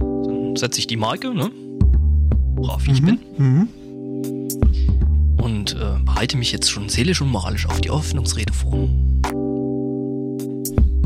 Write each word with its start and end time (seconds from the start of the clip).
Dann 0.00 0.56
setze 0.56 0.78
ich 0.80 0.86
die 0.86 0.96
Marke, 0.96 1.34
ne? 1.34 1.50
Brav 2.56 2.84
wie 2.86 2.92
ich 2.92 3.02
bin. 3.02 3.18
Mhm. 3.36 3.68
Und 5.36 5.74
äh, 5.74 5.98
bereite 6.04 6.36
mich 6.36 6.52
jetzt 6.52 6.70
schon 6.70 6.88
seelisch 6.88 7.20
und 7.20 7.28
moralisch 7.28 7.66
auf 7.66 7.80
die 7.80 7.88
Eröffnungsrede 7.88 8.52
vor. 8.52 8.88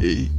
Ey, 0.00 0.30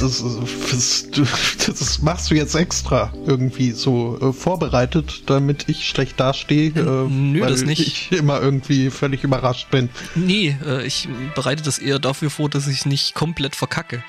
Das, 0.00 0.24
das, 0.70 1.10
das, 1.10 1.78
das 1.78 2.00
machst 2.02 2.30
du 2.30 2.34
jetzt 2.34 2.54
extra 2.54 3.12
irgendwie 3.26 3.72
so 3.72 4.18
äh, 4.20 4.32
vorbereitet, 4.32 5.24
damit 5.26 5.68
ich 5.68 5.86
schlecht 5.86 6.18
dastehe, 6.18 6.70
äh, 6.70 7.08
Nö, 7.08 7.42
weil 7.42 7.50
das 7.50 7.64
nicht. 7.64 7.86
ich 7.86 8.12
immer 8.18 8.40
irgendwie 8.40 8.88
völlig 8.88 9.24
überrascht 9.24 9.70
bin. 9.70 9.90
Nee, 10.14 10.56
äh, 10.64 10.86
ich 10.86 11.06
bereite 11.34 11.62
das 11.62 11.78
eher 11.78 11.98
dafür 11.98 12.30
vor, 12.30 12.48
dass 12.48 12.66
ich 12.66 12.86
nicht 12.86 13.14
komplett 13.14 13.54
verkacke. 13.54 14.02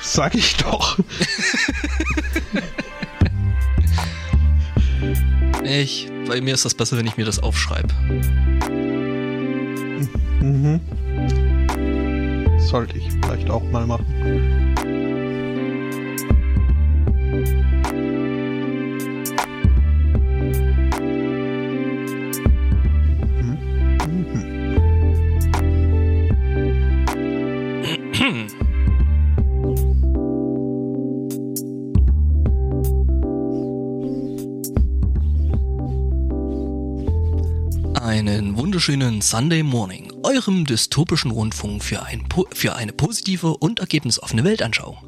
Sag 0.00 0.34
ich 0.34 0.56
doch. 0.56 0.98
Ich, 5.64 6.10
bei 6.26 6.40
mir 6.40 6.54
ist 6.54 6.64
das 6.64 6.74
besser, 6.74 6.96
wenn 6.98 7.06
ich 7.06 7.16
mir 7.16 7.24
das 7.24 7.38
aufschreibe. 7.38 7.92
Mhm. 10.40 10.80
Sollte 12.58 12.98
ich 12.98 13.10
vielleicht 13.22 13.48
auch 13.50 13.62
mal 13.70 13.86
machen. 13.86 14.74
Wunderschönen 38.86 39.22
Sunday 39.22 39.62
Morning, 39.62 40.12
eurem 40.24 40.66
dystopischen 40.66 41.30
Rundfunk 41.30 41.82
für, 41.82 42.02
ein, 42.02 42.28
für 42.52 42.74
eine 42.76 42.92
positive 42.92 43.56
und 43.56 43.80
ergebnisoffene 43.80 44.44
Weltanschauung. 44.44 44.98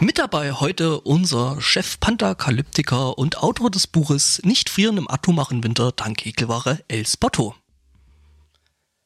Mit 0.00 0.18
dabei 0.18 0.50
heute 0.50 1.00
unser 1.02 1.60
Chef 1.60 2.00
Pantakalyptiker 2.00 3.16
und 3.18 3.38
Autor 3.38 3.70
des 3.70 3.86
Buches 3.86 4.40
Nicht 4.42 4.68
frieren 4.68 4.96
im 4.96 5.08
atomaren 5.08 5.62
Winter 5.62 5.92
dank 5.92 6.26
Ekelware 6.26 6.80
El 6.88 7.06
Spotto. 7.06 7.54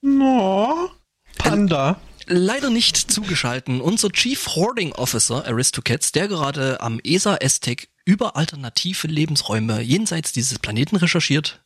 No, 0.01 0.89
Panda. 1.37 2.01
Leider 2.27 2.71
nicht 2.71 2.97
zugeschalten 2.97 3.83
unser 3.83 4.09
Chief 4.09 4.57
Hoarding 4.57 4.93
Officer 4.93 5.45
Aristocats, 5.45 6.13
der 6.13 6.29
gerade 6.29 6.81
am 6.81 6.99
ESA 7.05 7.37
Aztec 7.43 7.91
über 8.07 8.37
alternative 8.37 9.07
Lebensräume 9.07 9.83
jenseits 9.83 10.33
dieses 10.33 10.59
Planeten 10.59 10.97
recherchiert. 10.97 11.64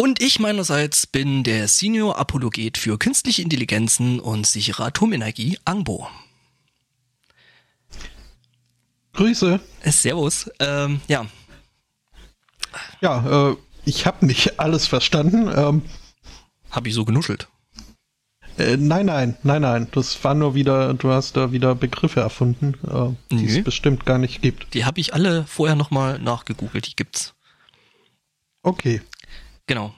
Und 0.00 0.22
ich 0.22 0.40
meinerseits 0.40 1.06
bin 1.06 1.44
der 1.44 1.68
Senior 1.68 2.18
Apologet 2.18 2.78
für 2.78 2.98
künstliche 2.98 3.42
Intelligenzen 3.42 4.18
und 4.18 4.46
sichere 4.46 4.84
Atomenergie, 4.84 5.58
Angbo. 5.66 6.08
Grüße. 9.12 9.60
Äh, 9.82 9.90
Servus. 9.90 10.50
Ähm, 10.58 11.02
ja, 11.06 11.26
Ja, 13.02 13.50
äh, 13.50 13.56
ich 13.84 14.06
habe 14.06 14.24
nicht 14.24 14.58
alles 14.58 14.86
verstanden. 14.86 15.52
Ähm, 15.54 15.82
habe 16.70 16.88
ich 16.88 16.94
so 16.94 17.04
genuschelt. 17.04 17.48
äh, 18.56 18.78
nein, 18.78 19.04
nein, 19.04 19.36
nein, 19.42 19.60
nein. 19.60 19.88
Das 19.92 20.24
war 20.24 20.32
nur 20.32 20.54
wieder, 20.54 20.94
du 20.94 21.10
hast 21.10 21.36
da 21.36 21.52
wieder 21.52 21.74
Begriffe 21.74 22.20
erfunden, 22.20 22.72
äh, 22.90 23.36
die 23.36 23.44
es 23.44 23.62
bestimmt 23.62 24.06
gar 24.06 24.16
nicht 24.16 24.40
gibt. 24.40 24.72
Die 24.72 24.86
habe 24.86 24.98
ich 24.98 25.12
alle 25.12 25.44
vorher 25.44 25.76
nochmal 25.76 26.18
nachgegoogelt, 26.18 26.86
die 26.86 26.96
gibt's. 26.96 27.34
Okay. 28.62 29.02
Genau. 29.70 29.94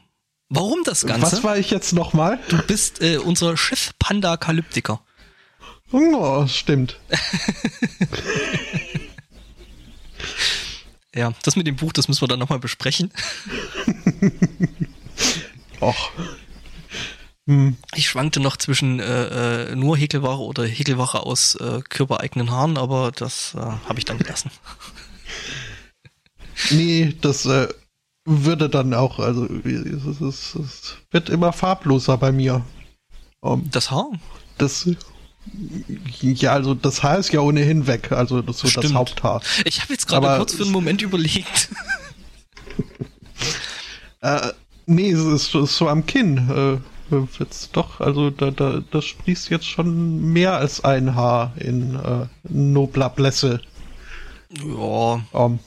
Warum 0.51 0.85
das 0.85 1.07
Ganze? 1.07 1.33
Was 1.33 1.45
war 1.45 1.57
ich 1.57 1.71
jetzt 1.71 1.95
nochmal? 1.95 2.39
du 2.51 2.59
bist 2.59 3.01
äh, 3.01 3.17
unser 3.17 3.57
Chef 3.57 3.93
Panda-Kalyptiker. 3.99 5.01
Oh, 5.91 6.47
stimmt. 6.47 7.01
Ja, 11.15 11.35
das 11.43 11.57
mit 11.57 11.67
dem 11.67 11.77
Buch, 11.77 11.93
das 11.93 12.09
müssen 12.09 12.23
wir 12.23 12.29
dann 12.29 12.39
nochmal 12.39 12.59
besprechen. 12.59 13.13
Och. 15.81 16.11
Ich 17.95 18.09
schwankte 18.09 18.41
noch 18.41 18.57
zwischen 18.57 18.99
äh, 18.99 19.73
äh, 19.73 19.77
nur 19.77 19.99
Häkelware 19.99 20.39
oder 20.39 20.65
Häkelware 20.65 21.27
aus 21.27 21.55
äh, 21.57 21.83
körpereigenen 21.87 22.51
Haaren, 22.51 22.79
aber 22.79 23.13
das 23.13 23.55
äh, 23.55 23.59
habe 23.59 23.99
ich 23.99 24.07
dann 24.07 24.17
gelassen. 24.17 24.51
Nee, 26.71 27.15
das 27.21 27.45
äh, 27.45 27.69
würde 28.25 28.69
dann 28.69 28.95
auch, 28.95 29.19
also 29.19 29.47
es, 29.47 30.21
es, 30.21 30.55
es 30.55 30.97
wird 31.11 31.29
immer 31.29 31.53
farbloser 31.53 32.17
bei 32.19 32.33
mir. 32.33 32.65
Um, 33.41 33.69
Das 33.71 33.91
Haar? 33.91 34.07
das 34.59 34.89
ja, 36.21 36.53
also 36.53 36.75
das 36.75 37.03
Haar 37.03 37.19
ist 37.19 37.33
ja 37.33 37.41
ohnehin 37.41 37.89
weg, 37.89 38.13
also 38.13 38.43
das 38.43 38.59
so 38.59 38.81
das. 38.81 38.95
Haupthaar. 38.95 39.43
Ich 39.65 39.81
habe 39.83 39.93
jetzt 39.93 40.07
gerade 40.07 40.37
kurz 40.37 40.55
für 40.55 40.63
einen 40.63 40.73
Moment 40.73 41.03
überlegt. 41.03 41.69
Äh, 44.21 44.53
nee, 44.87 45.11
es 45.11 45.21
ist, 45.25 45.55
ist 45.57 45.77
so 45.77 45.89
am 45.89 46.07
Kinn. 46.07 46.39
Äh, 46.49 47.11
wird's 47.11 47.71
doch, 47.73 48.01
also 48.01 48.31
da, 48.31 48.51
da, 48.53 48.81
das 48.91 49.05
sprießt 49.05 49.51
jetzt 49.51 49.67
schon 49.67 50.33
mehr 50.33 50.57
als 50.57 50.85
ein 50.85 51.15
Haar 51.15 51.53
in 51.59 51.97
äh, 51.97 52.27
nobler 52.49 53.11
Blässe. 53.11 53.61
ja, 54.51 55.21
Um, 55.33 55.59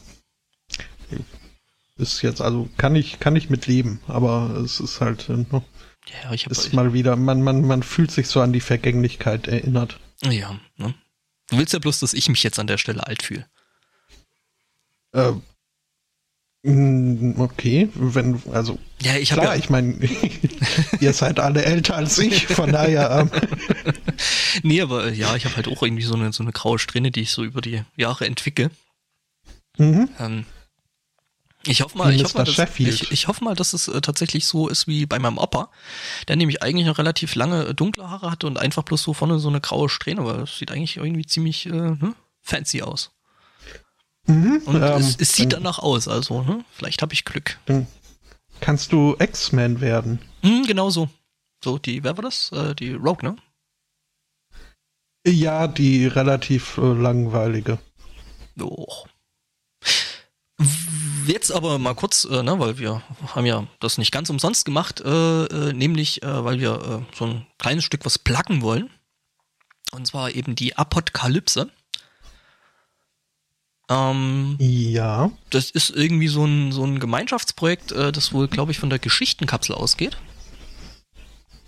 ist 1.97 2.21
jetzt, 2.21 2.41
also 2.41 2.69
kann 2.77 2.95
ich, 2.95 3.19
kann 3.19 3.35
ich 3.35 3.49
mit 3.49 3.67
leben, 3.67 4.01
aber 4.07 4.61
es 4.63 4.79
ist 4.79 5.01
halt, 5.01 5.29
äh, 5.29 5.45
ja, 5.51 6.33
ich 6.33 6.47
ist 6.47 6.67
habe 6.67 6.75
mal 6.75 6.93
wieder, 6.93 7.15
man, 7.15 7.41
man, 7.41 7.65
man 7.65 7.83
fühlt 7.83 8.11
sich 8.11 8.27
so 8.27 8.41
an 8.41 8.53
die 8.53 8.61
Vergänglichkeit 8.61 9.47
erinnert. 9.47 9.99
ja, 10.23 10.59
ne? 10.77 10.93
Du 11.49 11.57
willst 11.57 11.73
ja 11.73 11.79
bloß, 11.79 11.99
dass 11.99 12.13
ich 12.13 12.27
mich 12.27 12.43
jetzt 12.43 12.59
an 12.59 12.67
der 12.67 12.77
Stelle 12.77 13.05
alt 13.05 13.21
fühle. 13.21 13.45
Äh, 15.13 15.33
okay, 17.37 17.89
wenn, 17.93 18.41
also 18.51 18.79
Ja, 19.01 19.15
ich 19.17 19.31
habe 19.31 19.41
klar, 19.41 19.53
ja, 19.53 19.59
ich 19.59 19.69
meine, 19.69 19.97
ihr 20.99 21.13
seid 21.13 21.39
alle 21.39 21.63
älter 21.63 21.95
als 21.95 22.17
ich, 22.17 22.47
von 22.47 22.71
daher, 22.71 23.11
ähm, 23.11 23.29
nee, 24.63 24.81
aber 24.81 25.05
äh, 25.05 25.13
ja, 25.13 25.35
ich 25.35 25.45
habe 25.45 25.55
halt 25.55 25.67
auch 25.67 25.83
irgendwie 25.83 26.03
so 26.03 26.15
eine 26.15 26.33
so 26.33 26.43
eine 26.43 26.51
graue 26.51 26.79
Strähne, 26.79 27.11
die 27.11 27.21
ich 27.21 27.31
so 27.31 27.43
über 27.43 27.61
die 27.61 27.83
Jahre 27.95 28.25
entwickle. 28.25 28.71
mhm. 29.77 30.09
Ähm, 30.19 30.45
ich 31.65 31.81
hoffe 31.81 31.97
mal, 31.97 32.13
ich 32.13 32.23
hoffe 32.23 32.37
mal, 32.37 32.43
dass, 32.43 32.79
ich, 32.79 33.11
ich 33.11 33.27
hoffe 33.27 33.43
mal, 33.43 33.55
dass 33.55 33.73
es 33.73 33.87
äh, 33.87 34.01
tatsächlich 34.01 34.45
so 34.45 34.67
ist 34.67 34.87
wie 34.87 35.05
bei 35.05 35.19
meinem 35.19 35.37
Opa, 35.37 35.69
der 36.27 36.35
nämlich 36.35 36.61
eigentlich 36.61 36.85
noch 36.85 36.97
relativ 36.97 37.35
lange 37.35 37.65
äh, 37.65 37.73
dunkle 37.73 38.09
Haare 38.09 38.31
hatte 38.31 38.47
und 38.47 38.57
einfach 38.57 38.83
bloß 38.83 39.01
so 39.01 39.13
vorne 39.13 39.39
so 39.39 39.49
eine 39.49 39.61
graue 39.61 39.89
Strähne, 39.89 40.21
aber 40.21 40.33
das 40.33 40.57
sieht 40.57 40.71
eigentlich 40.71 40.97
irgendwie 40.97 41.25
ziemlich 41.25 41.65
äh, 41.65 41.71
ne, 41.71 42.15
fancy 42.41 42.81
aus. 42.81 43.11
Mhm. 44.27 44.61
Und 44.65 44.75
ähm, 44.75 44.83
es, 44.97 45.17
es 45.19 45.35
dann, 45.35 45.49
danach 45.49 45.79
aus, 45.79 46.07
also 46.07 46.41
ne, 46.41 46.63
vielleicht 46.71 47.01
habe 47.01 47.13
ich 47.13 47.25
Glück. 47.25 47.59
kannst 48.59 48.91
du 48.91 49.15
X-Men 49.19 49.81
werden. 49.81 50.19
Hm, 50.41 50.63
genau 50.65 50.89
so. 50.89 51.09
So, 51.63 51.77
die, 51.77 52.03
wer 52.03 52.15
war 52.17 52.23
das? 52.23 52.51
Äh, 52.51 52.75
die 52.75 52.93
Rogue, 52.93 53.23
ne? 53.23 53.35
Ja, 55.27 55.67
die 55.67 56.05
relativ 56.05 56.77
äh, 56.77 56.93
langweilige. 56.93 57.79
Och. 58.59 59.07
Jetzt 61.27 61.51
aber 61.51 61.79
mal 61.79 61.95
kurz, 61.95 62.25
äh, 62.25 62.43
ne, 62.43 62.59
weil 62.59 62.77
wir 62.77 63.01
haben 63.33 63.45
ja 63.45 63.65
das 63.79 63.97
nicht 63.97 64.11
ganz 64.11 64.29
umsonst 64.29 64.65
gemacht, 64.65 65.01
äh, 65.01 65.45
äh, 65.45 65.73
nämlich 65.73 66.23
äh, 66.23 66.43
weil 66.43 66.59
wir 66.59 67.05
äh, 67.11 67.15
so 67.17 67.25
ein 67.25 67.45
kleines 67.57 67.83
Stück 67.83 68.05
was 68.05 68.19
placken 68.19 68.61
wollen. 68.61 68.89
Und 69.91 70.05
zwar 70.07 70.33
eben 70.35 70.55
die 70.55 70.75
Apokalypse. 70.77 71.69
Ähm, 73.87 74.57
Ja. 74.59 75.31
das 75.51 75.69
ist 75.69 75.91
irgendwie 75.91 76.27
so 76.27 76.43
ein, 76.43 76.71
so 76.71 76.83
ein 76.83 76.99
Gemeinschaftsprojekt, 76.99 77.91
das 77.91 78.33
wohl, 78.33 78.47
glaube 78.47 78.71
ich, 78.71 78.79
von 78.79 78.89
der 78.89 78.97
Geschichtenkapsel 78.99 79.75
ausgeht. 79.75 80.17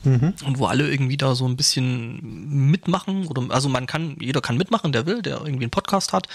Mhm. 0.03 0.33
und 0.45 0.59
wo 0.59 0.67
alle 0.67 0.89
irgendwie 0.89 1.17
da 1.17 1.33
so 1.35 1.47
ein 1.47 1.57
bisschen 1.57 2.69
mitmachen 2.69 3.27
oder 3.27 3.43
also 3.53 3.67
man 3.67 3.87
kann 3.87 4.15
jeder 4.19 4.41
kann 4.41 4.55
mitmachen 4.55 4.91
der 4.91 5.07
will 5.07 5.23
der 5.23 5.39
irgendwie 5.39 5.63
einen 5.63 5.71
Podcast 5.71 6.13
hat 6.13 6.27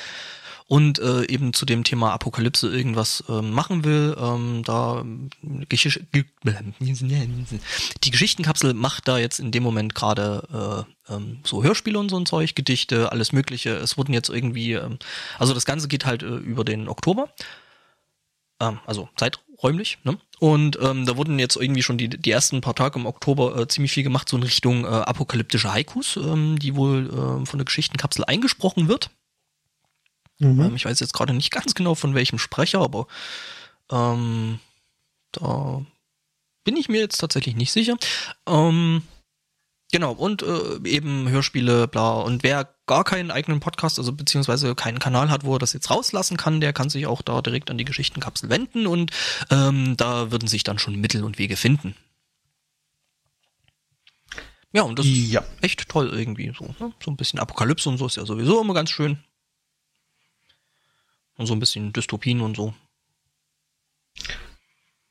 und 0.67 0.99
äh, 0.99 1.25
eben 1.26 1.53
zu 1.53 1.67
dem 1.67 1.85
Thema 1.85 2.12
Apokalypse 2.12 2.69
irgendwas 2.69 3.25
ähm, 3.29 3.50
machen 3.50 3.85
will 3.85 4.17
ähm, 4.19 4.62
da 4.64 5.00
ähm, 5.00 5.31
Geschisch 5.69 6.00
Ge 6.12 6.25
die 8.05 8.11
Geschichtenkapsel 8.11 8.75
macht 8.75 9.09
da 9.09 9.19
jetzt 9.19 9.41
in 9.41 9.50
dem 9.50 9.62
Moment 9.62 9.94
gerade 9.94 10.87
äh, 11.09 11.14
ähm, 11.14 11.41
so 11.44 11.62
Hörspiele 11.62 11.99
und 11.99 12.11
so 12.11 12.19
ein 12.19 12.26
Zeug 12.26 12.55
Gedichte 12.55 13.12
alles 13.12 13.32
mögliche 13.32 13.70
es 13.76 13.97
wurden 13.97 14.12
jetzt 14.12 14.29
irgendwie 14.29 14.73
ähm, 14.73 14.99
also 15.38 15.55
das 15.55 15.64
Ganze 15.64 15.88
geht 15.88 16.05
halt 16.05 16.23
äh, 16.23 16.37
über 16.37 16.64
den 16.64 16.88
Oktober 16.88 17.29
ähm, 18.62 18.79
also 18.87 19.09
zeiträumlich, 19.17 19.99
ne? 20.05 20.19
Und 20.38 20.79
ähm, 20.81 21.06
da 21.06 21.17
wurden 21.17 21.38
jetzt 21.38 21.56
irgendwie 21.56 21.82
schon 21.82 21.99
die, 21.99 22.09
die 22.09 22.31
ersten 22.31 22.61
paar 22.61 22.75
Tage 22.75 22.99
im 22.99 23.06
Oktober 23.06 23.59
äh, 23.59 23.69
ziemlich 23.69 23.93
viel 23.93 24.03
gemacht, 24.03 24.29
so 24.29 24.37
in 24.37 24.43
Richtung 24.43 24.85
äh, 24.85 24.88
apokalyptische 24.88 25.73
Haikus, 25.73 26.17
ähm, 26.17 26.59
die 26.59 26.75
wohl 26.75 27.06
äh, 27.06 27.47
von 27.47 27.59
der 27.59 27.64
Geschichtenkapsel 27.64 28.25
eingesprochen 28.25 28.88
wird. 28.88 29.11
Mhm. 30.42 30.60
Ähm, 30.60 30.76
ich 30.76 30.84
weiß 30.84 30.98
jetzt 31.00 31.14
gerade 31.14 31.32
nicht 31.32 31.50
ganz 31.50 31.74
genau 31.74 31.94
von 31.94 32.14
welchem 32.14 32.38
Sprecher, 32.38 32.80
aber 32.80 33.06
ähm, 33.90 34.58
da 35.32 35.82
bin 36.64 36.76
ich 36.76 36.88
mir 36.88 37.00
jetzt 37.00 37.18
tatsächlich 37.18 37.56
nicht 37.56 37.72
sicher. 37.72 37.96
Ähm, 38.46 39.02
genau, 39.92 40.12
und 40.12 40.42
äh, 40.42 40.88
eben 40.88 41.28
Hörspiele, 41.28 41.88
bla. 41.88 42.14
Und 42.20 42.42
wer 42.42 42.74
gar 42.86 43.04
keinen 43.04 43.30
eigenen 43.30 43.60
Podcast, 43.60 43.98
also 43.98 44.12
beziehungsweise 44.12 44.74
keinen 44.74 44.98
Kanal 44.98 45.30
hat, 45.30 45.44
wo 45.44 45.54
er 45.54 45.58
das 45.58 45.72
jetzt 45.72 45.90
rauslassen 45.90 46.36
kann, 46.36 46.60
der 46.60 46.72
kann 46.72 46.90
sich 46.90 47.06
auch 47.06 47.22
da 47.22 47.40
direkt 47.40 47.70
an 47.70 47.78
die 47.78 47.84
Geschichtenkapsel 47.84 48.50
wenden 48.50 48.86
und 48.86 49.12
ähm, 49.50 49.96
da 49.96 50.30
würden 50.30 50.48
sich 50.48 50.64
dann 50.64 50.78
schon 50.78 51.00
Mittel 51.00 51.24
und 51.24 51.38
Wege 51.38 51.56
finden. 51.56 51.94
Ja, 54.74 54.82
und 54.82 54.98
das 54.98 55.06
ja. 55.06 55.40
ist 55.40 55.48
echt 55.60 55.88
toll 55.88 56.10
irgendwie 56.12 56.52
so. 56.56 56.64
Ne? 56.64 56.92
So 57.04 57.10
ein 57.10 57.16
bisschen 57.16 57.38
Apokalypse 57.38 57.88
und 57.88 57.98
so 57.98 58.06
ist 58.06 58.16
ja 58.16 58.24
sowieso 58.24 58.60
immer 58.60 58.74
ganz 58.74 58.90
schön. 58.90 59.18
Und 61.37 61.46
so 61.46 61.55
ein 61.55 61.61
bisschen 61.61 61.93
Dystopien 61.93 62.40
und 62.40 62.56
so. 62.56 62.75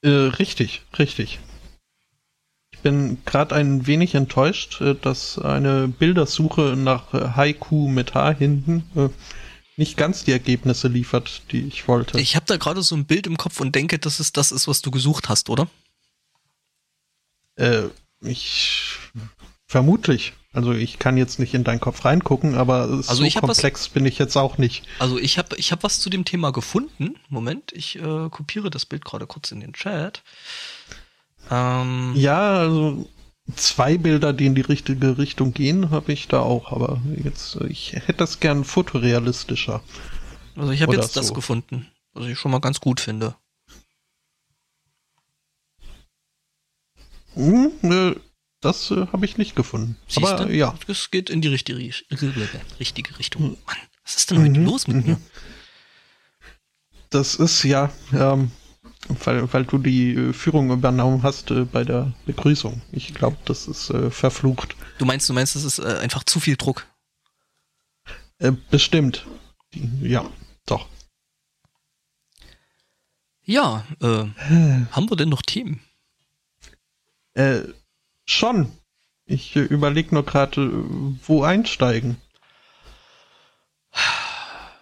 Äh, 0.02 0.10
richtig, 0.10 0.82
richtig. 0.98 1.40
Ich 2.72 2.80
bin 2.80 3.24
gerade 3.26 3.56
ein 3.56 3.86
wenig 3.86 4.16
enttäuscht, 4.16 4.82
äh, 4.82 4.96
dass 4.96 5.38
eine 5.38 5.88
Bildersuche 5.88 6.76
nach 6.76 7.14
äh, 7.14 7.30
Haiku 7.36 7.88
mit 7.88 8.16
H 8.16 8.32
hinten 8.32 8.84
äh, 8.96 9.10
nicht 9.78 9.98
ganz 9.98 10.24
die 10.24 10.32
Ergebnisse 10.32 10.88
liefert, 10.88 11.44
die 11.52 11.62
ich 11.62 11.88
wollte. 11.88 12.20
Ich 12.20 12.36
habe 12.36 12.46
da 12.46 12.58
gerade 12.58 12.82
so 12.82 12.96
ein 12.96 13.06
Bild 13.06 13.28
im 13.28 13.38
Kopf 13.38 13.60
und 13.60 13.76
denke, 13.76 14.00
dass 14.00 14.20
es 14.20 14.32
das 14.32 14.52
ist, 14.52 14.68
was 14.68 14.82
du 14.82 14.92
gesucht 14.92 15.30
hast, 15.30 15.50
oder? 15.50 15.68
Äh, 17.56 17.84
ich 18.22 18.98
vermutlich. 19.68 20.34
Also 20.54 20.74
ich 20.74 21.00
kann 21.00 21.16
jetzt 21.16 21.40
nicht 21.40 21.54
in 21.54 21.64
deinen 21.64 21.80
Kopf 21.80 22.04
reingucken, 22.04 22.56
aber 22.56 22.82
also 22.82 23.14
so 23.14 23.40
komplex 23.40 23.84
was, 23.84 23.90
bin 23.90 24.06
ich 24.06 24.18
jetzt 24.18 24.36
auch 24.36 24.58
nicht. 24.58 24.84
Also 25.00 25.18
ich 25.18 25.38
habe 25.38 25.56
ich 25.56 25.72
hab 25.72 25.84
was 25.84 26.02
zu 26.02 26.10
dem 26.10 26.26
Thema 26.26 26.52
gefunden. 26.52 27.16
Moment, 27.30 27.72
ich 27.72 27.98
äh, 27.98 28.30
kopiere 28.30 28.70
das 28.70 28.86
Bild 28.86 29.06
gerade 29.06 29.28
kurz 29.28 29.52
in 29.52 29.62
den 29.62 29.72
Chat. 29.72 30.24
Ähm, 31.50 32.12
ja, 32.16 32.60
also 32.60 33.08
zwei 33.56 33.98
Bilder, 33.98 34.34
die 34.34 34.46
in 34.46 34.56
die 34.56 34.62
richtige 34.62 35.18
Richtung 35.18 35.54
gehen, 35.54 35.90
habe 35.90 36.12
ich 36.12 36.28
da 36.28 36.42
auch, 36.42 36.74
aber 36.74 37.02
jetzt, 37.24 37.56
ich 37.70 37.94
hätte 37.94 38.14
das 38.14 38.42
gern 38.42 38.66
fotorealistischer. 38.66 39.82
Also 40.58 40.72
ich 40.74 40.82
habe 40.82 40.96
jetzt 40.96 41.14
so. 41.14 41.22
das 41.22 41.34
gefunden, 41.34 41.88
was 42.14 42.26
ich 42.26 42.38
schon 42.38 42.52
mal 42.52 42.60
ganz 42.60 42.82
gut 42.82 43.00
finde. 43.00 43.36
Hm, 47.36 47.72
äh, 47.84 48.16
das 48.62 48.92
äh, 48.92 49.08
habe 49.08 49.26
ich 49.26 49.38
nicht 49.38 49.56
gefunden. 49.56 49.98
Siehste? 50.08 50.44
Aber 50.44 50.52
ja. 50.52 50.76
Es 50.88 51.12
geht 51.12 51.30
in 51.30 51.42
die 51.42 51.48
richtige, 51.50 51.78
richtige 52.80 53.20
Richtung. 53.20 53.58
Mann, 53.66 53.78
was 54.04 54.16
ist 54.16 54.32
denn 54.32 54.40
heute 54.40 54.60
mhm. 54.60 54.66
los 54.66 54.88
mit 54.88 55.06
mir? 55.06 55.20
Das 57.10 57.36
ist 57.36 57.64
ja, 57.64 57.92
ähm, 58.14 58.52
weil, 59.08 59.52
weil 59.52 59.66
du 59.66 59.78
die 59.78 60.14
äh, 60.14 60.34
Führung 60.34 60.72
übernommen 60.72 61.24
hast 61.24 61.52
äh, 61.52 61.66
bei 61.66 61.84
der 61.84 62.14
Begrüßung. 62.26 62.82
Ich 62.92 63.14
glaube, 63.14 63.38
das 63.46 63.68
ist 63.68 63.90
äh, 63.90 64.10
verflucht. 64.10 64.76
Du 64.98 65.06
meinst, 65.06 65.28
du 65.28 65.34
meinst, 65.34 65.56
das 65.56 65.64
ist 65.64 65.80
äh, 65.80 65.98
einfach 66.00 66.24
zu 66.24 66.40
viel 66.40 66.56
Druck? 66.56 66.88
Äh, 68.38 68.54
bestimmt. 68.70 69.26
Ja, 70.02 70.30
doch. 70.66 70.88
Ja, 73.44 73.86
äh, 74.02 74.26
haben 74.92 75.10
wir 75.10 75.18
denn 75.18 75.30
noch 75.30 75.42
Themen? 75.42 75.82
Äh, 77.34 77.62
Schon. 78.32 78.72
Ich 79.26 79.56
äh, 79.56 79.60
überlege 79.60 80.14
nur 80.16 80.26
gerade, 80.26 80.62
äh, 80.62 81.28
wo 81.28 81.44
einsteigen. 81.44 82.18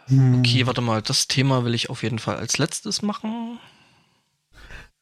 Hm. 0.08 0.40
Okay, 0.40 0.66
warte 0.66 0.82
mal, 0.82 1.02
das 1.02 1.28
Thema 1.28 1.66
will 1.66 1.74
ich 1.74 1.90
auf 1.90 2.04
jeden 2.04 2.20
Fall 2.20 2.38
als 2.38 2.58
letztes 2.58 3.02
machen. 3.02 3.60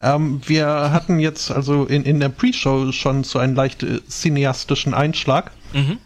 Ähm, 0.01 0.41
wir 0.45 0.67
hatten 0.91 1.19
jetzt 1.19 1.49
also 1.49 1.85
in, 1.85 2.03
in 2.03 2.19
der 2.19 2.29
Pre-Show 2.29 2.91
schon 2.91 3.23
so 3.23 3.39
einen 3.39 3.55
leicht 3.55 3.83
äh, 3.83 4.01
cineastischen 4.07 4.93
Einschlag. 4.93 5.51
Mhm. 5.73 5.99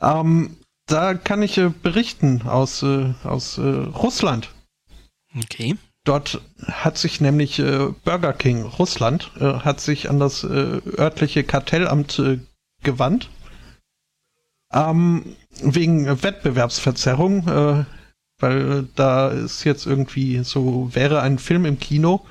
Ähm, 0.00 0.56
da 0.86 1.14
kann 1.14 1.42
ich 1.42 1.58
äh, 1.58 1.68
berichten 1.68 2.42
aus, 2.42 2.82
äh, 2.82 3.12
aus 3.24 3.58
äh, 3.58 3.62
Russland. 3.62 4.50
Okay. 5.36 5.76
Dort 6.10 6.40
hat 6.66 6.98
sich 6.98 7.20
nämlich 7.20 7.60
äh, 7.60 7.86
Burger 8.04 8.32
King 8.32 8.62
Russland 8.62 9.30
äh, 9.38 9.60
hat 9.60 9.80
sich 9.80 10.10
an 10.10 10.18
das 10.18 10.42
äh, 10.42 10.80
örtliche 10.98 11.44
Kartellamt 11.44 12.20
gewandt 12.82 13.30
ähm, 14.74 15.36
wegen 15.62 16.06
Wettbewerbsverzerrung, 16.06 17.46
weil 18.40 18.88
da 18.96 19.28
ist 19.28 19.62
jetzt 19.62 19.86
irgendwie 19.86 20.42
so 20.42 20.92
wäre 20.92 21.20
ein 21.22 21.38
Film 21.38 21.64
im 21.64 21.78
Kino, 21.78 22.26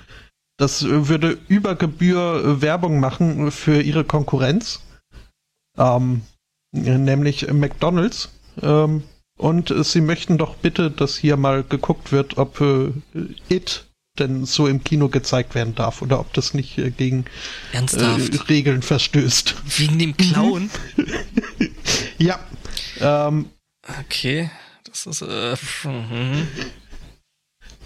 das 0.57 0.83
würde 0.83 1.37
über 1.47 1.75
Gebühr 1.75 2.61
Werbung 2.61 2.99
machen 2.99 3.49
für 3.49 3.81
ihre 3.81 4.03
Konkurrenz, 4.03 4.81
ähm, 5.77 6.23
nämlich 6.73 7.49
McDonald's. 7.53 8.29
Ähm, 8.61 9.03
und 9.39 9.71
äh, 9.71 9.83
sie 9.85 10.01
möchten 10.01 10.37
doch 10.37 10.55
bitte, 10.55 10.91
dass 10.91 11.15
hier 11.15 11.37
mal 11.37 11.63
geguckt 11.63 12.11
wird, 12.11 12.37
ob 12.37 12.59
äh, 12.59 12.91
It 13.47 13.85
denn 14.19 14.45
so 14.45 14.67
im 14.67 14.83
Kino 14.83 15.07
gezeigt 15.07 15.55
werden 15.55 15.75
darf 15.75 16.01
oder 16.01 16.19
ob 16.19 16.33
das 16.33 16.53
nicht 16.53 16.77
äh, 16.77 16.91
gegen 16.91 17.23
äh, 17.71 18.37
Regeln 18.49 18.81
verstößt. 18.81 19.55
Wegen 19.77 19.97
dem 19.97 20.17
Clown? 20.17 20.69
ja. 22.17 22.37
Ähm, 22.99 23.45
okay. 24.01 24.51
Das 24.83 25.05
ist. 25.05 25.21
Äh, 25.21 25.55
mhm. 25.85 26.47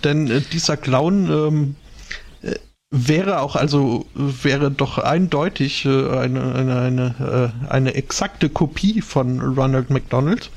denn 0.04 0.32
äh, 0.32 0.42
dieser 0.42 0.76
Clown 0.76 1.30
ähm, 1.30 1.76
äh, 2.42 2.56
wäre 2.90 3.42
auch 3.42 3.56
also 3.56 4.08
wäre 4.16 4.72
doch 4.72 4.98
eindeutig 4.98 5.86
eine 5.86 6.54
eine 6.54 6.80
eine, 6.80 7.54
eine 7.68 7.96
exakte 7.96 8.50
Kopie 8.50 9.02
von 9.02 9.40
Ronald 9.40 9.90
McDonald 9.90 10.52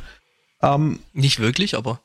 ähm, 0.75 1.01
Nicht 1.13 1.41
wirklich, 1.41 1.77
aber. 1.77 2.01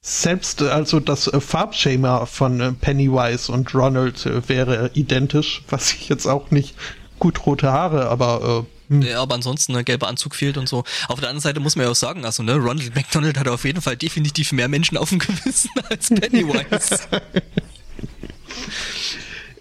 Selbst 0.00 0.62
also 0.62 1.00
das 1.00 1.26
äh, 1.26 1.40
Farbschema 1.40 2.26
von 2.26 2.60
äh, 2.60 2.72
Pennywise 2.72 3.50
und 3.50 3.74
Ronald 3.74 4.26
äh, 4.26 4.48
wäre 4.48 4.90
identisch, 4.94 5.62
was 5.68 5.92
ich 5.92 6.08
jetzt 6.08 6.26
auch 6.26 6.50
nicht 6.50 6.74
gut 7.18 7.46
rote 7.46 7.70
Haare, 7.70 8.08
aber 8.08 8.66
äh, 8.88 8.94
hm. 8.94 9.02
ja, 9.02 9.22
aber 9.22 9.36
ansonsten 9.36 9.76
ein 9.76 9.84
gelber 9.84 10.08
Anzug 10.08 10.34
fehlt 10.34 10.56
und 10.56 10.68
so. 10.68 10.84
Auf 11.08 11.20
der 11.20 11.28
anderen 11.28 11.40
Seite 11.40 11.60
muss 11.60 11.76
man 11.76 11.84
ja 11.84 11.92
auch 11.92 11.96
sagen, 11.96 12.24
also 12.24 12.42
ne, 12.42 12.56
Ronald 12.56 12.94
McDonald 12.94 13.38
hat 13.38 13.46
auf 13.48 13.64
jeden 13.64 13.80
Fall 13.80 13.96
definitiv 13.96 14.52
mehr 14.52 14.68
Menschen 14.68 14.96
auf 14.96 15.10
dem 15.10 15.18
Gewissen 15.18 15.70
als 15.88 16.08
Pennywise. 16.08 16.98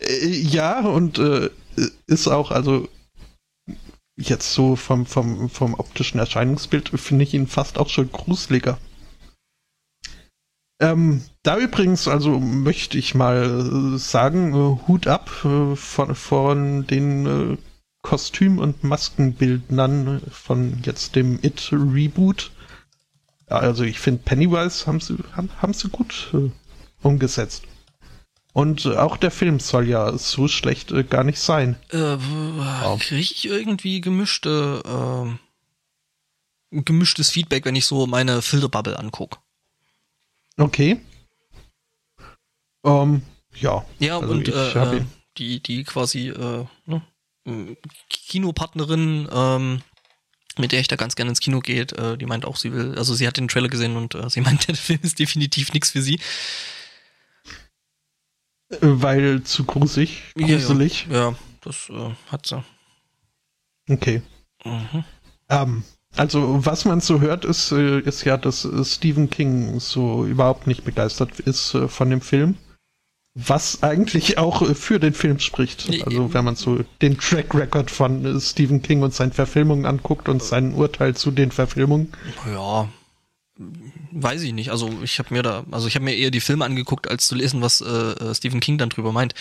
Äh, 0.02 0.28
ja, 0.28 0.80
und 0.80 1.20
äh, 1.20 1.50
ist 2.08 2.28
auch, 2.28 2.52
also 2.52 2.88
jetzt 4.20 4.54
so 4.54 4.76
vom, 4.76 5.06
vom, 5.06 5.50
vom 5.50 5.74
optischen 5.74 6.20
Erscheinungsbild 6.20 6.90
finde 6.90 7.24
ich 7.24 7.34
ihn 7.34 7.48
fast 7.48 7.78
auch 7.78 7.90
schon 7.90 8.12
gruseliger. 8.12 8.78
Ähm, 10.82 11.24
da 11.44 11.58
übrigens, 11.58 12.08
also 12.08 12.40
möchte 12.40 12.98
ich 12.98 13.14
mal 13.14 13.98
sagen, 13.98 14.54
äh, 14.54 14.88
Hut 14.88 15.08
ab 15.08 15.30
äh, 15.44 15.76
von, 15.76 16.16
von 16.16 16.88
den 16.88 17.26
äh, 17.26 17.58
Kostüm- 18.02 18.60
und 18.60 18.84
Maskenbildnern 18.84 20.22
von 20.32 20.80
jetzt 20.84 21.16
dem 21.16 21.38
It-Reboot. 21.42 22.52
Also 23.48 23.84
ich 23.84 24.00
finde 24.00 24.22
Pennywise 24.24 24.88
haben 24.88 25.02
sie, 25.02 25.18
haben, 25.34 25.50
haben 25.62 25.74
sie 25.74 25.90
gut 25.90 26.30
äh, 26.34 26.50
umgesetzt. 27.02 27.64
Und 28.54 28.88
auch 28.88 29.18
der 29.18 29.32
Film 29.32 29.60
soll 29.60 29.88
ja 29.88 30.18
so 30.18 30.48
schlecht 30.48 30.92
äh, 30.92 31.04
gar 31.04 31.24
nicht 31.24 31.40
sein. 31.40 31.76
Äh, 31.90 32.18
kriege 33.00 33.22
ich 33.22 33.46
irgendwie 33.46 34.02
gemischte, 34.02 35.38
äh, 36.72 36.82
gemischtes 36.82 37.30
Feedback, 37.30 37.66
wenn 37.66 37.76
ich 37.76 37.86
so 37.86 38.08
meine 38.08 38.42
Filterbubble 38.42 38.98
angucke. 38.98 39.38
Okay. 40.58 41.00
Ähm, 42.84 43.22
ja. 43.56 43.86
Ja, 44.00 44.20
also 44.20 44.34
und 44.34 44.48
äh, 44.48 45.06
die, 45.38 45.62
die 45.62 45.84
quasi 45.84 46.30
äh, 46.30 46.66
ne, 46.86 47.02
Kinopartnerin, 48.10 49.30
ähm, 49.32 49.82
mit 50.58 50.72
der 50.72 50.80
ich 50.80 50.88
da 50.88 50.96
ganz 50.96 51.16
gerne 51.16 51.30
ins 51.30 51.40
Kino 51.40 51.60
geht, 51.60 51.94
äh, 51.94 52.18
die 52.18 52.26
meint 52.26 52.46
auch, 52.46 52.58
sie 52.58 52.74
will, 52.74 52.98
also 52.98 53.14
sie 53.14 53.28
hat 53.28 53.38
den 53.38 53.48
Trailer 53.48 53.70
gesehen 53.70 53.96
und 53.96 54.16
äh, 54.16 54.30
sie 54.30 54.42
meint, 54.42 54.68
der 54.68 54.76
Film 54.76 55.00
ist 55.04 55.20
definitiv 55.20 55.74
nichts 55.74 55.92
für 55.92 56.02
sie. 56.02 56.20
Weil 58.82 59.44
zu 59.44 59.66
gruselig, 59.66 60.24
gruselig. 60.36 61.08
Ja, 61.10 61.16
ja. 61.16 61.30
ja 61.30 61.36
das 61.62 61.90
äh, 61.90 62.12
hat 62.32 62.46
sie. 62.46 62.64
Okay. 63.90 64.22
Mhm. 64.64 65.04
Ähm, 65.50 65.84
also, 66.16 66.66
was 66.66 66.86
man 66.86 67.02
so 67.02 67.22
hört, 67.22 67.46
ist, 67.46 67.72
äh, 67.72 68.00
ist 68.00 68.24
ja, 68.26 68.38
dass 68.38 68.66
äh, 68.66 68.84
Stephen 68.84 69.30
King 69.30 69.80
so 69.80 70.26
überhaupt 70.26 70.68
nicht 70.68 70.84
begeistert 70.84 71.40
ist 71.40 71.74
äh, 71.74 71.88
von 71.88 72.10
dem 72.10 72.22
Film. 72.22 72.56
Was 73.36 73.84
eigentlich 73.84 74.38
auch 74.38 74.66
für 74.76 75.00
den 75.00 75.14
Film 75.14 75.40
spricht. 75.40 75.90
Also, 76.04 76.34
wenn 76.34 76.44
man 76.44 76.56
so 76.56 76.80
den 77.02 77.18
Track 77.18 77.54
Record 77.54 77.90
von 77.90 78.40
Stephen 78.42 78.82
King 78.82 79.02
und 79.04 79.14
seinen 79.14 79.32
Verfilmungen 79.32 79.86
anguckt 79.86 80.28
und 80.28 80.44
sein 80.44 80.74
Urteil 80.74 81.16
zu 81.16 81.32
den 81.32 81.52
Verfilmungen. 81.52 82.12
Ja, 82.52 82.90
weiß 84.12 84.42
ich 84.42 84.54
nicht. 84.54 84.72
Also 84.72 84.90
ich 85.04 85.20
habe 85.20 85.34
mir 85.34 85.44
da, 85.44 85.66
also 85.72 85.88
ich 85.88 85.96
habe 85.96 86.06
mir 86.06 86.16
eher 86.16 86.32
die 86.32 86.40
Filme 86.40 86.66
angeguckt, 86.66 87.10
als 87.10 87.28
zu 87.28 87.36
lesen, 87.36 87.62
was 87.62 87.82
äh, 87.82 87.86
äh, 87.86 88.36
Stephen 88.36 88.60
King 88.60 88.78
dann 88.78 88.90
drüber 88.90 89.12
meint. 89.12 89.34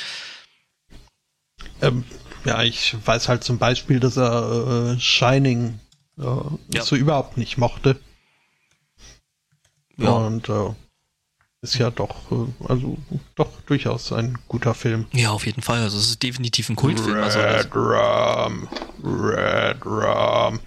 Ähm, 1.80 2.04
ja, 2.44 2.62
ich 2.62 2.96
weiß 3.04 3.28
halt 3.28 3.44
zum 3.44 3.58
Beispiel, 3.58 4.00
dass 4.00 4.16
er 4.16 4.94
äh, 4.96 5.00
Shining 5.00 5.78
äh, 6.18 6.22
ja. 6.74 6.82
so 6.82 6.96
überhaupt 6.96 7.36
nicht 7.36 7.58
mochte. 7.58 8.00
Ja. 9.96 10.10
Und 10.10 10.48
äh, 10.48 10.74
ist 11.60 11.78
ja 11.78 11.90
doch, 11.90 12.30
äh, 12.30 12.66
also 12.68 12.96
doch 13.34 13.60
durchaus 13.66 14.12
ein 14.12 14.38
guter 14.48 14.74
Film. 14.74 15.06
Ja, 15.12 15.30
auf 15.30 15.46
jeden 15.46 15.62
Fall. 15.62 15.80
Also 15.82 15.98
es 15.98 16.08
ist 16.10 16.22
definitiv 16.22 16.68
ein 16.68 16.76
Kultfilm. 16.76 17.16
Red 17.16 17.36
also, 17.36 17.78
Rum, 17.78 18.68
Red 19.02 19.84
Rum. 19.84 20.60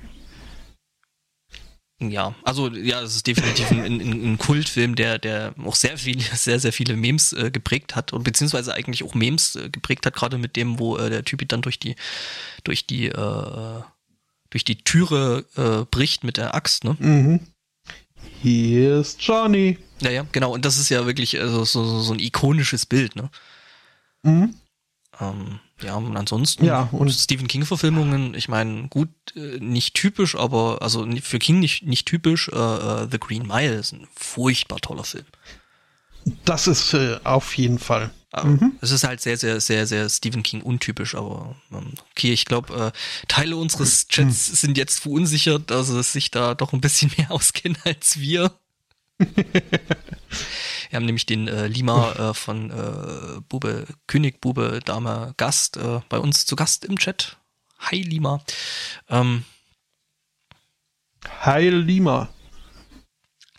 Ja, 2.09 2.33
also 2.43 2.69
ja, 2.69 3.01
es 3.01 3.15
ist 3.15 3.27
definitiv 3.27 3.69
ein, 3.69 3.83
ein, 3.83 4.01
ein, 4.01 4.37
Kultfilm, 4.39 4.95
der, 4.95 5.19
der 5.19 5.53
auch 5.63 5.75
sehr 5.75 5.99
viele, 5.99 6.21
sehr, 6.33 6.59
sehr 6.59 6.73
viele 6.73 6.95
Memes 6.95 7.31
äh, 7.33 7.51
geprägt 7.51 7.95
hat 7.95 8.11
und 8.11 8.23
beziehungsweise 8.23 8.73
eigentlich 8.73 9.03
auch 9.03 9.13
Memes 9.13 9.55
äh, 9.55 9.69
geprägt 9.69 10.05
hat, 10.05 10.15
gerade 10.15 10.39
mit 10.39 10.55
dem, 10.55 10.79
wo 10.79 10.97
äh, 10.97 11.11
der 11.11 11.23
Typ 11.23 11.47
dann 11.47 11.61
durch 11.61 11.77
die, 11.77 11.95
durch 12.63 12.87
die, 12.87 13.07
äh, 13.07 13.81
durch 14.49 14.63
die 14.65 14.83
Türe 14.83 15.45
äh, 15.55 15.85
bricht 15.89 16.23
mit 16.23 16.37
der 16.37 16.55
Axt, 16.55 16.83
ne? 16.83 16.97
Mhm. 16.99 17.39
Here's 18.41 19.17
Johnny. 19.19 19.77
Ja, 20.01 20.09
ja, 20.09 20.25
genau. 20.31 20.53
Und 20.53 20.65
das 20.65 20.77
ist 20.77 20.89
ja 20.89 21.05
wirklich 21.05 21.39
also, 21.39 21.63
so, 21.65 21.83
so, 21.85 21.99
so 21.99 22.13
ein 22.13 22.19
ikonisches 22.19 22.85
Bild, 22.87 23.15
ne? 23.15 23.29
Mhm. 24.23 24.55
Ähm, 25.19 25.59
ja, 25.83 25.95
und 25.95 26.15
ansonsten 26.17 26.65
ja, 26.65 26.89
und 26.91 27.11
Stephen 27.11 27.47
King-Verfilmungen, 27.47 28.33
ich 28.33 28.47
meine, 28.49 28.87
gut, 28.87 29.09
äh, 29.35 29.57
nicht 29.59 29.93
typisch, 29.93 30.35
aber 30.35 30.81
also 30.81 31.07
für 31.21 31.39
King 31.39 31.59
nicht, 31.59 31.83
nicht 31.83 32.07
typisch, 32.07 32.49
äh, 32.49 33.07
The 33.09 33.19
Green 33.19 33.47
Mile 33.47 33.75
ist 33.75 33.93
ein 33.93 34.07
furchtbar 34.15 34.79
toller 34.79 35.03
Film. 35.03 35.25
Das 36.45 36.67
ist 36.67 36.93
äh, 36.93 37.19
auf 37.23 37.57
jeden 37.57 37.79
Fall. 37.79 38.11
Mhm. 38.43 38.77
Es 38.79 38.91
ist 38.91 39.03
halt 39.03 39.19
sehr, 39.19 39.35
sehr, 39.37 39.59
sehr, 39.59 39.85
sehr 39.85 40.09
Stephen 40.09 40.41
King 40.41 40.61
untypisch, 40.61 41.15
aber 41.15 41.55
ähm, 41.73 41.93
okay, 42.11 42.31
ich 42.31 42.45
glaube, 42.45 42.93
äh, 42.93 43.27
Teile 43.27 43.57
unseres 43.57 44.07
Chats 44.07 44.49
mhm. 44.49 44.55
sind 44.55 44.77
jetzt 44.77 44.99
verunsichert, 44.99 45.69
dass 45.69 45.89
es 45.89 46.13
sich 46.13 46.31
da 46.31 46.55
doch 46.55 46.71
ein 46.71 46.81
bisschen 46.81 47.11
mehr 47.17 47.31
auskennen 47.31 47.77
als 47.83 48.19
wir. 48.19 48.51
Wir 50.91 50.97
haben 50.97 51.05
nämlich 51.05 51.25
den 51.25 51.47
äh, 51.47 51.67
Lima 51.67 52.11
äh, 52.11 52.33
von 52.33 52.69
äh, 52.69 53.39
Bube, 53.47 53.87
König, 54.07 54.41
Bube, 54.41 54.81
Dame, 54.83 55.33
Gast 55.37 55.77
äh, 55.77 56.01
bei 56.09 56.17
uns 56.17 56.45
zu 56.45 56.57
Gast 56.57 56.83
im 56.83 56.99
Chat. 56.99 57.37
Hi 57.79 58.01
Lima. 58.01 58.41
Ähm, 59.07 59.45
Hi 61.45 61.69
Lima. 61.69 62.27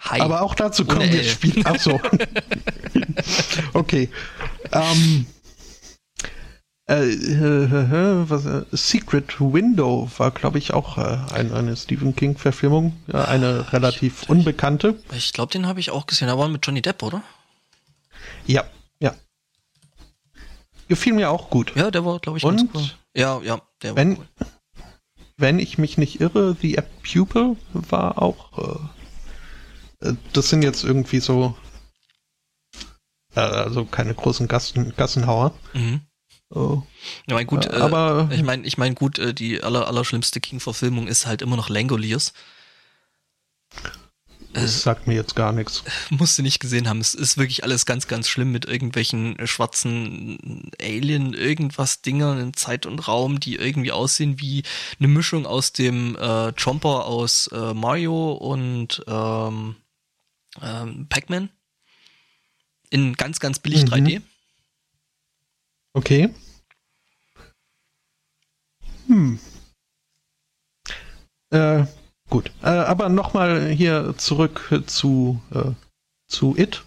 Hi. 0.01 0.21
Aber 0.21 0.43
auch 0.43 0.55
dazu 0.55 0.85
kommen 0.85 1.11
wir 1.11 1.25
später. 1.25 1.73
Ach 1.73 1.81
so. 1.81 1.99
okay. 3.73 4.11
Ähm, 4.71 5.25
äh, 6.89 7.05
äh, 7.05 8.29
was, 8.29 8.45
äh, 8.45 8.65
Secret 8.73 9.41
Window 9.41 10.11
war, 10.19 10.31
glaube 10.33 10.59
ich, 10.59 10.75
auch 10.75 10.99
äh, 10.99 11.19
ein, 11.33 11.53
eine 11.53 11.77
Stephen 11.77 12.17
King-Verfilmung. 12.17 12.97
Ja, 13.07 13.25
eine 13.27 13.73
relativ 13.73 14.29
unbekannte. 14.29 15.01
Ich 15.15 15.33
glaube, 15.33 15.53
den 15.53 15.67
habe 15.67 15.81
ich 15.81 15.91
auch 15.91 16.07
gesehen. 16.07 16.29
Aber 16.29 16.49
mit 16.49 16.67
Johnny 16.67 16.83
Depp, 16.83 17.03
oder? 17.03 17.23
Ja, 18.47 18.65
ja. 18.99 19.15
Gefiel 20.89 21.13
mir 21.13 21.31
auch 21.31 21.51
gut. 21.51 21.73
Ja, 21.77 21.91
der 21.91 22.05
war, 22.05 22.19
glaube 22.19 22.39
ich, 22.39 22.45
Und 22.45 22.69
cool. 22.75 22.91
Ja, 23.15 23.41
ja, 23.43 23.63
der 23.83 23.95
wenn, 23.95 24.19
war 24.19 24.25
cool. 24.41 24.47
Wenn 25.37 25.59
ich 25.59 25.79
mich 25.79 25.99
nicht 25.99 26.21
irre, 26.21 26.57
The 26.61 26.77
App 26.77 26.91
Pupil 27.03 27.57
war 27.73 28.21
auch. 28.21 28.59
Äh, 30.01 30.09
äh, 30.09 30.15
das 30.33 30.49
sind 30.49 30.63
jetzt 30.63 30.85
irgendwie 30.85 31.21
so. 31.21 31.57
also 33.35 33.85
keine 33.85 34.15
großen 34.15 34.49
Gassen, 34.49 34.95
Gassenhauer. 34.97 35.55
Mhm. 35.75 36.01
Oh. 36.55 36.83
Ja, 37.27 37.35
mein 37.35 37.47
gut, 37.47 37.67
äh, 37.67 37.71
aber 37.71 38.29
ich 38.31 38.43
meine, 38.43 38.67
ich 38.67 38.77
meine 38.77 38.95
gut, 38.95 39.19
äh, 39.19 39.33
die 39.33 39.63
aller 39.63 39.87
allerschlimmste 39.87 40.41
King-Verfilmung 40.41 41.09
ist 41.09 41.27
halt 41.27 41.41
immer 41.41 41.57
noch 41.57 41.71
Langoliers. 41.71 42.35
Das 44.53 44.65
äh, 44.65 44.67
sagt 44.67 45.07
mir 45.07 45.15
jetzt 45.15 45.35
gar 45.35 45.53
nichts. 45.53 45.83
Musst 46.11 46.37
du 46.37 46.43
nicht 46.43 46.61
gesehen 46.61 46.89
haben. 46.89 47.01
Es 47.01 47.15
ist 47.15 47.39
wirklich 47.39 47.65
alles 47.65 47.87
ganz, 47.87 48.07
ganz 48.07 48.29
schlimm 48.29 48.53
mit 48.53 48.67
irgendwelchen 48.67 49.37
schwarzen 49.47 50.71
Alien, 50.81 51.33
irgendwas 51.33 52.03
Dingern 52.03 52.39
in 52.39 52.55
Zeit 52.55 52.85
und 52.85 53.09
Raum, 53.09 53.41
die 53.41 53.57
irgendwie 53.57 53.93
aussehen 53.93 54.39
wie 54.39 54.63
eine 54.99 55.09
Mischung 55.09 55.47
aus 55.47 55.73
dem 55.73 56.17
äh, 56.17 56.53
Chomper 56.53 57.07
aus 57.07 57.47
äh, 57.47 57.73
Mario 57.73 58.33
und 58.33 59.03
ähm, 59.07 59.77
ähm, 60.61 61.07
Pac-Man. 61.09 61.49
In 62.91 63.15
ganz, 63.15 63.41
ganz 63.41 63.59
billig 63.59 63.87
mhm. 63.87 63.93
3D. 63.93 64.23
Okay. 65.95 66.31
Hm. 69.07 69.39
Äh, 71.51 71.85
gut. 72.31 72.51
Äh, 72.63 72.69
aber 72.69 73.09
nochmal 73.09 73.69
hier 73.69 74.15
zurück 74.17 74.83
zu, 74.87 75.43
äh, 75.53 75.73
zu 76.29 76.57
It 76.57 76.83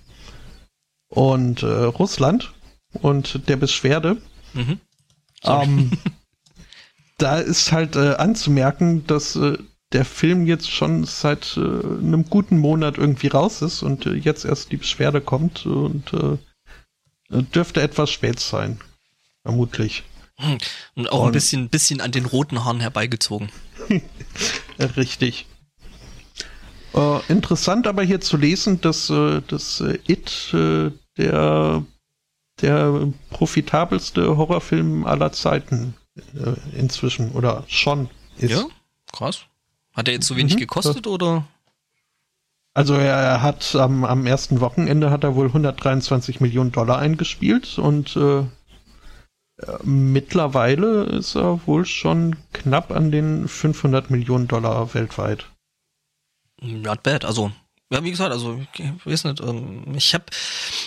und 1.09 1.61
äh, 1.61 1.67
Russland 1.67 2.53
und 2.93 3.47
der 3.47 3.57
Beschwerde. 3.57 4.21
Mhm. 4.53 4.79
Ähm, 5.43 5.91
da 7.17 7.39
ist 7.39 7.71
halt 7.71 7.95
äh, 7.95 8.15
anzumerken, 8.15 9.05
dass 9.05 9.35
äh, 9.35 9.57
der 9.91 10.05
Film 10.05 10.47
jetzt 10.47 10.69
schon 10.69 11.05
seit 11.05 11.57
äh, 11.57 11.59
einem 11.61 12.25
guten 12.27 12.57
Monat 12.57 12.97
irgendwie 12.97 13.27
raus 13.27 13.61
ist 13.61 13.83
und 13.83 14.07
äh, 14.07 14.13
jetzt 14.13 14.45
erst 14.45 14.71
die 14.71 14.77
Beschwerde 14.77 15.21
kommt 15.21 15.65
und 15.67 16.11
äh, 16.13 16.37
dürfte 17.29 17.81
etwas 17.81 18.09
spät 18.09 18.39
sein. 18.39 18.79
Vermutlich. 19.45 20.03
Hm. 20.37 20.57
Und 20.95 21.11
auch 21.11 21.21
Und 21.21 21.27
ein 21.27 21.31
bisschen, 21.33 21.69
bisschen 21.69 22.01
an 22.01 22.11
den 22.11 22.25
roten 22.25 22.65
Haaren 22.65 22.79
herbeigezogen. 22.79 23.49
Richtig. 24.97 25.45
Äh, 26.95 27.19
interessant 27.27 27.85
aber 27.85 28.01
hier 28.01 28.21
zu 28.21 28.37
lesen, 28.37 28.81
dass, 28.81 29.11
äh, 29.11 29.43
dass 29.47 29.81
äh, 29.81 29.99
It 30.07 30.51
äh, 30.51 30.89
der, 31.17 31.83
der 32.59 33.13
profitabelste 33.29 34.35
Horrorfilm 34.35 35.05
aller 35.05 35.31
Zeiten 35.31 35.93
inzwischen 36.73 37.33
oder 37.33 37.65
schon 37.67 38.09
ist. 38.37 38.51
Ja, 38.51 38.65
krass. 39.11 39.41
Hat 39.93 40.07
er 40.07 40.13
jetzt 40.13 40.27
so 40.27 40.37
wenig 40.37 40.55
mhm, 40.55 40.59
gekostet 40.59 41.07
oder? 41.07 41.45
Also 42.73 42.95
er 42.95 43.41
hat 43.41 43.75
am, 43.75 44.05
am 44.05 44.25
ersten 44.25 44.61
Wochenende 44.61 45.11
hat 45.11 45.25
er 45.25 45.35
wohl 45.35 45.47
123 45.47 46.39
Millionen 46.39 46.71
Dollar 46.71 46.99
eingespielt 46.99 47.77
und 47.77 48.15
äh, 48.15 48.45
Mittlerweile 49.83 51.03
ist 51.03 51.35
er 51.35 51.65
wohl 51.65 51.85
schon 51.85 52.35
knapp 52.51 52.91
an 52.91 53.11
den 53.11 53.47
500 53.47 54.11
Millionen 54.11 54.47
Dollar 54.47 54.93
weltweit. 54.93 55.45
Not 56.61 57.03
bad. 57.03 57.23
Also, 57.23 57.51
ja, 57.89 58.03
wie 58.03 58.11
gesagt, 58.11 58.31
also, 58.31 58.59
ich 58.73 59.05
weiß 59.05 59.23
nicht, 59.25 59.39
ähm, 59.39 59.93
ich 59.95 60.13
hab, 60.13 60.29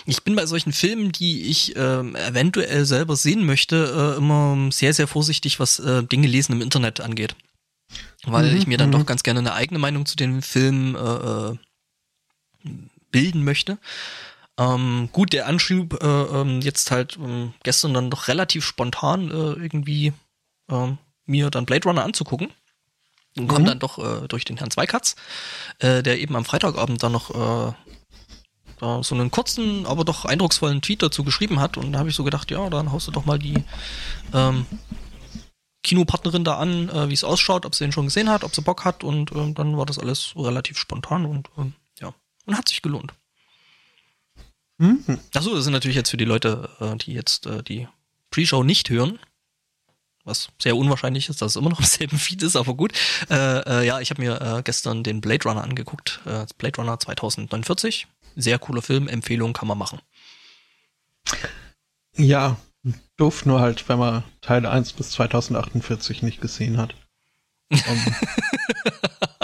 ich 0.05 0.23
bin 0.23 0.37
bei 0.37 0.45
solchen 0.45 0.73
Filmen, 0.73 1.13
die 1.13 1.43
ich 1.45 1.77
äh, 1.77 2.01
eventuell 2.01 2.85
selber 2.85 3.17
sehen 3.17 3.47
möchte, 3.47 4.15
äh, 4.15 4.19
immer 4.19 4.71
sehr, 4.71 4.93
sehr 4.93 5.07
vorsichtig, 5.07 5.61
was 5.61 5.79
äh, 5.79 6.03
Dinge 6.03 6.27
lesen 6.27 6.53
im 6.53 6.61
Internet 6.61 7.01
angeht. 7.01 7.37
Weil 8.25 8.51
mhm, 8.51 8.57
ich 8.59 8.67
mir 8.67 8.77
dann 8.77 8.89
mhm. 8.89 8.93
doch 8.93 9.07
ganz 9.07 9.23
gerne 9.23 9.41
eine 9.41 9.55
eigene 9.55 9.79
Meinung 9.79 10.05
zu 10.05 10.17
den 10.17 10.43
Filmen 10.43 10.95
äh, 10.95 11.53
äh 11.53 11.59
bilden 13.11 13.43
möchte. 13.43 13.79
Ähm, 14.59 15.09
gut, 15.13 15.33
der 15.33 15.47
Anschub 15.47 16.03
äh, 16.03 16.07
ähm, 16.07 16.61
jetzt 16.61 16.91
halt 16.91 17.17
ähm, 17.17 17.55
gestern 17.63 17.95
dann 17.95 18.11
doch 18.11 18.27
relativ 18.29 18.65
spontan 18.65 19.31
äh, 19.31 19.53
irgendwie 19.63 20.13
ähm, 20.69 20.99
mir 21.27 21.51
dann 21.51 21.65
Blade 21.65 21.89
Runner 21.89 22.05
anzugucken. 22.05 22.49
Und 23.37 23.45
mhm. 23.45 23.49
kommt 23.49 23.69
dann 23.69 23.79
doch 23.79 23.99
äh, 23.99 24.27
durch 24.27 24.45
den 24.45 24.57
Herrn 24.57 24.71
Zweikatz, 24.71 25.15
äh, 25.79 26.03
der 26.03 26.19
eben 26.19 26.35
am 26.35 26.45
Freitagabend 26.45 27.03
dann 27.03 27.13
noch 27.13 27.31
äh, 27.31 27.73
da 28.81 29.03
so 29.03 29.15
einen 29.15 29.31
kurzen, 29.31 29.87
aber 29.87 30.05
doch 30.05 30.25
eindrucksvollen 30.25 30.83
Tweet 30.83 31.03
dazu 31.03 31.23
geschrieben 31.23 31.61
hat. 31.61 31.77
Und 31.77 31.93
da 31.93 32.01
habe 32.01 32.09
ich 32.09 32.17
so 32.17 32.25
gedacht, 32.25 32.51
ja, 32.51 32.69
dann 32.69 32.91
haust 32.91 33.07
du 33.07 33.13
doch 33.13 33.27
mal 33.27 33.39
die 33.39 33.63
ähm, 34.35 34.67
Kinopartnerin 35.85 36.45
da 36.45 36.57
an, 36.59 36.89
äh, 36.89 37.09
wie 37.09 37.15
es 37.15 37.25
ausschaut, 37.25 37.65
ob 37.65 37.77
sie 37.77 37.85
den 37.85 37.93
schon 37.93 38.07
gesehen 38.07 38.29
hat, 38.29 38.43
ob 38.43 38.55
sie 38.55 38.63
Bock 38.63 38.85
hat. 38.85 39.05
Und 39.05 39.31
äh, 39.33 39.53
dann 39.53 39.77
war 39.77 39.87
das 39.87 40.01
alles 40.01 40.35
relativ 40.37 40.79
spontan 40.79 41.27
und 41.27 41.49
äh, 41.59 41.71
ja, 42.01 42.15
und 42.47 42.57
hat 42.57 42.69
sich 42.69 42.83
gelohnt. 42.83 43.15
Mhm. 44.79 45.19
Achso, 45.35 45.55
das 45.55 45.65
sind 45.65 45.73
natürlich 45.73 45.97
jetzt 45.97 46.11
für 46.11 46.17
die 46.17 46.25
Leute, 46.25 46.71
äh, 46.81 46.97
die 46.97 47.13
jetzt 47.13 47.47
äh, 47.47 47.63
die 47.63 47.89
Pre-Show 48.31 48.63
nicht 48.63 48.91
hören, 48.91 49.19
was 50.25 50.49
sehr 50.61 50.77
unwahrscheinlich 50.77 51.29
ist, 51.29 51.43
dass 51.43 51.53
es 51.53 51.57
immer 51.57 51.71
noch 51.71 51.81
im 51.81 51.87
selben 51.87 52.19
Feed 52.19 52.43
ist, 52.43 52.57
aber 52.57 52.75
gut. 52.75 52.93
Äh, 53.29 53.35
äh, 53.35 53.87
ja, 53.87 54.01
ich 54.01 54.11
habe 54.11 54.23
mir 54.23 54.41
äh, 54.41 54.63
gestern 54.63 55.03
den 55.03 55.21
Blade 55.21 55.49
Runner 55.49 55.65
angeguckt, 55.65 56.21
äh, 56.27 56.47
Blade 56.59 56.77
Runner 56.77 56.99
2049. 56.99 58.07
Sehr 58.37 58.59
cooler 58.59 58.83
Film, 58.83 59.09
Empfehlung 59.09 59.53
kann 59.53 59.67
man 59.67 59.79
machen. 59.79 60.01
Ja, 62.17 62.57
doof 63.17 63.47
nur 63.47 63.61
halt, 63.61 63.89
wenn 63.89 63.99
man 63.99 64.23
Teil 64.41 64.65
1 64.65 64.93
bis 64.93 65.11
2048 65.11 66.23
nicht 66.23 66.41
gesehen 66.41 66.79
hat. 66.79 66.95
Um. 67.71 67.81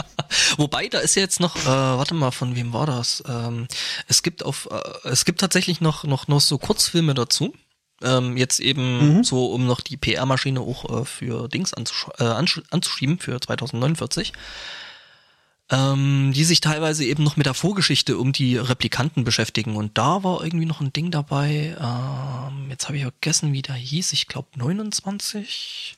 Wobei, 0.57 0.89
da 0.89 0.99
ist 0.99 1.15
ja 1.17 1.23
jetzt 1.23 1.41
noch, 1.41 1.57
äh, 1.57 1.67
warte 1.67 2.15
mal, 2.15 2.31
von 2.31 2.57
wem 2.57 2.73
war 2.73 2.87
das? 2.87 3.23
Ähm, 3.27 3.67
es 4.09 4.23
gibt 4.23 4.45
auf, 4.45 4.69
äh, 4.71 5.09
es 5.09 5.25
gibt 5.25 5.41
tatsächlich 5.41 5.81
noch, 5.81 6.05
noch, 6.05 6.29
noch 6.29 6.41
so 6.41 6.59
Kurzfilme 6.59 7.15
dazu. 7.15 7.55
Ähm, 8.03 8.37
jetzt 8.37 8.61
eben 8.61 9.17
mhm. 9.17 9.25
so, 9.25 9.47
um 9.47 9.67
noch 9.67 9.81
die 9.81 9.97
PR-Maschine 9.97 10.61
auch 10.61 11.03
äh, 11.03 11.05
für 11.05 11.49
Dings 11.49 11.73
anzusch 11.73 12.09
äh, 12.19 12.25
anzuschieben, 12.25 13.19
für 13.19 13.41
2049. 13.41 14.33
Ähm, 15.71 16.33
die 16.35 16.45
sich 16.45 16.61
teilweise 16.61 17.07
eben 17.07 17.25
noch 17.25 17.39
mit 17.39 17.47
der 17.47 17.55
Vorgeschichte 17.55 18.19
um 18.19 18.33
die 18.33 18.59
Replikanten 18.59 19.25
beschäftigen. 19.25 19.77
Und 19.77 19.97
da 19.97 20.23
war 20.23 20.45
irgendwie 20.45 20.67
noch 20.67 20.83
ein 20.83 20.93
Ding 20.93 21.11
dabei. 21.11 21.75
Ähm, 21.81 22.67
jetzt 22.69 22.87
habe 22.87 22.99
ich 22.99 23.03
vergessen, 23.03 23.55
wie 23.55 23.63
der 23.63 23.75
hieß. 23.75 24.13
Ich 24.13 24.27
glaube 24.27 24.49
29. 24.57 25.97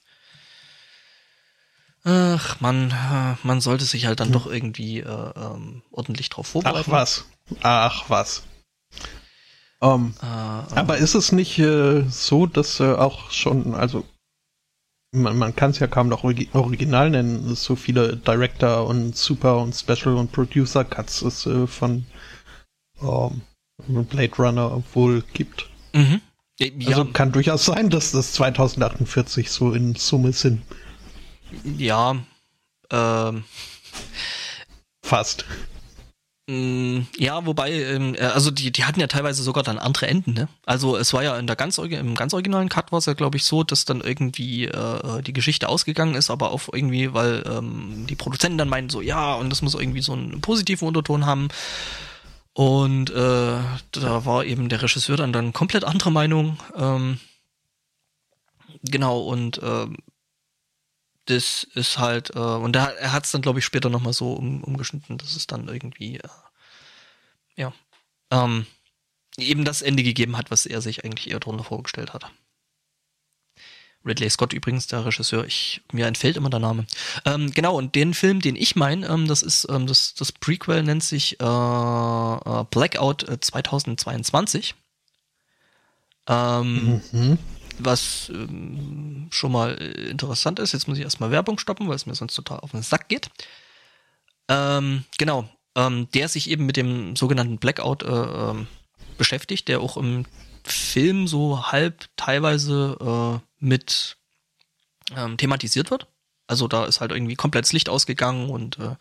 Ach, 2.08 2.60
man, 2.60 2.92
äh, 2.92 3.34
man 3.42 3.60
sollte 3.60 3.84
sich 3.84 4.06
halt 4.06 4.20
dann 4.20 4.28
hm. 4.28 4.32
doch 4.32 4.46
irgendwie 4.46 5.00
äh, 5.00 5.30
ähm, 5.34 5.82
ordentlich 5.90 6.28
drauf 6.28 6.46
vorbereiten. 6.46 6.84
Ach 6.88 6.92
was. 6.92 7.24
Ach 7.62 8.04
was. 8.08 8.44
Um, 9.80 9.90
ähm, 9.90 10.14
äh, 10.22 10.74
äh, 10.74 10.78
aber 10.78 10.98
ist 10.98 11.16
es 11.16 11.32
nicht 11.32 11.58
äh, 11.58 12.04
so, 12.08 12.46
dass 12.46 12.78
äh, 12.78 12.94
auch 12.94 13.32
schon, 13.32 13.74
also 13.74 14.04
man, 15.12 15.36
man 15.36 15.56
kann 15.56 15.72
es 15.72 15.80
ja 15.80 15.88
kaum 15.88 16.08
noch 16.08 16.22
original 16.22 17.10
nennen, 17.10 17.50
es 17.50 17.64
so 17.64 17.74
viele 17.74 18.16
Director 18.16 18.86
und 18.86 19.16
Super 19.16 19.58
und 19.58 19.74
Special 19.74 20.14
und 20.14 20.30
Producer 20.30 20.84
Cuts 20.84 21.22
es 21.22 21.44
äh, 21.46 21.66
von 21.66 22.06
um, 23.00 23.42
ähm, 23.88 24.04
Blade 24.04 24.36
Runner 24.38 24.82
wohl 24.94 25.24
gibt. 25.32 25.68
Mhm. 25.92 26.20
Ja. 26.60 26.88
Also 26.88 27.04
kann 27.06 27.32
durchaus 27.32 27.64
sein, 27.64 27.90
dass 27.90 28.12
das 28.12 28.32
2048 28.32 29.50
so 29.50 29.72
in 29.72 29.96
Summe 29.96 30.32
sind. 30.32 30.62
Ja, 31.64 32.16
ähm. 32.90 33.44
Fast. 35.02 35.44
Mm, 36.48 37.00
ja, 37.18 37.44
wobei, 37.44 37.72
ähm, 37.72 38.14
äh, 38.14 38.20
also 38.20 38.52
die, 38.52 38.70
die 38.70 38.84
hatten 38.84 39.00
ja 39.00 39.08
teilweise 39.08 39.42
sogar 39.42 39.64
dann 39.64 39.78
andere 39.78 40.06
Enden, 40.06 40.32
ne? 40.34 40.48
Also 40.64 40.96
es 40.96 41.12
war 41.12 41.24
ja 41.24 41.36
in 41.38 41.48
der 41.48 41.56
ganz 41.56 41.78
im 41.78 42.14
ganz 42.14 42.34
originalen 42.34 42.68
Cut 42.68 42.92
war 42.92 43.00
es 43.00 43.06
ja, 43.06 43.14
glaube 43.14 43.36
ich, 43.36 43.44
so, 43.44 43.64
dass 43.64 43.84
dann 43.84 44.00
irgendwie 44.00 44.66
äh, 44.66 45.22
die 45.22 45.32
Geschichte 45.32 45.68
ausgegangen 45.68 46.14
ist, 46.14 46.30
aber 46.30 46.52
auch 46.52 46.62
irgendwie, 46.72 47.12
weil 47.12 47.42
ähm, 47.48 48.06
die 48.08 48.14
Produzenten 48.14 48.58
dann 48.58 48.68
meinen 48.68 48.90
so, 48.90 49.00
ja, 49.00 49.34
und 49.34 49.50
das 49.50 49.62
muss 49.62 49.74
irgendwie 49.74 50.02
so 50.02 50.12
einen 50.12 50.40
positiven 50.40 50.86
Unterton 50.86 51.26
haben. 51.26 51.48
Und 52.52 53.10
äh, 53.10 53.58
da 53.92 54.24
war 54.24 54.44
eben 54.44 54.68
der 54.68 54.82
Regisseur 54.82 55.16
dann 55.16 55.32
dann 55.32 55.52
komplett 55.52 55.84
anderer 55.84 56.10
Meinung. 56.10 56.58
Ähm, 56.76 57.18
genau, 58.82 59.20
und 59.20 59.58
äh, 59.58 59.86
das 61.26 61.64
ist 61.74 61.98
halt, 61.98 62.30
äh, 62.34 62.38
und 62.38 62.72
da, 62.72 62.86
er 62.86 63.12
hat 63.12 63.24
es 63.24 63.32
dann, 63.32 63.42
glaube 63.42 63.58
ich, 63.58 63.64
später 63.64 63.90
nochmal 63.90 64.12
so 64.12 64.32
um, 64.32 64.62
umgeschnitten, 64.64 65.18
dass 65.18 65.36
es 65.36 65.46
dann 65.46 65.68
irgendwie, 65.68 66.16
äh, 66.16 66.28
ja, 67.56 67.72
ähm, 68.30 68.66
eben 69.36 69.64
das 69.64 69.82
Ende 69.82 70.02
gegeben 70.02 70.36
hat, 70.36 70.50
was 70.50 70.66
er 70.66 70.80
sich 70.80 71.04
eigentlich 71.04 71.30
eher 71.30 71.40
drunter 71.40 71.64
vorgestellt 71.64 72.14
hat. 72.14 72.30
Ridley 74.04 74.30
Scott 74.30 74.52
übrigens, 74.52 74.86
der 74.86 75.04
Regisseur, 75.04 75.44
ich, 75.44 75.82
mir 75.92 76.06
entfällt 76.06 76.36
immer 76.36 76.48
der 76.48 76.60
Name. 76.60 76.86
Ähm, 77.24 77.50
genau, 77.50 77.76
und 77.76 77.96
den 77.96 78.14
Film, 78.14 78.40
den 78.40 78.54
ich 78.54 78.76
meine, 78.76 79.06
ähm, 79.08 79.26
das 79.26 79.42
ist, 79.42 79.66
ähm, 79.68 79.88
das, 79.88 80.14
das 80.14 80.30
Prequel 80.30 80.84
nennt 80.84 81.02
sich 81.02 81.40
äh, 81.40 81.44
äh 81.44 82.64
Blackout 82.70 83.26
2022. 83.40 84.74
Äh, 86.28 86.32
ähm, 86.32 87.02
mhm 87.10 87.38
was 87.78 88.30
ähm, 88.30 89.28
schon 89.30 89.52
mal 89.52 89.74
interessant 89.74 90.58
ist. 90.58 90.72
Jetzt 90.72 90.88
muss 90.88 90.98
ich 90.98 91.04
erstmal 91.04 91.30
Werbung 91.30 91.58
stoppen, 91.58 91.88
weil 91.88 91.96
es 91.96 92.06
mir 92.06 92.14
sonst 92.14 92.34
total 92.34 92.60
auf 92.60 92.72
den 92.72 92.82
Sack 92.82 93.08
geht. 93.08 93.30
Ähm, 94.48 95.04
genau, 95.18 95.48
ähm, 95.76 96.08
der 96.14 96.28
sich 96.28 96.50
eben 96.50 96.66
mit 96.66 96.76
dem 96.76 97.16
sogenannten 97.16 97.58
Blackout 97.58 98.02
äh, 98.02 98.06
ähm, 98.06 98.66
beschäftigt, 99.18 99.68
der 99.68 99.80
auch 99.80 99.96
im 99.96 100.24
Film 100.64 101.26
so 101.26 101.70
halb 101.70 102.06
teilweise 102.16 103.40
äh, 103.40 103.64
mit 103.64 104.16
ähm, 105.16 105.36
thematisiert 105.36 105.90
wird. 105.90 106.08
Also 106.46 106.68
da 106.68 106.84
ist 106.84 107.00
halt 107.00 107.10
irgendwie 107.10 107.34
komplett 107.34 107.64
das 107.64 107.72
Licht 107.72 107.88
ausgegangen 107.88 108.50
und 108.50 108.78
äh, 108.78 108.94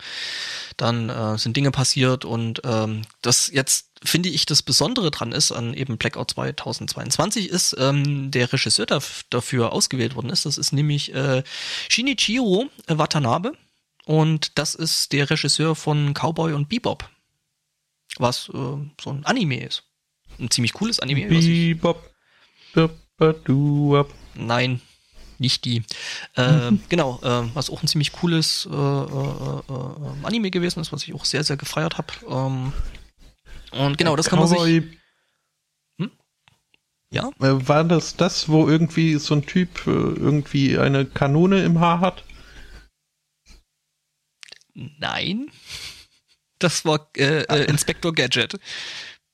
dann 0.77 1.09
äh, 1.09 1.37
sind 1.37 1.55
Dinge 1.55 1.71
passiert 1.71 2.25
und 2.25 2.61
ähm, 2.65 3.03
das 3.21 3.51
jetzt 3.51 3.91
finde 4.03 4.29
ich 4.29 4.45
das 4.45 4.63
Besondere 4.63 5.11
dran 5.11 5.31
ist 5.31 5.51
an 5.51 5.73
eben 5.73 5.97
Blackout 5.97 6.31
2022 6.31 7.49
ist 7.49 7.75
ähm, 7.77 8.31
der 8.31 8.51
Regisseur 8.51 8.87
dafür 9.29 9.73
ausgewählt 9.73 10.15
worden 10.15 10.29
ist. 10.29 10.45
Das 10.45 10.57
ist 10.57 10.73
nämlich 10.73 11.13
äh, 11.13 11.43
Shinichiro 11.89 12.65
Watanabe 12.87 13.53
und 14.05 14.57
das 14.57 14.73
ist 14.75 15.11
der 15.11 15.29
Regisseur 15.29 15.75
von 15.75 16.13
Cowboy 16.13 16.53
und 16.53 16.69
Bebop, 16.69 17.07
was 18.17 18.49
äh, 18.49 18.51
so 18.53 19.09
ein 19.09 19.25
Anime 19.25 19.63
ist. 19.63 19.83
Ein 20.39 20.49
ziemlich 20.49 20.73
cooles 20.73 20.99
Anime. 20.99 21.27
Bebop. 21.27 22.11
Nein, 24.33 24.81
nicht 25.39 25.65
die. 25.65 25.83
Äh, 26.35 26.71
genau, 26.89 27.19
äh, 27.21 27.49
was 27.53 27.69
auch 27.69 27.81
ein 27.81 27.87
ziemlich 27.87 28.11
cooles 28.13 28.67
äh, 28.71 28.75
äh, 28.75 29.59
äh, 29.69 30.25
Anime 30.25 30.51
gewesen 30.51 30.79
ist, 30.79 30.91
was 30.91 31.03
ich 31.03 31.13
auch 31.13 31.25
sehr, 31.25 31.43
sehr 31.43 31.57
gefeiert 31.57 31.97
habe. 31.97 32.13
Ähm, 32.29 32.73
und 33.71 33.97
genau, 33.97 34.15
das 34.15 34.29
kann 34.29 34.39
man 34.39 34.47
sich. 34.47 34.83
Hm? 35.99 36.11
Ja? 37.11 37.29
Äh, 37.39 37.67
war 37.67 37.83
das 37.83 38.15
das, 38.15 38.49
wo 38.49 38.67
irgendwie 38.67 39.15
so 39.15 39.35
ein 39.35 39.45
Typ 39.45 39.85
irgendwie 39.85 40.77
eine 40.77 41.05
Kanone 41.05 41.63
im 41.63 41.79
Haar 41.79 41.99
hat? 41.99 42.23
Nein. 44.73 45.49
Das 46.59 46.85
war 46.85 47.09
Inspector 47.15 48.13
Gadget. 48.13 48.59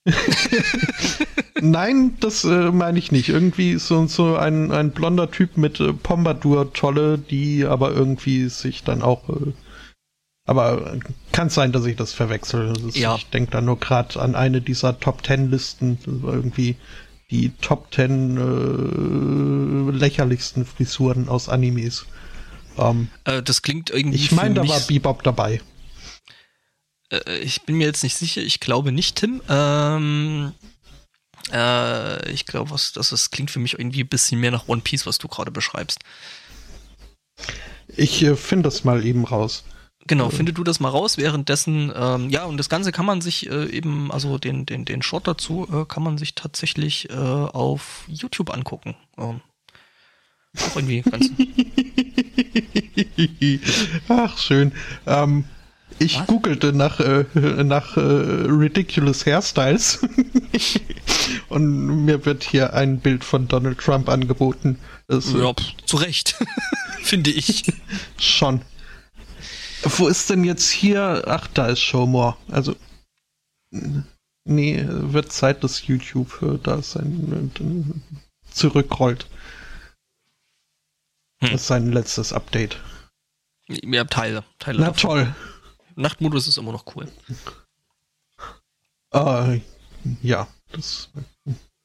Nein, 1.62 2.18
das 2.20 2.44
äh, 2.44 2.72
meine 2.72 2.98
ich 2.98 3.12
nicht. 3.12 3.30
Irgendwie 3.30 3.76
so, 3.78 4.08
so 4.08 4.36
ein, 4.36 4.72
ein 4.72 4.92
blonder 4.92 5.30
Typ 5.30 5.58
mit 5.58 5.80
äh, 5.80 5.94
Pompadour-Tolle, 5.94 7.18
die 7.20 7.66
aber 7.66 7.92
irgendwie 7.92 8.50
sich 8.50 8.84
dann 8.84 9.02
auch. 9.02 9.30
Äh, 9.30 9.54
aber 10.48 10.98
kann 11.32 11.50
sein, 11.50 11.72
dass 11.72 11.86
ich 11.86 11.96
das 11.96 12.14
verwechsel. 12.14 12.74
Das 12.74 12.98
ja. 12.98 13.16
Ich 13.16 13.28
denke 13.28 13.52
da 13.52 13.62
nur 13.62 13.80
gerade 13.80 14.20
an 14.20 14.36
eine 14.36 14.60
dieser 14.62 15.00
Top 15.00 15.22
Ten 15.22 15.52
Listen, 15.52 16.00
irgendwie 16.06 16.78
die 17.30 17.52
Top 17.62 17.92
Ten 17.92 18.38
äh, 18.38 19.92
lächerlichsten 19.98 20.66
Frisuren 20.66 21.30
aus 21.30 21.48
Animes. 21.48 22.06
Ähm, 22.78 23.10
äh, 23.26 23.44
das 23.44 23.62
klingt 23.62 23.92
irgendwie. 23.92 24.18
Ich 24.18 24.32
meine, 24.32 24.56
da 24.56 24.68
war 24.68 24.80
Bebop 24.80 25.24
dabei. 25.24 25.62
Äh, 27.12 27.40
ich 27.40 27.64
bin 27.64 27.78
mir 27.78 27.88
jetzt 27.88 28.04
nicht 28.04 28.18
sicher, 28.18 28.42
ich 28.42 28.60
glaube 28.60 28.92
nicht, 28.92 29.18
Tim. 29.18 29.42
Ähm, 29.50 30.54
äh, 31.52 32.32
ich 32.32 32.46
glaube, 32.46 32.72
was 32.72 32.94
das 32.94 33.12
ist, 33.12 33.32
klingt 33.32 33.52
für 33.52 33.60
mich 33.60 33.74
irgendwie 33.74 34.04
ein 34.04 34.10
bisschen 34.10 34.40
mehr 34.40 34.52
nach 34.52 34.68
One 34.68 34.82
Piece, 34.82 35.06
was 35.06 35.18
du 35.18 35.28
gerade 35.28 35.52
beschreibst. 35.52 36.00
Ich 37.88 38.24
äh, 38.24 38.36
finde 38.36 38.70
das 38.70 38.84
mal 38.84 39.06
eben 39.06 39.26
raus. 39.26 39.64
Genau, 40.08 40.30
äh. 40.30 40.32
finde 40.32 40.54
du 40.54 40.64
das 40.64 40.80
mal 40.80 40.90
raus. 40.90 41.18
Währenddessen, 41.18 41.92
ähm, 41.96 42.30
ja, 42.30 42.46
und 42.46 42.58
das 42.58 42.70
Ganze 42.70 42.92
kann 42.92 43.06
man 43.06 43.22
sich 43.22 43.50
äh, 43.50 43.70
eben, 43.70 44.12
also 44.12 44.38
den, 44.38 44.66
den, 44.66 44.86
den 44.86 45.02
Shot 45.02 45.28
dazu, 45.28 45.68
äh, 45.72 45.86
kann 45.86 46.04
man 46.04 46.18
sich 46.18 46.36
tatsächlich 46.36 47.10
äh, 47.10 47.14
auf 47.14 48.06
YouTube 48.08 48.54
angucken. 48.54 48.96
Ähm, 49.18 49.42
auch 50.58 50.76
irgendwie 50.76 51.02
ganz. 51.02 51.30
Ach, 54.10 54.38
schön. 54.38 54.74
Ähm, 55.06 55.46
ich 56.02 56.20
Was? 56.20 56.28
googelte 56.28 56.74
nach, 56.74 57.00
äh, 57.00 57.26
nach 57.64 57.96
äh, 57.96 58.00
Ridiculous 58.00 59.26
Hairstyles 59.26 60.00
und 61.50 62.06
mir 62.06 62.26
wird 62.26 62.44
hier 62.44 62.74
ein 62.74 63.00
Bild 63.00 63.24
von 63.24 63.48
Donald 63.48 63.80
Trump 63.80 64.10
angeboten. 64.10 64.80
Das, 65.08 65.32
ja, 65.34 65.54
zu 65.86 65.98
Recht, 65.98 66.36
finde 67.02 67.30
ich. 67.30 67.72
Schon. 68.20 68.62
Wo 69.84 70.08
ist 70.08 70.30
denn 70.30 70.44
jetzt 70.44 70.70
hier? 70.70 71.24
Ach, 71.28 71.48
da 71.48 71.68
ist 71.68 71.80
Showmore. 71.82 72.38
Also, 72.50 72.76
nee, 74.44 74.86
wird 74.88 75.32
Zeit, 75.32 75.64
dass 75.64 75.88
YouTube 75.88 76.42
äh, 76.42 76.60
da 76.62 76.82
sein 76.82 77.52
äh, 77.60 78.52
zurückrollt. 78.52 79.28
Hm. 81.42 81.52
Das 81.52 81.62
ist 81.62 81.68
sein 81.68 81.92
letztes 81.92 82.34
Update. 82.34 82.80
Ja, 83.68 84.04
Teile. 84.06 84.44
Teile 84.60 84.80
Na 84.80 84.86
davon. 84.88 85.10
toll. 85.10 85.36
Nachtmodus 85.96 86.48
ist 86.48 86.58
immer 86.58 86.72
noch 86.72 86.86
cool. 86.96 87.12
Äh, 89.14 89.62
ja, 90.22 90.48
das 90.72 91.10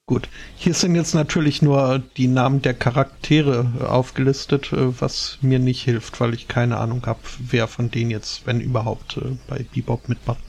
gut. 0.07 0.29
Hier 0.55 0.73
sind 0.73 0.95
jetzt 0.95 1.13
natürlich 1.13 1.61
nur 1.61 1.99
die 2.15 2.27
Namen 2.27 2.61
der 2.61 2.73
Charaktere 2.73 3.71
aufgelistet, 3.87 4.71
äh, 4.73 4.99
was 4.99 5.37
mir 5.41 5.59
nicht 5.59 5.83
hilft, 5.83 6.19
weil 6.19 6.33
ich 6.33 6.47
keine 6.47 6.77
Ahnung 6.77 7.05
habe, 7.05 7.19
wer 7.39 7.67
von 7.67 7.91
denen 7.91 8.09
jetzt, 8.09 8.47
wenn 8.47 8.61
überhaupt, 8.61 9.17
äh, 9.17 9.37
bei 9.47 9.65
Bebop 9.73 10.09
mitmacht. 10.09 10.39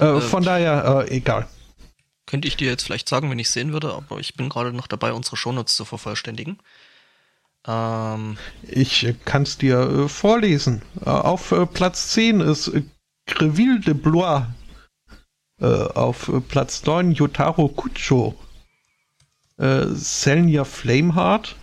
Äh, 0.00 0.16
äh, 0.16 0.20
von 0.20 0.42
daher, 0.42 1.06
äh, 1.06 1.16
egal. 1.16 1.46
Könnte 2.26 2.48
ich 2.48 2.56
dir 2.56 2.70
jetzt 2.70 2.84
vielleicht 2.84 3.08
sagen, 3.08 3.30
wenn 3.30 3.38
ich 3.38 3.50
sehen 3.50 3.72
würde, 3.72 3.92
aber 3.92 4.18
ich 4.18 4.34
bin 4.34 4.48
gerade 4.48 4.72
noch 4.72 4.86
dabei, 4.86 5.12
unsere 5.12 5.36
Shownotes 5.36 5.76
zu 5.76 5.84
vervollständigen. 5.84 6.58
Ähm, 7.66 8.36
Ich 8.62 9.14
kann 9.24 9.42
es 9.42 9.58
dir 9.58 9.78
äh, 9.80 10.08
vorlesen. 10.08 10.82
Äh, 11.04 11.10
auf 11.10 11.52
äh, 11.52 11.66
Platz 11.66 12.10
10 12.10 12.40
ist 12.40 12.68
äh, 12.68 12.82
Greville 13.26 13.80
de 13.80 13.94
Blois. 13.94 14.42
Äh, 15.60 15.66
auf 15.66 16.28
äh, 16.28 16.40
Platz 16.40 16.84
9 16.84 17.12
Yotaro 17.12 17.68
Kucho. 17.68 18.34
Selnia 19.58 20.64
Flameheart. 20.64 21.54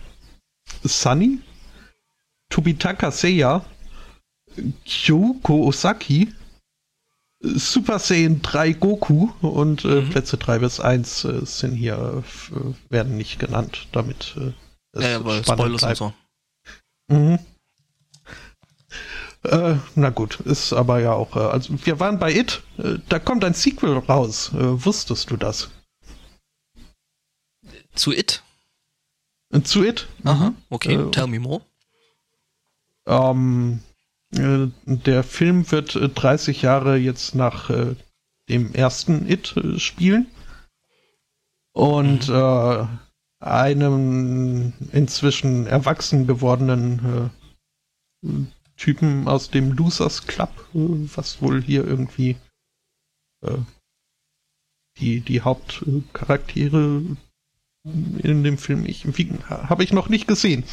Sunny. 0.84 1.40
Tobitaka 2.48 3.10
Seiya. 3.10 3.64
Kyoko 4.86 5.66
Osaki. 5.66 6.32
Super 7.42 7.98
Saiyan 7.98 8.40
3 8.42 8.72
Goku 8.74 9.30
und 9.42 9.84
Mhm. 9.84 10.08
Plätze 10.10 10.38
3 10.38 10.58
bis 10.60 10.78
1 10.80 11.24
äh, 11.24 11.44
sind 11.44 11.74
hier, 11.74 12.22
werden 12.88 13.16
nicht 13.16 13.38
genannt, 13.38 13.88
damit 13.92 14.36
ja, 14.96 15.08
ja, 15.08 15.24
weil 15.24 15.44
Spoilers 15.44 15.82
und 15.82 15.88
bleibt. 15.88 15.96
so. 15.96 16.12
Mhm. 17.08 17.38
Äh, 19.42 19.76
na 19.94 20.10
gut, 20.10 20.40
ist 20.40 20.72
aber 20.72 21.00
ja 21.00 21.12
auch. 21.12 21.34
Äh, 21.34 21.40
also 21.40 21.74
wir 21.86 21.98
waren 21.98 22.18
bei 22.18 22.32
It. 22.34 22.62
Äh, 22.78 22.98
da 23.08 23.18
kommt 23.18 23.44
ein 23.44 23.54
Sequel 23.54 23.96
raus. 23.96 24.52
Äh, 24.52 24.84
wusstest 24.84 25.30
du 25.30 25.36
das? 25.36 25.70
Zu 27.94 28.12
It? 28.12 28.42
Äh, 29.52 29.62
zu 29.62 29.82
It? 29.82 30.08
Aha, 30.24 30.52
okay, 30.68 30.94
Äh, 30.94 31.10
tell 31.10 31.26
me 31.26 31.40
more. 31.40 31.62
Ähm, 33.06 33.80
äh, 34.34 34.66
der 34.84 35.24
Film 35.24 35.70
wird 35.72 35.96
äh, 35.96 36.08
30 36.10 36.60
Jahre 36.62 36.96
jetzt 36.96 37.34
nach 37.34 37.70
äh, 37.70 37.96
dem 38.50 38.74
ersten 38.74 39.26
It 39.28 39.56
äh, 39.56 39.78
spielen. 39.78 40.26
Und 41.72 42.28
äh, 42.28 42.86
einem 43.40 44.72
inzwischen 44.92 45.66
erwachsen 45.66 46.26
gewordenen 46.26 47.30
äh, 48.24 48.28
Typen 48.76 49.28
aus 49.28 49.50
dem 49.50 49.72
Losers 49.72 50.26
Club, 50.26 50.50
was 50.72 51.42
wohl 51.42 51.62
hier 51.62 51.86
irgendwie 51.86 52.36
äh, 53.42 53.58
die, 54.98 55.20
die 55.20 55.40
Hauptcharaktere 55.40 57.02
in 57.84 58.44
dem 58.44 58.58
Film, 58.58 58.84
ich, 58.84 59.06
habe 59.48 59.84
ich 59.84 59.92
noch 59.92 60.10
nicht 60.10 60.28
gesehen 60.28 60.64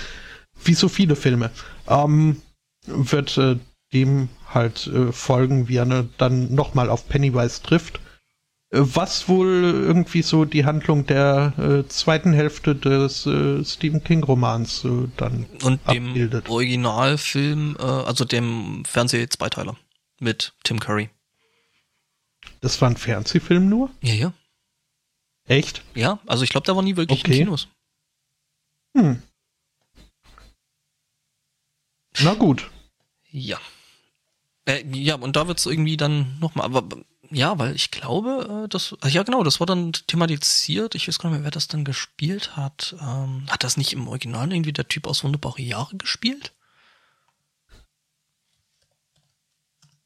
wie 0.64 0.74
so 0.74 0.90
viele 0.90 1.16
Filme, 1.16 1.52
ähm, 1.88 2.42
wird 2.86 3.38
äh, 3.38 3.58
dem 3.94 4.30
halt 4.48 4.88
äh, 4.88 5.12
folgen, 5.12 5.68
wie 5.68 5.78
er 5.78 5.86
ne, 5.86 6.10
dann 6.18 6.54
nochmal 6.54 6.90
auf 6.90 7.08
Pennywise 7.08 7.62
trifft. 7.62 8.00
Äh, 8.70 8.80
was 8.82 9.30
wohl 9.30 9.64
irgendwie 9.64 10.22
so 10.22 10.44
die 10.46 10.66
Handlung 10.66 11.06
der 11.06 11.54
äh, 11.58 11.88
zweiten 11.88 12.34
Hälfte 12.34 12.76
des 12.76 13.26
äh, 13.26 13.64
Stephen 13.64 14.04
King-Romans 14.04 14.84
äh, 14.84 15.08
dann 15.18 15.46
Und 15.64 15.80
dem 15.90 16.10
abbildet. 16.10 16.50
Originalfilm, 16.50 17.78
äh, 17.80 17.84
also 17.84 18.26
dem 18.26 18.84
Fernseh-Zweiteiler 18.86 19.78
mit 20.20 20.54
Tim 20.64 20.80
Curry. 20.80 21.10
Das 22.62 22.82
war 22.82 22.90
ein 22.90 22.98
Fernsehfilm 22.98 23.70
nur? 23.70 23.90
Ja, 24.02 24.14
ja. 24.14 24.34
Echt? 25.46 25.82
Ja, 25.96 26.20
also 26.26 26.44
ich 26.44 26.50
glaube, 26.50 26.66
der 26.66 26.76
war 26.76 26.84
nie 26.84 26.98
wirklich 26.98 27.22
Okay. 27.22 27.32
in 27.34 27.38
Kinos. 27.46 27.68
Hm. 28.98 29.22
Na 32.20 32.34
gut. 32.34 32.70
Ja. 33.30 33.60
Äh, 34.66 34.84
ja, 34.92 35.16
und 35.16 35.36
da 35.36 35.48
wird's 35.48 35.66
irgendwie 35.66 35.96
dann 35.98 36.38
nochmal, 36.40 36.66
aber 36.66 36.84
ja, 37.30 37.58
weil 37.60 37.76
ich 37.76 37.92
glaube, 37.92 38.64
äh, 38.66 38.68
das, 38.70 38.96
ach 39.02 39.10
ja 39.10 39.24
genau, 39.24 39.44
das 39.44 39.60
war 39.60 39.68
dann 39.68 39.92
thematisiert. 39.92 40.96
Ich 40.96 41.08
weiß 41.08 41.20
gar 41.20 41.30
nicht 41.30 41.40
mehr, 41.40 41.46
wer 41.46 41.52
das 41.52 41.68
dann 41.68 41.86
gespielt 41.86 42.56
hat. 42.56 42.96
Ähm, 43.02 43.46
hat 43.50 43.64
das 43.64 43.78
nicht 43.78 43.94
im 43.94 44.08
Original 44.08 44.52
irgendwie 44.52 44.74
der 44.74 44.88
Typ 44.88 45.08
aus 45.08 45.24
Wunderbare 45.24 45.62
Jahre 45.62 45.98
gespielt? 45.98 46.54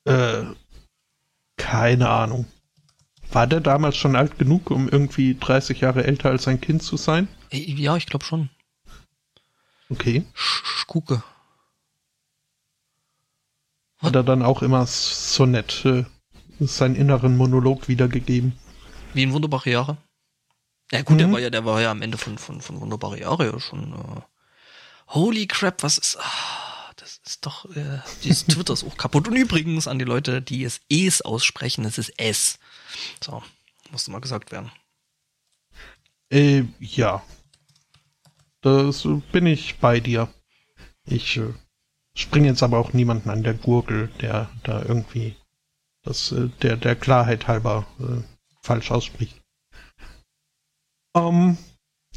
Äh, 0.05 0.43
keine 1.57 2.09
Ahnung. 2.09 2.45
War 3.31 3.47
der 3.47 3.61
damals 3.61 3.95
schon 3.95 4.15
alt 4.15 4.37
genug, 4.39 4.71
um 4.71 4.89
irgendwie 4.89 5.37
30 5.39 5.79
Jahre 5.81 6.03
älter 6.03 6.29
als 6.29 6.43
sein 6.43 6.59
Kind 6.59 6.83
zu 6.83 6.97
sein? 6.97 7.27
Äh, 7.51 7.59
ja, 7.59 7.95
ich 7.95 8.07
glaube 8.07 8.25
schon. 8.25 8.49
Okay. 9.89 10.25
Sch 10.33 10.63
Schkuke. 10.65 11.23
Hat 13.99 14.15
er 14.15 14.23
dann 14.23 14.41
auch 14.41 14.63
immer 14.63 14.85
so 14.87 15.45
nett 15.45 15.85
äh, 15.85 16.05
seinen 16.67 16.95
inneren 16.95 17.37
Monolog 17.37 17.87
wiedergegeben. 17.87 18.53
Wie 19.13 19.23
in 19.23 19.33
Wunderbare 19.33 19.69
Jahre. 19.69 19.97
Ja 20.91 21.01
gut, 21.03 21.19
der 21.19 21.27
Mhm. 21.27 21.33
war 21.33 21.39
ja, 21.39 21.49
der 21.49 21.65
war 21.65 21.81
ja 21.81 21.91
am 21.91 22.01
Ende 22.01 22.17
von, 22.17 22.37
von, 22.37 22.61
von 22.61 22.79
Wunderbare 22.81 23.19
Jahre 23.19 23.45
ja 23.51 23.59
schon. 23.59 23.93
Äh, 23.93 24.21
holy 25.07 25.47
crap, 25.47 25.83
was 25.83 25.97
ist. 25.97 26.17
Ah, 26.19 26.91
das 26.97 27.19
ist 27.25 27.45
doch. 27.45 27.65
Äh, 27.75 27.99
dieses 28.23 28.45
Twitter 28.47 28.73
ist 28.73 28.83
auch 28.83 28.97
kaputt. 28.97 29.27
Und 29.27 29.35
übrigens 29.35 29.87
an 29.87 29.99
die 29.99 30.05
Leute, 30.05 30.41
die 30.41 30.63
es 30.63 30.81
Es 30.89 31.21
aussprechen, 31.21 31.85
es 31.85 31.97
ist 31.97 32.09
S. 32.19 32.59
So, 33.23 33.41
musste 33.91 34.11
mal 34.11 34.19
gesagt 34.21 34.51
werden. 34.51 34.71
Äh, 36.29 36.63
ja. 36.79 37.23
Das 38.61 39.07
bin 39.31 39.47
ich 39.47 39.79
bei 39.79 39.99
dir. 39.99 40.27
Ich 41.05 41.37
äh, 41.37 41.53
springe 42.15 42.47
jetzt 42.49 42.61
aber 42.63 42.77
auch 42.77 42.93
niemanden 42.93 43.29
an 43.29 43.43
der 43.43 43.55
Gurgel, 43.55 44.09
der 44.21 44.49
da 44.63 44.83
irgendwie 44.83 45.35
das 46.03 46.31
äh, 46.31 46.49
der 46.61 46.77
der 46.77 46.95
Klarheit 46.95 47.47
halber 47.47 47.85
äh, 47.99 48.21
falsch 48.61 48.91
ausspricht. 48.91 49.41
Ähm, 51.15 51.57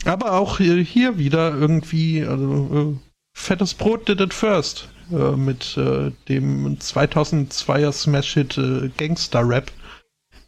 aber 0.05 0.33
auch 0.33 0.61
äh, 0.61 0.85
hier 0.85 1.19
wieder 1.19 1.55
irgendwie 1.55 2.25
also, 2.25 2.95
äh, 2.95 3.11
fettes 3.37 3.75
Brot 3.75 4.09
did 4.09 4.21
it 4.21 4.35
first 4.35 4.89
äh, 5.11 5.33
mit 5.33 5.77
äh, 5.77 6.13
dem 6.29 6.79
2002er 6.79 7.93
Smash-Hit 7.93 8.59
äh, 8.59 8.91
Gangster 8.97 9.49
Rap 9.49 9.73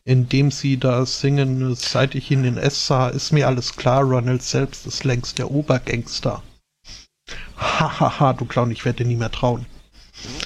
in 0.07 0.29
dem 0.29 0.53
sie 0.53 0.79
da 0.79 1.05
singen, 1.05 1.75
seit 1.75 2.15
ich 2.15 2.31
ihn 2.31 2.45
in 2.45 2.57
S 2.57 2.87
sah, 2.87 3.09
ist 3.09 3.33
mir 3.33 3.49
alles 3.49 3.75
klar, 3.75 4.05
Ronald 4.05 4.41
selbst 4.41 4.87
ist 4.87 5.03
längst 5.03 5.39
der 5.39 5.51
Obergangster. 5.51 6.45
Hahaha, 7.57 8.33
du 8.33 8.45
Clown, 8.45 8.71
ich 8.71 8.85
werde 8.85 8.99
dir 8.99 9.09
nie 9.09 9.17
mehr 9.17 9.33
trauen. 9.33 9.67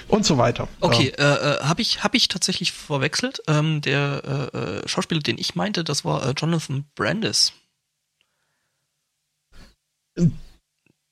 Und 0.08 0.26
so 0.26 0.38
weiter. 0.38 0.68
Okay, 0.80 1.12
äh, 1.16 1.22
äh, 1.22 1.62
habe 1.62 1.82
ich, 1.82 2.02
hab 2.02 2.14
ich 2.14 2.28
tatsächlich 2.28 2.72
verwechselt. 2.72 3.40
Ähm, 3.46 3.80
der 3.80 4.50
äh, 4.52 4.58
äh, 4.58 4.88
Schauspieler, 4.88 5.20
den 5.20 5.38
ich 5.38 5.54
meinte, 5.54 5.84
das 5.84 6.04
war 6.04 6.26
äh, 6.26 6.34
Jonathan 6.36 6.84
Brandis. 6.94 7.52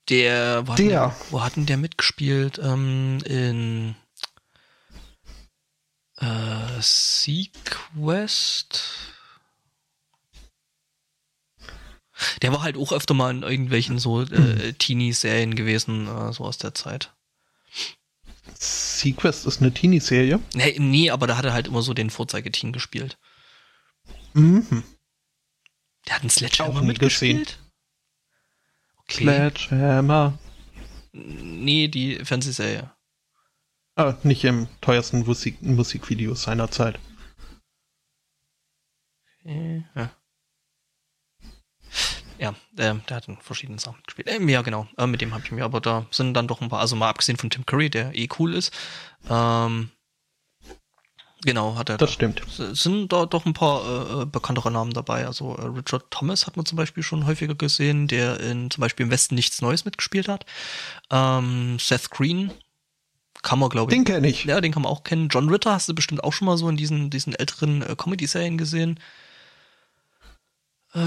Der, 0.09 0.67
wo 0.67 0.73
hat, 0.73 0.79
Der. 0.79 0.89
Der, 0.89 1.15
wo 1.29 1.41
hat 1.41 1.55
denn 1.55 1.65
der 1.65 1.77
mitgespielt? 1.77 2.59
Ähm, 2.61 3.19
in 3.25 3.95
äh, 6.17 6.81
Sequest? 6.81 8.83
Der 12.41 12.51
war 12.51 12.63
halt 12.63 12.75
auch 12.75 12.91
öfter 12.91 13.13
mal 13.13 13.31
in 13.31 13.43
irgendwelchen 13.43 13.97
so 13.97 14.23
äh, 14.23 14.73
Teenie-Serien 14.73 15.55
gewesen, 15.55 16.07
äh, 16.07 16.33
so 16.33 16.43
aus 16.43 16.57
der 16.57 16.73
Zeit. 16.73 17.13
Äh, 18.59 18.63
Sequest 18.63 19.45
ist 19.45 19.61
eine 19.61 19.73
Teenie-Serie. 19.73 20.39
Nee, 20.53 20.75
nee, 20.79 21.09
aber 21.09 21.27
da 21.27 21.37
hat 21.37 21.45
er 21.45 21.53
halt 21.53 21.67
immer 21.67 21.81
so 21.81 21.93
den 21.93 22.09
Vorzeigeteen 22.09 22.73
gespielt. 22.73 23.17
Mhm. 24.33 24.83
Der 26.07 26.15
hat 26.15 26.21
einen 26.21 26.29
Sledgehammer 26.29 26.81
mitgespielt? 26.81 27.59
Okay. 29.03 29.23
Sledgehammer. 29.23 30.37
Nee, 31.11 31.87
die 31.87 32.23
Fernsehserie. 32.23 32.91
Ah, 33.95 34.17
nicht 34.23 34.43
im 34.43 34.67
teuersten 34.81 35.25
Musik 35.25 35.61
Musikvideo 35.61 36.35
seiner 36.35 36.69
Zeit. 36.71 36.99
Okay, 39.41 39.85
ja. 39.95 40.11
Ja, 42.39 42.51
äh, 42.77 42.95
der 43.09 43.17
hat 43.17 43.27
in 43.27 43.37
verschiedenen 43.37 43.79
Sachen 43.79 44.01
gespielt. 44.05 44.29
Ähm, 44.31 44.47
ja, 44.47 44.61
genau. 44.61 44.87
Äh, 44.97 45.07
mit 45.07 45.19
dem 45.19 45.33
habe 45.33 45.43
ich 45.43 45.51
mir, 45.51 45.65
aber 45.65 45.81
da 45.81 46.05
sind 46.09 46.33
dann 46.33 46.47
doch 46.47 46.61
ein 46.61 46.69
paar, 46.69 46.79
also 46.79 46.95
mal 46.95 47.09
abgesehen 47.09 47.37
von 47.37 47.49
Tim 47.49 47.65
Curry, 47.65 47.89
der 47.89 48.15
eh 48.15 48.29
cool 48.39 48.53
ist. 48.53 48.71
Ähm, 49.29 49.89
genau, 51.43 51.75
hat 51.75 51.89
er. 51.89 51.97
Das 51.97 52.11
da- 52.11 52.13
stimmt. 52.13 52.41
Sind 52.47 53.11
da 53.11 53.25
doch 53.25 53.45
ein 53.45 53.53
paar 53.53 54.21
äh, 54.21 54.25
bekanntere 54.25 54.71
Namen 54.71 54.93
dabei. 54.93 55.25
Also 55.27 55.53
äh, 55.57 55.65
Richard 55.65 56.09
Thomas 56.11 56.47
hat 56.47 56.55
man 56.55 56.65
zum 56.65 56.77
Beispiel 56.77 57.03
schon 57.03 57.25
häufiger 57.25 57.55
gesehen, 57.55 58.07
der 58.07 58.39
in 58.39 58.71
zum 58.71 58.79
Beispiel 58.81 59.05
im 59.05 59.11
Westen 59.11 59.35
nichts 59.35 59.61
Neues 59.61 59.83
mitgespielt 59.83 60.29
hat. 60.29 60.45
Ähm, 61.11 61.77
Seth 61.77 62.09
Green 62.09 62.51
kann 63.41 63.59
man, 63.59 63.69
glaube 63.69 63.91
ich. 63.91 63.97
Den 63.97 64.05
kenne 64.05 64.27
ich. 64.29 64.45
Ja, 64.45 64.61
den 64.61 64.71
kann 64.71 64.83
man 64.83 64.91
auch 64.91 65.03
kennen. 65.03 65.27
John 65.29 65.49
Ritter 65.49 65.73
hast 65.73 65.89
du 65.89 65.93
bestimmt 65.93 66.23
auch 66.23 66.31
schon 66.31 66.45
mal 66.45 66.57
so 66.57 66.69
in 66.69 66.77
diesen, 66.77 67.09
diesen 67.09 67.35
älteren 67.35 67.81
äh, 67.81 67.95
Comedy-Serien 67.97 68.57
gesehen. 68.57 68.97
Äh, 70.93 70.99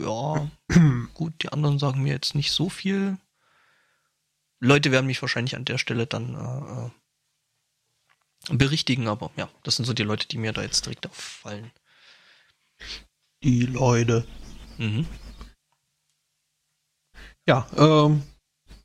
ja, 0.00 0.50
gut, 1.14 1.42
die 1.42 1.50
anderen 1.50 1.78
sagen 1.78 2.02
mir 2.02 2.12
jetzt 2.12 2.34
nicht 2.34 2.52
so 2.52 2.68
viel. 2.68 3.18
Leute 4.60 4.90
werden 4.90 5.06
mich 5.06 5.22
wahrscheinlich 5.22 5.56
an 5.56 5.64
der 5.64 5.78
Stelle 5.78 6.06
dann 6.06 6.34
äh, 6.34 8.52
äh, 8.52 8.56
berichtigen, 8.56 9.08
aber 9.08 9.30
ja, 9.36 9.48
das 9.62 9.76
sind 9.76 9.84
so 9.84 9.92
die 9.92 10.02
Leute, 10.02 10.26
die 10.26 10.38
mir 10.38 10.52
da 10.52 10.62
jetzt 10.62 10.84
direkt 10.84 11.06
auffallen. 11.06 11.70
Die 13.42 13.66
Leute. 13.66 14.26
Mhm. 14.78 15.06
Ja, 17.46 17.66
ähm, 17.76 18.22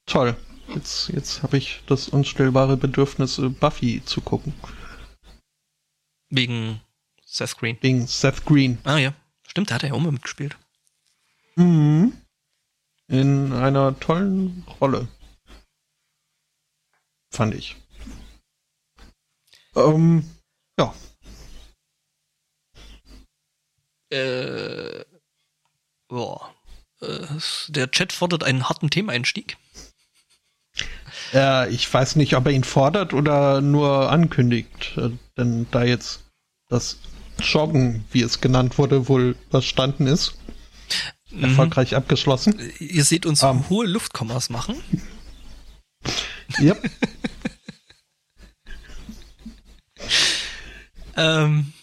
toll. 0.06 0.38
Jetzt, 0.73 1.10
jetzt 1.10 1.43
habe 1.43 1.58
ich 1.58 1.84
das 1.88 2.08
unstillbare 2.08 2.78
Bedürfnis, 2.78 3.38
äh, 3.38 3.49
Buffy 3.49 4.02
zu 4.06 4.21
gucken. 4.21 4.54
Wegen 6.30 6.82
Seth 7.26 7.58
Green. 7.58 7.78
Wegen 7.82 8.08
Seth 8.08 8.45
Green. 8.45 8.78
Ah 8.84 8.97
ja. 8.97 9.13
Stimmt, 9.47 9.69
da 9.69 9.76
hat 9.76 9.84
er 9.84 9.89
ja 9.89 9.95
auch 9.95 9.99
mal 9.99 10.12
mitgespielt. 10.12 10.58
Mhm. 11.56 12.13
In 13.08 13.54
einer 13.54 14.00
tollen 14.00 14.66
Rolle. 14.80 15.08
Fand 17.32 17.54
ich. 17.54 17.76
Ähm, 19.76 20.30
ja. 20.80 20.94
Äh, 24.10 25.04
boah. 26.08 26.54
Äh, 27.02 27.28
der 27.70 27.92
Chat 27.92 28.13
fordert 28.13 28.44
einen 28.44 28.70
harten 28.70 28.89
Themeneinstieg. 28.89 29.58
Ja, 31.34 31.66
ich 31.66 31.92
weiß 31.92 32.16
nicht, 32.16 32.36
ob 32.36 32.46
er 32.46 32.52
ihn 32.52 32.63
fordert 32.63 33.13
oder 33.13 33.62
nur 33.62 34.12
ankündigt. 34.12 34.98
Äh, 34.98 35.10
denn 35.38 35.68
da 35.72 35.84
jetzt 35.84 36.24
das 36.70 37.00
Joggen, 37.39 38.06
wie 38.12 38.22
es 38.22 38.42
genannt 38.42 38.78
wurde, 38.78 39.08
wohl 39.08 39.36
überstanden 39.50 40.08
ist. 40.08 40.36
Mhm. 41.34 41.43
Erfolgreich 41.43 41.96
abgeschlossen. 41.96 42.60
Ihr 42.80 43.04
seht 43.04 43.26
uns 43.26 43.43
um. 43.43 43.69
hohe 43.69 43.88
Luftkommas 43.88 44.50
machen. 44.50 44.76
Yep. 46.60 46.91
ähm. 51.15 51.74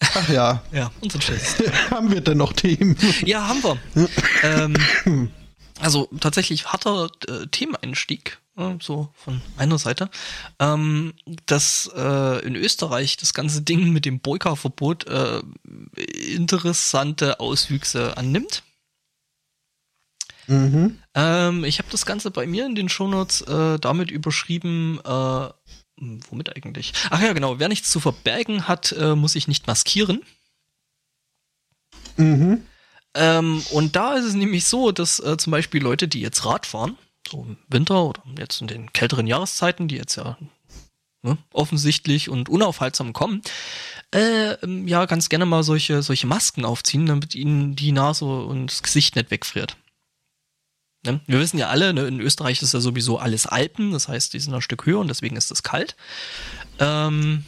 Ach 0.00 0.28
ja. 0.28 0.62
Ja, 0.72 0.92
unser 1.00 1.20
Schiss. 1.20 1.56
haben 1.90 2.12
wir 2.12 2.20
denn 2.20 2.38
noch 2.38 2.52
Themen? 2.52 2.96
Ja, 3.24 3.48
haben 3.48 3.62
wir. 3.62 4.08
ähm, 4.42 5.30
also 5.80 6.08
tatsächlich 6.20 6.66
harter 6.66 7.08
äh, 7.28 7.46
Themeneinstieg, 7.46 8.38
äh, 8.56 8.74
so 8.80 9.08
von 9.14 9.40
meiner 9.56 9.78
Seite, 9.78 10.10
ähm, 10.58 11.14
dass 11.46 11.90
äh, 11.96 12.44
in 12.46 12.56
Österreich 12.56 13.16
das 13.16 13.34
ganze 13.34 13.62
Ding 13.62 13.92
mit 13.92 14.04
dem 14.04 14.20
Boyka-Verbot 14.20 15.06
äh, 15.06 15.40
interessante 16.32 17.40
Auswüchse 17.40 18.16
annimmt. 18.16 18.62
Mhm. 20.46 20.98
Ähm, 21.14 21.64
ich 21.64 21.78
habe 21.78 21.88
das 21.90 22.06
Ganze 22.06 22.30
bei 22.30 22.46
mir 22.46 22.64
in 22.64 22.74
den 22.74 22.88
Shownotes 22.88 23.42
äh, 23.42 23.78
damit 23.78 24.10
überschrieben, 24.10 24.98
äh, 25.04 25.48
womit 26.30 26.56
eigentlich? 26.56 26.92
Ach 27.10 27.20
ja, 27.20 27.32
genau, 27.32 27.58
wer 27.58 27.68
nichts 27.68 27.90
zu 27.90 28.00
verbergen 28.00 28.66
hat, 28.66 28.92
äh, 28.92 29.14
muss 29.14 29.32
sich 29.32 29.48
nicht 29.48 29.66
maskieren. 29.66 30.22
Mhm. 32.16 32.62
Ähm, 33.14 33.62
und 33.70 33.96
da 33.96 34.14
ist 34.14 34.24
es 34.24 34.34
nämlich 34.34 34.64
so, 34.64 34.92
dass 34.92 35.20
äh, 35.20 35.36
zum 35.36 35.50
Beispiel 35.50 35.82
Leute, 35.82 36.08
die 36.08 36.20
jetzt 36.20 36.44
Rad 36.44 36.66
fahren, 36.66 36.96
so 37.28 37.42
im 37.42 37.58
Winter 37.68 38.04
oder 38.04 38.22
jetzt 38.38 38.60
in 38.60 38.68
den 38.68 38.92
kälteren 38.92 39.26
Jahreszeiten, 39.26 39.88
die 39.88 39.96
jetzt 39.96 40.16
ja 40.16 40.38
ne, 41.22 41.36
offensichtlich 41.52 42.28
und 42.28 42.48
unaufhaltsam 42.48 43.12
kommen, 43.12 43.42
äh, 44.14 44.56
ja 44.86 45.04
ganz 45.06 45.28
gerne 45.28 45.46
mal 45.46 45.62
solche, 45.62 46.02
solche 46.02 46.26
Masken 46.26 46.64
aufziehen, 46.64 47.06
damit 47.06 47.34
ihnen 47.34 47.76
die 47.76 47.92
Nase 47.92 48.24
und 48.24 48.68
das 48.68 48.82
Gesicht 48.82 49.16
nicht 49.16 49.30
wegfriert. 49.30 49.76
Ne? 51.04 51.20
Wir 51.26 51.38
wissen 51.38 51.58
ja 51.58 51.68
alle, 51.68 51.94
ne, 51.94 52.06
in 52.06 52.20
Österreich 52.20 52.62
ist 52.62 52.74
ja 52.74 52.80
sowieso 52.80 53.18
alles 53.18 53.46
Alpen, 53.46 53.92
das 53.92 54.08
heißt, 54.08 54.32
die 54.32 54.40
sind 54.40 54.54
ein 54.54 54.62
Stück 54.62 54.86
höher 54.86 54.98
und 54.98 55.08
deswegen 55.08 55.36
ist 55.36 55.50
es 55.50 55.62
kalt. 55.62 55.96
Ähm, 56.78 57.44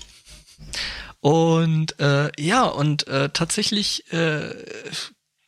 und 1.21 1.99
äh, 1.99 2.31
ja, 2.39 2.65
und 2.65 3.09
äh, 3.09 3.31
tatsächlich 3.31 4.13
äh, 4.13 4.55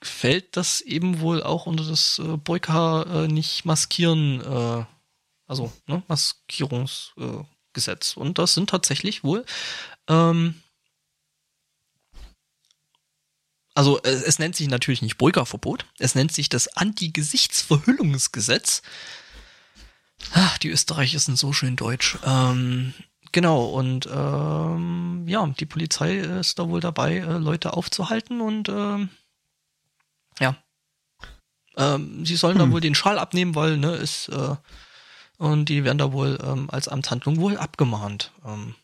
fällt 0.03 0.57
das 0.57 0.81
eben 0.81 1.21
wohl 1.21 1.43
auch 1.43 1.67
unter 1.67 1.85
das 1.85 2.19
äh, 2.19 2.37
Boyka 2.37 3.25
äh, 3.25 3.29
nicht 3.29 3.65
maskieren, 3.65 4.41
äh, 4.41 4.85
also 5.47 5.73
ne, 5.87 6.03
Maskierungsgesetz. 6.09 8.17
und 8.17 8.39
das 8.39 8.55
sind 8.55 8.71
tatsächlich 8.71 9.23
wohl 9.23 9.45
ähm, 10.09 10.61
also 13.75 14.01
es, 14.03 14.23
es 14.23 14.39
nennt 14.39 14.57
sich 14.57 14.69
natürlich 14.69 15.03
nicht 15.03 15.19
Beugerverbot, 15.19 15.85
es 15.99 16.15
nennt 16.15 16.33
sich 16.33 16.49
das 16.49 16.69
Anti-Gesichtsverhüllungsgesetz. 16.69 18.83
Ach, 20.35 20.59
die 20.59 20.69
Österreicher 20.69 21.19
sind 21.19 21.37
so 21.37 21.53
schön 21.53 21.77
deutsch. 21.77 22.19
Ähm, 22.25 22.95
genau, 23.33 23.65
und 23.65 24.07
ähm, 24.07 25.25
ja, 25.27 25.47
die 25.47 25.67
Polizei 25.67 26.17
ist 26.17 26.59
da 26.59 26.69
wohl 26.69 26.81
dabei, 26.81 27.17
äh, 27.17 27.39
Leute 27.39 27.75
aufzuhalten 27.75 28.41
und 28.41 28.69
ähm, 28.69 29.09
ja. 30.39 30.57
Ähm, 31.77 32.27
sie 32.27 32.37
sollen 32.37 32.59
hm. 32.59 32.67
da 32.67 32.73
wohl 32.73 32.81
den 32.81 32.95
Schal 32.95 33.19
abnehmen, 33.19 33.55
weil, 33.55 33.79
ne, 33.79 33.97
ist, 33.97 34.29
äh, 34.29 34.57
und 35.39 35.69
die 35.69 35.85
werden 35.85 35.99
da 35.99 36.13
wohl 36.13 36.39
ähm, 36.45 36.69
als 36.71 36.89
Amtshandlung 36.89 37.39
wohl 37.39 37.57
abgemahnt. 37.57 38.33
Ähm. 38.45 38.75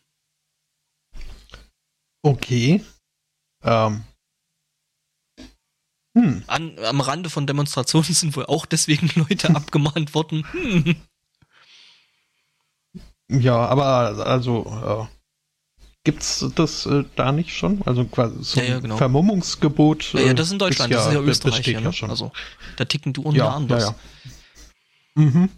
Okay. 2.21 2.83
Ähm, 3.63 4.03
hm. 6.23 6.43
An, 6.47 6.77
am 6.79 7.01
Rande 7.01 7.29
von 7.29 7.47
Demonstrationen 7.47 8.13
sind 8.13 8.35
wohl 8.35 8.45
auch 8.45 8.65
deswegen 8.65 9.09
Leute 9.15 9.55
abgemahnt 9.55 10.13
worden. 10.13 10.45
Hm. 10.51 10.95
Ja, 13.29 13.65
aber 13.67 14.25
also 14.25 15.07
äh, 15.09 15.15
gibt's 16.03 16.45
das 16.55 16.85
äh, 16.87 17.03
da 17.15 17.31
nicht 17.31 17.55
schon? 17.55 17.81
Also 17.85 18.05
quasi 18.05 18.43
so 18.43 18.59
ja, 18.59 18.65
ja, 18.65 18.79
genau. 18.79 18.97
Vermummungsgebot. 18.97 20.15
Äh, 20.15 20.21
ja, 20.21 20.27
ja, 20.27 20.33
das 20.33 20.47
ist 20.47 20.53
in 20.53 20.59
Deutschland, 20.59 20.91
ist 20.91 20.97
ja, 20.97 21.03
das 21.03 21.07
ist 21.07 21.13
ja 21.13 21.21
Österreich. 21.21 21.67
Ja, 21.67 21.81
ne? 21.81 21.93
schon. 21.93 22.09
Also 22.09 22.31
da 22.77 22.85
ticken 22.85 23.13
du 23.13 23.31
ja, 23.31 23.49
anders. 23.49 23.83
Ja, 23.83 23.95
ja. 25.15 25.23
Mhm. 25.23 25.49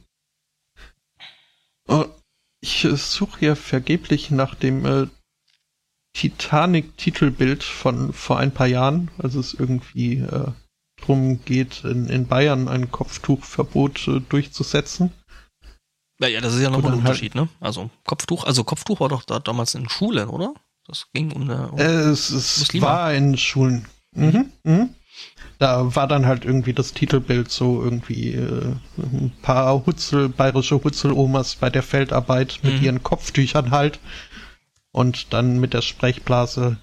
Äh, 1.88 2.06
ich 2.60 2.84
äh, 2.84 2.95
suche 2.95 3.39
hier 3.39 3.56
vergeblich 3.56 4.32
nach 4.32 4.56
dem 4.56 4.86
äh, 4.86 5.08
Titanic-Titelbild 6.13 7.63
von 7.63 8.13
vor 8.13 8.38
ein 8.38 8.52
paar 8.52 8.67
Jahren, 8.67 9.10
als 9.17 9.36
es 9.36 9.54
irgendwie 9.54 10.17
äh, 10.19 10.52
drum 11.02 11.43
geht, 11.45 11.84
in, 11.84 12.08
in 12.08 12.28
Bayern 12.28 12.67
ein 12.67 12.91
Kopftuchverbot 12.91 14.08
äh, 14.08 14.19
durchzusetzen. 14.21 15.12
Naja, 16.19 16.39
das 16.39 16.54
ist 16.54 16.62
ja 16.62 16.69
nochmal 16.69 16.91
ein 16.91 16.97
halt 16.97 17.08
Unterschied, 17.08 17.36
halt, 17.36 17.50
ne? 17.50 17.50
Also 17.60 17.89
Kopftuch, 18.06 18.43
also 18.43 18.63
Kopftuch 18.63 19.00
war 19.00 19.10
doch 19.10 19.24
da 19.24 19.39
damals 19.39 19.74
in 19.74 19.89
Schulen, 19.89 20.30
oder? 20.30 20.54
Das 20.86 21.08
ging 21.13 21.32
um 21.32 21.43
eine. 21.43 21.71
Um 21.71 21.80
es 21.80 22.30
es 22.30 22.82
war 22.82 23.13
in 23.13 23.38
Schulen. 23.38 23.88
Mhm, 24.13 24.52
mhm. 24.63 24.89
Da 25.58 25.95
war 25.95 26.08
dann 26.08 26.26
halt 26.26 26.45
irgendwie 26.45 26.74
das 26.74 26.93
Titelbild 26.93 27.50
so 27.50 27.84
irgendwie 27.84 28.34
äh, 28.34 28.76
ein 28.97 29.32
paar 29.41 29.86
Hutzel, 29.86 30.30
bayerische 30.30 30.84
Hutzelomas 30.84 31.56
bei 31.56 31.69
der 31.69 31.84
Feldarbeit 31.84 32.60
mit 32.63 32.80
mhm. 32.80 32.84
ihren 32.84 33.04
Kopftüchern 33.04 33.71
halt 33.71 34.00
und 34.91 35.34
dann 35.34 35.60
mit 35.60 35.73
der 35.73 35.82
Sprechblase, 35.82 36.77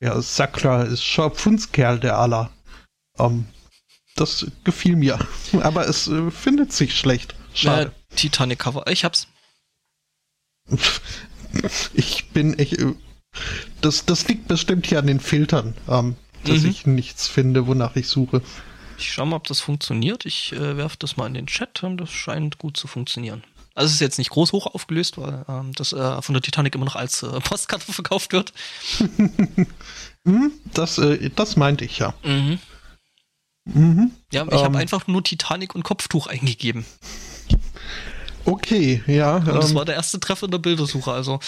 ja, 0.00 0.20
Sakra 0.20 0.82
ist 0.82 1.04
schon 1.04 1.32
Pfundskerl, 1.32 1.98
der 1.98 2.18
aller. 2.18 2.50
Um, 3.16 3.46
das 4.16 4.46
gefiel 4.64 4.96
mir. 4.96 5.18
Aber 5.62 5.88
es 5.88 6.08
äh, 6.08 6.30
findet 6.30 6.72
sich 6.72 6.98
schlecht. 6.98 7.34
Schade. 7.54 7.92
Äh, 8.10 8.14
Titanic 8.16 8.58
Cover, 8.60 8.86
ich 8.88 9.04
hab's. 9.04 9.28
Ich 11.92 12.30
bin 12.30 12.58
echt. 12.58 12.80
Äh, 12.80 12.94
das, 13.80 14.06
das 14.06 14.26
liegt 14.26 14.48
bestimmt 14.48 14.88
hier 14.88 14.98
an 14.98 15.06
den 15.06 15.20
Filtern, 15.20 15.74
ähm, 15.88 16.16
dass 16.42 16.62
mhm. 16.62 16.70
ich 16.70 16.86
nichts 16.86 17.28
finde, 17.28 17.68
wonach 17.68 17.94
ich 17.94 18.08
suche. 18.08 18.42
Ich 18.98 19.12
schau 19.12 19.24
mal, 19.24 19.36
ob 19.36 19.46
das 19.46 19.60
funktioniert. 19.60 20.26
Ich 20.26 20.52
äh, 20.52 20.76
werfe 20.76 20.96
das 20.98 21.16
mal 21.16 21.28
in 21.28 21.34
den 21.34 21.46
Chat 21.46 21.84
und 21.84 21.98
das 21.98 22.10
scheint 22.10 22.58
gut 22.58 22.76
zu 22.76 22.88
funktionieren. 22.88 23.44
Also 23.74 23.86
es 23.86 23.94
ist 23.94 24.00
jetzt 24.00 24.18
nicht 24.18 24.30
groß 24.30 24.52
hoch 24.52 24.66
aufgelöst, 24.66 25.18
weil 25.18 25.44
ähm, 25.48 25.72
das 25.74 25.92
äh, 25.92 26.22
von 26.22 26.32
der 26.32 26.42
Titanic 26.42 26.74
immer 26.74 26.84
noch 26.84 26.96
als 26.96 27.22
äh, 27.22 27.40
Postkarte 27.40 27.92
verkauft 27.92 28.32
wird. 28.32 28.52
Hm, 30.26 30.52
das, 30.72 30.96
äh, 30.96 31.28
das 31.36 31.56
meinte 31.56 31.84
ich 31.84 31.98
ja. 31.98 32.14
Mhm. 32.24 32.58
Mhm. 33.66 34.10
Ja, 34.32 34.44
ich 34.46 34.52
ähm, 34.52 34.64
habe 34.64 34.78
einfach 34.78 35.06
nur 35.06 35.22
Titanic 35.22 35.74
und 35.74 35.82
Kopftuch 35.82 36.28
eingegeben. 36.28 36.86
Okay, 38.46 39.02
ja. 39.06 39.36
Und 39.36 39.48
das 39.48 39.70
ähm, 39.70 39.76
war 39.76 39.84
der 39.84 39.96
erste 39.96 40.20
Treffer 40.20 40.46
in 40.46 40.50
der 40.50 40.58
Bildersuche, 40.58 41.12
also. 41.12 41.40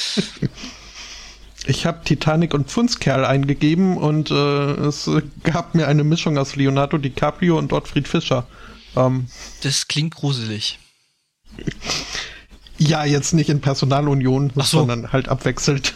ich 1.66 1.86
habe 1.86 2.04
Titanic 2.04 2.54
und 2.54 2.68
Pfundskerl 2.68 3.24
eingegeben 3.24 3.96
und 3.96 4.30
äh, 4.30 4.34
es 4.34 5.10
gab 5.42 5.74
mir 5.74 5.88
eine 5.88 6.04
Mischung 6.04 6.36
aus 6.36 6.56
Leonardo 6.56 6.98
DiCaprio 6.98 7.58
und 7.58 7.72
Ottfried 7.72 8.08
Fischer. 8.08 8.46
Ähm, 8.94 9.28
das 9.62 9.88
klingt 9.88 10.14
gruselig. 10.14 10.78
Ja, 12.78 13.04
jetzt 13.04 13.32
nicht 13.32 13.48
in 13.48 13.60
Personalunion, 13.60 14.52
so. 14.54 14.62
sondern 14.62 15.12
halt 15.12 15.28
abwechselt. 15.28 15.94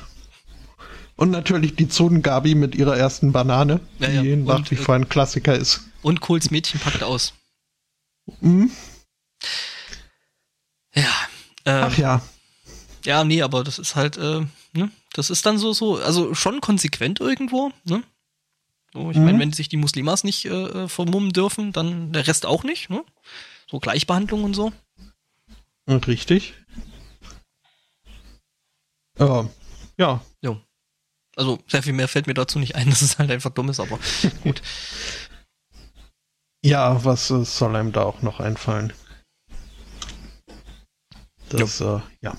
Und 1.17 1.31
natürlich 1.31 1.77
die 1.77 1.89
Zonengabi 1.89 2.55
mit 2.55 2.75
ihrer 2.75 2.97
ersten 2.97 3.33
Banane, 3.33 3.81
ja, 3.99 4.09
die 4.09 4.31
ja. 4.31 4.37
nach 4.37 4.71
wie 4.71 4.77
vor 4.77 4.95
ein 4.95 5.09
Klassiker 5.09 5.55
ist. 5.55 5.83
Und 6.03 6.21
Kohls 6.21 6.51
Mädchen 6.51 6.81
packt 6.81 7.03
aus. 7.03 7.35
Mhm. 8.41 8.71
Ja. 10.95 11.13
Ähm, 11.67 11.85
Ach 11.85 11.99
ja. 11.99 12.23
Ja, 13.05 13.25
nee, 13.25 13.43
aber 13.43 13.65
das 13.65 13.79
ist 13.79 13.97
halt, 13.97 14.17
äh, 14.17 14.41
ne? 14.73 14.91
Das 15.13 15.29
ist 15.29 15.45
dann 15.45 15.59
so, 15.59 15.73
so, 15.73 15.97
also 15.97 16.35
schon 16.35 16.61
konsequent 16.61 17.21
irgendwo, 17.21 17.71
ne? 17.85 18.03
So, 18.93 19.11
ich 19.11 19.17
mhm. 19.17 19.25
meine, 19.25 19.39
wenn 19.39 19.53
sich 19.53 19.69
die 19.69 19.77
Muslimas 19.77 20.25
nicht 20.25 20.47
äh, 20.47 20.89
vermummen 20.89 21.33
dürfen, 21.33 21.73
dann 21.73 22.13
der 22.13 22.27
Rest 22.27 22.45
auch 22.45 22.65
nicht. 22.65 22.91
Ne? 22.91 23.05
So 23.71 23.79
Gleichbehandlung 23.79 24.45
und 24.45 24.55
so. 24.55 24.73
Richtig. 25.87 26.55
Äh, 29.21 29.45
ja. 29.99 30.21
Jo. 30.43 30.61
Also 31.37 31.59
sehr 31.69 31.83
viel 31.83 31.93
mehr 31.93 32.09
fällt 32.09 32.27
mir 32.27 32.35
dazu 32.35 32.59
nicht 32.59 32.75
ein, 32.75 32.91
dass 32.91 33.03
es 33.03 33.19
halt 33.19 33.31
einfach 33.31 33.51
dumm 33.51 33.69
ist, 33.69 33.81
aber 33.81 33.99
gut. 34.43 34.63
Ja, 36.65 37.05
was 37.05 37.31
äh, 37.31 37.45
soll 37.45 37.77
einem 37.77 37.93
da 37.93 38.03
auch 38.03 38.23
noch 38.23 38.41
einfallen? 38.41 38.93
Das, 41.49 41.81
äh, 41.81 42.01
ja. 42.21 42.37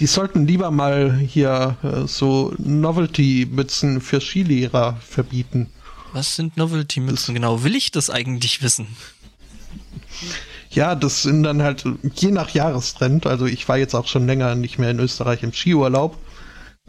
Die 0.00 0.06
sollten 0.06 0.46
lieber 0.46 0.70
mal 0.70 1.16
hier 1.16 1.76
äh, 1.82 2.06
so 2.06 2.54
Novelty-Mützen 2.58 4.00
für 4.00 4.20
Skilehrer 4.20 4.96
verbieten. 4.96 5.70
Was 6.12 6.36
sind 6.36 6.56
Novelty-Mützen 6.56 7.34
genau? 7.34 7.62
Will 7.62 7.76
ich 7.76 7.90
das 7.90 8.10
eigentlich 8.10 8.62
wissen? 8.62 8.88
Ja, 10.70 10.94
das 10.94 11.22
sind 11.22 11.42
dann 11.42 11.62
halt 11.62 11.84
je 12.14 12.30
nach 12.30 12.50
Jahrestrend. 12.50 13.26
Also 13.26 13.46
ich 13.46 13.68
war 13.68 13.76
jetzt 13.76 13.94
auch 13.94 14.06
schon 14.06 14.26
länger 14.26 14.54
nicht 14.54 14.78
mehr 14.78 14.90
in 14.90 15.00
Österreich 15.00 15.42
im 15.42 15.52
Skiurlaub. 15.52 16.16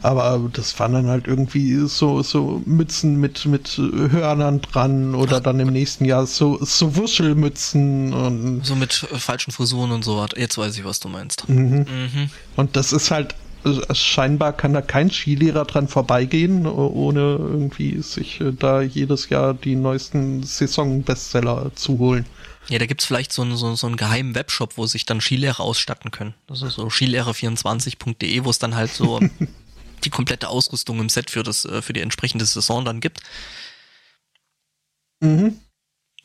Aber 0.03 0.49
das 0.51 0.79
waren 0.79 0.93
dann 0.93 1.07
halt 1.07 1.27
irgendwie 1.27 1.75
so, 1.87 2.23
so 2.23 2.61
Mützen 2.65 3.19
mit, 3.19 3.45
mit 3.45 3.77
Hörnern 3.77 4.61
dran 4.61 5.13
oder 5.13 5.39
dann 5.39 5.59
im 5.59 5.71
nächsten 5.71 6.05
Jahr 6.05 6.25
so, 6.25 6.57
so 6.63 6.95
Wuschelmützen 6.95 8.13
und. 8.13 8.65
So 8.65 8.75
mit 8.75 8.93
falschen 8.93 9.51
Frisuren 9.51 9.91
und 9.91 10.03
so. 10.03 10.25
Jetzt 10.35 10.57
weiß 10.57 10.75
ich, 10.77 10.85
was 10.85 10.99
du 10.99 11.09
meinst. 11.09 11.47
Mhm. 11.49 11.85
Mhm. 11.87 12.29
Und 12.55 12.75
das 12.75 12.93
ist 12.93 13.11
halt, 13.11 13.35
scheinbar 13.91 14.53
kann 14.53 14.73
da 14.73 14.81
kein 14.81 15.11
Skilehrer 15.11 15.65
dran 15.65 15.87
vorbeigehen, 15.87 16.65
ohne 16.65 17.37
irgendwie 17.39 18.01
sich 18.01 18.41
da 18.57 18.81
jedes 18.81 19.29
Jahr 19.29 19.53
die 19.53 19.75
neuesten 19.75 20.41
Saisonbestseller 20.41 21.71
zu 21.75 21.99
holen. 21.99 22.25
Ja, 22.71 22.79
da 22.79 22.85
gibt's 22.85 23.03
vielleicht 23.03 23.33
so 23.33 23.41
einen, 23.41 23.57
so, 23.57 23.75
so 23.75 23.85
einen 23.85 23.97
geheimen 23.97 24.33
Webshop, 24.33 24.77
wo 24.77 24.85
sich 24.85 25.05
dann 25.05 25.19
Skilehrer 25.19 25.59
ausstatten 25.59 26.09
können. 26.09 26.33
Das 26.47 26.61
ist 26.61 26.75
so 26.75 26.87
skilehrer24.de, 26.87 28.45
wo 28.45 28.49
es 28.49 28.59
dann 28.59 28.75
halt 28.75 28.93
so 28.93 29.19
die 30.05 30.09
komplette 30.09 30.47
Ausrüstung 30.47 31.01
im 31.01 31.09
Set 31.09 31.29
für 31.29 31.43
das, 31.43 31.65
äh, 31.65 31.81
für 31.81 31.91
die 31.91 31.99
entsprechende 31.99 32.45
Saison 32.45 32.85
dann 32.85 33.01
gibt. 33.01 33.19
Mhm. 35.19 35.59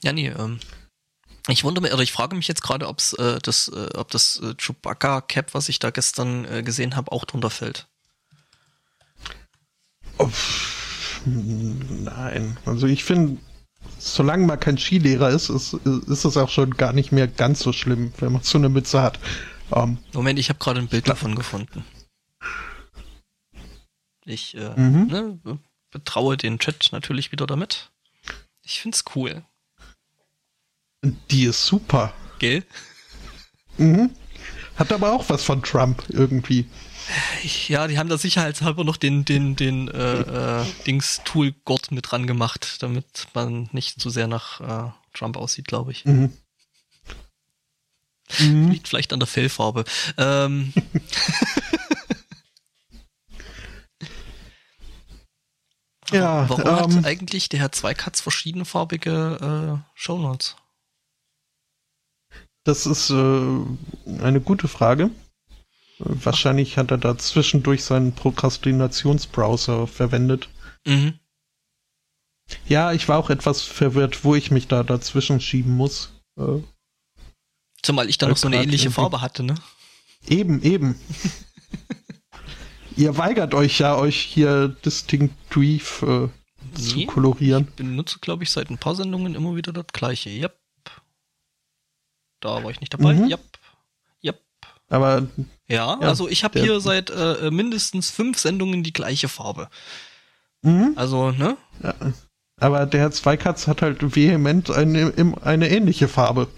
Ja, 0.04 0.12
nee, 0.12 0.28
ähm, 0.28 0.60
ich 1.48 1.64
wundere 1.64 1.82
mich, 1.82 1.92
oder 1.92 2.04
ich 2.04 2.12
frage 2.12 2.36
mich 2.36 2.46
jetzt 2.46 2.62
gerade, 2.62 2.86
ob's, 2.86 3.12
äh, 3.14 3.40
das, 3.42 3.66
äh, 3.66 3.88
ob 3.96 4.12
das 4.12 4.40
äh, 4.40 4.54
Chewbacca 4.54 5.22
Cap, 5.22 5.52
was 5.52 5.68
ich 5.68 5.80
da 5.80 5.90
gestern 5.90 6.44
äh, 6.44 6.62
gesehen 6.62 6.94
habe, 6.94 7.10
auch 7.10 7.24
drunter 7.24 7.50
fällt. 7.50 7.88
Nein, 11.24 12.56
also 12.64 12.86
ich 12.86 13.02
finde, 13.02 13.40
solange 13.98 14.46
man 14.46 14.60
kein 14.60 14.78
Skilehrer 14.78 15.30
ist, 15.30 15.48
ist, 15.48 15.74
ist 15.74 16.24
es 16.24 16.36
auch 16.36 16.50
schon 16.50 16.76
gar 16.76 16.92
nicht 16.92 17.12
mehr 17.12 17.28
ganz 17.28 17.60
so 17.60 17.72
schlimm, 17.72 18.12
wenn 18.18 18.32
man 18.32 18.42
so 18.42 18.58
eine 18.58 18.68
Mütze 18.68 19.02
hat. 19.02 19.18
Um, 19.70 19.82
ähm, 19.82 19.98
Moment, 20.12 20.38
ich 20.38 20.48
habe 20.48 20.58
gerade 20.58 20.80
ein 20.80 20.88
Bild 20.88 21.08
davon 21.08 21.34
gefunden. 21.34 21.84
Ich 24.24 24.56
äh, 24.56 24.78
mhm. 24.78 25.06
ne, 25.06 25.58
betraue 25.90 26.36
den 26.36 26.58
Chat 26.58 26.88
natürlich 26.92 27.32
wieder 27.32 27.46
damit. 27.46 27.90
Ich 28.62 28.80
find's 28.80 29.04
cool. 29.14 29.44
Die 31.30 31.44
ist 31.44 31.64
super. 31.64 32.12
Gell? 32.38 32.64
Mhm. 33.78 34.10
Hat 34.76 34.92
aber 34.92 35.12
auch 35.12 35.28
was 35.28 35.44
von 35.44 35.62
Trump 35.62 36.04
irgendwie. 36.08 36.66
Ja, 37.68 37.86
die 37.86 37.98
haben 37.98 38.08
da 38.08 38.18
sicherheitshalber 38.18 38.82
noch 38.84 38.96
den, 38.96 39.24
den, 39.24 39.56
den 39.56 39.88
äh, 39.88 40.60
äh, 40.60 40.64
Dings-Tool-Gott 40.86 41.92
mit 41.92 42.10
dran 42.10 42.26
gemacht, 42.26 42.82
damit 42.82 43.28
man 43.34 43.68
nicht 43.72 44.00
zu 44.00 44.10
sehr 44.10 44.26
nach 44.26 44.60
äh, 44.60 44.90
Trump 45.14 45.36
aussieht, 45.36 45.66
glaube 45.66 45.92
ich. 45.92 46.04
Mhm. 46.04 46.32
Mhm. 48.40 48.70
Liegt 48.70 48.88
vielleicht 48.88 49.12
an 49.12 49.20
der 49.20 49.28
Fellfarbe. 49.28 49.84
Ähm. 50.18 50.72
Ja, 56.12 56.48
warum 56.48 56.92
ähm, 56.92 56.98
hat 56.98 57.04
eigentlich 57.04 57.48
der 57.48 57.58
Herr 57.60 57.72
Zweikatz 57.72 58.20
verschiedenfarbige 58.20 59.82
äh, 59.82 59.90
Shownotes? 59.94 60.54
Das 62.64 62.86
ist 62.86 63.10
äh, 63.10 63.14
eine 64.22 64.40
gute 64.40 64.68
Frage. 64.68 65.10
Wahrscheinlich 65.98 66.76
hat 66.76 66.90
er 66.90 66.98
da 66.98 67.16
zwischendurch 67.16 67.84
seinen 67.84 68.12
Prokrastinationsbrowser 68.12 69.86
verwendet. 69.86 70.48
Mhm. 70.86 71.18
Ja, 72.68 72.92
ich 72.92 73.08
war 73.08 73.18
auch 73.18 73.30
etwas 73.30 73.62
verwirrt, 73.62 74.24
wo 74.24 74.34
ich 74.34 74.50
mich 74.50 74.68
da 74.68 74.82
dazwischen 74.82 75.40
schieben 75.40 75.74
muss. 75.74 76.12
Äh, 76.38 76.60
Zumal 77.82 78.08
ich 78.08 78.18
da 78.18 78.28
noch 78.28 78.36
so 78.36 78.46
eine 78.46 78.62
ähnliche 78.62 78.90
Farbe 78.90 79.20
hatte, 79.20 79.42
ne? 79.42 79.54
Eben, 80.28 80.62
eben. 80.62 81.00
Ihr 82.96 83.16
weigert 83.18 83.54
euch 83.54 83.78
ja, 83.78 83.96
euch 83.96 84.18
hier 84.20 84.68
distinktiv 84.68 86.02
äh, 86.02 86.28
nee, 86.28 86.82
zu 86.82 87.06
kolorieren. 87.06 87.68
Ich 87.68 87.74
benutze, 87.74 88.18
glaube 88.20 88.44
ich, 88.44 88.50
seit 88.50 88.70
ein 88.70 88.78
paar 88.78 88.94
Sendungen 88.94 89.34
immer 89.34 89.54
wieder 89.56 89.72
das 89.72 89.86
gleiche. 89.92 90.30
Yep. 90.30 90.58
Da 92.40 92.62
war 92.62 92.70
ich 92.70 92.80
nicht 92.80 92.94
dabei. 92.94 93.14
Mhm. 93.14 93.30
Yep. 93.30 93.40
Aber. 94.88 95.26
Ja, 95.68 95.98
ja 96.00 96.08
also 96.08 96.28
ich 96.28 96.44
habe 96.44 96.60
hier 96.60 96.80
seit 96.80 97.10
äh, 97.10 97.50
mindestens 97.50 98.10
fünf 98.10 98.38
Sendungen 98.38 98.82
die 98.82 98.92
gleiche 98.92 99.28
Farbe. 99.28 99.68
Mhm. 100.62 100.92
Also, 100.96 101.30
ne? 101.32 101.56
Ja. 101.82 101.94
Aber 102.58 102.86
der 102.86 103.10
Zweikatz 103.10 103.66
hat 103.66 103.82
halt 103.82 104.16
vehement 104.16 104.70
eine, 104.70 105.12
eine 105.42 105.68
ähnliche 105.68 106.08
Farbe. 106.08 106.48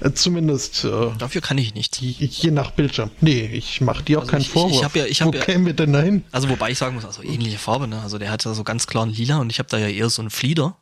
Äh, 0.00 0.12
zumindest. 0.12 0.84
Äh, 0.84 1.10
Dafür 1.18 1.40
kann 1.40 1.56
ich 1.56 1.74
nichts. 1.74 1.98
Je 2.00 2.50
nach 2.50 2.72
Bildschirm. 2.72 3.10
Nee, 3.20 3.46
ich 3.46 3.80
mach 3.80 4.02
dir 4.02 4.18
auch 4.18 4.22
also 4.22 4.32
keinen 4.32 4.42
ich, 4.42 4.50
Vorwurf. 4.50 4.72
Ich, 4.72 4.84
hab 4.84 4.96
ja, 4.96 5.06
ich 5.06 5.22
hab 5.22 5.28
Wo 5.28 5.38
ja, 5.38 5.44
kämen 5.44 5.66
wir 5.66 5.72
denn 5.74 5.92
dahin? 5.92 6.24
Also 6.32 6.48
wobei 6.48 6.70
ich 6.70 6.78
sagen 6.78 6.94
muss, 6.94 7.04
also 7.04 7.22
ähnliche 7.22 7.58
Farbe, 7.58 7.86
ne? 7.86 8.00
Also 8.02 8.18
der 8.18 8.30
hat 8.30 8.44
ja 8.44 8.52
so 8.54 8.64
ganz 8.64 8.86
klaren 8.86 9.10
Lila 9.10 9.38
und 9.38 9.50
ich 9.50 9.58
habe 9.58 9.68
da 9.68 9.78
ja 9.78 9.88
eher 9.88 10.10
so 10.10 10.20
einen 10.20 10.30
Flieder. 10.30 10.76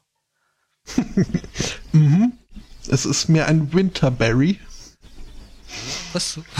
mhm. 1.93 2.33
Es 2.89 3.07
ist 3.07 3.29
mir 3.29 3.47
ein 3.47 3.73
Winterberry. 3.73 4.59
Was? 6.13 6.41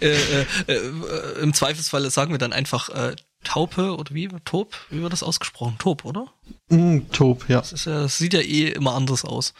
äh, 0.00 0.06
äh, 0.06 0.46
äh, 0.66 1.42
Im 1.42 1.54
Zweifelsfall 1.54 2.10
sagen 2.10 2.32
wir 2.32 2.38
dann 2.38 2.52
einfach 2.52 2.88
äh, 2.90 3.14
Taupe 3.44 3.96
oder 3.96 4.12
wie? 4.14 4.28
Taub? 4.44 4.74
Wie 4.90 5.02
wird 5.02 5.12
das 5.12 5.22
ausgesprochen? 5.22 5.76
Taub, 5.78 6.04
oder? 6.04 6.26
Mm, 6.68 7.00
Taub, 7.12 7.48
ja. 7.48 7.60
Das, 7.60 7.84
ja. 7.84 8.02
das 8.02 8.18
sieht 8.18 8.34
ja 8.34 8.40
eh 8.40 8.70
immer 8.70 8.94
anders 8.94 9.24
aus. 9.24 9.54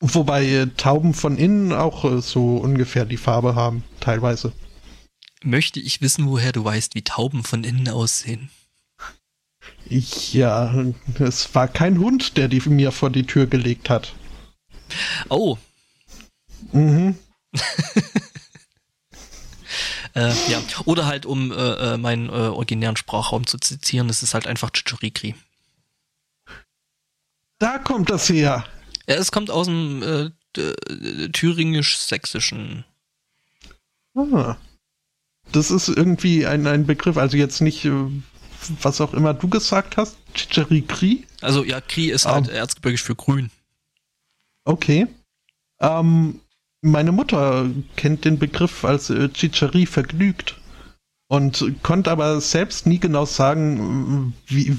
Wobei 0.00 0.44
äh, 0.46 0.66
Tauben 0.76 1.14
von 1.14 1.38
innen 1.38 1.72
auch 1.72 2.04
äh, 2.04 2.20
so 2.20 2.56
ungefähr 2.56 3.04
die 3.04 3.16
Farbe 3.16 3.54
haben, 3.54 3.84
teilweise. 4.00 4.52
Möchte 5.44 5.78
ich 5.78 6.00
wissen, 6.00 6.28
woher 6.28 6.50
du 6.52 6.64
weißt, 6.64 6.96
wie 6.96 7.02
Tauben 7.02 7.44
von 7.44 7.62
innen 7.62 7.88
aussehen? 7.88 8.50
Ich, 9.86 10.34
ja, 10.34 10.74
es 11.20 11.54
war 11.54 11.68
kein 11.68 11.98
Hund, 11.98 12.36
der 12.36 12.48
die 12.48 12.60
mir 12.68 12.90
vor 12.90 13.10
die 13.10 13.26
Tür 13.26 13.46
gelegt 13.46 13.90
hat. 13.90 14.14
Oh. 15.28 15.58
Mhm. 16.72 17.18
Äh, 20.14 20.34
ja. 20.50 20.62
Oder 20.84 21.06
halt, 21.06 21.24
um 21.26 21.52
äh, 21.52 21.54
äh, 21.94 21.96
meinen 21.96 22.28
äh, 22.28 22.32
originären 22.32 22.96
Sprachraum 22.96 23.46
zu 23.46 23.58
zitieren, 23.58 24.08
das 24.08 24.22
ist 24.22 24.34
halt 24.34 24.46
einfach 24.46 24.70
Chichurikri. 24.70 25.34
Da 27.58 27.78
kommt 27.78 28.10
das 28.10 28.28
her. 28.28 28.66
Ja, 29.08 29.14
es 29.14 29.32
kommt 29.32 29.50
aus 29.50 29.66
dem 29.66 30.02
äh, 30.02 31.28
thüringisch-sächsischen. 31.30 32.84
Ah. 34.14 34.56
Das 35.52 35.70
ist 35.70 35.88
irgendwie 35.88 36.46
ein, 36.46 36.66
ein 36.66 36.86
Begriff, 36.86 37.16
also 37.16 37.36
jetzt 37.36 37.60
nicht, 37.60 37.84
äh, 37.84 37.92
was 38.82 39.00
auch 39.00 39.14
immer 39.14 39.32
du 39.32 39.48
gesagt 39.48 39.96
hast, 39.96 40.16
Chichurikri. 40.34 41.26
Also 41.40 41.64
ja, 41.64 41.80
Kri 41.80 42.10
ist 42.10 42.26
halt 42.26 42.48
um, 42.48 42.54
erzgebirgisch 42.54 43.02
für 43.02 43.14
grün. 43.14 43.50
Okay. 44.64 45.06
Ähm, 45.80 46.40
meine 46.80 47.12
Mutter 47.12 47.70
kennt 47.96 48.24
den 48.24 48.38
Begriff 48.38 48.84
als 48.84 49.10
äh, 49.10 49.28
Chicherie 49.28 49.86
vergnügt 49.86 50.56
und 51.28 51.82
konnte 51.82 52.10
aber 52.10 52.40
selbst 52.40 52.86
nie 52.86 52.98
genau 52.98 53.24
sagen, 53.24 54.34
wie, 54.46 54.76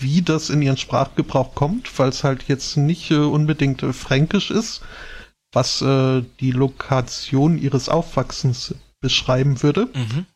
wie 0.00 0.22
das 0.22 0.48
in 0.48 0.62
ihren 0.62 0.76
Sprachgebrauch 0.76 1.54
kommt, 1.54 1.98
weil 1.98 2.10
es 2.10 2.22
halt 2.22 2.44
jetzt 2.48 2.76
nicht 2.76 3.10
äh, 3.10 3.16
unbedingt 3.16 3.82
äh, 3.82 3.92
fränkisch 3.92 4.50
ist, 4.50 4.82
was 5.52 5.82
äh, 5.82 6.22
die 6.40 6.52
Lokation 6.52 7.58
ihres 7.58 7.88
Aufwachsens 7.88 8.74
beschreiben 9.00 9.62
würde. 9.62 9.88
Mhm. 9.94 10.26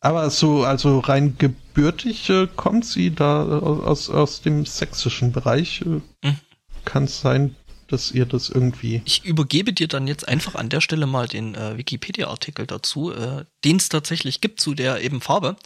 Aber 0.00 0.30
so, 0.30 0.64
also 0.64 0.98
rein 1.00 1.36
gebürtig 1.38 2.28
äh, 2.30 2.46
kommt 2.54 2.84
sie 2.84 3.14
da 3.14 3.42
aus, 3.44 4.10
aus 4.10 4.42
dem 4.42 4.66
sächsischen 4.66 5.32
Bereich. 5.32 5.80
Äh, 5.80 6.28
mhm. 6.28 6.36
Kann 6.84 7.04
es 7.04 7.20
sein, 7.20 7.56
dass 7.88 8.12
ihr 8.12 8.26
das 8.26 8.50
irgendwie. 8.50 9.02
Ich 9.04 9.24
übergebe 9.24 9.72
dir 9.72 9.88
dann 9.88 10.06
jetzt 10.06 10.28
einfach 10.28 10.54
an 10.54 10.68
der 10.68 10.80
Stelle 10.80 11.06
mal 11.06 11.26
den 11.26 11.54
äh, 11.54 11.76
Wikipedia-Artikel 11.76 12.66
dazu, 12.66 13.12
äh, 13.12 13.44
den 13.64 13.76
es 13.76 13.88
tatsächlich 13.88 14.40
gibt 14.40 14.60
zu 14.60 14.74
der 14.74 15.02
eben 15.02 15.20
Farbe. 15.20 15.56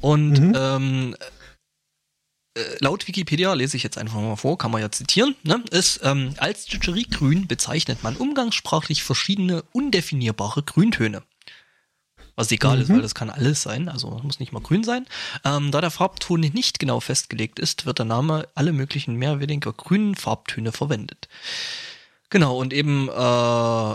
Und 0.00 0.38
mhm. 0.38 0.52
ähm, 0.56 1.16
äh, 2.54 2.60
laut 2.80 3.06
Wikipedia, 3.06 3.52
lese 3.54 3.76
ich 3.76 3.82
jetzt 3.82 3.98
einfach 3.98 4.20
mal 4.20 4.36
vor, 4.36 4.58
kann 4.58 4.70
man 4.70 4.80
ja 4.80 4.90
zitieren, 4.90 5.34
ne, 5.44 5.62
ist, 5.70 6.00
ähm, 6.02 6.34
als 6.38 6.66
Chicheri-Grün 6.66 7.46
bezeichnet 7.46 8.02
man 8.02 8.16
umgangssprachlich 8.16 9.02
verschiedene 9.02 9.62
undefinierbare 9.72 10.62
Grüntöne. 10.62 11.22
Was 12.38 12.52
egal 12.52 12.76
mhm. 12.76 12.82
ist, 12.82 12.88
weil 12.90 13.02
das 13.02 13.16
kann 13.16 13.30
alles 13.30 13.62
sein, 13.62 13.88
also 13.88 14.10
muss 14.22 14.38
nicht 14.38 14.52
mal 14.52 14.62
grün 14.62 14.84
sein. 14.84 15.06
Ähm, 15.44 15.72
da 15.72 15.80
der 15.80 15.90
Farbton 15.90 16.38
nicht 16.38 16.78
genau 16.78 17.00
festgelegt 17.00 17.58
ist, 17.58 17.84
wird 17.84 17.98
der 17.98 18.06
Name 18.06 18.46
alle 18.54 18.70
möglichen 18.70 19.16
mehr 19.16 19.32
oder 19.32 19.40
weniger 19.40 19.72
grünen 19.72 20.14
Farbtöne 20.14 20.70
verwendet. 20.70 21.26
Genau, 22.30 22.56
und 22.56 22.72
eben 22.72 23.08
äh, 23.08 23.92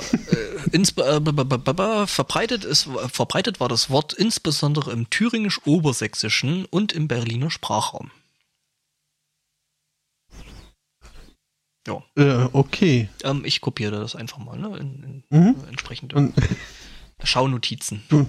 ins, 0.75 0.91
äh, 0.97 2.07
verbreitet, 2.07 2.65
ist, 2.65 2.89
verbreitet 3.07 3.61
war 3.61 3.69
das 3.69 3.89
Wort 3.89 4.11
insbesondere 4.11 4.91
im 4.91 5.09
thüringisch-obersächsischen 5.09 6.65
und 6.65 6.91
im 6.91 7.07
Berliner 7.07 7.49
Sprachraum. 7.49 8.11
Ja. 11.87 12.03
Äh, 12.17 12.49
okay. 12.51 13.07
Ähm, 13.23 13.43
ich 13.45 13.61
kopiere 13.61 14.01
das 14.01 14.17
einfach 14.17 14.39
mal, 14.39 14.57
ne? 14.57 14.77
In, 14.77 15.23
in 15.29 15.39
mhm. 15.39 15.55
entsprechende 15.69 16.33
Schaunotizen. 17.23 18.03
Du, 18.09 18.27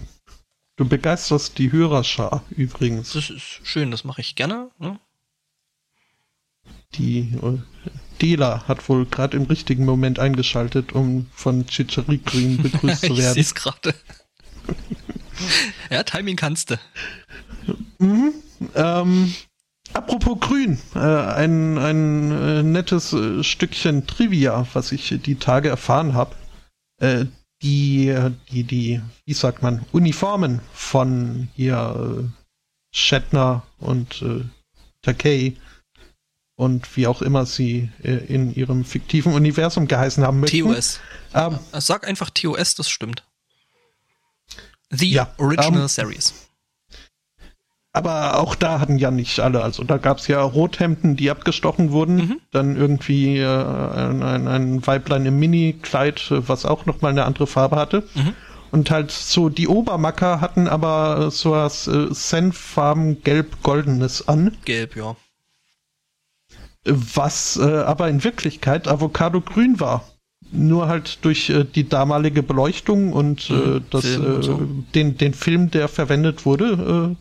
du 0.77 0.89
begeisterst 0.89 1.59
die 1.59 1.73
Hörerschar 1.73 2.45
übrigens. 2.51 3.13
Das 3.13 3.31
ist 3.31 3.61
schön, 3.63 3.91
das 3.91 4.05
mache 4.05 4.21
ich 4.21 4.35
gerne. 4.35 4.71
Ne? 4.79 4.99
Die 6.95 7.35
äh, 7.43 7.59
Dela 8.21 8.67
hat 8.69 8.89
wohl 8.89 9.07
gerade 9.07 9.37
im 9.37 9.45
richtigen 9.45 9.85
Moment 9.85 10.19
eingeschaltet, 10.19 10.93
um 10.93 11.27
von 11.33 11.67
Chichari-Green 11.67 12.63
begrüßt 12.63 13.07
zu 13.07 13.17
werden. 13.17 13.39
ich 13.39 13.49
sehe 13.49 13.55
gerade. 13.55 13.95
ja, 15.91 16.03
Timing 16.03 16.37
kannst 16.37 16.71
du. 16.71 16.77
Mhm. 17.99 18.35
Ähm, 18.75 19.35
apropos 19.93 20.39
Grün, 20.41 20.79
äh, 20.95 20.99
ein, 20.99 21.79
ein 21.79 22.31
äh, 22.31 22.63
nettes 22.63 23.13
äh, 23.13 23.43
Stückchen 23.43 24.07
Trivia, 24.07 24.67
was 24.73 24.93
ich 24.93 25.15
die 25.23 25.37
Tage 25.37 25.69
erfahren 25.69 26.15
habe. 26.15 26.37
Die, 27.65 28.15
die, 28.51 28.63
die, 28.63 29.01
wie 29.25 29.33
sagt 29.33 29.63
man, 29.63 29.85
Uniformen 29.91 30.61
von 30.73 31.49
hier 31.57 32.23
äh, 32.23 32.45
Shatner 32.93 33.63
und 33.79 34.23
äh, 34.23 34.45
Takei 35.03 35.57
und 36.57 36.97
wie 36.97 37.07
auch 37.07 37.23
immer 37.23 37.47
sie 37.47 37.91
äh, 38.03 38.13
in 38.13 38.55
ihrem 38.55 38.85
fiktiven 38.85 39.33
Universum 39.33 39.89
geheißen 39.89 40.25
haben 40.25 40.41
möchten. 40.41 40.61
TOS. 40.61 41.01
Ähm, 41.33 41.59
Sag 41.73 42.07
einfach 42.07 42.31
TOS, 42.31 42.75
das 42.75 42.89
stimmt. 42.89 43.25
The 44.91 45.11
ja, 45.11 45.35
Original 45.39 45.83
ähm, 45.83 45.89
Series. 45.89 46.44
Aber 47.95 48.39
auch 48.41 48.55
da 48.55 48.81
hatten 48.81 48.99
ja 48.99 49.11
nicht 49.11 49.41
alle. 49.41 49.63
Also 49.63 49.85
da 49.85 49.97
gab 49.97 50.19
es 50.19 50.27
ja 50.29 50.43
Rothemden, 50.43 51.17
die 51.17 51.31
abgestochen 51.31 51.93
wurden. 51.93 52.17
Mhm. 52.17 52.41
Dann 52.51 52.77
irgendwie 52.77 53.39
äh, 53.39 53.47
ein, 53.47 54.23
ein, 54.23 54.49
ein, 54.49 54.87
Weiblein 54.87 55.25
im 55.25 55.39
Mini-Kleid, 55.39 56.27
was 56.31 56.67
auch 56.67 56.85
nochmal 56.85 57.13
eine 57.13 57.25
andere 57.25 57.47
Farbe 57.47 57.77
hatte. 57.77 58.03
Mhm. 58.15 58.35
Und 58.73 58.91
halt 58.91 59.13
so 59.13 59.49
die 59.49 59.69
Obermacker 59.69 60.41
hatten 60.41 60.69
aber 60.69 61.31
so 61.31 61.53
was 61.53 61.87
äh, 61.87 62.09
Senffarben 62.11 63.23
gelb-goldenes 63.23 64.27
an. 64.29 64.57
Gelb, 64.65 64.97
ja 64.97 65.17
was 66.85 67.57
äh, 67.57 67.63
aber 67.63 68.09
in 68.09 68.25
Wirklichkeit 68.25 68.89
Avocado 68.89 69.41
grün 69.41 69.81
war. 69.81 70.05
Nur 70.53 70.89
halt 70.89 71.25
durch 71.25 71.51
äh, 71.51 71.65
die 71.65 71.89
damalige 71.89 72.43
Beleuchtung 72.43 73.13
und 73.13 73.49
äh, 73.51 73.53
mhm, 73.53 73.85
das, 73.91 74.05
Film 74.05 74.35
und 74.35 74.43
so. 74.43 74.55
Äh, 74.55 74.93
den, 74.95 75.17
den 75.17 75.35
Film, 75.35 75.71
der 75.71 75.89
verwendet 75.89 76.45
wurde. 76.45 77.17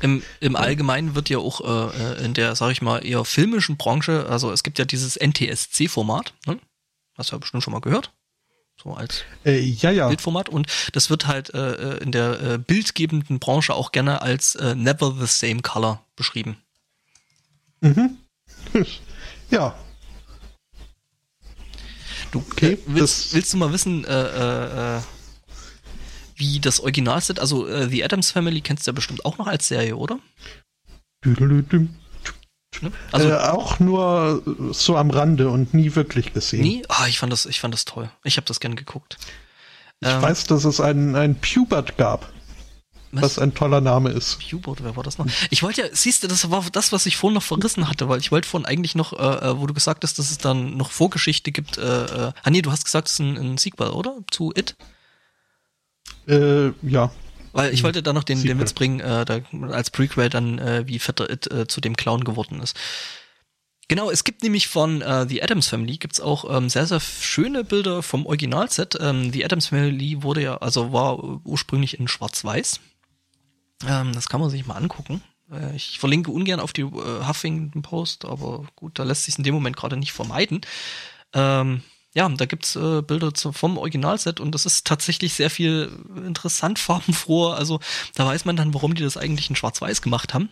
Äh, 0.00 0.04
Im, 0.04 0.22
Im 0.40 0.56
Allgemeinen 0.56 1.14
wird 1.14 1.28
ja 1.28 1.38
auch 1.38 1.60
äh, 1.60 2.24
in 2.24 2.34
der, 2.34 2.54
sag 2.56 2.70
ich 2.70 2.82
mal, 2.82 3.04
eher 3.04 3.24
filmischen 3.24 3.76
Branche, 3.76 4.26
also 4.28 4.52
es 4.52 4.62
gibt 4.62 4.78
ja 4.78 4.84
dieses 4.84 5.16
NTSC-Format, 5.16 6.34
ne? 6.46 6.58
hast 7.16 7.30
du 7.30 7.36
ja 7.36 7.38
bestimmt 7.38 7.62
schon 7.62 7.72
mal 7.72 7.80
gehört 7.80 8.12
so 8.82 8.94
als 8.94 9.22
äh, 9.44 9.58
ja, 9.58 9.90
ja. 9.90 10.08
Bildformat 10.08 10.48
und 10.48 10.66
das 10.92 11.10
wird 11.10 11.26
halt 11.26 11.52
äh, 11.54 11.96
in 11.98 12.12
der 12.12 12.40
äh, 12.40 12.58
bildgebenden 12.58 13.38
Branche 13.38 13.74
auch 13.74 13.92
gerne 13.92 14.22
als 14.22 14.54
äh, 14.54 14.74
Never 14.74 15.14
the 15.18 15.26
Same 15.26 15.62
Color 15.62 16.04
beschrieben. 16.14 16.56
Mhm. 17.80 18.18
Ja. 19.48 19.78
Du 22.32 22.40
okay, 22.50 22.72
äh, 22.72 22.78
willst, 22.86 23.32
willst 23.32 23.52
du 23.52 23.58
mal 23.58 23.72
wissen, 23.72 24.04
äh, 24.04 24.08
äh, 24.10 24.96
äh 24.96 25.00
wie 26.36 26.60
das 26.60 26.80
Original 26.80 27.18
ist? 27.18 27.38
Also 27.38 27.66
äh, 27.66 27.88
The 27.88 28.04
Adams 28.04 28.30
Family 28.30 28.60
kennst 28.60 28.86
du 28.86 28.90
ja 28.90 28.94
bestimmt 28.94 29.24
auch 29.24 29.38
noch 29.38 29.46
als 29.46 29.68
Serie, 29.68 29.96
oder? 29.96 30.18
Also, 33.12 33.28
äh, 33.28 33.34
auch 33.34 33.80
nur 33.80 34.42
so 34.72 34.96
am 34.96 35.10
Rande 35.10 35.48
und 35.48 35.72
nie 35.72 35.94
wirklich 35.94 36.32
gesehen. 36.34 36.62
Nie? 36.62 36.82
Ah, 36.88 37.06
ich 37.06 37.18
fand 37.18 37.32
das, 37.32 37.46
ich 37.46 37.60
fand 37.60 37.72
das 37.72 37.84
toll. 37.84 38.10
Ich 38.24 38.36
habe 38.36 38.46
das 38.46 38.60
gern 38.60 38.76
geguckt. 38.76 39.16
Ich 40.00 40.08
ähm, 40.08 40.20
weiß, 40.20 40.44
dass 40.44 40.64
es 40.64 40.80
einen, 40.80 41.16
einen 41.16 41.36
Pubert 41.36 41.96
gab. 41.96 42.30
Was? 43.12 43.22
was 43.22 43.38
ein 43.38 43.54
toller 43.54 43.80
Name 43.80 44.10
ist. 44.10 44.38
U-Boot, 44.52 44.82
wer 44.82 44.96
war 44.96 45.02
das 45.02 45.16
noch? 45.16 45.26
Ich 45.50 45.62
wollte 45.62 45.82
ja, 45.82 45.88
siehst 45.92 46.22
du, 46.22 46.28
das 46.28 46.50
war 46.50 46.64
das, 46.72 46.92
was 46.92 47.06
ich 47.06 47.16
vorhin 47.16 47.34
noch 47.34 47.42
verrissen 47.42 47.88
hatte, 47.88 48.08
weil 48.08 48.18
ich 48.18 48.30
wollte 48.30 48.48
vorhin 48.48 48.66
eigentlich 48.66 48.94
noch, 48.94 49.12
äh, 49.12 49.48
äh, 49.48 49.58
wo 49.58 49.66
du 49.66 49.72
gesagt 49.72 50.04
hast, 50.04 50.18
dass 50.18 50.30
es 50.30 50.38
dann 50.38 50.76
noch 50.76 50.90
Vorgeschichte 50.90 51.52
gibt. 51.52 51.78
Äh, 51.78 52.04
äh, 52.04 52.32
ah 52.42 52.50
nee, 52.50 52.62
du 52.62 52.72
hast 52.72 52.84
gesagt, 52.84 53.08
es 53.08 53.14
ist 53.14 53.20
ein, 53.20 53.38
ein 53.38 53.58
Sequel, 53.58 53.90
oder? 53.90 54.18
Zu 54.30 54.52
It? 54.54 54.76
Äh, 56.26 56.72
ja. 56.82 57.10
Weil 57.52 57.72
ich 57.72 57.82
wollte 57.82 58.02
da 58.02 58.12
noch 58.12 58.24
den, 58.24 58.42
den 58.42 58.60
Witz 58.60 58.74
bringen, 58.74 59.00
äh, 59.00 59.24
da, 59.24 59.40
als 59.70 59.90
Prequel 59.90 60.28
dann, 60.28 60.58
äh, 60.58 60.84
wie 60.86 60.98
Vetter 60.98 61.30
It 61.30 61.50
äh, 61.50 61.66
zu 61.66 61.80
dem 61.80 61.96
Clown 61.96 62.24
geworden 62.24 62.60
ist. 62.60 62.76
Genau, 63.88 64.10
es 64.10 64.24
gibt 64.24 64.42
nämlich 64.42 64.66
von 64.66 65.00
äh, 65.00 65.26
The 65.28 65.42
Adams 65.42 65.68
Family 65.68 65.96
gibt's 65.96 66.20
auch 66.20 66.54
ähm, 66.54 66.68
sehr, 66.68 66.86
sehr 66.86 67.00
schöne 67.00 67.62
Bilder 67.62 68.02
vom 68.02 68.26
Originalset. 68.26 68.98
Ähm, 69.00 69.32
The 69.32 69.44
Adams 69.44 69.68
Family 69.68 70.22
wurde 70.22 70.42
ja, 70.42 70.56
also 70.56 70.92
war 70.92 71.22
ursprünglich 71.46 71.98
in 71.98 72.08
Schwarz-Weiß. 72.08 72.80
Ähm, 73.86 74.12
das 74.12 74.28
kann 74.28 74.40
man 74.40 74.50
sich 74.50 74.66
mal 74.66 74.74
angucken. 74.74 75.22
Äh, 75.52 75.76
ich 75.76 75.98
verlinke 76.00 76.32
ungern 76.32 76.60
auf 76.60 76.72
die 76.72 76.82
äh, 76.82 77.26
Huffington 77.26 77.82
Post, 77.82 78.24
aber 78.24 78.66
gut, 78.74 78.98
da 78.98 79.04
lässt 79.04 79.24
sich 79.24 79.38
in 79.38 79.44
dem 79.44 79.54
Moment 79.54 79.76
gerade 79.76 79.96
nicht 79.96 80.12
vermeiden. 80.12 80.62
Ähm, 81.32 81.82
ja, 82.16 82.26
da 82.30 82.46
gibt's 82.46 82.76
äh, 82.76 83.02
Bilder 83.02 83.34
zu, 83.34 83.52
vom 83.52 83.76
Originalset 83.76 84.40
und 84.40 84.52
das 84.52 84.64
ist 84.64 84.86
tatsächlich 84.86 85.34
sehr 85.34 85.50
viel 85.50 85.92
interessant 86.24 86.78
farbenfroh. 86.78 87.48
Also 87.48 87.78
da 88.14 88.26
weiß 88.26 88.46
man 88.46 88.56
dann, 88.56 88.72
warum 88.72 88.94
die 88.94 89.02
das 89.02 89.18
eigentlich 89.18 89.50
in 89.50 89.56
Schwarz-Weiß 89.56 90.00
gemacht 90.00 90.32
haben. 90.32 90.48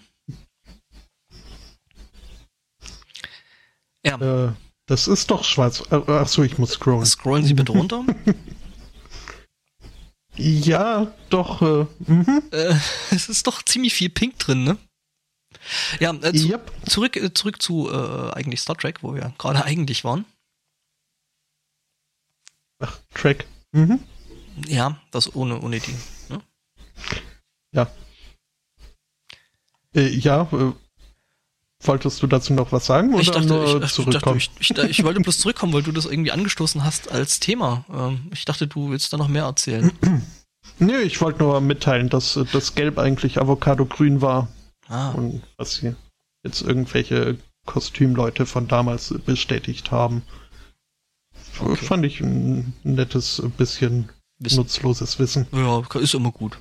Ja. 4.05 4.21
Äh, 4.21 4.53
das 4.85 5.09
ist 5.09 5.31
doch 5.31 5.43
schwarz. 5.45 5.83
Äh, 5.91 5.95
Achso, 5.95 6.43
ich 6.43 6.59
muss 6.59 6.73
scrollen. 6.73 7.07
Scrollen 7.07 7.45
Sie 7.45 7.55
bitte 7.55 7.73
runter. 7.73 8.05
Ja, 10.37 11.15
doch. 11.31 11.63
Äh, 11.63 11.87
mhm. 12.09 12.43
äh, 12.51 12.75
es 13.13 13.29
ist 13.29 13.47
doch 13.47 13.63
ziemlich 13.63 13.95
viel 13.95 14.09
Pink 14.11 14.37
drin, 14.41 14.65
ne? 14.65 14.79
Ja, 16.01 16.13
äh, 16.13 16.33
zu, 16.33 16.49
yep. 16.49 16.73
zurück, 16.87 17.31
zurück 17.35 17.63
zu 17.63 17.89
eigentlich 17.89 18.61
Star 18.61 18.77
Trek, 18.77 19.05
wo 19.05 19.15
wir 19.15 19.33
gerade 19.39 19.65
eigentlich 19.65 20.03
waren. 20.03 20.25
Ach, 22.81 22.99
Trek. 23.15 23.47
Mhm. 23.73 24.01
Ja, 24.67 25.01
das 25.11 25.35
ohne, 25.35 25.61
ohne 25.61 25.81
die. 25.81 25.95
Ne? 26.29 26.41
Ja. 27.73 27.91
Äh, 29.95 30.09
ja, 30.09 30.43
äh, 30.53 30.73
Wolltest 31.87 32.23
du 32.23 32.27
dazu 32.27 32.55
noch 32.55 32.73
was 32.73 32.87
sagen 32.87 33.13
oder 33.13 33.21
ich 33.21 33.31
dachte, 33.31 33.47
nur 33.47 33.83
ich, 33.83 33.93
zurückkommen? 33.93 34.39
Ich, 34.39 34.69
dachte, 34.69 34.89
ich, 34.89 34.99
ich, 34.99 35.05
wollte 35.05 35.21
bloß 35.21 35.39
zurückkommen, 35.39 35.75
weil 35.75 35.83
du 35.83 35.93
das 35.93 36.07
irgendwie 36.07 36.33
angestoßen 36.33 36.83
hast 36.83 37.11
als 37.11 37.41
Thema. 37.41 37.85
Ähm, 37.93 38.31
ich 38.33 38.47
dachte, 38.47 38.67
du 38.67 38.91
willst 38.91 39.13
da 39.13 39.19
noch 39.19 39.29
mehr 39.29 39.45
erzählen. 39.45 39.93
nee, 40.79 40.97
ich 41.03 41.21
wollte 41.21 41.41
nur 41.41 41.61
mitteilen, 41.61 42.09
dass 42.09 42.41
das 42.53 42.75
Gelb 42.75 42.99
eigentlich 42.99 43.39
Avocado-Grün 43.39 44.23
war. 44.23 44.49
Ah. 44.89 45.11
Und 45.11 45.43
was 45.59 45.77
hier 45.77 45.95
jetzt 46.43 46.63
irgendwelche 46.63 47.37
Kostümleute 47.67 48.47
von 48.47 48.67
damals 48.67 49.15
bestätigt 49.27 49.91
haben. 49.91 50.23
Okay. 51.61 51.85
Fand 51.85 52.05
ich 52.05 52.21
ein 52.21 52.75
nettes 52.83 53.43
bisschen 53.57 54.11
Wissen. 54.39 54.57
nutzloses 54.57 55.19
Wissen. 55.19 55.47
Ja, 55.53 55.83
ist 55.95 56.15
immer 56.15 56.33
gut. 56.33 56.59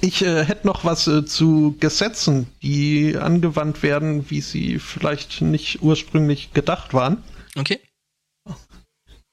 Ich 0.00 0.22
äh, 0.22 0.44
hätte 0.44 0.66
noch 0.66 0.84
was 0.84 1.06
äh, 1.06 1.24
zu 1.24 1.76
Gesetzen, 1.78 2.46
die 2.62 3.16
angewandt 3.16 3.82
werden, 3.82 4.30
wie 4.30 4.40
sie 4.40 4.78
vielleicht 4.78 5.42
nicht 5.42 5.82
ursprünglich 5.82 6.52
gedacht 6.52 6.94
waren. 6.94 7.22
Okay. 7.56 7.80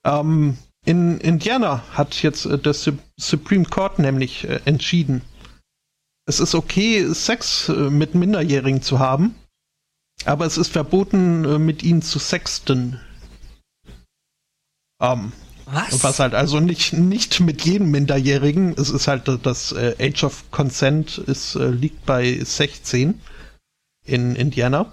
Ähm, 0.03 0.57
in 0.85 1.19
Indiana 1.19 1.83
hat 1.93 2.21
jetzt 2.21 2.45
äh, 2.45 2.57
der 2.57 2.73
Supreme 2.73 3.65
Court 3.65 3.99
nämlich 3.99 4.45
äh, 4.45 4.61
entschieden, 4.65 5.21
es 6.25 6.41
ist 6.41 6.55
okay, 6.55 7.13
Sex 7.13 7.69
äh, 7.69 7.89
mit 7.89 8.13
Minderjährigen 8.13 8.81
zu 8.81 8.99
haben, 8.99 9.35
aber 10.27 10.45
es 10.45 10.57
ist 10.57 10.71
verboten, 10.71 11.45
äh, 11.45 11.57
mit 11.59 11.83
ihnen 11.83 12.01
zu 12.01 12.19
sexten. 12.19 12.99
Ähm, 15.01 15.31
Was? 15.65 16.03
Was 16.03 16.19
halt 16.19 16.33
also 16.33 16.59
nicht, 16.59 16.93
nicht 16.93 17.39
mit 17.39 17.63
jedem 17.63 17.91
Minderjährigen. 17.91 18.73
Es 18.77 18.89
ist 18.89 19.07
halt 19.07 19.27
das 19.43 19.71
äh, 19.71 19.95
Age 19.99 20.23
of 20.25 20.51
Consent 20.51 21.17
ist, 21.17 21.55
äh, 21.55 21.69
liegt 21.69 22.05
bei 22.05 22.39
16 22.43 23.21
in 24.05 24.35
Indiana. 24.35 24.91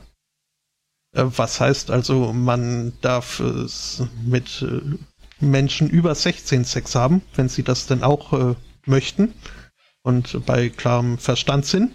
Was 1.17 1.61
heißt 1.61 1.93
also, 1.93 2.33
man 2.33 2.93
darf 3.01 3.41
mit 4.25 4.67
Menschen 5.39 5.89
über 5.89 6.13
16 6.13 6.65
Sex 6.65 6.97
haben, 6.97 7.23
wenn 7.37 7.49
sie 7.49 7.63
das 7.63 7.87
denn 7.87 8.03
auch 8.03 8.57
möchten 8.85 9.33
und 10.03 10.45
bei 10.45 10.71
klarem 10.71 11.19
Verstand 11.19 11.67
sind. 11.67 11.95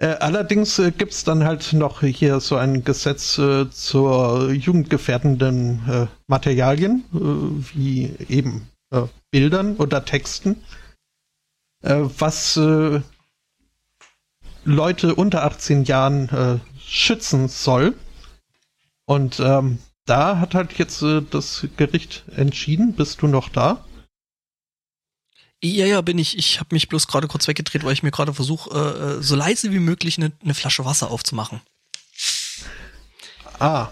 Äh, 0.00 0.16
allerdings 0.20 0.78
äh, 0.78 0.92
gibt 0.92 1.12
es 1.12 1.24
dann 1.24 1.44
halt 1.44 1.74
noch 1.74 2.00
hier 2.00 2.40
so 2.40 2.56
ein 2.56 2.84
Gesetz 2.84 3.36
äh, 3.36 3.70
zur 3.70 4.50
jugendgefährdenden 4.50 5.82
äh, 5.86 6.06
Materialien, 6.26 7.04
äh, 7.12 7.18
wie 7.76 8.14
eben 8.30 8.70
äh, 8.90 9.02
Bildern 9.30 9.76
oder 9.76 10.04
Texten, 10.04 10.56
was 11.82 12.56
Leute 14.64 15.14
unter 15.14 15.44
18 15.44 15.84
Jahren 15.84 16.60
schützen 16.84 17.48
soll. 17.48 17.94
Und 19.06 19.40
ähm, 19.40 19.78
da 20.04 20.40
hat 20.40 20.54
halt 20.54 20.74
jetzt 20.74 21.02
das 21.30 21.66
Gericht 21.78 22.24
entschieden. 22.36 22.92
Bist 22.92 23.22
du 23.22 23.28
noch 23.28 23.48
da? 23.48 23.82
Ja, 25.62 25.84
ja, 25.86 26.00
bin 26.00 26.18
ich. 26.18 26.38
Ich 26.38 26.58
habe 26.58 26.74
mich 26.74 26.88
bloß 26.88 27.06
gerade 27.06 27.28
kurz 27.28 27.46
weggedreht, 27.46 27.84
weil 27.84 27.92
ich 27.92 28.02
mir 28.02 28.10
gerade 28.10 28.32
versuche, 28.32 28.70
äh, 28.70 29.18
äh, 29.18 29.22
so 29.22 29.36
leise 29.36 29.72
wie 29.72 29.78
möglich 29.78 30.16
eine, 30.16 30.32
eine 30.42 30.54
Flasche 30.54 30.84
Wasser 30.84 31.10
aufzumachen. 31.10 31.60
Ah. 33.58 33.88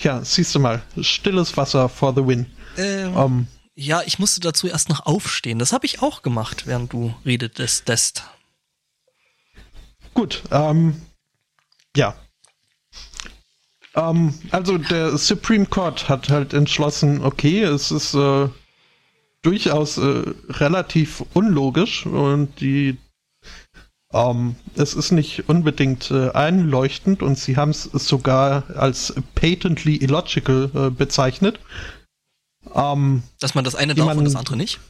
Ja, 0.00 0.24
siehst 0.24 0.54
du 0.54 0.60
mal. 0.60 0.82
Stilles 1.00 1.56
Wasser 1.56 1.88
for 1.88 2.14
the 2.14 2.24
win. 2.24 2.46
Ähm, 2.76 3.16
um, 3.16 3.46
ja, 3.74 4.02
ich 4.06 4.18
musste 4.18 4.40
dazu 4.40 4.68
erst 4.68 4.88
noch 4.88 5.06
aufstehen. 5.06 5.58
Das 5.58 5.72
habe 5.72 5.86
ich 5.86 6.02
auch 6.02 6.22
gemacht, 6.22 6.66
während 6.66 6.92
du 6.92 7.14
redetest. 7.24 8.24
Gut, 10.14 10.42
ähm, 10.50 11.02
ja. 11.96 12.14
Ähm, 13.94 14.38
also 14.50 14.78
der 14.78 15.18
Supreme 15.18 15.66
Court 15.66 16.08
hat 16.08 16.28
halt 16.28 16.54
entschlossen, 16.54 17.22
okay, 17.22 17.62
es 17.64 17.90
ist 17.90 18.14
äh, 18.14 18.48
durchaus 19.46 19.96
äh, 19.98 20.24
relativ 20.48 21.24
unlogisch 21.32 22.04
und 22.04 22.60
die 22.60 22.98
ähm, 24.12 24.56
es 24.74 24.94
ist 24.94 25.12
nicht 25.12 25.48
unbedingt 25.48 26.10
äh, 26.10 26.30
einleuchtend 26.30 27.22
und 27.22 27.38
sie 27.38 27.56
haben 27.56 27.70
es 27.70 27.84
sogar 27.84 28.64
als 28.76 29.14
patently 29.34 29.96
illogical 29.96 30.70
äh, 30.74 30.90
bezeichnet. 30.90 31.60
Ähm, 32.74 33.22
Dass 33.38 33.54
man 33.54 33.64
das 33.64 33.74
eine 33.74 33.94
darf 33.94 34.06
man, 34.06 34.18
und 34.18 34.24
das 34.24 34.36
andere 34.36 34.56
nicht? 34.56 34.80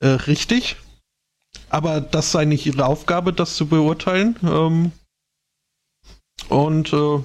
Äh, 0.00 0.08
richtig. 0.08 0.76
Aber 1.68 2.00
das 2.00 2.32
sei 2.32 2.44
nicht 2.44 2.66
ihre 2.66 2.86
Aufgabe, 2.86 3.32
das 3.32 3.56
zu 3.56 3.66
beurteilen. 3.66 4.36
Ähm, 4.42 4.92
und 6.48 6.92
äh, 6.92 7.22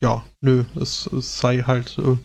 ja, 0.00 0.24
nö, 0.40 0.64
es, 0.74 1.06
es 1.06 1.38
sei 1.38 1.62
halt 1.62 1.98
äh, 1.98 2.16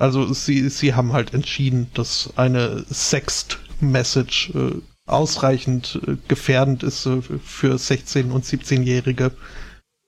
also 0.00 0.32
sie, 0.32 0.68
sie 0.70 0.94
haben 0.94 1.12
halt 1.12 1.34
entschieden, 1.34 1.90
dass 1.92 2.30
eine 2.36 2.84
Sext-Message 2.88 4.50
äh, 4.54 4.80
ausreichend 5.06 6.00
äh, 6.06 6.16
gefährdend 6.26 6.82
ist 6.82 7.04
äh, 7.04 7.20
für 7.22 7.74
16- 7.74 8.30
und 8.30 8.44
17-Jährige, 8.44 9.32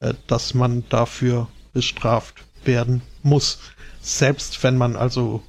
äh, 0.01 0.14
dass 0.26 0.55
man 0.55 0.84
dafür 0.88 1.49
bestraft 1.74 2.36
werden 2.64 3.03
muss. 3.22 3.59
Selbst 4.01 4.62
wenn 4.62 4.78
man 4.78 4.97
also 4.97 5.43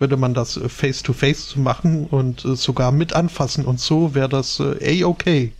würde 0.00 0.16
man 0.16 0.34
das 0.34 0.56
äh, 0.56 0.68
face-to-face 0.68 1.54
-face 1.54 1.58
machen 1.60 2.06
und 2.06 2.44
äh, 2.44 2.56
sogar 2.56 2.90
mit 2.90 3.12
anfassen 3.12 3.64
und 3.66 3.78
so, 3.78 4.14
wäre 4.14 4.28
das 4.28 4.58
äh, 4.58 5.02
a-okay 5.04 5.52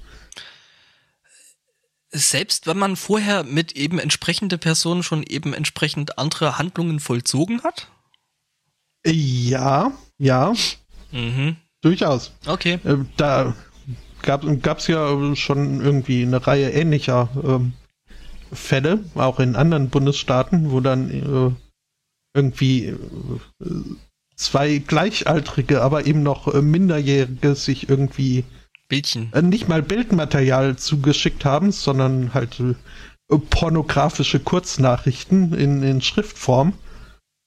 selbst 2.14 2.66
wenn 2.66 2.78
man 2.78 2.96
vorher 2.96 3.44
mit 3.44 3.72
eben 3.72 3.98
entsprechende 3.98 4.56
Personen 4.56 5.02
schon 5.02 5.22
eben 5.24 5.52
entsprechend 5.52 6.18
andere 6.18 6.58
Handlungen 6.58 7.00
vollzogen 7.00 7.62
hat? 7.62 7.88
Ja, 9.04 9.92
ja. 10.18 10.54
Mhm. 11.10 11.56
Durchaus. 11.82 12.32
Okay. 12.46 12.78
Äh, 12.84 13.04
da 13.16 13.54
gab 14.22 14.78
es 14.78 14.86
ja 14.86 15.36
schon 15.36 15.82
irgendwie 15.82 16.22
eine 16.22 16.46
Reihe 16.46 16.70
ähnlicher 16.70 17.28
ähm, 17.44 17.72
Fälle, 18.52 19.04
auch 19.14 19.40
in 19.40 19.56
anderen 19.56 19.90
Bundesstaaten, 19.90 20.70
wo 20.70 20.80
dann 20.80 21.10
äh, 21.10 21.54
irgendwie 22.34 22.86
äh, 22.86 22.96
zwei 24.36 24.78
Gleichaltrige, 24.78 25.82
aber 25.82 26.06
eben 26.06 26.22
noch 26.22 26.52
äh, 26.52 26.62
Minderjährige 26.62 27.54
sich 27.54 27.88
irgendwie 27.88 28.44
Bildchen. 28.94 29.32
Äh, 29.32 29.42
nicht 29.42 29.68
mal 29.68 29.82
Bildmaterial 29.82 30.76
zugeschickt 30.76 31.44
haben, 31.44 31.72
sondern 31.72 32.34
halt 32.34 32.60
äh, 32.60 32.74
pornografische 33.50 34.40
Kurznachrichten 34.40 35.52
in, 35.54 35.82
in 35.82 36.00
Schriftform, 36.00 36.74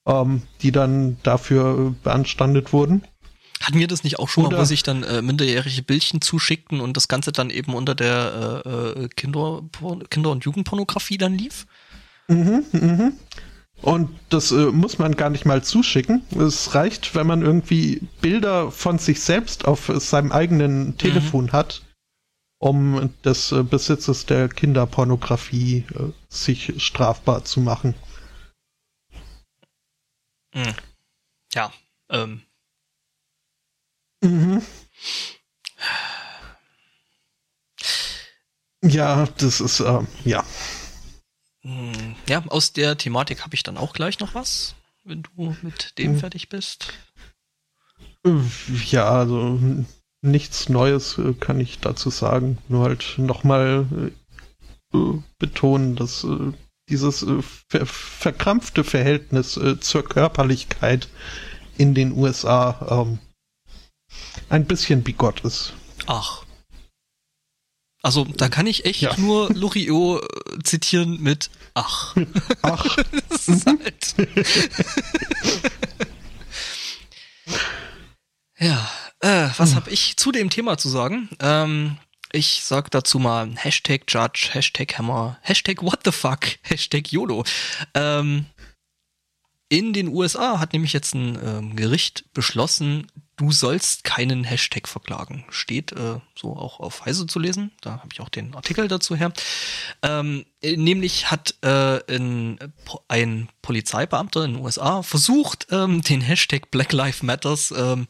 ähm, 0.08 0.42
die 0.62 0.72
dann 0.72 1.18
dafür 1.24 1.96
beanstandet 2.04 2.74
wurden. 2.74 3.04
Hatten 3.62 3.80
wir 3.80 3.88
das 3.88 4.04
nicht 4.04 4.20
auch 4.20 4.30
schon 4.30 4.46
Oder, 4.46 4.58
mal, 4.58 4.62
wo 4.62 4.66
sich 4.66 4.84
dann 4.84 5.04
äh, 5.04 5.22
minderjährige 5.22 5.82
Bildchen 5.82 6.22
zuschickten 6.22 6.80
und 6.80 6.96
das 6.96 7.08
Ganze 7.08 7.32
dann 7.32 7.50
eben 7.50 7.74
unter 7.74 7.96
der 7.96 8.64
äh, 8.66 9.04
äh 9.04 9.08
Kinder, 9.10 9.64
Kinder- 10.10 10.32
und 10.32 10.46
Jugendpornografie 10.46 11.18
dann 11.18 11.34
lief? 11.34 11.66
Mhm, 12.28 12.66
mhm. 12.72 13.14
Und 13.82 14.10
das 14.30 14.52
äh, 14.52 14.72
muss 14.72 14.98
man 14.98 15.16
gar 15.16 15.30
nicht 15.30 15.46
mal 15.46 15.64
zuschicken. 15.64 16.24
Es 16.36 16.74
reicht, 16.74 17.14
wenn 17.16 17.28
man 17.28 17.44
irgendwie 17.44 18.08
Bilder 18.22 18.72
von 18.72 18.98
sich 18.98 19.22
selbst 19.22 19.66
auf 19.66 19.92
seinem 19.96 20.32
eigenen 20.32 20.88
mhm. 20.88 20.98
Telefon 20.98 21.52
hat, 21.52 21.84
um 22.60 23.14
des 23.24 23.52
äh, 23.52 23.64
Besitzes 23.64 24.26
der 24.26 24.50
Kinderpornografie 24.50 25.86
äh, 25.94 26.12
sich 26.28 26.74
strafbar 26.84 27.46
zu 27.46 27.60
machen. 27.60 27.94
Mhm. 30.56 30.74
Ja, 31.54 31.72
ähm. 32.10 32.42
Mhm. 34.22 34.64
Ja, 38.84 39.28
das 39.38 39.62
ist, 39.62 39.80
äh, 39.80 40.00
ja. 40.26 40.44
Hm, 41.68 42.16
ja, 42.30 42.46
aus 42.48 42.72
der 42.72 42.98
Thematik 42.98 43.44
habe 43.44 43.54
ich 43.54 43.62
dann 43.62 43.76
auch 43.76 43.92
gleich 43.92 44.20
noch 44.20 44.34
was, 44.34 44.76
wenn 45.04 45.24
du 45.24 45.56
mit 45.62 45.98
dem 45.98 46.14
hm. 46.14 46.20
fertig 46.20 46.48
bist. 46.48 46.94
Ja, 48.90 49.10
also 49.10 49.60
nichts 50.22 50.70
Neues 50.70 51.18
äh, 51.18 51.34
kann 51.34 51.60
ich 51.60 51.80
dazu 51.80 52.10
sagen. 52.10 52.58
Nur 52.70 52.86
halt 52.86 53.16
nochmal 53.18 54.14
äh, 54.94 54.98
betonen, 55.40 55.98
dass 55.98 56.24
äh, 56.24 56.54
dieses 56.88 57.24
äh, 57.24 57.42
ver 57.42 57.86
verkrampfte 57.86 58.86
Verhältnis 58.86 59.58
äh, 59.58 59.78
zur 59.78 60.08
Körperlichkeit 60.08 61.10
in 61.78 61.94
den 61.94 62.14
USA 62.14 62.88
ähm, 62.90 63.20
ein 64.48 64.66
bisschen 64.66 65.04
bigott 65.04 65.42
ist. 65.42 65.74
Ach. 66.06 66.47
Also 68.08 68.24
da 68.24 68.48
kann 68.48 68.68
ich 68.68 68.86
echt 68.86 69.02
ja. 69.02 69.18
nur 69.18 69.54
Loriot 69.54 70.24
äh, 70.24 70.64
zitieren 70.64 71.22
mit 71.22 71.50
Ach. 71.74 72.16
Ach. 72.62 72.96
das 73.30 73.50
ist 73.50 73.68
halt. 73.68 74.16
ja, 78.60 78.90
äh, 79.20 79.50
was 79.58 79.76
habe 79.76 79.90
ich 79.90 80.16
zu 80.16 80.32
dem 80.32 80.50
Thema 80.50 80.78
zu 80.78 80.88
sagen? 80.88 81.28
Ähm, 81.42 81.98
ich 82.32 82.62
sag 82.64 82.92
dazu 82.92 83.20
mal 83.20 83.54
Hashtag 83.58 84.04
Judge, 84.08 84.52
Hashtag 84.54 84.98
Hammer, 84.98 85.38
Hashtag 85.42 85.84
What 85.84 86.00
the 86.06 86.14
fuck, 86.14 86.46
Hashtag 86.62 87.12
YOLO. 87.12 87.44
Ähm, 87.94 88.46
in 89.68 89.92
den 89.92 90.08
USA 90.08 90.62
hat 90.62 90.72
nämlich 90.72 90.94
jetzt 90.94 91.14
ein 91.14 91.38
ähm, 91.44 91.76
Gericht 91.76 92.24
beschlossen, 92.32 93.12
du 93.38 93.52
sollst 93.52 94.04
keinen 94.04 94.44
Hashtag 94.44 94.88
verklagen. 94.88 95.46
Steht 95.50 95.94
äh, 95.94 96.20
so 96.36 96.58
auch 96.58 96.80
auf 96.80 97.06
Heise 97.06 97.28
zu 97.28 97.40
lesen. 97.40 97.72
Da 97.82 97.92
habe 97.92 98.10
ich 98.12 98.20
auch 98.20 98.30
den 98.30 98.54
Artikel 98.56 98.88
dazu 98.88 99.16
her. 99.16 99.32
Ähm, 100.02 100.46
nämlich 100.62 101.32
hat 101.32 101.56
äh, 101.64 101.98
in, 102.14 102.60
ein 103.08 103.50
Polizeibeamter 103.62 104.44
in 104.44 104.56
den 104.56 104.64
USA 104.64 105.04
versucht, 105.04 105.68
ähm, 105.72 106.02
den 106.02 106.22
Hashtag 106.22 106.72
Black 106.72 106.92
Lives 106.92 107.24
Matters 107.24 107.72
ähm, 107.72 108.08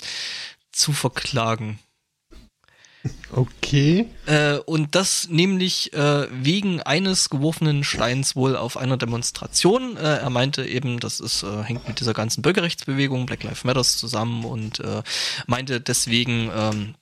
zu 0.71 0.93
verklagen. 0.93 1.79
Okay. 3.31 4.07
Äh, 4.25 4.57
und 4.59 4.95
das 4.95 5.27
nämlich 5.29 5.93
äh, 5.93 6.27
wegen 6.31 6.81
eines 6.81 7.29
geworfenen 7.29 7.83
Steins 7.83 8.35
wohl 8.35 8.55
auf 8.55 8.77
einer 8.77 8.97
Demonstration. 8.97 9.97
Äh, 9.97 10.17
er 10.17 10.29
meinte 10.29 10.65
eben, 10.65 10.99
das 10.99 11.19
ist, 11.19 11.43
äh, 11.43 11.63
hängt 11.63 11.87
mit 11.87 11.99
dieser 11.99 12.13
ganzen 12.13 12.41
Bürgerrechtsbewegung 12.41 13.25
Black 13.25 13.43
Lives 13.43 13.63
Matters 13.63 13.97
zusammen 13.97 14.45
und 14.45 14.79
äh, 14.79 15.03
meinte 15.45 15.81
deswegen 15.81 16.49
ähm, 16.55 16.95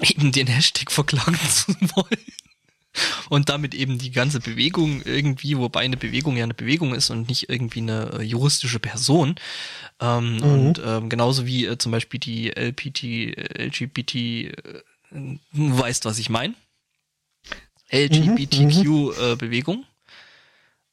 eben 0.00 0.32
den 0.32 0.46
Hashtag 0.46 0.90
verklagen 0.90 1.38
zu 1.50 1.74
wollen. 1.94 2.26
und 3.28 3.48
damit 3.48 3.74
eben 3.74 3.98
die 3.98 4.10
ganze 4.10 4.40
Bewegung 4.40 5.02
irgendwie, 5.04 5.56
wobei 5.56 5.80
eine 5.80 5.96
Bewegung 5.96 6.36
ja 6.36 6.44
eine 6.44 6.54
Bewegung 6.54 6.94
ist 6.94 7.10
und 7.10 7.28
nicht 7.28 7.48
irgendwie 7.48 7.80
eine 7.80 8.18
äh, 8.18 8.22
juristische 8.22 8.78
Person. 8.78 9.36
Ähm, 10.00 10.36
mhm. 10.36 10.42
Und 10.42 10.82
ähm, 10.84 11.08
genauso 11.08 11.46
wie 11.46 11.76
zum 11.78 11.92
Beispiel 11.92 12.20
die 12.20 12.50
LPT, 12.50 13.02
LGBT, 13.58 14.54
äh, 15.14 15.38
weißt, 15.52 16.04
was 16.04 16.18
ich 16.18 16.30
meine. 16.30 16.54
LGBTQ-Bewegung. 17.90 19.84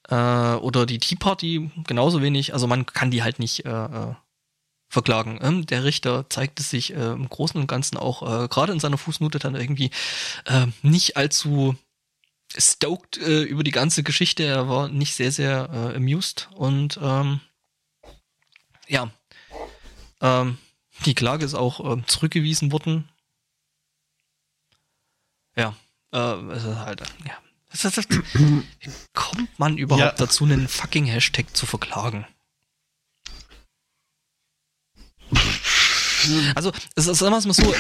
Äh, 0.09 0.15
äh, 0.15 0.55
oder 0.55 0.85
die 0.85 0.99
Tea 0.99 1.15
Party 1.15 1.71
genauso 1.85 2.21
wenig. 2.21 2.53
Also 2.53 2.67
man 2.67 2.85
kann 2.85 3.11
die 3.11 3.23
halt 3.23 3.39
nicht 3.39 3.65
äh, 3.65 3.85
äh 3.85 4.13
verklagen. 4.91 5.39
Ähm, 5.41 5.65
der 5.67 5.83
Richter 5.83 6.27
zeigte 6.29 6.63
sich 6.63 6.93
äh, 6.93 7.11
im 7.11 7.29
Großen 7.29 7.61
und 7.61 7.67
Ganzen 7.67 7.95
auch 7.95 8.23
äh, 8.23 8.47
gerade 8.47 8.73
in 8.73 8.79
seiner 8.79 8.97
Fußnote 8.97 9.37
dann 9.37 9.55
irgendwie 9.55 9.91
äh, 10.45 10.65
nicht 10.81 11.15
allzu 11.15 11.75
stoked 12.57 13.17
äh, 13.17 13.43
über 13.43 13.63
die 13.63 13.71
ganze 13.71 14.01
Geschichte. 14.01 14.43
Er 14.43 14.67
war 14.67 14.87
nicht 14.87 15.13
sehr, 15.13 15.31
sehr 15.31 15.69
äh, 15.71 15.95
amused 15.95 16.49
und 16.55 16.99
ähm, 17.01 17.39
ja, 18.87 19.11
ähm, 20.21 20.57
die 21.05 21.13
Klage 21.13 21.45
ist 21.45 21.53
auch 21.53 21.97
äh, 21.97 22.03
zurückgewiesen 22.07 22.71
worden. 22.71 23.07
Ja, 25.55 25.75
äh, 26.11 26.35
es 26.51 26.63
ist 26.63 26.77
halt, 26.77 27.01
ja. 27.25 27.37
Wie 28.33 28.63
kommt 29.13 29.59
man 29.59 29.77
überhaupt 29.77 30.19
ja. 30.19 30.25
dazu, 30.25 30.43
einen 30.43 30.67
fucking 30.67 31.05
Hashtag 31.05 31.55
zu 31.55 31.65
verklagen? 31.65 32.25
Also, 36.55 36.71
es 36.95 37.07
ist 37.07 37.21
mal 37.21 37.41
so, 37.41 37.73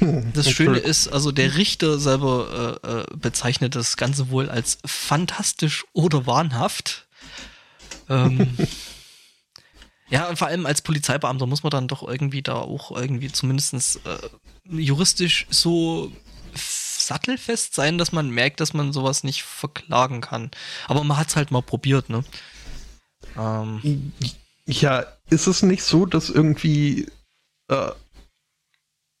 ähm, 0.00 0.32
das 0.32 0.50
Schöne 0.50 0.78
ist, 0.78 1.08
also 1.08 1.32
der 1.32 1.56
Richter 1.56 1.98
selber 1.98 2.80
äh, 2.82 3.00
äh, 3.00 3.16
bezeichnet 3.16 3.74
das 3.74 3.96
Ganze 3.96 4.30
wohl 4.30 4.48
als 4.48 4.78
fantastisch 4.86 5.84
oder 5.92 6.26
wahnhaft. 6.26 7.08
Ähm, 8.08 8.56
ja, 10.08 10.28
und 10.28 10.38
vor 10.38 10.46
allem 10.48 10.64
als 10.64 10.82
Polizeibeamter 10.82 11.46
muss 11.46 11.62
man 11.62 11.70
dann 11.70 11.88
doch 11.88 12.06
irgendwie 12.06 12.42
da 12.42 12.54
auch 12.54 12.90
irgendwie 12.92 13.30
zumindestens 13.30 13.96
äh, 13.96 14.18
juristisch 14.64 15.46
so 15.50 16.12
sattelfest 17.12 17.74
sein, 17.74 17.98
dass 17.98 18.12
man 18.12 18.30
merkt, 18.30 18.60
dass 18.60 18.72
man 18.72 18.92
sowas 18.92 19.22
nicht 19.22 19.42
verklagen 19.42 20.22
kann. 20.22 20.50
Aber 20.88 21.04
man 21.04 21.18
hat 21.18 21.28
es 21.28 21.36
halt 21.36 21.50
mal 21.50 21.62
probiert, 21.62 22.08
ne? 22.08 22.24
Ähm. 23.36 24.12
Ja, 24.66 25.04
ist 25.28 25.46
es 25.46 25.62
nicht 25.62 25.82
so, 25.82 26.06
dass 26.06 26.30
irgendwie 26.30 27.08
äh, 27.68 27.90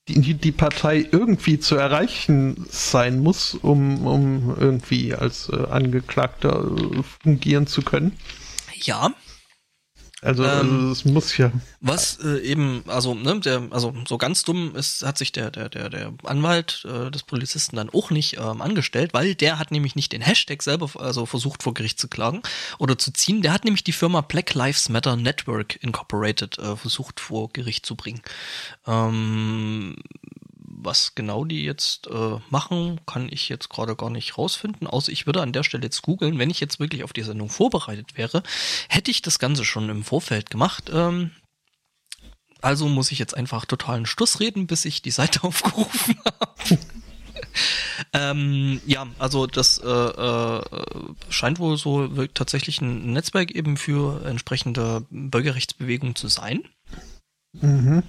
die, 0.08 0.34
die 0.34 0.52
Partei 0.52 1.06
irgendwie 1.10 1.58
zu 1.58 1.76
erreichen 1.76 2.66
sein 2.70 3.20
muss, 3.20 3.54
um, 3.54 4.06
um 4.06 4.56
irgendwie 4.58 5.14
als 5.14 5.48
äh, 5.50 5.66
Angeklagter 5.66 6.64
äh, 6.64 7.02
fungieren 7.02 7.66
zu 7.66 7.82
können? 7.82 8.16
Ja, 8.74 9.12
also, 10.22 10.44
ähm, 10.44 10.92
es 10.92 11.04
muss 11.04 11.36
ja. 11.36 11.50
Was 11.80 12.20
äh, 12.22 12.38
eben, 12.38 12.84
also, 12.86 13.12
ne, 13.12 13.40
der, 13.40 13.62
also 13.70 13.92
so 14.08 14.18
ganz 14.18 14.44
dumm 14.44 14.76
ist, 14.76 15.04
hat 15.04 15.18
sich 15.18 15.32
der, 15.32 15.50
der, 15.50 15.68
der, 15.68 15.90
der 15.90 16.12
Anwalt 16.22 16.86
äh, 16.88 17.10
des 17.10 17.24
Polizisten 17.24 17.74
dann 17.74 17.90
auch 17.90 18.10
nicht 18.10 18.38
ähm, 18.38 18.62
angestellt, 18.62 19.14
weil 19.14 19.34
der 19.34 19.58
hat 19.58 19.72
nämlich 19.72 19.96
nicht 19.96 20.12
den 20.12 20.22
Hashtag 20.22 20.62
selber 20.62 20.88
also 21.00 21.26
versucht 21.26 21.64
vor 21.64 21.74
Gericht 21.74 21.98
zu 21.98 22.06
klagen 22.06 22.40
oder 22.78 22.96
zu 22.96 23.12
ziehen. 23.12 23.42
Der 23.42 23.52
hat 23.52 23.64
nämlich 23.64 23.82
die 23.82 23.92
Firma 23.92 24.20
Black 24.20 24.54
Lives 24.54 24.88
Matter 24.88 25.16
Network 25.16 25.82
Incorporated 25.82 26.56
äh, 26.58 26.76
versucht 26.76 27.18
vor 27.18 27.48
Gericht 27.52 27.84
zu 27.84 27.96
bringen. 27.96 28.22
Ähm, 28.86 29.96
was 30.84 31.14
genau 31.14 31.44
die 31.44 31.64
jetzt 31.64 32.06
äh, 32.08 32.38
machen, 32.50 33.00
kann 33.06 33.28
ich 33.30 33.48
jetzt 33.48 33.68
gerade 33.68 33.96
gar 33.96 34.10
nicht 34.10 34.38
rausfinden. 34.38 34.86
Außer 34.86 35.12
ich 35.12 35.26
würde 35.26 35.42
an 35.42 35.52
der 35.52 35.62
Stelle 35.62 35.84
jetzt 35.84 36.02
googeln. 36.02 36.38
Wenn 36.38 36.50
ich 36.50 36.60
jetzt 36.60 36.80
wirklich 36.80 37.04
auf 37.04 37.12
die 37.12 37.22
Sendung 37.22 37.48
vorbereitet 37.48 38.16
wäre, 38.16 38.42
hätte 38.88 39.10
ich 39.10 39.22
das 39.22 39.38
Ganze 39.38 39.64
schon 39.64 39.88
im 39.88 40.04
Vorfeld 40.04 40.50
gemacht. 40.50 40.90
Ähm, 40.92 41.30
also 42.60 42.88
muss 42.88 43.12
ich 43.12 43.18
jetzt 43.18 43.36
einfach 43.36 43.66
totalen 43.66 44.06
Stuss 44.06 44.40
reden, 44.40 44.66
bis 44.66 44.84
ich 44.84 45.02
die 45.02 45.10
Seite 45.10 45.42
aufgerufen 45.44 46.16
habe. 46.24 46.78
ähm, 48.12 48.80
ja, 48.86 49.06
also 49.18 49.46
das 49.46 49.78
äh, 49.78 49.88
äh, 49.88 50.62
scheint 51.28 51.58
wohl 51.58 51.76
so 51.76 52.26
tatsächlich 52.28 52.80
ein 52.80 53.12
Netzwerk 53.12 53.50
eben 53.50 53.76
für 53.76 54.24
entsprechende 54.24 55.04
Bürgerrechtsbewegungen 55.10 56.14
zu 56.14 56.28
sein. 56.28 56.62
Mhm. 57.52 58.02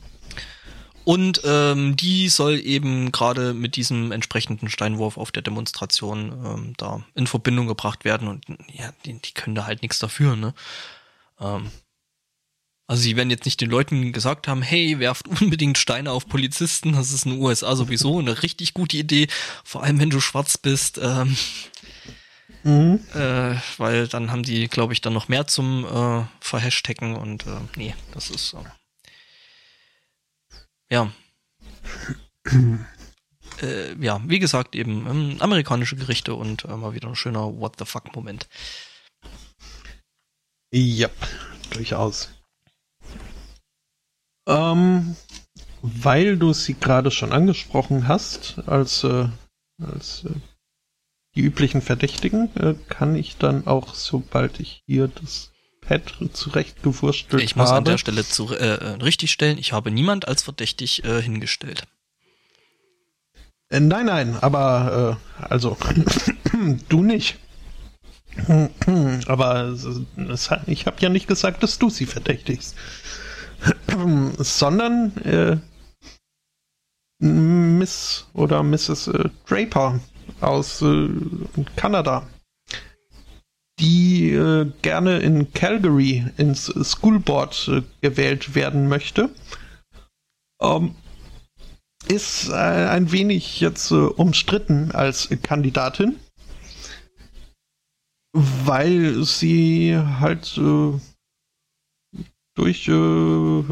Und 1.06 1.41
ähm, 1.43 1.95
die 1.95 2.30
soll 2.30 2.60
eben 2.60 3.12
gerade 3.12 3.54
mit 3.54 3.76
diesem 3.76 4.12
entsprechenden 4.12 4.70
Steinwurf 4.70 5.18
auf 5.18 5.32
der 5.32 5.41
Demonstration 5.41 6.32
ähm, 6.45 6.74
da 6.78 7.04
in 7.14 7.28
Verbindung 7.28 7.68
gebracht 7.68 8.06
werden. 8.06 8.28
Und 8.28 8.45
ja, 8.72 8.93
die, 9.06 9.14
die 9.20 9.34
können 9.34 9.56
da 9.56 9.66
halt 9.66 9.82
nichts 9.82 9.99
dafür, 9.99 10.36
ne? 10.36 10.54
Ähm, 11.39 11.72
also 12.88 13.01
sie 13.01 13.16
werden 13.16 13.30
jetzt 13.30 13.45
nicht 13.45 13.62
den 13.62 13.70
Leuten 13.70 14.12
gesagt 14.12 14.47
haben, 14.47 14.62
hey, 14.62 14.99
werft 14.99 15.28
unbedingt 15.41 15.78
Steine 15.78 16.12
auf 16.12 16.28
Polizisten, 16.28 16.93
das 16.93 17.12
ist 17.12 17.26
in 17.26 17.34
den 17.34 17.41
USA 17.41 17.76
sowieso 17.76 18.20
eine 18.20 18.43
richtig 18.43 18.74
gute 18.74 18.97
Idee, 18.97 19.28
vor 19.64 19.84
allem 19.84 19.99
wenn 19.99 20.10
du 20.10 20.20
schwarz 20.20 20.58
bist. 20.58 20.99
Ähm, 21.01 21.36
mhm. 22.64 22.99
äh, 23.14 23.56
weil 23.78 24.08
dann 24.08 24.32
haben 24.32 24.43
die, 24.43 24.68
glaube 24.68 24.93
ich, 24.93 25.01
dann 25.01 25.14
noch 25.14 25.28
mehr 25.28 25.47
zum 25.47 25.86
äh, 25.86 26.26
Verhashtaggen 26.39 27.16
und 27.16 27.47
äh, 27.47 27.60
nee, 27.76 27.95
das 28.14 28.30
ist. 28.30 28.54
Äh, 28.54 28.83
ja. 30.94 31.12
äh, 33.62 33.96
ja, 34.00 34.22
wie 34.28 34.39
gesagt, 34.39 34.76
eben 34.76 35.08
ähm, 35.08 35.38
amerikanische 35.39 35.96
Gerichte 35.96 36.36
und 36.36 36.66
äh, 36.66 36.78
mal 36.78 36.94
wieder 36.94 37.08
ein 37.08 37.16
schöner 37.16 37.60
What 37.60 37.78
the 37.80 37.86
fuck 37.86 38.16
Moment. 38.16 38.48
Ja, 40.72 41.10
durchaus. 41.72 42.30
Ähm, 44.48 45.16
weil 45.82 46.38
du 46.38 46.54
sie 46.54 46.76
gerade 46.76 47.10
schon 47.10 47.32
angesprochen 47.32 48.08
hast, 48.08 48.60
als, 48.68 49.04
äh, 49.04 49.30
als 49.82 50.26
äh, 50.26 50.36
die 51.36 51.41
üblichen 51.41 51.82
Verdächtigen, 51.82 52.56
äh, 52.56 52.76
kann 52.88 53.16
ich 53.16 53.38
dann 53.38 53.66
auch, 53.66 53.96
sobald 53.96 54.60
ich 54.60 54.84
hier 54.86 55.08
das 55.08 55.53
Pad 55.88 56.14
zurechtgewurstelt 56.34 57.44
Ich 57.44 57.56
muss 57.56 57.70
habe. 57.70 57.78
an 57.80 57.86
der 57.86 57.98
Stelle 57.98 58.26
zu, 58.26 58.54
äh, 58.54 58.76
äh, 58.76 58.86
richtig 59.04 59.32
stellen, 59.32 59.58
ich 59.58 59.74
habe 59.74 59.92
niemand 59.92 60.28
als 60.28 60.44
verdächtig 60.44 61.04
äh, 61.04 61.22
hingestellt. 61.22 61.84
Äh, 63.70 63.80
nein, 63.80 64.06
nein, 64.06 64.38
aber 64.42 65.20
äh, 65.40 65.44
also 65.44 65.78
du 66.90 67.04
nicht. 67.04 67.38
aber 69.28 69.66
es, 69.66 70.50
ich 70.66 70.86
habe 70.88 70.98
ja 71.00 71.10
nicht 71.10 71.28
gesagt, 71.28 71.62
dass 71.62 71.78
du 71.78 71.90
sie 71.90 72.06
verdächtigst. 72.06 72.76
Sondern 74.38 75.16
äh, 75.18 75.58
Miss 77.20 78.26
oder 78.34 78.64
Mrs. 78.64 79.12
Draper 79.48 80.00
aus 80.42 80.84
Kanada 81.76 82.28
die 83.80 84.32
äh, 84.32 84.71
gerne 84.82 85.19
in 85.19 85.51
Calgary 85.53 86.26
ins 86.38 86.65
Schoolboard 86.65 87.67
äh, 87.69 87.82
gewählt 88.01 88.55
werden 88.55 88.88
möchte, 88.88 89.30
ähm, 90.61 90.95
ist 92.07 92.49
äh, 92.49 92.53
ein 92.53 93.11
wenig 93.11 93.59
jetzt 93.59 93.91
äh, 93.91 93.95
umstritten 93.95 94.91
als 94.91 95.30
Kandidatin, 95.41 96.19
weil 98.34 99.24
sie 99.24 99.97
halt 99.97 100.57
äh, 100.57 100.99
durch, 102.55 102.88
äh, 102.88 103.63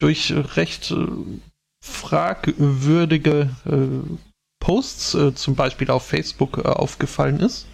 durch 0.00 0.32
recht 0.56 0.94
fragwürdige 1.84 3.50
Posts 4.60 5.16
zum 5.34 5.56
Beispiel 5.56 5.90
auf 5.90 6.06
Facebook 6.06 6.58
aufgefallen 6.64 7.40
ist 7.40 7.66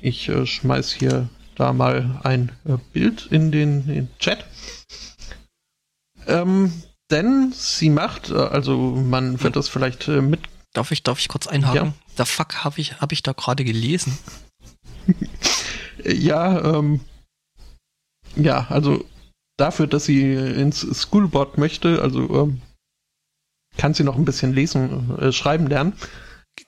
ich 0.00 0.28
äh, 0.28 0.46
schmeiß 0.46 0.92
hier 0.92 1.28
da 1.54 1.72
mal 1.72 2.20
ein 2.22 2.52
äh, 2.64 2.76
Bild 2.92 3.26
in 3.30 3.52
den, 3.52 3.80
in 3.80 3.94
den 3.94 4.18
Chat. 4.18 4.44
Ähm, 6.26 6.72
denn 7.10 7.52
sie 7.52 7.90
macht, 7.90 8.30
äh, 8.30 8.34
also 8.34 8.76
man 8.76 9.42
wird 9.42 9.56
das 9.56 9.68
vielleicht 9.68 10.08
äh, 10.08 10.20
mit. 10.20 10.40
Darf 10.72 10.90
ich, 10.92 11.02
darf 11.02 11.18
ich 11.18 11.28
kurz 11.28 11.46
einhaken? 11.46 11.88
Ja. 11.88 12.14
Der 12.18 12.26
Fuck 12.26 12.64
habe 12.64 12.80
ich, 12.80 13.00
hab 13.00 13.12
ich 13.12 13.22
da 13.22 13.32
gerade 13.32 13.64
gelesen. 13.64 14.16
ja, 16.04 16.78
ähm, 16.78 17.00
ja, 18.36 18.66
also 18.68 19.04
dafür, 19.56 19.86
dass 19.86 20.04
sie 20.04 20.32
ins 20.32 20.80
Schoolboard 20.80 21.58
möchte, 21.58 22.00
also 22.02 22.42
ähm, 22.42 22.62
kann 23.76 23.94
sie 23.94 24.04
noch 24.04 24.16
ein 24.16 24.24
bisschen 24.24 24.52
lesen, 24.52 25.18
äh, 25.18 25.32
schreiben 25.32 25.66
lernen. 25.66 25.94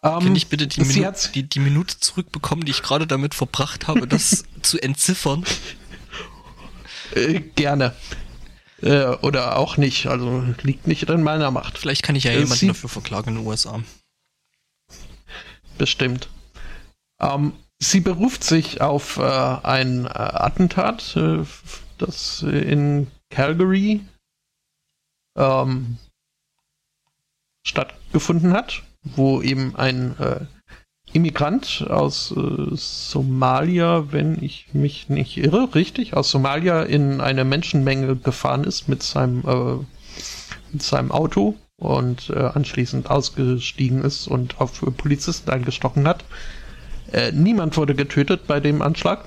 Kann 0.01 0.27
ähm, 0.27 0.35
ich 0.35 0.49
bitte 0.49 0.67
die, 0.67 0.81
Minu 0.81 1.13
die, 1.35 1.49
die 1.49 1.61
Minute 1.61 1.99
zurückbekommen, 2.01 2.65
die 2.65 2.71
ich 2.71 2.83
gerade 2.83 3.07
damit 3.07 3.35
verbracht 3.35 3.87
habe, 3.89 4.07
das 4.07 4.45
zu 4.63 4.83
entziffern? 4.83 5.45
Äh, 7.15 7.41
gerne. 7.41 7.95
Äh, 8.81 9.07
oder 9.23 9.57
auch 9.59 9.77
nicht. 9.77 10.07
Also 10.07 10.45
liegt 10.63 10.87
nicht 10.87 11.05
in 11.05 11.23
meiner 11.23 11.51
Macht. 11.51 11.79
Vielleicht 11.79 12.03
kann 12.03 12.17
ich 12.17 12.25
ja 12.25 12.33
äh, 12.33 12.41
jemanden 12.41 12.69
dafür 12.69 12.89
verklagen 12.89 13.31
in 13.31 13.37
den 13.37 13.47
USA. 13.47 13.83
bestimmt. 15.79 16.29
Ähm, 17.21 17.53
sie 17.79 18.01
beruft 18.01 18.43
sich 18.45 18.81
auf 18.81 19.19
äh, 19.19 19.23
ein 19.23 20.07
äh, 20.07 20.09
Attentat, 20.09 21.17
das 21.99 22.43
in 22.43 23.09
Calgary 23.31 24.01
ähm, 25.37 25.99
stattgefunden 27.65 28.53
hat, 28.53 28.83
wo 29.03 29.43
eben 29.43 29.77
ein 29.77 30.17
äh, 30.19 30.41
Immigrant 31.13 31.87
aus 31.91 32.33
äh, 32.37 32.75
Somalia, 32.75 34.13
wenn 34.13 34.43
ich 34.43 34.69
mich 34.73 35.09
nicht 35.09 35.37
irre, 35.37 35.75
richtig, 35.75 36.15
aus 36.15 36.31
Somalia 36.31 36.83
in 36.83 37.21
eine 37.21 37.45
Menschenmenge 37.45 38.17
gefahren 38.17 38.65
ist 38.65 38.89
mit 38.89 39.03
seinem, 39.03 39.43
äh, 39.47 39.85
mit 40.73 40.83
seinem 40.83 41.11
Auto 41.11 41.57
und 41.77 42.31
äh, 42.31 42.39
anschließend 42.39 43.11
ausgestiegen 43.11 44.03
ist 44.03 44.27
und 44.27 44.61
auf 44.61 44.81
Polizisten 44.97 45.51
eingestochen 45.51 46.09
hat. 46.09 46.25
Äh, 47.13 47.33
niemand 47.33 47.77
wurde 47.77 47.95
getötet 47.95 48.47
bei 48.47 48.61
dem 48.61 48.81
Anschlag. 48.81 49.25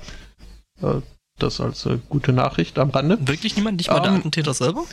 Äh, 0.82 1.02
das 1.38 1.60
als 1.60 1.86
äh, 1.86 1.98
gute 2.08 2.32
Nachricht 2.32 2.78
am 2.78 2.90
Rande. 2.90 3.18
Wirklich 3.20 3.56
niemand? 3.56 3.76
Nicht 3.76 3.90
mal 3.90 3.98
um, 3.98 4.02
der 4.02 4.12
ähm, 4.12 4.18
Attentäter 4.18 4.54
selber? 4.54 4.84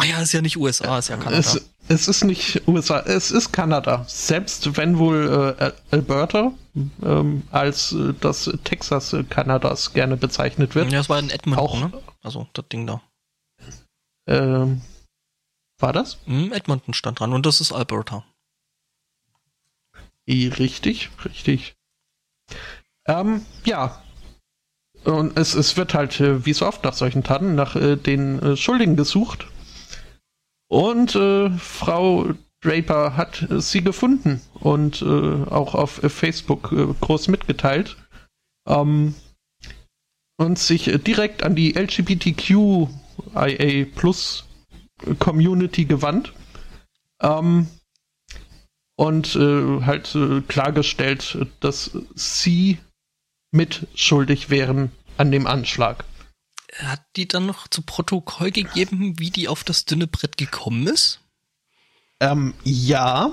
Ah 0.00 0.04
ja, 0.04 0.22
ist 0.22 0.32
ja 0.32 0.40
nicht 0.40 0.56
USA, 0.56 0.96
ist 0.96 1.08
ja 1.08 1.16
Kanada. 1.16 1.38
Es, 1.38 1.70
es 1.88 2.06
ist 2.06 2.22
nicht 2.22 2.68
USA, 2.68 3.00
es 3.00 3.32
ist 3.32 3.50
Kanada. 3.52 4.04
Selbst 4.06 4.76
wenn 4.76 4.96
wohl 4.98 5.56
äh, 5.58 5.72
Alberta 5.90 6.52
ähm, 7.02 7.42
als 7.50 7.92
äh, 7.92 8.14
das 8.20 8.48
Texas 8.62 9.16
Kanadas 9.28 9.92
gerne 9.94 10.16
bezeichnet 10.16 10.76
wird. 10.76 10.92
Ja, 10.92 10.98
das 10.98 11.08
war 11.08 11.18
in 11.18 11.30
Edmonton, 11.30 11.64
auch, 11.64 11.80
ne? 11.80 11.92
Also 12.22 12.46
das 12.52 12.68
Ding 12.68 12.86
da. 12.86 13.02
Ähm, 14.28 14.82
war 15.80 15.92
das? 15.92 16.18
Mhm, 16.26 16.52
Edmonton 16.52 16.94
stand 16.94 17.18
dran 17.18 17.32
und 17.32 17.44
das 17.44 17.60
ist 17.60 17.72
Alberta. 17.72 18.24
Richtig, 20.28 21.10
richtig. 21.24 21.74
Ähm, 23.06 23.44
ja. 23.64 24.00
Und 25.02 25.36
es, 25.36 25.54
es 25.54 25.76
wird 25.76 25.94
halt, 25.94 26.20
äh, 26.20 26.46
wie 26.46 26.52
so 26.52 26.66
oft 26.66 26.84
nach 26.84 26.92
solchen 26.92 27.24
Taten, 27.24 27.56
nach 27.56 27.74
äh, 27.74 27.96
den 27.96 28.40
äh, 28.40 28.56
Schuldigen 28.56 28.94
gesucht. 28.94 29.48
Und 30.68 31.14
äh, 31.14 31.50
Frau 31.50 32.34
Draper 32.60 33.16
hat 33.16 33.42
äh, 33.50 33.60
sie 33.60 33.82
gefunden 33.82 34.40
und 34.60 35.02
äh, 35.02 35.44
auch 35.44 35.74
auf 35.74 36.00
Facebook 36.08 36.70
groß 37.00 37.28
mitgeteilt. 37.28 37.96
Ähm, 38.66 39.14
und 40.36 40.58
sich 40.58 40.84
direkt 41.04 41.42
an 41.42 41.56
die 41.56 41.72
LGBTQIA 41.72 42.86
Plus 43.96 44.46
Community 45.18 45.84
gewandt. 45.84 46.32
Ähm, 47.20 47.66
und 48.96 49.36
äh, 49.36 49.82
halt 49.82 50.14
äh, 50.16 50.40
klargestellt, 50.42 51.38
dass 51.60 51.96
sie 52.14 52.78
mitschuldig 53.52 54.50
wären 54.50 54.90
an 55.16 55.30
dem 55.30 55.46
Anschlag. 55.46 56.04
Hat 56.76 57.02
die 57.16 57.26
dann 57.26 57.46
noch 57.46 57.68
zu 57.68 57.82
Protokoll 57.82 58.50
gegeben, 58.50 59.18
wie 59.18 59.30
die 59.30 59.48
auf 59.48 59.64
das 59.64 59.84
dünne 59.84 60.06
Brett 60.06 60.36
gekommen 60.36 60.86
ist? 60.86 61.20
Ähm, 62.20 62.54
ja. 62.64 63.32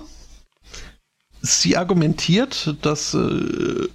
Sie 1.41 1.77
argumentiert, 1.77 2.75
dass 2.81 3.13
äh, 3.13 3.87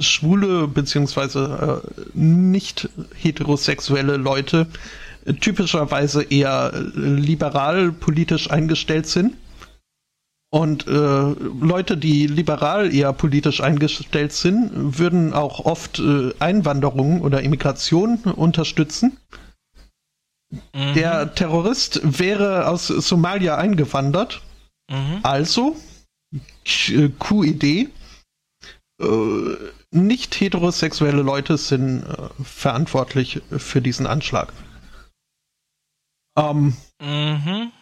schwule 0.00 0.68
bzw. 0.68 1.38
Äh, 1.38 1.80
nicht 2.14 2.88
heterosexuelle 3.14 4.16
Leute 4.16 4.68
typischerweise 5.40 6.24
eher 6.24 6.72
liberal 6.94 7.92
politisch 7.92 8.50
eingestellt 8.50 9.06
sind 9.06 9.36
und 10.54 10.86
äh, 10.86 10.90
Leute, 10.90 11.96
die 11.96 12.26
liberal 12.26 12.94
eher 12.94 13.14
politisch 13.14 13.62
eingestellt 13.62 14.32
sind, 14.32 14.98
würden 14.98 15.32
auch 15.32 15.64
oft 15.64 15.98
äh, 15.98 16.34
Einwanderung 16.40 17.22
oder 17.22 17.40
Immigration 17.40 18.18
unterstützen. 18.18 19.16
Mhm. 20.74 20.94
Der 20.94 21.34
Terrorist 21.34 22.02
wäre 22.04 22.68
aus 22.68 22.88
Somalia 22.88 23.56
eingewandert. 23.56 24.42
Mhm. 24.90 25.20
Also, 25.22 25.74
Q-Idee, 27.18 27.88
äh, 29.00 29.56
nicht 29.90 30.38
heterosexuelle 30.38 31.22
Leute 31.22 31.56
sind 31.56 32.02
äh, 32.02 32.28
verantwortlich 32.44 33.40
für 33.56 33.80
diesen 33.80 34.06
Anschlag. 34.06 34.52
Ähm, 36.36 36.76
mhm. 37.00 37.72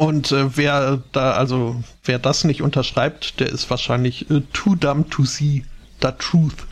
Und 0.00 0.30
äh, 0.30 0.56
wer 0.56 1.02
da, 1.10 1.32
also 1.32 1.82
wer 2.04 2.20
das 2.20 2.44
nicht 2.44 2.62
unterschreibt, 2.62 3.40
der 3.40 3.48
ist 3.48 3.68
wahrscheinlich 3.68 4.30
äh, 4.30 4.42
too 4.52 4.76
dumb 4.76 5.10
to 5.10 5.24
see 5.24 5.64
the 6.00 6.10
truth. 6.16 6.66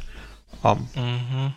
Um. 0.63 0.89
Mhm. 0.95 1.55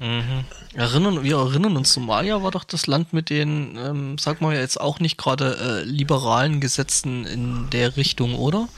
Mhm. 0.00 0.44
Erinnern, 0.72 1.22
wir 1.22 1.36
erinnern 1.36 1.76
uns, 1.76 1.92
Somalia 1.92 2.42
war 2.42 2.50
doch 2.50 2.64
das 2.64 2.86
Land 2.86 3.12
mit 3.12 3.28
den, 3.28 3.76
ähm, 3.76 4.16
sag 4.16 4.40
mal 4.40 4.56
jetzt 4.56 4.80
auch 4.80 5.00
nicht 5.00 5.18
gerade 5.18 5.56
äh, 5.56 5.84
liberalen 5.84 6.60
Gesetzen 6.60 7.26
in 7.26 7.68
der 7.70 7.98
Richtung, 7.98 8.34
oder? 8.34 8.68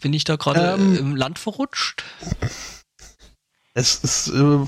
Bin 0.00 0.12
ich 0.12 0.24
da 0.24 0.34
gerade 0.34 0.74
ähm, 0.80 0.96
im 0.96 1.16
Land 1.16 1.38
verrutscht? 1.38 2.02
Es 3.74 3.96
ist, 3.96 4.28
äh, 4.28 4.66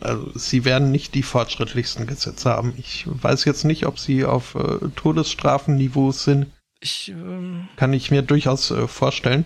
also 0.00 0.30
sie 0.38 0.64
werden 0.64 0.90
nicht 0.90 1.14
die 1.14 1.22
fortschrittlichsten 1.22 2.06
Gesetze 2.06 2.50
haben. 2.50 2.74
Ich 2.76 3.06
weiß 3.06 3.44
jetzt 3.44 3.64
nicht, 3.64 3.86
ob 3.86 3.98
sie 3.98 4.24
auf 4.24 4.54
äh, 4.54 4.88
Todesstrafenniveau 4.96 6.12
sind. 6.12 6.46
Ich, 6.80 7.08
ähm, 7.08 7.68
Kann 7.76 7.92
ich 7.92 8.10
mir 8.10 8.22
durchaus 8.22 8.70
äh, 8.70 8.86
vorstellen. 8.86 9.44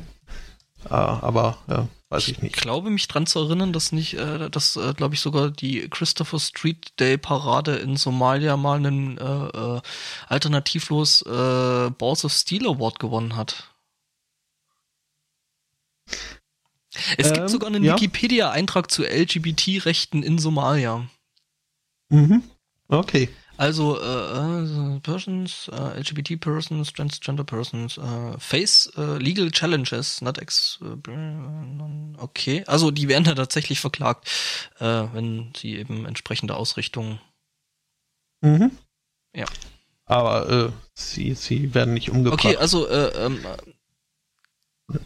Äh, 0.86 0.94
aber 0.94 1.88
weiß 2.14 2.28
ich 2.28 2.42
nicht. 2.42 2.56
Ich 2.56 2.62
glaube 2.62 2.90
mich 2.90 3.08
dran 3.08 3.26
zu 3.26 3.40
erinnern, 3.40 3.72
dass 3.72 3.92
nicht, 3.92 4.14
äh, 4.14 4.48
dass 4.50 4.76
äh, 4.76 4.94
glaube 4.94 5.14
ich 5.14 5.20
sogar 5.20 5.50
die 5.50 5.88
Christopher 5.88 6.38
Street 6.38 6.98
Day 7.00 7.18
Parade 7.18 7.76
in 7.76 7.96
Somalia 7.96 8.56
mal 8.56 8.76
einen 8.76 9.18
äh, 9.18 9.46
äh, 9.46 9.80
alternativlos 10.28 11.22
äh, 11.22 11.90
Balls 11.90 12.24
of 12.24 12.32
Steel 12.32 12.66
Award 12.66 12.98
gewonnen 12.98 13.36
hat. 13.36 13.74
Es 17.16 17.28
ähm, 17.28 17.34
gibt 17.34 17.50
sogar 17.50 17.68
einen 17.68 17.84
ja. 17.84 17.94
Wikipedia-Eintrag 17.94 18.90
zu 18.90 19.04
LGBT-Rechten 19.04 20.22
in 20.22 20.38
Somalia. 20.38 21.06
Mhm. 22.08 22.42
Okay. 22.88 23.28
Also, 23.56 24.00
äh, 24.00 25.00
Persons, 25.00 25.70
äh, 25.72 26.00
LGBT 26.00 26.40
Persons, 26.40 26.92
Transgender 26.92 27.44
Persons, 27.44 27.98
äh, 27.98 28.38
face 28.38 28.92
äh, 28.96 29.18
legal 29.18 29.50
challenges, 29.52 30.20
not 30.22 30.38
ex. 30.38 30.80
Äh, 30.82 32.18
okay, 32.18 32.64
also 32.66 32.90
die 32.90 33.06
werden 33.06 33.24
da 33.24 33.34
tatsächlich 33.34 33.78
verklagt, 33.80 34.28
äh, 34.80 35.04
wenn 35.12 35.52
sie 35.56 35.76
eben 35.76 36.04
entsprechende 36.04 36.56
Ausrichtungen. 36.56 37.20
Mhm. 38.40 38.72
Ja. 39.34 39.46
Aber 40.06 40.50
äh, 40.50 40.72
sie, 40.94 41.34
sie 41.34 41.74
werden 41.74 41.94
nicht 41.94 42.10
umgebracht. 42.10 42.44
Okay, 42.44 42.56
also 42.56 42.88
äh, 42.88 43.24
ähm, 43.24 43.38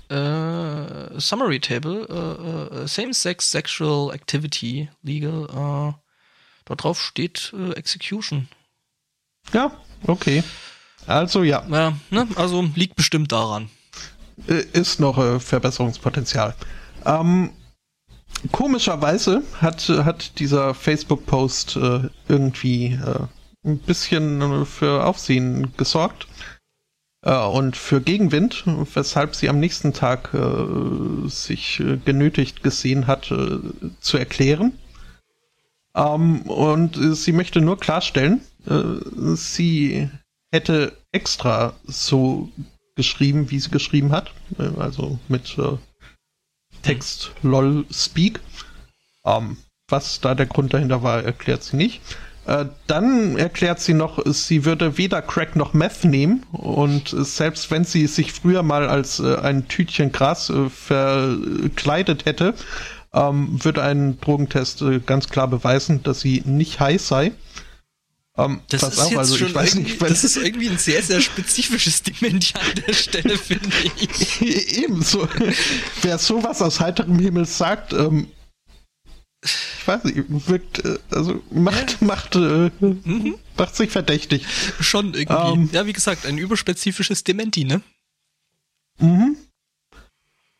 äh, 0.08 1.20
Summary 1.20 1.60
Table, 1.60 2.06
äh, 2.08 2.82
äh, 2.82 2.88
Same-Sex 2.88 3.50
Sexual 3.50 4.12
Activity 4.12 4.88
Legal, 5.02 5.44
äh, 5.44 5.92
da 6.64 6.74
drauf 6.74 7.00
steht 7.00 7.52
äh, 7.56 7.72
Execution. 7.72 8.48
Ja, 9.52 9.70
okay. 10.06 10.42
Also 11.06 11.42
ja. 11.42 11.64
Ja, 11.70 11.96
ne? 12.10 12.28
Also 12.34 12.68
liegt 12.74 12.96
bestimmt 12.96 13.32
daran. 13.32 13.70
Ist 14.46 15.00
noch 15.00 15.40
Verbesserungspotenzial. 15.40 16.54
Ähm, 17.04 17.50
komischerweise 18.52 19.42
hat, 19.60 19.88
hat 19.88 20.38
dieser 20.38 20.74
Facebook-Post 20.74 21.76
irgendwie 22.28 22.98
ein 23.64 23.78
bisschen 23.78 24.64
für 24.66 25.04
Aufsehen 25.04 25.72
gesorgt 25.76 26.28
und 27.22 27.76
für 27.76 28.00
Gegenwind, 28.00 28.62
weshalb 28.94 29.34
sie 29.34 29.48
am 29.48 29.58
nächsten 29.58 29.92
Tag 29.92 30.32
äh, 30.34 31.28
sich 31.28 31.80
äh, 31.80 31.96
genötigt 31.96 32.62
gesehen 32.62 33.06
hat, 33.08 33.32
äh, 33.32 33.58
zu 34.00 34.18
erklären. 34.18 34.78
Ähm, 35.96 36.42
und 36.42 36.96
sie 37.16 37.32
möchte 37.32 37.60
nur 37.60 37.78
klarstellen, 37.78 38.42
äh, 38.66 39.34
sie 39.34 40.08
hätte 40.52 40.96
extra 41.10 41.74
so 41.84 42.50
geschrieben, 42.94 43.50
wie 43.50 43.58
sie 43.58 43.70
geschrieben 43.70 44.12
hat, 44.12 44.32
äh, 44.58 44.80
also 44.80 45.18
mit 45.26 45.56
Text 46.82 47.32
lol 47.42 47.84
speak. 47.90 48.40
Ähm, 49.24 49.56
was 49.88 50.20
da 50.20 50.34
der 50.34 50.46
Grund 50.46 50.72
dahinter 50.72 51.02
war, 51.02 51.24
erklärt 51.24 51.64
sie 51.64 51.76
nicht. 51.76 52.00
Äh, 52.48 52.64
dann 52.86 53.36
erklärt 53.36 53.78
sie 53.78 53.92
noch, 53.92 54.24
sie 54.24 54.64
würde 54.64 54.96
weder 54.96 55.20
Crack 55.20 55.54
noch 55.54 55.74
Meth 55.74 56.04
nehmen 56.04 56.44
und 56.52 57.14
selbst 57.14 57.70
wenn 57.70 57.84
sie 57.84 58.06
sich 58.06 58.32
früher 58.32 58.62
mal 58.62 58.88
als 58.88 59.20
äh, 59.20 59.36
ein 59.36 59.68
Tütchen 59.68 60.12
Gras 60.12 60.48
äh, 60.48 60.70
verkleidet 60.70 62.24
hätte, 62.24 62.54
ähm, 63.12 63.62
würde 63.62 63.82
ein 63.82 64.18
Drogentest 64.22 64.80
äh, 64.80 64.98
ganz 65.00 65.28
klar 65.28 65.46
beweisen, 65.48 66.02
dass 66.02 66.20
sie 66.20 66.42
nicht 66.46 66.80
high 66.80 66.98
sei. 66.98 67.32
Ähm, 68.38 68.60
das 68.70 68.82
ist 68.82 68.98
auf, 68.98 69.10
jetzt 69.10 69.18
also 69.18 69.36
schon 69.36 69.54
weiß 69.54 69.74
nicht, 69.74 70.00
das 70.00 70.24
ist 70.24 70.38
irgendwie 70.38 70.70
ein 70.70 70.78
sehr, 70.78 71.02
sehr 71.02 71.20
spezifisches 71.20 72.02
Dementi 72.02 72.54
an 72.54 72.82
der 72.86 72.94
Stelle, 72.94 73.36
finde 73.36 73.76
ich. 74.00 74.40
Ebenso. 74.78 75.28
Wer 76.00 76.16
sowas 76.16 76.62
aus 76.62 76.80
heiterem 76.80 77.18
Himmel 77.18 77.44
sagt, 77.44 77.92
ähm, 77.92 78.28
ich 79.42 79.86
weiß 79.86 80.04
nicht, 80.04 80.24
wirkt, 80.48 80.84
äh, 80.84 80.98
also 81.10 81.42
macht, 81.50 82.02
macht, 82.02 82.36
äh, 82.36 82.70
mhm. 82.80 83.36
macht 83.56 83.76
sich 83.76 83.90
verdächtig. 83.90 84.46
Schon 84.80 85.14
irgendwie. 85.14 85.52
Ähm, 85.52 85.70
ja, 85.72 85.86
wie 85.86 85.92
gesagt, 85.92 86.26
ein 86.26 86.38
überspezifisches 86.38 87.24
Dementi, 87.24 87.64
ne? 87.64 87.80
Mhm. 88.98 89.36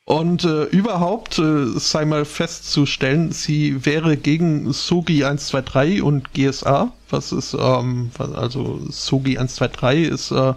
Und 0.05 0.45
äh, 0.45 0.65
überhaupt 0.65 1.39
äh, 1.39 1.67
sei 1.79 2.07
mal 2.07 2.25
festzustellen, 2.25 3.31
sie 3.31 3.85
wäre 3.85 4.17
gegen 4.17 4.73
SOGI 4.73 5.25
123 5.25 6.01
und 6.01 6.33
GSA. 6.33 6.95
Was 7.11 7.33
ist, 7.33 7.53
ähm, 7.53 8.11
also 8.19 8.81
SOGI 8.91 9.37
123 9.37 10.09
ist 10.09 10.31
äh, 10.31 10.55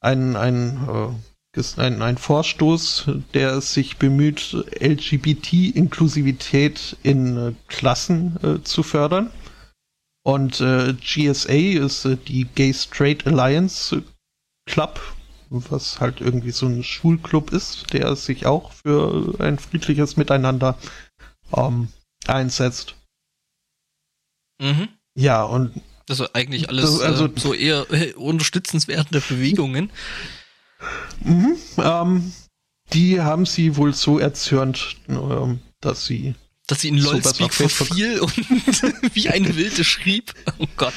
ein, 0.00 0.34
ein, 0.34 0.88
äh, 0.88 1.29
ist 1.56 1.78
ein, 1.78 2.02
ein 2.02 2.18
Vorstoß, 2.18 3.10
der 3.34 3.60
sich 3.60 3.96
bemüht, 3.96 4.56
LGBT-Inklusivität 4.80 6.96
in 7.02 7.36
äh, 7.36 7.52
Klassen 7.66 8.38
äh, 8.42 8.62
zu 8.62 8.82
fördern. 8.82 9.30
Und 10.22 10.60
äh, 10.60 10.94
GSA 10.94 11.84
ist 11.84 12.04
äh, 12.04 12.16
die 12.16 12.44
Gay 12.44 12.72
Straight 12.72 13.26
Alliance 13.26 14.02
Club 14.66 15.00
was 15.50 16.00
halt 16.00 16.20
irgendwie 16.20 16.52
so 16.52 16.66
ein 16.66 16.84
Schulclub 16.84 17.52
ist, 17.52 17.92
der 17.92 18.14
sich 18.16 18.46
auch 18.46 18.72
für 18.72 19.34
ein 19.40 19.58
friedliches 19.58 20.16
Miteinander 20.16 20.78
ähm, 21.54 21.88
einsetzt. 22.26 22.94
Mhm. 24.62 24.88
Ja, 25.16 25.42
und 25.42 25.80
also 26.08 26.26
eigentlich 26.32 26.68
alles 26.68 26.84
das, 26.84 27.00
also, 27.00 27.26
äh, 27.26 27.32
so 27.36 27.52
eher 27.52 27.86
äh, 27.90 28.12
unterstützenswerte 28.14 29.20
Bewegungen. 29.20 29.90
Mhm, 31.22 31.56
ähm, 31.78 32.32
die 32.92 33.20
haben 33.20 33.46
sie 33.46 33.76
wohl 33.76 33.94
so 33.94 34.18
erzürnt, 34.18 34.96
äh, 35.08 35.14
dass 35.80 36.06
sie 36.06 36.34
dass 36.66 36.82
sie 36.82 36.88
in 36.88 36.98
LOL-Speak 36.98 37.52
verfiel 37.52 38.20
und 38.20 38.36
wie 39.14 39.28
eine 39.28 39.56
Wilde 39.56 39.82
schrieb. 39.82 40.32
Oh 40.58 40.66
Gott. 40.76 40.94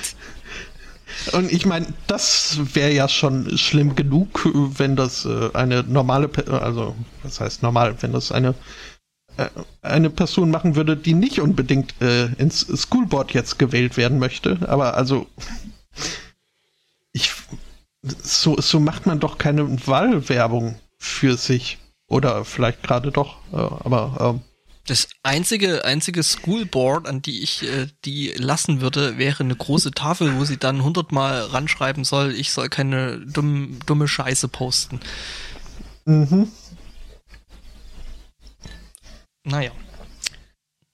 Und 1.31 1.51
ich 1.51 1.65
meine, 1.65 1.87
das 2.05 2.59
wäre 2.73 2.91
ja 2.91 3.07
schon 3.09 3.57
schlimm 3.57 3.95
genug, 3.95 4.47
wenn 4.77 4.95
das 4.95 5.25
äh, 5.25 5.49
eine 5.53 5.83
normale, 5.83 6.29
also 6.47 6.95
was 7.23 7.39
heißt 7.39 7.63
normal, 7.63 7.95
wenn 8.01 8.13
das 8.13 8.31
eine 8.31 8.55
äh, 9.37 9.49
eine 9.81 10.09
Person 10.09 10.51
machen 10.51 10.75
würde, 10.75 10.95
die 10.95 11.13
nicht 11.13 11.39
unbedingt 11.39 11.99
äh, 12.01 12.25
ins 12.33 12.67
Schoolboard 12.67 13.33
jetzt 13.33 13.57
gewählt 13.57 13.97
werden 13.97 14.19
möchte. 14.19 14.59
Aber 14.67 14.95
also 14.95 15.27
ich 17.13 17.31
so 18.03 18.59
so 18.59 18.79
macht 18.79 19.05
man 19.05 19.19
doch 19.19 19.37
keine 19.37 19.87
Wahlwerbung 19.87 20.79
für 20.97 21.37
sich 21.37 21.79
oder 22.07 22.45
vielleicht 22.45 22.83
gerade 22.83 23.11
doch, 23.11 23.37
äh, 23.51 23.57
aber 23.57 24.39
äh, 24.39 24.49
das 24.85 25.07
einzige, 25.23 25.85
einzige 25.85 26.23
Schoolboard, 26.23 27.07
an 27.07 27.21
die 27.21 27.41
ich 27.41 27.63
äh, 27.63 27.87
die 28.03 28.33
lassen 28.35 28.81
würde, 28.81 29.17
wäre 29.17 29.43
eine 29.43 29.55
große 29.55 29.91
Tafel, 29.91 30.35
wo 30.37 30.43
sie 30.43 30.57
dann 30.57 30.83
hundertmal 30.83 31.41
ranschreiben 31.41 32.03
soll, 32.03 32.33
ich 32.33 32.51
soll 32.51 32.67
keine 32.67 33.19
dumm, 33.25 33.79
dumme 33.85 34.09
Scheiße 34.09 34.49
posten. 34.49 34.99
Mhm. 36.05 36.51
Naja. 39.45 39.71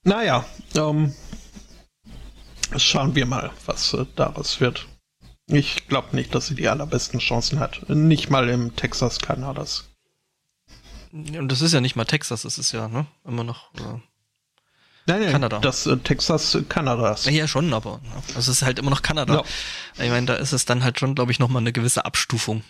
Naja, 0.04 0.44
ähm, 0.76 1.14
schauen 2.76 3.14
wir 3.16 3.26
mal, 3.26 3.50
was 3.66 3.92
äh, 3.94 4.06
daraus 4.14 4.60
wird. 4.60 4.86
Ich 5.52 5.88
glaube 5.88 6.14
nicht, 6.14 6.34
dass 6.34 6.46
sie 6.46 6.54
die 6.54 6.68
allerbesten 6.68 7.18
Chancen 7.20 7.58
hat. 7.58 7.88
Nicht 7.88 8.30
mal 8.30 8.48
im 8.48 8.76
Texas 8.76 9.18
Kanadas. 9.18 9.88
Und 11.12 11.48
das 11.48 11.60
ist 11.60 11.72
ja 11.72 11.80
nicht 11.80 11.96
mal 11.96 12.04
Texas, 12.04 12.42
das 12.42 12.58
ist 12.58 12.70
ja 12.72 12.86
ne, 12.88 13.06
immer 13.24 13.42
noch 13.42 13.74
äh, 13.74 13.98
nein, 15.06 15.22
nein, 15.22 15.32
Kanada. 15.32 15.58
Das 15.58 15.86
äh, 15.86 15.96
Texas 15.96 16.56
Kanadas. 16.68 17.24
Ja, 17.24 17.48
schon, 17.48 17.72
aber 17.74 18.00
ne, 18.02 18.22
es 18.38 18.46
ist 18.46 18.62
halt 18.62 18.78
immer 18.78 18.90
noch 18.90 19.02
Kanada. 19.02 19.34
Ja. 19.34 20.04
Ich 20.04 20.10
meine, 20.10 20.26
da 20.26 20.34
ist 20.36 20.52
es 20.52 20.66
dann 20.66 20.84
halt 20.84 21.00
schon, 21.00 21.16
glaube 21.16 21.32
ich, 21.32 21.40
nochmal 21.40 21.62
eine 21.62 21.72
gewisse 21.72 22.04
Abstufung. 22.04 22.62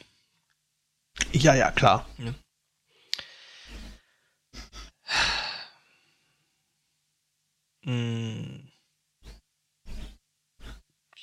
Ja, 1.32 1.54
ja, 1.54 1.70
klar. 1.70 2.06
Ja. 2.16 2.34
Hm. 7.82 8.59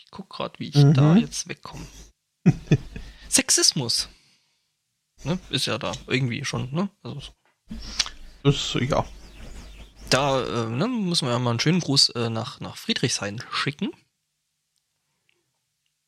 Ich 0.08 0.12
guck 0.12 0.30
gerade, 0.30 0.58
wie 0.58 0.70
ich 0.70 0.76
mhm. 0.76 0.94
da 0.94 1.18
jetzt 1.18 1.50
wegkomme. 1.50 1.86
Sexismus. 3.30 4.08
Ne? 5.26 5.38
Ist 5.50 5.66
ja 5.66 5.78
da 5.78 5.92
irgendwie 6.08 6.46
schon, 6.46 6.74
ne? 6.74 6.90
Also, 7.04 7.22
das, 8.42 8.78
ja. 8.80 9.06
Da 10.10 10.46
äh, 10.46 10.70
ne, 10.70 10.88
müssen 10.88 11.28
wir 11.28 11.34
ja 11.34 11.40
mal 11.40 11.50
einen 11.50 11.60
schönen 11.60 11.82
Gruß 11.82 12.12
äh, 12.12 12.30
nach, 12.30 12.62
nach 12.62 12.78
Friedrichshain 12.78 13.44
schicken. 13.52 13.92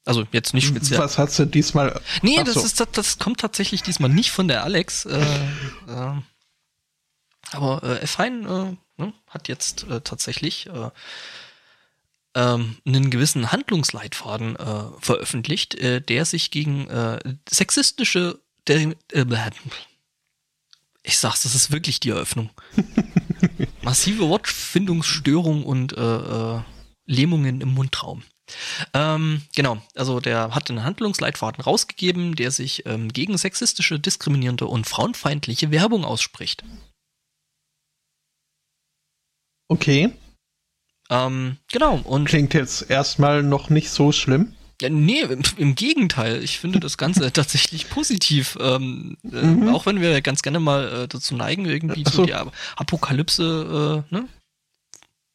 Also 0.05 0.25
jetzt 0.31 0.53
nicht 0.53 0.67
speziell. 0.67 1.01
Was 1.01 1.17
hast 1.17 1.37
du 1.37 1.45
diesmal? 1.45 1.99
Nee, 2.21 2.41
das, 2.45 2.53
so. 2.53 2.61
ist, 2.61 2.79
das, 2.79 2.87
das 2.93 3.19
kommt 3.19 3.41
tatsächlich 3.41 3.83
diesmal 3.83 4.09
nicht 4.09 4.31
von 4.31 4.47
der 4.47 4.63
Alex. 4.63 5.03
Äh, 5.03 5.19
äh, 5.87 6.21
aber 7.51 7.83
äh, 7.83 7.99
F-Hein 8.03 8.45
äh, 8.45 9.01
ne, 9.01 9.13
hat 9.27 9.49
jetzt 9.49 9.83
äh, 9.89 9.99
tatsächlich 9.99 10.67
äh, 10.67 10.89
ähm, 12.35 12.77
einen 12.85 13.09
gewissen 13.09 13.51
Handlungsleitfaden 13.51 14.55
äh, 14.55 14.83
veröffentlicht, 14.99 15.75
äh, 15.75 16.01
der 16.01 16.25
sich 16.25 16.51
gegen 16.51 16.87
äh, 16.89 17.19
sexistische 17.49 18.39
der, 18.67 18.95
äh, 19.13 19.25
ich 21.03 21.17
sag's, 21.17 21.43
das 21.43 21.55
ist 21.55 21.71
wirklich 21.71 21.99
die 21.99 22.09
Eröffnung. 22.09 22.51
Massive 23.81 24.27
Wortfindungsstörung 24.27 25.65
und 25.65 25.93
äh, 25.97 26.57
äh, 26.57 26.61
Lähmungen 27.05 27.61
im 27.61 27.73
Mundraum. 27.73 28.23
Ähm, 28.93 29.43
genau, 29.55 29.81
also 29.95 30.19
der 30.19 30.53
hat 30.55 30.69
einen 30.69 30.83
Handlungsleitfaden 30.83 31.63
rausgegeben, 31.63 32.35
der 32.35 32.51
sich 32.51 32.85
ähm, 32.85 33.13
gegen 33.13 33.37
sexistische, 33.37 33.99
diskriminierende 33.99 34.65
und 34.65 34.87
frauenfeindliche 34.87 35.71
Werbung 35.71 36.03
ausspricht. 36.03 36.63
Okay. 39.67 40.11
Ähm, 41.09 41.57
genau. 41.71 41.99
Und 42.03 42.25
Klingt 42.25 42.53
jetzt 42.53 42.89
erstmal 42.89 43.43
noch 43.43 43.69
nicht 43.69 43.89
so 43.89 44.11
schlimm. 44.11 44.53
Ja, 44.81 44.89
nee, 44.89 45.21
im, 45.21 45.41
im, 45.57 45.75
Gegenteil. 45.75 46.41
Ich 46.41 46.59
finde 46.59 46.79
das 46.79 46.97
Ganze 46.97 47.31
tatsächlich 47.33 47.89
positiv. 47.89 48.57
Ähm, 48.61 49.17
äh, 49.23 49.45
mhm. 49.45 49.67
äh, 49.67 49.71
auch 49.71 49.85
wenn 49.85 49.99
wir 49.99 50.21
ganz 50.21 50.41
gerne 50.41 50.59
mal 50.59 51.03
äh, 51.03 51.07
dazu 51.07 51.35
neigen, 51.35 51.65
irgendwie 51.65 52.05
so. 52.09 52.25
die 52.25 52.33
Apokalypse, 52.33 54.05
äh, 54.09 54.13
ne? 54.13 54.27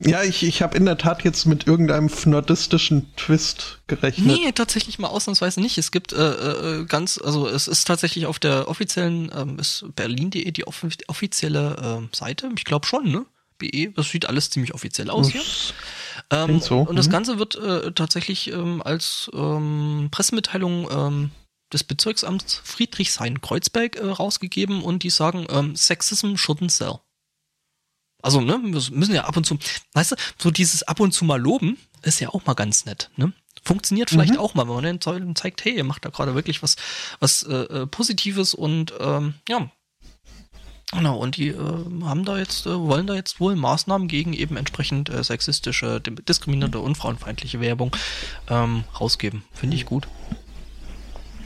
Ja, 0.01 0.22
ich, 0.22 0.43
ich 0.43 0.61
habe 0.61 0.77
in 0.77 0.85
der 0.87 0.99
Tat 0.99 1.22
jetzt 1.25 1.47
mit 1.47 1.66
irgendeinem 1.66 2.11
nordistischen 2.25 3.14
Twist 3.16 3.81
gerechnet. 3.87 4.27
Nee, 4.27 4.53
tatsächlich 4.53 4.99
mal 4.99 5.09
ausnahmsweise 5.09 5.61
nicht. 5.61 5.79
Es 5.79 5.93
gibt 5.93 6.12
äh, 6.12 6.81
äh, 6.81 6.85
ganz, 6.85 7.18
also 7.22 7.47
es 7.47 7.68
ist 7.68 7.87
tatsächlich 7.87 8.27
auf 8.27 8.39
der 8.39 8.68
offiziellen, 8.68 9.31
ähm, 9.35 9.59
ist 9.59 9.85
berlin.de 9.95 10.51
die 10.51 10.66
offizielle 10.66 12.09
äh, 12.12 12.16
Seite. 12.16 12.51
Ich 12.57 12.64
glaube 12.64 12.87
schon, 12.87 13.11
ne? 13.11 13.25
BE, 13.59 13.93
das 13.95 14.11
sieht 14.11 14.27
alles 14.27 14.51
ziemlich 14.51 14.75
offiziell 14.75 15.11
aus 15.11 15.31
hier. 15.31 15.43
Ähm, 16.31 16.61
so. 16.61 16.81
Und 16.81 16.97
das 16.97 17.09
mhm. 17.09 17.13
Ganze 17.13 17.39
wird 17.39 17.57
äh, 17.57 17.93
tatsächlich 17.93 18.51
ähm, 18.51 18.83
als 18.83 19.31
ähm, 19.35 20.09
Pressemitteilung 20.11 20.89
ähm, 20.91 21.31
des 21.73 21.85
Bezirksamts 21.85 22.61
Friedrichshain-Kreuzberg 22.65 23.97
äh, 23.97 24.07
rausgegeben 24.07 24.83
und 24.83 25.03
die 25.03 25.11
sagen, 25.11 25.47
ähm, 25.51 25.77
Sexism 25.77 26.35
shouldn't 26.35 26.71
sell. 26.71 27.01
Also, 28.23 28.41
ne, 28.41 28.59
wir 28.63 28.83
müssen 28.97 29.15
ja 29.15 29.25
ab 29.25 29.37
und 29.37 29.45
zu, 29.45 29.59
weißt 29.93 30.13
du, 30.13 30.17
so 30.39 30.51
dieses 30.51 30.83
ab 30.83 31.01
und 31.01 31.13
zu 31.13 31.27
mal 31.27 31.41
loben 31.41 31.77
ist 32.03 32.21
ja 32.21 32.31
auch 32.31 32.47
mal 32.47 32.55
ganz 32.55 32.87
nett, 32.87 33.11
ne? 33.17 33.33
Funktioniert 33.63 34.11
vielleicht 34.11 34.35
mhm. 34.35 34.39
auch 34.39 34.55
mal, 34.55 34.67
wenn 34.67 34.75
man 34.75 35.01
den 35.01 35.37
zeigt, 35.37 35.65
hey, 35.65 35.77
ihr 35.77 35.85
macht 35.85 36.05
da 36.05 36.11
gerade 36.11 36.35
wirklich 36.35 36.63
was, 36.63 36.77
was 37.21 37.43
äh, 37.45 37.55
äh 37.55 37.87
Positives 37.87 38.53
und 38.53 38.93
ähm, 38.99 39.35
ja, 39.49 39.71
Genau, 40.93 41.16
und 41.18 41.37
die 41.37 41.49
äh, 41.49 42.05
haben 42.05 42.24
da 42.24 42.39
jetzt, 42.39 42.66
äh, 42.66 42.78
wollen 42.78 43.07
da 43.07 43.14
jetzt 43.14 43.41
wohl 43.41 43.57
Maßnahmen 43.57 44.07
gegen 44.07 44.32
eben 44.32 44.57
entsprechend 44.57 45.09
äh, 45.09 45.24
sexistische, 45.24 46.01
diskriminierende 46.01 46.78
und 46.78 46.97
frauenfeindliche 46.97 47.61
Werbung 47.61 47.97
ähm, 48.49 48.85
rausgeben. 49.01 49.43
Finde 49.53 49.76
ich 49.76 49.87
gut. 49.87 50.07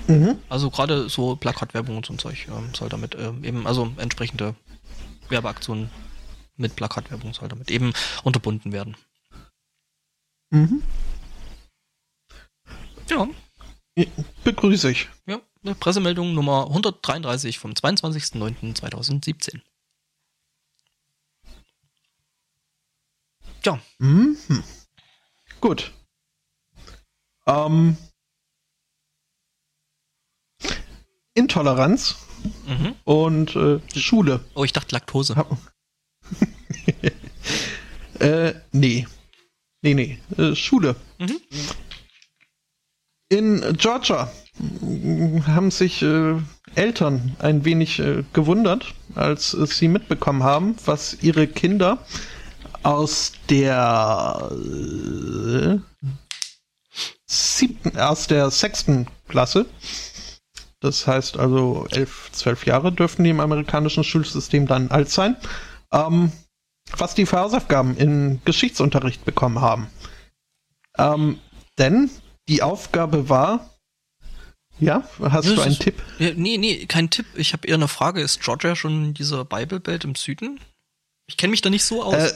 Mhm. 0.06 0.38
Also 0.48 0.70
gerade 0.70 1.08
so 1.08 1.36
Plakatwerbung 1.36 1.96
und 1.96 2.06
so 2.06 2.14
ein 2.14 2.18
Zeug 2.18 2.48
ähm, 2.48 2.74
soll 2.74 2.88
damit 2.88 3.14
ähm, 3.14 3.44
eben, 3.44 3.66
also 3.66 3.92
entsprechende 3.98 4.54
Werbeaktionen 5.28 5.90
mit 6.56 6.76
Plakatwerbung 6.76 7.32
soll 7.34 7.48
damit 7.48 7.70
eben 7.70 7.92
unterbunden 8.24 8.72
werden. 8.72 8.96
Mhm. 10.50 10.82
Ja. 13.08 13.28
Begrüße 14.44 14.90
ich. 14.90 15.08
Ja. 15.26 15.40
Pressemeldung 15.80 16.34
Nummer 16.34 16.66
133 16.68 17.58
vom 17.58 17.72
22.09.2017. 17.72 19.60
Ja. 23.64 23.80
Mhm. 23.98 24.36
Gut. 25.60 25.92
Ähm, 27.46 27.96
Intoleranz 31.34 32.16
Mhm. 32.66 32.94
und 33.04 33.56
äh, 33.56 33.80
Schule. 33.98 34.44
Oh, 34.54 34.64
ich 34.64 34.72
dachte 34.72 34.94
Laktose. 34.94 35.34
Äh, 38.20 38.54
nee. 38.72 39.06
Nee, 39.80 39.94
nee. 39.94 40.18
Äh, 40.36 40.56
Schule. 40.56 40.96
Mhm. 41.18 41.40
In 43.30 43.76
Georgia 43.76 44.30
haben 45.46 45.70
sich 45.70 46.02
äh, 46.02 46.36
Eltern 46.74 47.36
ein 47.40 47.64
wenig 47.64 47.98
äh, 47.98 48.24
gewundert, 48.32 48.94
als 49.14 49.52
äh, 49.52 49.66
sie 49.66 49.88
mitbekommen 49.88 50.42
haben, 50.42 50.76
was 50.86 51.22
ihre 51.22 51.46
Kinder 51.46 51.98
aus 52.82 53.32
der 53.50 54.50
äh, 54.50 55.78
siebten, 57.26 57.98
aus 57.98 58.28
der 58.28 58.50
sechsten 58.50 59.06
Klasse, 59.28 59.66
das 60.80 61.06
heißt 61.06 61.36
also 61.36 61.86
elf, 61.90 62.30
zwölf 62.32 62.64
Jahre 62.64 62.92
dürften 62.92 63.24
die 63.24 63.30
im 63.30 63.40
amerikanischen 63.40 64.04
Schulsystem 64.04 64.66
dann 64.66 64.90
alt 64.90 65.10
sein, 65.10 65.36
ähm, 65.92 66.32
was 66.96 67.14
die 67.14 67.26
für 67.26 67.40
Hausaufgaben 67.40 67.96
in 67.96 68.40
Geschichtsunterricht 68.44 69.24
bekommen 69.24 69.60
haben. 69.60 69.88
Ähm, 70.96 71.38
denn 71.78 72.10
die 72.48 72.62
Aufgabe 72.62 73.28
war, 73.28 73.74
ja, 74.80 75.02
hast 75.20 75.44
Ja, 75.46 75.50
du 75.50 75.56
das 75.56 75.64
einen 75.64 75.72
ist- 75.72 75.82
Tipp? 75.82 76.02
Nee, 76.18 76.56
nee, 76.56 76.86
kein 76.86 77.10
Tipp. 77.10 77.26
Ich 77.34 77.52
habe 77.52 77.66
eher 77.66 77.74
eine 77.74 77.88
Frage. 77.88 78.20
Ist 78.20 78.40
Georgia 78.42 78.76
schon 78.76 79.12
dieser 79.14 79.44
Bible 79.44 79.80
Belt 79.80 80.04
im 80.04 80.14
Süden? 80.14 80.60
Ich 81.26 81.36
kenne 81.36 81.50
mich 81.50 81.60
da 81.62 81.68
nicht 81.70 81.84
so 81.84 82.02
aus. 82.04 82.14
Äh, 82.14 82.32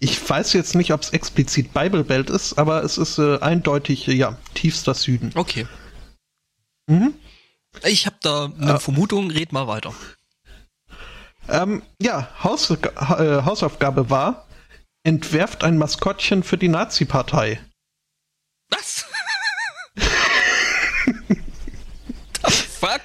ich 0.00 0.28
weiß 0.28 0.52
jetzt 0.54 0.74
nicht, 0.74 0.92
ob 0.92 1.02
es 1.02 1.10
explizit 1.10 1.72
Bible 1.74 2.02
Belt 2.02 2.30
ist, 2.30 2.54
aber 2.58 2.82
es 2.82 2.98
ist 2.98 3.18
äh, 3.18 3.38
eindeutig, 3.40 4.08
äh, 4.08 4.12
ja, 4.14 4.38
tiefster 4.54 4.94
Süden. 4.94 5.32
okay. 5.34 5.66
Mhm. 6.88 7.14
Ich 7.84 8.06
habe 8.06 8.16
da 8.22 8.46
eine 8.46 8.74
Äh. 8.74 8.78
Vermutung. 8.80 9.30
Red 9.30 9.52
mal 9.52 9.66
weiter. 9.68 9.94
Ähm, 11.48 11.82
ja, 12.00 12.28
Haus, 12.42 12.70
äh, 12.70 12.76
Hausaufgabe 12.98 14.10
war, 14.10 14.46
entwerft 15.04 15.62
ein 15.64 15.76
Maskottchen 15.78 16.42
für 16.42 16.56
die 16.58 16.68
Nazi-Partei. 16.68 17.60
Was? 18.70 19.04
The 22.44 22.50
fuck? 22.50 23.00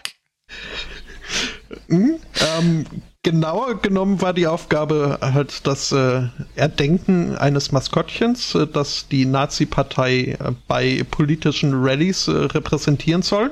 Ähm, 1.89 2.85
genauer 3.23 3.81
genommen 3.81 4.21
war 4.21 4.33
die 4.33 4.47
Aufgabe 4.47 5.19
halt 5.21 5.65
das 5.67 5.91
äh, 5.91 6.23
Erdenken 6.55 7.35
eines 7.35 7.71
Maskottchens, 7.71 8.55
äh, 8.55 8.67
das 8.67 9.07
die 9.09 9.25
Nazi-Partei 9.25 10.37
äh, 10.39 10.51
bei 10.67 11.05
politischen 11.09 11.73
Rallyes 11.73 12.27
äh, 12.27 12.31
repräsentieren 12.31 13.21
soll. 13.21 13.51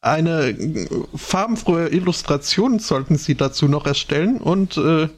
Eine 0.00 0.50
äh, 0.50 0.86
farbenfrohe 1.14 1.88
Illustration 1.88 2.78
sollten 2.78 3.16
sie 3.16 3.34
dazu 3.34 3.68
noch 3.68 3.86
erstellen 3.86 4.38
und 4.38 4.76
äh, 4.76 5.08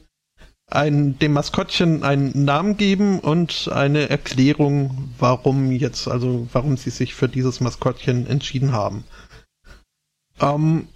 ein, 0.69 1.17
dem 1.19 1.33
Maskottchen 1.33 2.03
einen 2.03 2.43
Namen 2.43 2.75
geben 2.75 3.19
und 3.19 3.69
eine 3.73 4.09
Erklärung, 4.09 5.13
warum 5.17 5.71
jetzt, 5.71 6.07
also 6.07 6.47
warum 6.51 6.75
sie 6.75 6.89
sich 6.89 7.15
für 7.15 7.29
dieses 7.29 7.61
Maskottchen 7.61 8.27
entschieden 8.27 8.73
haben. 8.73 9.05
Ähm, 10.41 10.87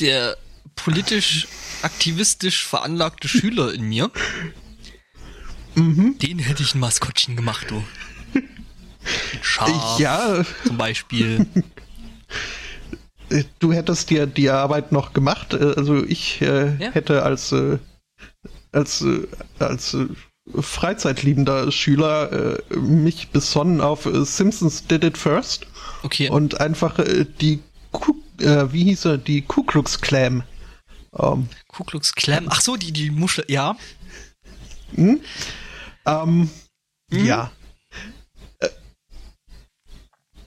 Der 0.00 0.36
politisch 0.74 1.48
aktivistisch 1.82 2.66
veranlagte 2.66 3.28
Schüler 3.28 3.72
in 3.72 3.82
mir, 3.88 4.10
mhm. 5.74 6.18
den 6.18 6.38
hätte 6.38 6.62
ich 6.62 6.74
ein 6.74 6.80
Maskottchen 6.80 7.36
gemacht, 7.36 7.66
du. 7.70 7.82
Ein 8.34 8.42
Schaf 9.42 9.98
Ja, 9.98 10.44
zum 10.66 10.76
Beispiel. 10.76 11.46
Äh, 13.30 13.44
Du 13.58 13.72
hättest 13.72 14.10
dir 14.10 14.26
die 14.26 14.50
Arbeit 14.50 14.92
noch 14.92 15.12
gemacht. 15.12 15.52
äh, 15.54 15.74
Also 15.76 16.04
ich 16.04 16.40
äh, 16.42 16.76
Ja. 16.80 16.90
hätte 16.92 17.22
als 17.22 17.52
äh, 17.52 17.78
als 18.72 19.00
äh, 19.02 19.26
als 19.58 19.94
äh, 19.94 20.06
Freizeitliebender 20.60 21.72
Schüler 21.72 22.60
mich 22.70 23.30
besonnen 23.30 23.80
auf 23.80 24.08
Simpsons 24.22 24.86
Did 24.86 25.02
It 25.02 25.18
First 25.18 25.66
Okay. 26.04 26.28
und 26.30 26.60
einfach 26.60 27.00
die 27.40 27.58
äh, 28.40 28.72
wie 28.72 28.84
hieß 28.84 29.04
er 29.06 29.18
die 29.18 29.42
Ku 29.42 29.62
Klux 29.62 30.00
Klan 30.00 30.44
ähm, 31.18 31.48
Ku 31.68 31.84
Klux 31.84 32.14
Klan. 32.14 32.48
Ch 32.50 32.60
so, 32.60 32.76
die, 32.76 32.92
die 32.92 33.10
Muschel. 33.10 33.44
Ja. 33.48 33.76
hm? 34.94 35.20
ähm, 36.06 36.50
ja 37.10 37.50
Äh, 38.60 38.68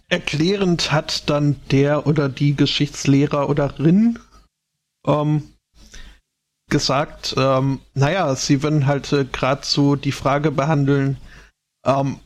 erklärend 0.10 0.92
hat 0.92 1.30
dann 1.30 1.60
der 1.72 2.08
oder 2.08 2.30
die 2.30 2.56
Geschichtslehrer 2.56 3.50
oder 3.50 3.78
Rin 3.80 4.20
ähm, 5.06 5.54
gesagt, 6.70 7.34
ähm, 7.38 7.80
naja, 7.94 8.36
sie 8.36 8.62
würden 8.62 8.86
halt 8.86 9.12
äh, 9.12 9.26
gerade 9.26 9.66
so 9.66 9.96
die 9.96 10.12
Frage 10.12 10.52
behandeln, 10.52 11.18
ähm, 11.84 12.20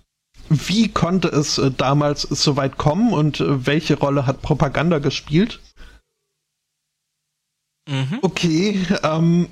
wie 0.50 0.90
konnte 0.90 1.28
es 1.30 1.58
äh, 1.58 1.72
damals 1.72 2.22
so 2.22 2.56
weit 2.56 2.78
kommen 2.78 3.14
und 3.14 3.40
äh, 3.40 3.66
welche 3.66 3.98
Rolle 3.98 4.26
hat 4.26 4.42
Propaganda 4.42 5.00
gespielt? 5.00 5.60
Mhm. 7.90 8.20
Okay, 8.22 8.86
ähm, 9.04 9.50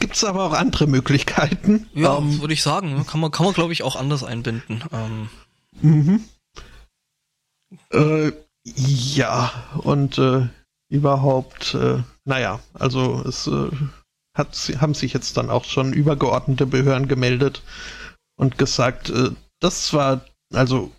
gibt 0.00 0.16
es 0.16 0.24
aber 0.24 0.44
auch 0.46 0.52
andere 0.52 0.86
Möglichkeiten. 0.86 1.88
Ja, 1.94 2.18
ähm, 2.18 2.40
würde 2.40 2.54
ich 2.54 2.62
sagen. 2.62 2.94
ne? 2.94 3.04
Kann 3.04 3.20
man, 3.20 3.30
kann 3.30 3.46
man 3.46 3.54
glaube 3.54 3.72
ich, 3.72 3.82
auch 3.82 3.96
anders 3.96 4.24
einbinden. 4.24 4.82
Ähm, 4.92 5.28
Mhm. 5.80 6.24
Äh, 7.90 8.32
ja, 8.64 9.52
und 9.78 10.18
äh, 10.18 10.48
überhaupt, 10.88 11.74
äh, 11.74 12.02
naja, 12.24 12.60
also 12.72 13.22
es 13.26 13.46
äh, 13.46 13.70
hat, 14.36 14.56
haben 14.80 14.94
sich 14.94 15.12
jetzt 15.12 15.36
dann 15.36 15.50
auch 15.50 15.64
schon 15.64 15.92
übergeordnete 15.92 16.66
Behörden 16.66 17.08
gemeldet 17.08 17.62
und 18.36 18.58
gesagt, 18.58 19.10
äh, 19.10 19.30
das 19.64 19.92
war, 19.94 20.20
also 20.52 20.92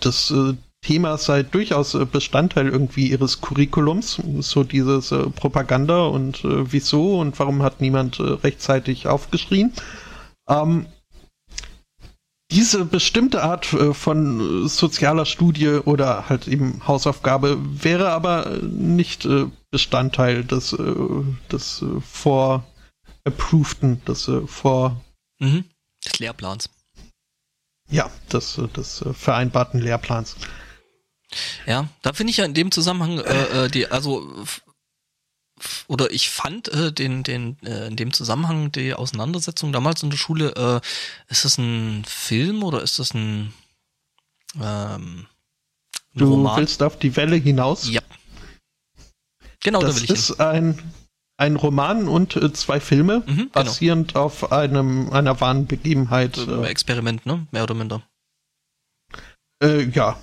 das 0.00 0.30
äh, 0.30 0.54
Thema 0.80 1.18
sei 1.18 1.42
durchaus 1.42 1.94
äh, 1.94 2.04
Bestandteil 2.04 2.68
irgendwie 2.68 3.08
ihres 3.08 3.40
Curriculums, 3.40 4.22
so 4.38 4.62
dieses 4.62 5.10
äh, 5.10 5.28
Propaganda 5.30 6.06
und 6.06 6.44
äh, 6.44 6.72
wieso 6.72 7.18
und 7.18 7.36
warum 7.40 7.62
hat 7.62 7.80
niemand 7.80 8.20
äh, 8.20 8.22
rechtzeitig 8.22 9.08
aufgeschrien. 9.08 9.72
Ähm, 10.48 10.86
diese 12.52 12.84
bestimmte 12.84 13.42
Art 13.42 13.72
äh, 13.72 13.92
von 13.92 14.68
sozialer 14.68 15.26
Studie 15.26 15.80
oder 15.84 16.28
halt 16.28 16.46
eben 16.46 16.86
Hausaufgabe 16.86 17.58
wäre 17.60 18.10
aber 18.10 18.60
nicht 18.62 19.26
Bestandteil 19.72 20.44
des, 20.44 20.76
des 21.50 21.82
äh, 21.82 22.00
vor-approveden, 22.00 24.04
des 24.04 24.30
vor, 24.46 25.00
mhm. 25.40 25.64
Des 26.04 26.20
Lehrplans. 26.20 26.70
Ja, 27.88 28.10
des, 28.32 28.60
des 28.76 29.02
äh, 29.02 29.12
vereinbarten 29.12 29.80
Lehrplans. 29.80 30.36
Ja, 31.66 31.88
da 32.02 32.12
finde 32.12 32.30
ich 32.30 32.36
ja 32.38 32.44
in 32.44 32.54
dem 32.54 32.70
Zusammenhang, 32.70 33.18
äh, 33.18 33.64
äh, 33.64 33.68
die, 33.68 33.88
also 33.88 34.46
oder 35.88 36.10
ich 36.10 36.28
fand 36.30 36.68
äh, 36.68 36.92
den, 36.92 37.22
den, 37.22 37.56
äh, 37.64 37.86
in 37.86 37.96
dem 37.96 38.12
Zusammenhang 38.12 38.72
die 38.72 38.92
Auseinandersetzung 38.94 39.72
damals 39.72 40.02
in 40.02 40.10
der 40.10 40.18
Schule, 40.18 40.54
äh, 40.54 41.32
ist 41.32 41.44
das 41.44 41.58
ein 41.58 42.04
Film 42.04 42.62
oder 42.62 42.82
ist 42.82 42.98
das 42.98 43.14
ein, 43.14 43.52
ähm, 44.56 45.26
ein 46.14 46.18
Du 46.18 46.28
Roman? 46.30 46.58
willst 46.58 46.82
auf 46.82 46.98
die 46.98 47.14
Welle 47.16 47.36
hinaus? 47.36 47.88
Ja. 47.88 48.02
Genau, 49.62 49.80
da 49.80 49.86
das 49.88 49.96
will 49.96 50.04
ich 50.04 50.08
hin. 50.10 50.16
ist 50.16 50.40
ein, 50.40 50.92
ein 51.38 51.56
Roman 51.56 52.08
und 52.08 52.36
äh, 52.36 52.52
zwei 52.52 52.80
Filme, 52.80 53.22
Mhm, 53.26 53.36
genau. 53.36 53.50
basierend 53.52 54.16
auf 54.16 54.52
einem, 54.52 55.10
einer 55.10 55.40
wahren 55.40 55.66
Begebenheit. 55.66 56.38
Äh, 56.38 56.64
Experiment, 56.66 57.26
ne? 57.26 57.46
Mehr 57.50 57.62
oder 57.64 57.74
minder. 57.74 58.02
Äh, 59.62 59.84
ja, 59.88 60.18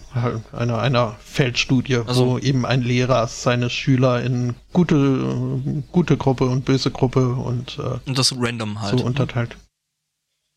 einer, 0.52 0.80
einer 0.80 1.16
Feldstudie, 1.24 1.96
Also- 1.98 2.28
wo 2.28 2.38
eben 2.38 2.66
ein 2.68 2.84
Lehrer 2.84 3.28
seine 3.28 3.70
Schüler 3.72 4.22
in 4.24 4.56
gute, 4.74 5.84
gute 5.92 6.18
Gruppe 6.18 6.46
und 6.46 6.66
böse 6.66 6.92
Gruppe 6.92 7.30
und 7.30 7.80
äh, 7.80 8.00
Und 8.06 8.18
das 8.18 8.36
random 8.38 8.80
halt. 8.82 9.00
so 9.00 9.06
unterteilt. 9.06 9.58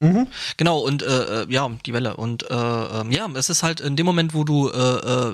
Mhm. 0.00 0.26
Genau, 0.59 0.80
und 0.80 1.02
äh, 1.02 1.46
ja, 1.48 1.70
die 1.86 1.94
Welle. 1.94 2.18
Und 2.18 2.50
äh, 2.50 2.54
ähm, 2.54 3.11
ja, 3.12 3.26
es 3.34 3.48
ist 3.48 3.62
halt 3.62 3.80
in 3.80 3.96
dem 3.96 4.04
Moment, 4.04 4.34
wo 4.34 4.44
du 4.44 4.68
äh, 4.68 4.72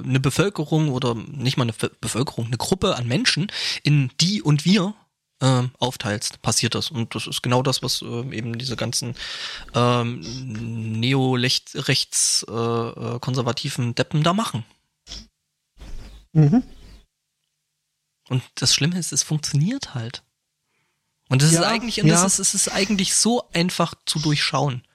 eine 0.05 0.21
Bevölkerung 0.21 0.91
oder 0.91 1.17
nicht 1.17 1.57
mal 1.57 1.65
eine 1.65 1.73
Be 1.73 1.91
Bevölkerung, 2.01 2.47
eine 2.47 2.59
Gruppe 2.59 2.95
an 2.95 3.09
Menschen 3.09 3.51
in 3.83 4.11
die 4.21 4.41
und 4.41 4.65
wir 4.65 4.95
äh, 5.43 5.69
aufteilst, 5.79 6.41
passiert 6.41 6.75
das. 6.75 6.91
Und 6.91 7.15
das 7.15 7.27
ist 7.27 7.43
genau 7.43 7.63
das, 7.63 7.83
was 7.83 8.01
äh, 8.01 8.37
eben 8.37 8.57
diese 8.57 8.77
ganzen 8.77 9.15
ähm, 9.75 10.21
neo-rechts 11.01 12.47
äh, 12.49 12.53
äh, 12.53 13.93
Deppen 13.95 14.23
da 14.23 14.33
machen. 14.33 14.65
Mhm. 16.33 16.63
Und 18.29 18.43
das 18.55 18.75
Schlimme 18.75 18.99
ist, 18.99 19.13
es 19.13 19.23
funktioniert 19.23 19.95
halt. 19.95 20.23
Und 21.29 21.43
ist 21.43 21.53
Ja, 21.53 21.69
eigentlich, 21.69 22.01
und 22.01 22.07
ja. 22.09 22.15
das 22.15 22.39
ist, 22.39 22.39
es 22.39 22.55
ist 22.55 22.69
eigentlich 22.69 23.15
so 23.15 23.49
einfach 23.53 23.95
zu 24.07 24.19
durchschauen. 24.21 24.87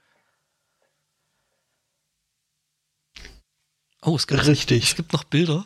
Oh, 4.01 4.15
es 4.15 4.27
gibt, 4.27 4.45
Richtig. 4.45 4.83
Es 4.83 4.95
gibt 4.95 5.11
noch 5.11 5.25
Bilder. 5.25 5.65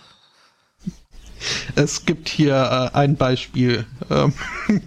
Es 1.75 2.05
gibt 2.05 2.29
hier 2.29 2.55
äh, 2.93 2.95
ein 2.97 3.15
Beispiel, 3.15 3.85
ähm, 4.09 4.33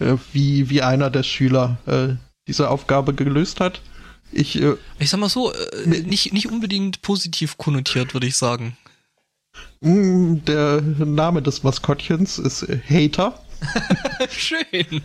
äh, 0.00 0.16
wie, 0.32 0.68
wie 0.70 0.82
einer 0.82 1.10
der 1.10 1.22
Schüler 1.22 1.78
äh, 1.86 2.14
diese 2.48 2.68
Aufgabe 2.70 3.14
gelöst 3.14 3.60
hat. 3.60 3.80
Ich, 4.30 4.60
äh, 4.60 4.76
Ich 4.98 5.10
sag 5.10 5.20
mal 5.20 5.28
so, 5.28 5.52
äh, 5.52 5.86
nicht, 5.86 6.32
nicht 6.32 6.48
unbedingt 6.48 7.02
positiv 7.02 7.58
konnotiert, 7.58 8.14
würde 8.14 8.26
ich 8.26 8.36
sagen. 8.36 8.76
mh, 9.80 10.40
der 10.46 10.80
Name 10.80 11.42
des 11.42 11.62
Maskottchens 11.62 12.38
ist 12.38 12.62
äh, 12.62 12.80
Hater. 12.88 13.38
Schön. 14.30 15.02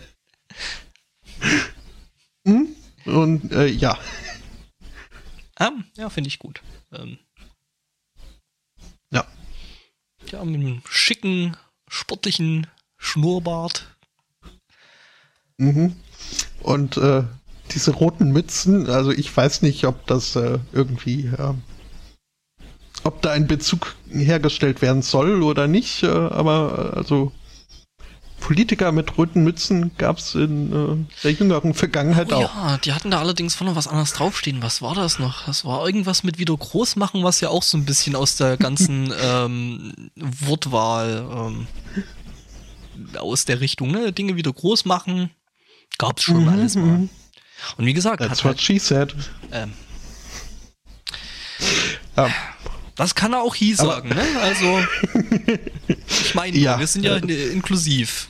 Und 3.04 3.52
äh, 3.52 3.66
ja, 3.66 3.98
Ah, 5.60 5.72
ja, 5.96 6.08
finde 6.08 6.28
ich 6.28 6.38
gut. 6.38 6.62
Ähm, 6.92 7.18
ja. 9.12 9.26
Ja, 10.32 10.44
mit 10.44 10.60
einem 10.60 10.82
schicken, 10.88 11.56
sportlichen 11.88 12.66
Schnurrbart. 12.96 13.96
Mhm. 15.58 15.96
Und 16.62 16.96
äh, 16.96 17.24
diese 17.70 17.92
roten 17.92 18.32
Mützen, 18.32 18.88
also 18.88 19.10
ich 19.10 19.34
weiß 19.34 19.62
nicht, 19.62 19.84
ob 19.84 20.06
das 20.06 20.36
äh, 20.36 20.58
irgendwie, 20.72 21.30
ähm, 21.38 21.62
ob 23.04 23.22
da 23.22 23.32
ein 23.32 23.46
Bezug 23.46 23.94
hergestellt 24.10 24.82
werden 24.82 25.02
soll 25.02 25.42
oder 25.42 25.66
nicht, 25.66 26.02
äh, 26.02 26.08
aber 26.08 26.92
äh, 26.94 26.98
also 26.98 27.32
Politiker 28.40 28.92
mit 28.92 29.18
roten 29.18 29.42
Mützen 29.44 29.90
gab 29.98 30.18
es 30.18 30.34
in 30.34 30.72
äh, 31.08 31.22
der 31.22 31.32
jüngeren 31.32 31.74
Vergangenheit 31.74 32.32
Oh 32.32 32.36
auch. 32.36 32.54
ja, 32.54 32.78
die 32.78 32.92
hatten 32.92 33.10
da 33.10 33.18
allerdings 33.20 33.54
vorne 33.54 33.76
was 33.76 33.86
anderes 33.88 34.12
draufstehen. 34.12 34.62
Was 34.62 34.80
war 34.80 34.94
das 34.94 35.18
noch? 35.18 35.44
Das 35.46 35.64
war 35.64 35.84
irgendwas 35.86 36.22
mit 36.22 36.38
wieder 36.38 36.56
groß 36.56 36.96
machen, 36.96 37.24
was 37.24 37.40
ja 37.40 37.48
auch 37.50 37.62
so 37.62 37.76
ein 37.76 37.84
bisschen 37.84 38.14
aus 38.16 38.36
der 38.36 38.56
ganzen 38.56 39.12
ähm, 39.22 39.92
Wortwahl 40.16 41.26
ähm, 41.30 41.66
aus 43.18 43.44
der 43.44 43.60
Richtung, 43.60 43.90
ne? 43.90 44.12
Dinge 44.12 44.36
wieder 44.36 44.52
groß 44.52 44.84
machen. 44.84 45.30
Gab's 45.98 46.22
schon 46.22 46.42
Mhm, 46.44 46.48
alles 46.48 46.74
mal. 46.76 47.08
Und 47.76 47.86
wie 47.86 47.92
gesagt, 47.92 48.20
That's 48.20 48.30
hat 48.30 48.44
what 48.44 48.44
halt, 48.56 48.62
she 48.62 48.78
said. 48.78 49.14
ähm, 49.52 49.72
Ja. 52.16 52.28
Das 52.98 53.14
kann 53.14 53.32
er 53.32 53.40
auch 53.42 53.54
hier 53.54 53.76
sagen, 53.76 54.08
ne? 54.10 54.24
Also, 54.42 54.80
ich 56.08 56.34
meine, 56.34 56.58
Ja. 56.58 56.78
wir 56.78 56.86
sind 56.86 57.04
ja 57.04 57.16
äh, 57.16 57.48
inklusiv. 57.52 58.28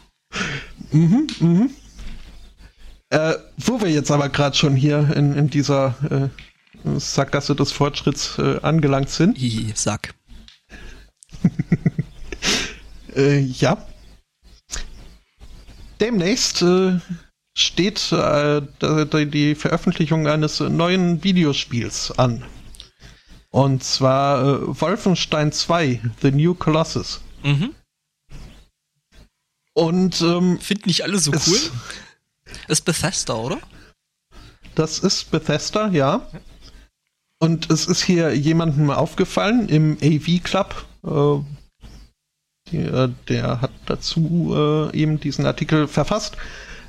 Äh, 3.10 3.34
wo 3.56 3.80
wir 3.80 3.90
jetzt 3.90 4.10
aber 4.10 4.28
gerade 4.28 4.54
schon 4.54 4.76
hier 4.76 5.10
in, 5.16 5.34
in 5.34 5.48
dieser 5.48 6.30
äh, 6.84 6.98
Sackgasse 7.00 7.56
des 7.56 7.72
Fortschritts 7.72 8.38
äh, 8.38 8.60
angelangt 8.60 9.08
sind, 9.10 9.38
Hihi, 9.38 9.72
Sack. 9.74 10.14
Äh, 13.16 13.40
ja. 13.40 13.84
Demnächst 15.98 16.62
äh, 16.62 17.00
steht 17.56 18.12
die 18.12 19.54
Veröffentlichung 19.56 20.28
eines 20.28 20.60
neuen 20.60 21.24
Videospiels 21.24 22.16
an. 22.16 22.44
Und 23.58 23.82
zwar 23.82 24.40
äh, 24.42 24.80
Wolfenstein 24.80 25.50
2, 25.50 26.00
The 26.22 26.30
New 26.30 26.54
Colossus. 26.54 27.20
Mhm. 27.42 27.74
Und 29.74 30.20
ähm, 30.20 30.58
Finden 30.60 30.88
nicht 30.88 31.02
alle 31.02 31.18
so 31.18 31.32
Es- 31.32 31.48
cool. 31.48 31.58
Ist 32.68 32.84
Bethesda, 32.84 33.34
oder? 33.34 33.58
das 34.74 35.00
ist 35.00 35.32
Bethesda, 35.32 35.88
ja. 35.88 36.28
Und 37.40 37.68
es 37.70 37.86
ist 37.86 38.02
hier 38.04 38.32
jemandem 38.36 38.90
aufgefallen 38.90 39.68
im 39.68 39.98
AV 40.00 40.40
Club. 40.44 40.86
Äh, 41.04 41.42
die, 42.70 42.76
äh, 42.78 43.08
der 43.28 43.60
hat 43.60 43.72
dazu 43.86 44.54
äh, 44.92 44.96
eben 44.96 45.18
diesen 45.18 45.46
Artikel 45.46 45.88
verfasst. 45.88 46.36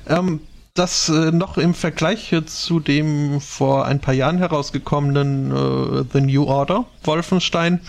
Ähm, 0.06 0.40
dass 0.74 1.08
äh, 1.08 1.32
noch 1.32 1.58
im 1.58 1.74
Vergleich 1.74 2.34
zu 2.46 2.80
dem 2.80 3.40
vor 3.40 3.86
ein 3.86 4.00
paar 4.00 4.14
Jahren 4.14 4.38
herausgekommenen 4.38 5.50
äh, 5.50 6.04
The 6.12 6.20
New 6.20 6.44
Order 6.44 6.86
Wolfenstein 7.02 7.80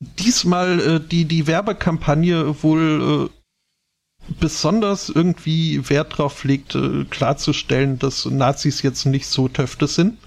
diesmal 0.00 0.80
äh, 0.80 1.00
die, 1.00 1.24
die 1.26 1.46
Werbekampagne 1.46 2.62
wohl 2.62 3.28
äh, 3.30 4.34
besonders 4.38 5.08
irgendwie 5.08 5.88
Wert 5.88 6.18
drauf 6.18 6.44
legt, 6.44 6.74
äh, 6.74 7.04
klarzustellen, 7.04 7.98
dass 7.98 8.24
Nazis 8.24 8.82
jetzt 8.82 9.06
nicht 9.06 9.26
so 9.26 9.48
Töfte 9.48 9.86
sind. 9.86 10.18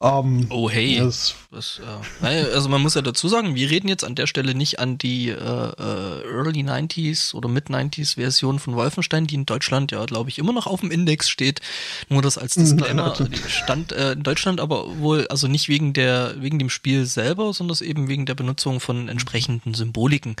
Ähm, 0.00 0.46
Oh 0.50 0.70
hey. 0.70 0.98
das, 0.98 1.34
Das, 1.50 1.80
äh, 2.22 2.44
also 2.54 2.68
man 2.68 2.80
muss 2.80 2.94
ja 2.94 3.02
dazu 3.02 3.26
sagen, 3.28 3.56
wir 3.56 3.68
reden 3.68 3.88
jetzt 3.88 4.04
an 4.04 4.14
der 4.14 4.28
Stelle 4.28 4.54
nicht 4.54 4.78
an 4.78 4.96
die 4.96 5.28
äh, 5.30 5.34
äh, 5.34 6.22
Early 6.24 6.60
90s 6.60 7.34
oder 7.34 7.48
Mid 7.48 7.66
90s 7.66 8.14
Version 8.14 8.60
von 8.60 8.76
Wolfenstein, 8.76 9.26
die 9.26 9.34
in 9.34 9.46
Deutschland 9.46 9.90
ja, 9.90 10.04
glaube 10.04 10.30
ich, 10.30 10.38
immer 10.38 10.52
noch 10.52 10.68
auf 10.68 10.80
dem 10.80 10.92
Index 10.92 11.28
steht. 11.28 11.60
Nur 12.08 12.22
das 12.22 12.38
als 12.38 12.54
Disclaimer 12.54 13.14
Nein, 13.18 13.30
die 13.30 13.50
stand 13.50 13.90
äh, 13.90 14.12
in 14.12 14.22
Deutschland 14.22 14.60
aber 14.60 14.98
wohl, 14.98 15.26
also 15.28 15.48
nicht 15.48 15.68
wegen 15.68 15.94
der, 15.94 16.36
wegen 16.38 16.60
dem 16.60 16.70
Spiel 16.70 17.04
selber, 17.04 17.52
sondern 17.52 17.76
eben 17.80 18.06
wegen 18.08 18.24
der 18.24 18.34
Benutzung 18.34 18.78
von 18.78 19.08
entsprechenden 19.08 19.74
Symboliken. 19.74 20.36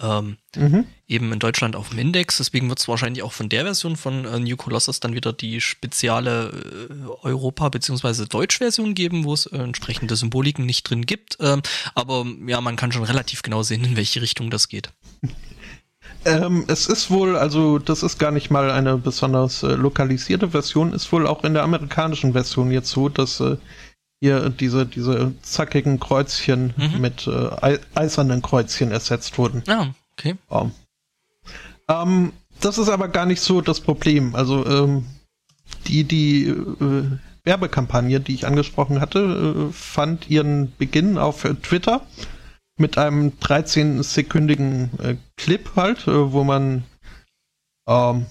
Ähm, 0.00 0.38
mhm. 0.56 0.86
eben 1.08 1.32
in 1.32 1.38
Deutschland 1.38 1.76
auf 1.76 1.90
dem 1.90 1.98
Index. 1.98 2.38
Deswegen 2.38 2.68
wird 2.68 2.78
es 2.78 2.88
wahrscheinlich 2.88 3.22
auch 3.22 3.32
von 3.32 3.48
der 3.48 3.64
Version 3.64 3.96
von 3.96 4.24
äh, 4.24 4.38
New 4.38 4.56
Colossus 4.56 5.00
dann 5.00 5.14
wieder 5.14 5.32
die 5.32 5.60
spezielle 5.60 6.88
äh, 6.90 7.26
Europa- 7.26 7.68
bzw. 7.68 8.26
Deutsch-Version 8.26 8.94
geben, 8.94 9.24
wo 9.24 9.34
es 9.34 9.46
äh, 9.46 9.58
entsprechende 9.58 10.16
Symboliken 10.16 10.66
nicht 10.66 10.88
drin 10.88 11.06
gibt. 11.06 11.38
Ähm, 11.40 11.62
aber 11.94 12.26
ja, 12.46 12.60
man 12.60 12.76
kann 12.76 12.92
schon 12.92 13.04
relativ 13.04 13.42
genau 13.42 13.62
sehen, 13.62 13.84
in 13.84 13.96
welche 13.96 14.22
Richtung 14.22 14.50
das 14.50 14.68
geht. 14.68 14.90
Ähm, 16.24 16.64
es 16.68 16.86
ist 16.86 17.10
wohl, 17.10 17.36
also 17.36 17.78
das 17.78 18.02
ist 18.04 18.18
gar 18.18 18.30
nicht 18.30 18.50
mal 18.50 18.70
eine 18.70 18.96
besonders 18.96 19.62
äh, 19.62 19.74
lokalisierte 19.74 20.50
Version, 20.50 20.92
ist 20.92 21.10
wohl 21.10 21.26
auch 21.26 21.42
in 21.42 21.54
der 21.54 21.64
amerikanischen 21.64 22.32
Version 22.32 22.70
jetzt 22.70 22.90
so, 22.90 23.08
dass 23.08 23.40
äh, 23.40 23.56
hier 24.20 24.50
diese, 24.50 24.86
diese 24.86 25.34
zackigen 25.42 25.98
Kreuzchen 25.98 26.74
Mhm. 26.76 27.00
mit 27.00 27.26
äh, 27.26 27.50
ei 27.60 27.78
eisernen 27.94 28.40
Kreuzchen 28.40 28.92
ersetzt 28.92 29.36
wurden. 29.36 29.64
Ah, 29.66 29.88
okay. 30.12 30.36
Ähm, 30.50 30.72
ähm, 31.88 32.32
das 32.60 32.78
ist 32.78 32.88
aber 32.88 33.08
gar 33.08 33.26
nicht 33.26 33.40
so 33.40 33.60
das 33.60 33.80
Problem. 33.80 34.34
Also 34.34 34.64
ähm, 34.66 35.06
die, 35.86 36.04
die 36.04 36.46
äh, 36.46 37.18
Werbekampagne, 37.44 38.20
die 38.20 38.34
ich 38.34 38.46
angesprochen 38.46 39.00
hatte, 39.00 39.68
äh, 39.68 39.72
fand 39.72 40.30
ihren 40.30 40.72
Beginn 40.76 41.18
auf 41.18 41.44
äh, 41.44 41.54
Twitter 41.54 42.06
mit 42.76 42.98
einem 42.98 43.32
13-sekündigen 43.40 45.00
äh, 45.00 45.16
Clip 45.36 45.70
halt, 45.76 46.06
äh, 46.06 46.32
wo 46.32 46.44
man 46.44 46.84
ähm, 47.88 48.26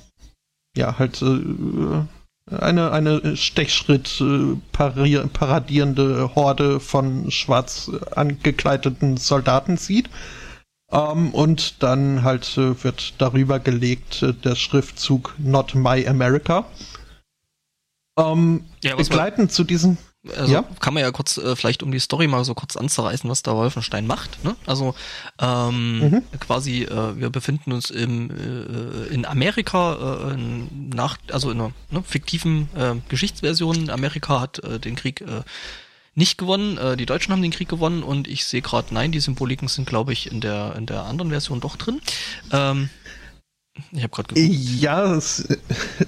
ja 0.76 0.98
halt 0.98 1.22
äh, 1.22 2.06
eine, 2.56 2.92
eine 2.92 3.38
Stechschritt 3.38 4.22
paradierende 4.74 6.36
Horde 6.36 6.80
von 6.80 7.32
schwarz 7.32 7.90
angekleideten 8.14 9.16
Soldaten 9.16 9.78
sieht. 9.78 10.10
Ähm, 10.92 11.34
und 11.34 11.82
dann 11.84 12.24
halt 12.24 12.58
äh, 12.58 12.84
wird 12.84 13.14
darüber 13.18 13.60
gelegt 13.60 14.22
äh, 14.24 14.34
der 14.34 14.56
Schriftzug 14.56 15.34
Not 15.38 15.74
My 15.76 16.06
America. 16.08 16.66
Ähm, 18.18 18.66
Ja, 18.84 18.96
man- 18.96 19.04
begleitend 19.04 19.52
zu 19.52 19.64
diesem 19.64 19.98
Also 20.38 20.54
Ja. 20.54 20.64
kann 20.80 20.94
man 20.94 21.02
ja 21.02 21.12
kurz, 21.12 21.38
äh, 21.38 21.56
vielleicht 21.56 21.82
um 21.82 21.92
die 21.92 21.98
Story 22.00 22.28
mal 22.28 22.44
so 22.46 22.54
kurz 22.54 22.78
anzureißen, 22.78 23.28
was 23.28 23.42
da 23.42 23.56
Wolfenstein 23.56 24.06
macht. 24.06 24.44
Ne? 24.44 24.56
Also 24.68 24.94
ähm, 25.40 26.00
Mhm. 26.00 26.24
quasi, 26.40 26.84
äh, 26.84 27.18
wir 27.18 27.32
befinden 27.32 27.72
uns 27.72 27.90
im, 27.90 28.30
äh, 28.30 29.08
in 29.14 29.26
Amerika, 29.26 30.28
äh, 30.30 30.34
in 30.36 30.90
nach, 30.90 31.18
also 31.32 31.50
in 31.50 31.60
einer 31.60 31.72
ne, 31.90 32.04
fiktiven 32.04 32.70
Geschichtsversion. 33.10 33.90
Amerika 33.90 34.42
hat 34.42 34.62
den 34.86 34.96
Krieg 34.96 35.24
nicht 36.14 36.38
gewonnen, 36.38 36.78
äh, 36.78 36.98
die 36.98 37.06
Deutschen 37.06 37.32
haben 37.32 37.42
den 37.42 37.52
Krieg 37.52 37.70
gewonnen 37.70 38.04
und 38.04 38.28
ich 38.28 38.46
sehe 38.46 38.62
gerade, 38.62 38.94
nein, 38.94 39.12
die 39.12 39.20
Symboliken 39.20 39.68
sind, 39.68 39.88
glaube 39.88 40.14
ich, 40.14 40.32
in 40.32 40.42
der 40.42 40.76
in 40.76 40.86
der 40.86 41.04
anderen 41.04 41.32
Version 41.32 41.62
doch 41.62 41.78
drin. 41.78 42.02
Ähm, 42.52 42.90
ich 43.92 44.04
habe 44.04 44.10
gerade 44.10 44.40
Ja, 44.40 45.16
es, 45.16 45.48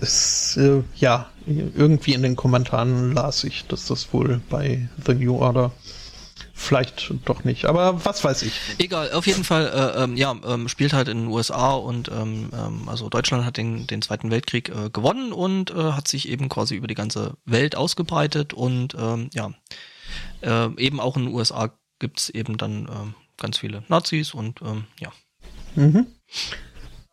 es, 0.01 0.57
äh, 0.57 0.83
ja, 0.95 1.29
irgendwie 1.45 2.13
in 2.13 2.21
den 2.21 2.35
Kommentaren 2.35 3.13
las 3.13 3.43
ich, 3.43 3.65
dass 3.67 3.85
das 3.85 4.13
wohl 4.13 4.41
bei 4.49 4.87
The 5.05 5.13
New 5.13 5.37
Order 5.37 5.71
vielleicht 6.53 7.13
doch 7.25 7.43
nicht, 7.43 7.65
aber 7.65 8.05
was 8.05 8.23
weiß 8.23 8.43
ich. 8.43 8.53
Egal, 8.77 9.11
auf 9.13 9.25
jeden 9.25 9.43
Fall, 9.43 9.65
äh, 9.67 10.03
ähm, 10.03 10.15
ja, 10.15 10.35
ähm, 10.45 10.67
spielt 10.67 10.93
halt 10.93 11.07
in 11.07 11.21
den 11.21 11.27
USA 11.27 11.71
und 11.71 12.09
ähm, 12.09 12.49
ähm, 12.53 12.87
also 12.87 13.09
Deutschland 13.09 13.45
hat 13.45 13.57
den, 13.57 13.87
den 13.87 14.01
Zweiten 14.01 14.29
Weltkrieg 14.29 14.69
äh, 14.69 14.89
gewonnen 14.91 15.33
und 15.33 15.71
äh, 15.71 15.93
hat 15.93 16.07
sich 16.07 16.29
eben 16.29 16.49
quasi 16.49 16.75
über 16.75 16.87
die 16.87 16.95
ganze 16.95 17.35
Welt 17.45 17.75
ausgebreitet 17.75 18.53
und 18.53 18.95
ähm, 18.99 19.29
ja, 19.33 19.51
äh, 20.41 20.69
eben 20.77 20.99
auch 20.99 21.17
in 21.17 21.25
den 21.25 21.33
USA 21.33 21.71
gibt's 21.99 22.29
eben 22.29 22.57
dann 22.57 22.87
ähm, 22.91 23.13
ganz 23.37 23.57
viele 23.57 23.83
Nazis 23.87 24.33
und 24.33 24.61
ähm, 24.61 24.85
ja. 24.99 25.11
Mhm. 25.75 26.07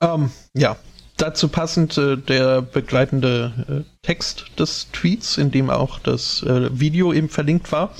Ähm, 0.01 0.31
ja, 0.55 0.77
dazu 1.17 1.49
passend 1.49 1.99
äh, 1.99 2.17
der 2.17 2.63
begleitende 2.63 3.85
äh, 3.85 4.07
Text 4.07 4.47
des 4.59 4.89
Tweets, 4.93 5.39
in 5.39 5.51
dem 5.51 5.71
auch 5.71 5.99
das 5.99 6.43
äh, 6.43 6.69
Video 6.79 7.13
eben 7.13 7.29
verlinkt 7.29 7.73
war. 7.73 7.95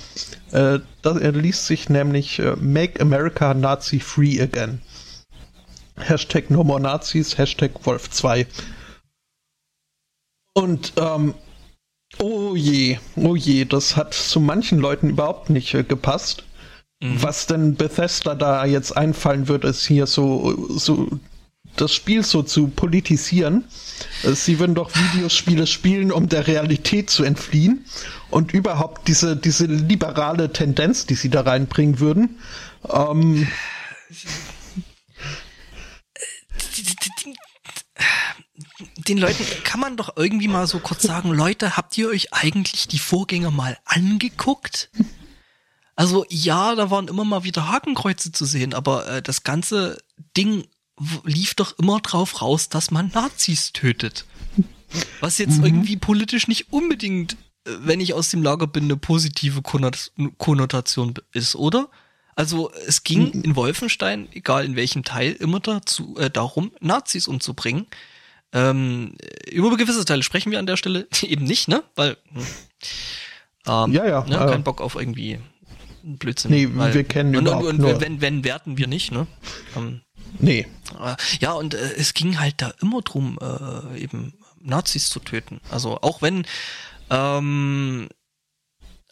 Äh, 0.53 0.81
das, 1.03 1.19
er 1.19 1.33
liest 1.33 1.67
sich 1.67 1.89
nämlich 1.89 2.39
äh, 2.39 2.57
Make 2.57 3.01
America 3.01 3.55
Nazi 3.55 4.01
Free 4.01 4.41
Again. 4.41 4.81
Hashtag 5.97 6.51
No 6.51 6.65
More 6.65 6.81
Nazis, 6.81 7.37
Hashtag 7.37 7.73
Wolf 7.85 8.11
2. 8.11 8.47
Und 10.55 10.95
ähm, 10.97 11.35
oh 12.19 12.55
je, 12.55 12.99
oh 13.17 13.37
je, 13.37 13.65
das 13.65 13.97
hat 13.97 14.15
zu 14.15 14.41
manchen 14.41 14.79
Leuten 14.79 15.11
überhaupt 15.11 15.51
nicht 15.51 15.75
äh, 15.75 15.83
gepasst. 15.83 16.45
Mhm. 17.01 17.23
Was 17.23 17.47
denn 17.47 17.77
Bethesda 17.77 18.35
da 18.35 18.65
jetzt 18.65 18.97
einfallen 18.97 19.49
wird, 19.49 19.65
ist 19.65 19.87
hier 19.87 20.07
so, 20.07 20.69
so 20.77 21.09
das 21.77 21.95
Spiel 21.95 22.23
so 22.25 22.43
zu 22.43 22.69
politisieren. 22.69 23.65
Äh, 24.23 24.33
sie 24.33 24.59
würden 24.59 24.75
doch 24.75 24.91
Videospiele 24.95 25.67
spielen, 25.67 26.13
um 26.13 26.29
der 26.29 26.47
Realität 26.47 27.11
zu 27.11 27.25
entfliehen. 27.25 27.85
Und 28.31 28.53
überhaupt 28.53 29.09
diese, 29.09 29.37
diese 29.37 29.67
liberale 29.67 30.53
Tendenz, 30.53 31.07
die 31.07 31.15
sie 31.15 31.31
da 31.31 31.41
reinbringen 31.41 32.01
würden. 32.01 32.39
Ähm, 32.89 33.49
den 39.09 39.19
Leuten 39.19 39.45
kann 39.65 39.81
man 39.81 39.97
doch 39.97 40.17
irgendwie 40.17 40.49
mal 40.49 40.67
so 40.67 40.79
kurz 40.79 41.03
sagen, 41.03 41.31
Leute, 41.31 41.77
habt 41.77 41.97
ihr 41.99 42.09
euch 42.09 42.33
eigentlich 42.33 42.89
die 42.89 42.99
Vorgänger 42.99 43.51
mal 43.51 43.79
angeguckt? 43.85 44.91
Also 45.97 46.25
ja, 46.31 46.75
da 46.75 46.91
waren 46.91 47.09
immer 47.09 47.25
mal 47.25 47.45
wieder 47.45 47.69
Hakenkreuze 47.69 48.33
zu 48.33 48.47
sehen, 48.47 48.73
aber 48.73 49.07
äh, 49.07 49.23
das 49.23 49.43
ganze 49.43 49.99
Ding 50.37 50.67
lief 51.25 51.55
doch 51.55 51.79
immer 51.79 52.01
drauf 52.01 52.41
raus, 52.43 52.69
dass 52.69 52.91
man 52.91 53.11
Nazis 53.15 53.73
tötet. 53.73 54.25
Was 55.21 55.39
jetzt 55.39 55.59
mhm. 55.59 55.67
irgendwie 55.67 55.97
politisch 55.97 56.49
nicht 56.49 56.73
unbedingt, 56.73 57.35
äh, 57.65 57.73
wenn 57.81 58.01
ich 58.01 58.15
aus 58.15 58.31
dem 58.31 58.43
Lager 58.43 58.67
bin, 58.67 58.85
eine 58.85 58.97
positive 58.97 59.63
Konnotation 59.63 61.15
ist, 61.33 61.55
oder? 61.55 61.91
Also 62.35 62.73
es 62.87 63.05
ging 63.05 63.35
mhm. 63.35 63.43
in 63.43 63.57
Wolfenstein, 63.57 64.29
egal 64.33 64.65
in 64.65 64.77
welchem 64.77 65.05
Teil, 65.05 65.33
immer 65.33 65.61
dazu, 65.61 66.17
äh, 66.17 66.31
darum, 66.31 66.73
Nazis 66.81 67.29
umzubringen. 67.29 67.87
Ähm, 68.53 69.15
über 69.51 69.77
gewisse 69.77 70.05
Teile 70.05 70.23
sprechen 70.23 70.51
wir 70.51 70.59
an 70.59 70.67
der 70.67 70.77
Stelle 70.77 71.07
eben 71.23 71.45
nicht, 71.45 71.69
ne? 71.69 71.83
Weil 71.95 72.17
hm, 72.33 72.47
ähm, 73.67 73.93
ja, 73.93 74.07
ja, 74.07 74.25
ne? 74.25 74.37
kein 74.37 74.65
Bock 74.65 74.81
auf 74.81 74.97
irgendwie 74.97 75.39
Blödsinn. 76.03 76.51
Nee, 76.51 76.69
weil, 76.73 76.95
wir 76.95 77.05
kennen 77.05 77.37
und, 77.37 77.47
und, 77.47 77.65
und 77.65 77.79
nur. 77.79 78.01
wenn, 78.01 78.21
wenn 78.21 78.45
werten 78.45 78.79
wir 78.79 78.87
nicht, 78.87 79.13
ne? 79.13 79.27
Ähm, 79.77 80.01
nee. 80.39 80.67
Äh, 80.99 81.17
ja, 81.41 81.53
und 81.53 81.75
äh, 81.75 81.93
es 81.97 82.15
ging 82.15 82.41
halt 82.41 82.55
da 82.59 82.73
immer 82.81 83.03
drum, 83.03 83.39
äh, 83.41 84.01
eben 84.01 84.35
Nazis 84.61 85.11
zu 85.11 85.21
töten. 85.21 85.61
Also 85.71 86.01
auch 86.01 86.23
wenn 86.23 86.47
ähm, 87.11 88.09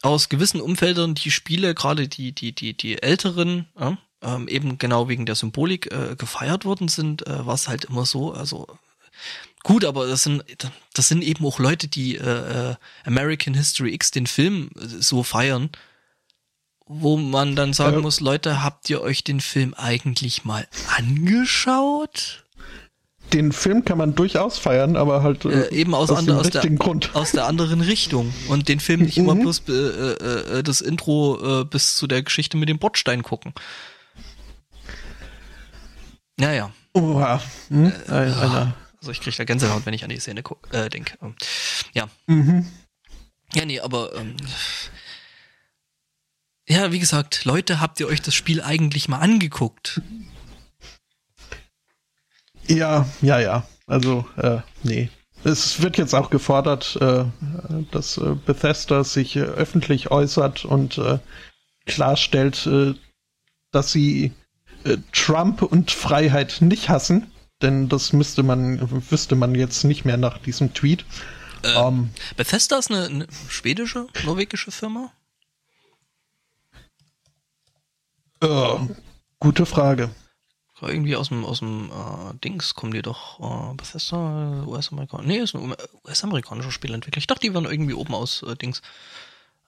aus 0.01 0.29
gewissen 0.29 0.61
Umfeldern 0.61 1.15
die 1.15 1.31
Spiele, 1.31 1.75
gerade 1.75 2.07
die, 2.07 2.31
die, 2.31 2.53
die, 2.53 2.75
die 2.75 3.01
älteren, 3.01 3.67
ja, 3.79 3.97
ähm, 4.21 4.47
eben 4.47 4.77
genau 4.77 5.07
wegen 5.07 5.25
der 5.25 5.35
Symbolik 5.35 5.91
äh, 5.91 6.15
gefeiert 6.17 6.65
worden 6.65 6.87
sind, 6.87 7.25
äh, 7.27 7.45
war 7.45 7.53
es 7.53 7.67
halt 7.67 7.85
immer 7.85 8.05
so, 8.05 8.33
also 8.33 8.67
gut, 9.63 9.85
aber 9.85 10.07
das 10.07 10.23
sind, 10.23 10.43
das 10.93 11.07
sind 11.07 11.23
eben 11.23 11.45
auch 11.45 11.59
Leute, 11.59 11.87
die 11.87 12.15
äh, 12.15 12.71
äh 12.71 12.75
American 13.05 13.53
History 13.53 13.93
X, 13.93 14.11
den 14.11 14.27
Film, 14.27 14.69
äh, 14.79 14.85
so 14.85 15.23
feiern, 15.23 15.69
wo 16.85 17.17
man 17.17 17.55
dann 17.55 17.73
sagen 17.73 17.97
ja. 17.97 18.01
muss, 18.01 18.19
Leute, 18.19 18.63
habt 18.63 18.89
ihr 18.89 19.01
euch 19.01 19.23
den 19.23 19.41
Film 19.41 19.73
eigentlich 19.75 20.45
mal 20.45 20.67
angeschaut? 20.97 22.45
den 23.33 23.51
Film 23.51 23.85
kann 23.85 23.99
man 23.99 24.15
durchaus 24.15 24.57
feiern, 24.57 24.95
aber 24.95 25.21
halt 25.21 25.45
äh, 25.45 25.67
äh 25.67 25.75
eben 25.75 25.93
aus, 25.93 26.09
aus, 26.09 26.25
dem 26.25 26.35
aus, 26.35 26.49
der, 26.49 26.67
Grund. 26.71 27.11
aus 27.13 27.31
der 27.31 27.45
anderen 27.45 27.81
Richtung 27.81 28.33
und 28.47 28.67
den 28.67 28.79
Film 28.79 29.01
nicht 29.01 29.19
immer 29.19 29.35
mhm. 29.35 29.41
bloß 29.41 29.69
äh, 29.69 30.63
das 30.63 30.81
Intro 30.81 31.63
bis 31.65 31.95
zu 31.95 32.07
der 32.07 32.23
Geschichte 32.23 32.57
mit 32.57 32.69
dem 32.69 32.79
Bordstein 32.79 33.21
gucken. 33.21 33.53
Naja. 36.39 36.71
Oha. 36.93 37.41
Hm? 37.69 37.91
Äh, 38.09 38.71
also 38.99 39.11
ich 39.11 39.21
kriege 39.21 39.37
da 39.37 39.43
Gänsehaut, 39.43 39.85
wenn 39.85 39.93
ich 39.93 40.03
an 40.03 40.09
die 40.09 40.19
Szene 40.19 40.43
guck, 40.43 40.73
äh, 40.73 40.89
denke. 40.89 41.17
Ähm, 41.21 41.35
ja. 41.93 42.09
Mhm. 42.27 42.65
Ja, 43.53 43.65
nee, 43.65 43.79
aber 43.79 44.15
ähm, 44.15 44.35
ja, 46.67 46.91
wie 46.91 46.99
gesagt, 46.99 47.45
Leute, 47.45 47.79
habt 47.79 47.99
ihr 47.99 48.07
euch 48.07 48.21
das 48.21 48.35
Spiel 48.35 48.61
eigentlich 48.61 49.07
mal 49.09 49.19
angeguckt? 49.19 50.01
Ja, 52.67 53.09
ja, 53.21 53.39
ja. 53.39 53.67
Also, 53.87 54.27
äh, 54.37 54.59
nee. 54.83 55.09
Es 55.43 55.81
wird 55.81 55.97
jetzt 55.97 56.13
auch 56.13 56.29
gefordert, 56.29 56.97
äh, 57.01 57.25
dass 57.91 58.17
äh, 58.17 58.35
Bethesda 58.45 59.03
sich 59.03 59.35
äh, 59.35 59.41
öffentlich 59.41 60.11
äußert 60.11 60.65
und 60.65 60.97
äh, 60.97 61.17
klarstellt, 61.85 62.67
äh, 62.67 62.93
dass 63.71 63.91
sie 63.91 64.33
Trump 65.11 65.61
und 65.61 65.91
Freiheit 65.91 66.57
nicht 66.61 66.87
hassen. 66.87 67.31
Denn 67.61 67.89
das 67.89 68.13
müsste 68.13 68.43
man, 68.43 68.79
wüsste 69.11 69.35
man 69.35 69.55
jetzt 69.55 69.83
nicht 69.83 70.05
mehr 70.05 70.17
nach 70.17 70.37
diesem 70.37 70.73
Tweet. 70.73 71.05
Äh, 71.63 71.73
ähm, 71.73 72.11
Bethesda 72.37 72.77
ist 72.77 72.89
eine, 72.89 73.05
eine 73.05 73.27
schwedische, 73.49 74.07
norwegische 74.23 74.71
Firma? 74.71 75.11
Äh, 78.41 78.77
gute 79.39 79.65
Frage 79.65 80.09
irgendwie 80.87 81.15
aus 81.15 81.29
dem, 81.29 81.45
aus 81.45 81.59
dem 81.59 81.91
äh, 81.91 82.33
Dings 82.43 82.73
kommen 82.73 82.93
die 82.93 83.01
doch, 83.01 83.39
äh, 83.39 83.75
Bethesda, 83.75 84.63
US-Amerikaner. 84.65 85.23
Nee, 85.23 85.39
ist 85.39 85.55
ein 85.55 85.75
US-amerikanischer 86.05 86.71
Spielentwickler. 86.71 87.19
Ich 87.19 87.27
dachte, 87.27 87.41
die 87.41 87.53
waren 87.53 87.65
irgendwie 87.65 87.93
oben 87.93 88.13
aus 88.13 88.43
äh, 88.43 88.55
Dings. 88.55 88.81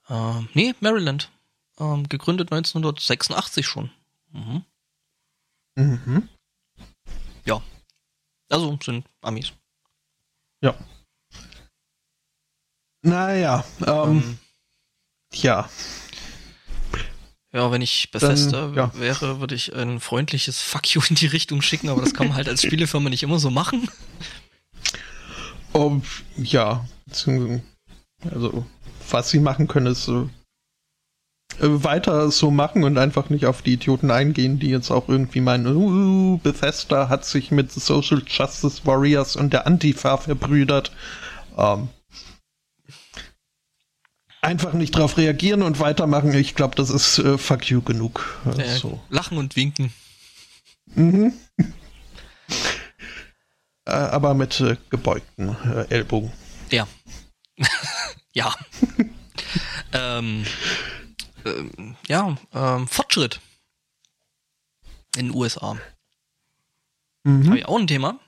Äh, 0.08 0.40
nee, 0.54 0.74
Maryland. 0.80 1.30
Ähm, 1.78 2.08
gegründet 2.08 2.52
1986 2.52 3.66
schon. 3.66 3.90
Mhm. 4.32 4.64
Mhm. 5.76 6.28
Ja. 7.44 7.62
Also 8.52 8.78
sind 8.84 9.06
Amis. 9.22 9.52
Ja. 10.62 10.74
Naja, 13.02 13.64
ähm, 13.86 13.88
ähm 13.88 14.38
ja. 15.32 15.70
Ja, 17.52 17.70
wenn 17.72 17.80
ich 17.80 18.10
Bethesda 18.10 18.66
Dann, 18.66 18.74
ja. 18.74 18.90
wäre, 18.94 19.40
würde 19.40 19.54
ich 19.54 19.74
ein 19.74 20.00
freundliches 20.00 20.60
Fuck 20.60 20.94
you 20.94 21.02
in 21.08 21.16
die 21.16 21.26
Richtung 21.26 21.62
schicken, 21.62 21.88
aber 21.88 22.02
das 22.02 22.12
kann 22.12 22.28
man 22.28 22.36
halt 22.36 22.48
als 22.48 22.62
Spielefirma 22.62 23.08
nicht 23.08 23.22
immer 23.22 23.38
so 23.38 23.50
machen. 23.50 23.88
Oh, 25.72 26.02
ja, 26.36 26.86
also 28.30 28.66
was 29.10 29.30
sie 29.30 29.40
machen 29.40 29.68
können, 29.68 29.86
ist 29.86 30.06
äh, 30.08 30.26
weiter 31.60 32.30
so 32.30 32.50
machen 32.50 32.84
und 32.84 32.98
einfach 32.98 33.30
nicht 33.30 33.46
auf 33.46 33.62
die 33.62 33.74
Idioten 33.74 34.10
eingehen, 34.10 34.58
die 34.58 34.68
jetzt 34.68 34.90
auch 34.90 35.08
irgendwie 35.08 35.40
meinen, 35.40 35.76
uh, 35.76 36.38
Bethesda 36.38 37.08
hat 37.08 37.24
sich 37.24 37.50
mit 37.50 37.72
Social 37.72 38.22
Justice 38.26 38.82
Warriors 38.84 39.36
und 39.36 39.52
der 39.52 39.66
Antifa 39.66 40.16
verbrüdert. 40.16 40.92
Ähm, 41.56 41.88
einfach 44.42 44.72
nicht 44.74 44.96
drauf 44.96 45.16
reagieren 45.16 45.62
und 45.62 45.80
weitermachen. 45.80 46.34
Ich 46.34 46.54
glaube, 46.54 46.74
das 46.74 46.90
ist 46.90 47.18
äh, 47.18 47.38
fuck 47.38 47.70
you 47.70 47.80
genug. 47.80 48.40
Äh, 48.58 48.76
so. 48.76 49.00
Lachen 49.08 49.38
und 49.38 49.56
winken. 49.56 49.92
Mhm. 50.94 51.32
äh, 53.86 53.90
aber 53.90 54.34
mit 54.34 54.60
äh, 54.60 54.76
gebeugten 54.90 55.56
äh, 55.64 55.94
Ellbogen. 55.94 56.32
Ja. 56.70 56.86
ja. 58.32 58.54
ähm, 59.92 60.44
ähm, 61.44 61.96
ja, 62.08 62.36
ähm, 62.52 62.88
Fortschritt 62.88 63.40
in 65.16 65.28
den 65.28 65.36
USA. 65.36 65.76
Mhm. 67.24 67.46
Habe 67.46 67.58
ich 67.58 67.66
auch 67.66 67.78
ein 67.78 67.86
Thema. 67.86 68.18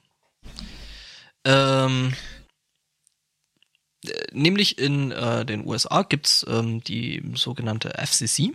Ähm, 1.45 2.15
nämlich 4.33 4.79
in 4.79 5.11
äh, 5.11 5.45
den 5.45 5.67
USA 5.67 6.03
gibt's 6.03 6.45
ähm, 6.49 6.83
die 6.85 7.23
sogenannte 7.35 7.91
FCC, 7.99 8.53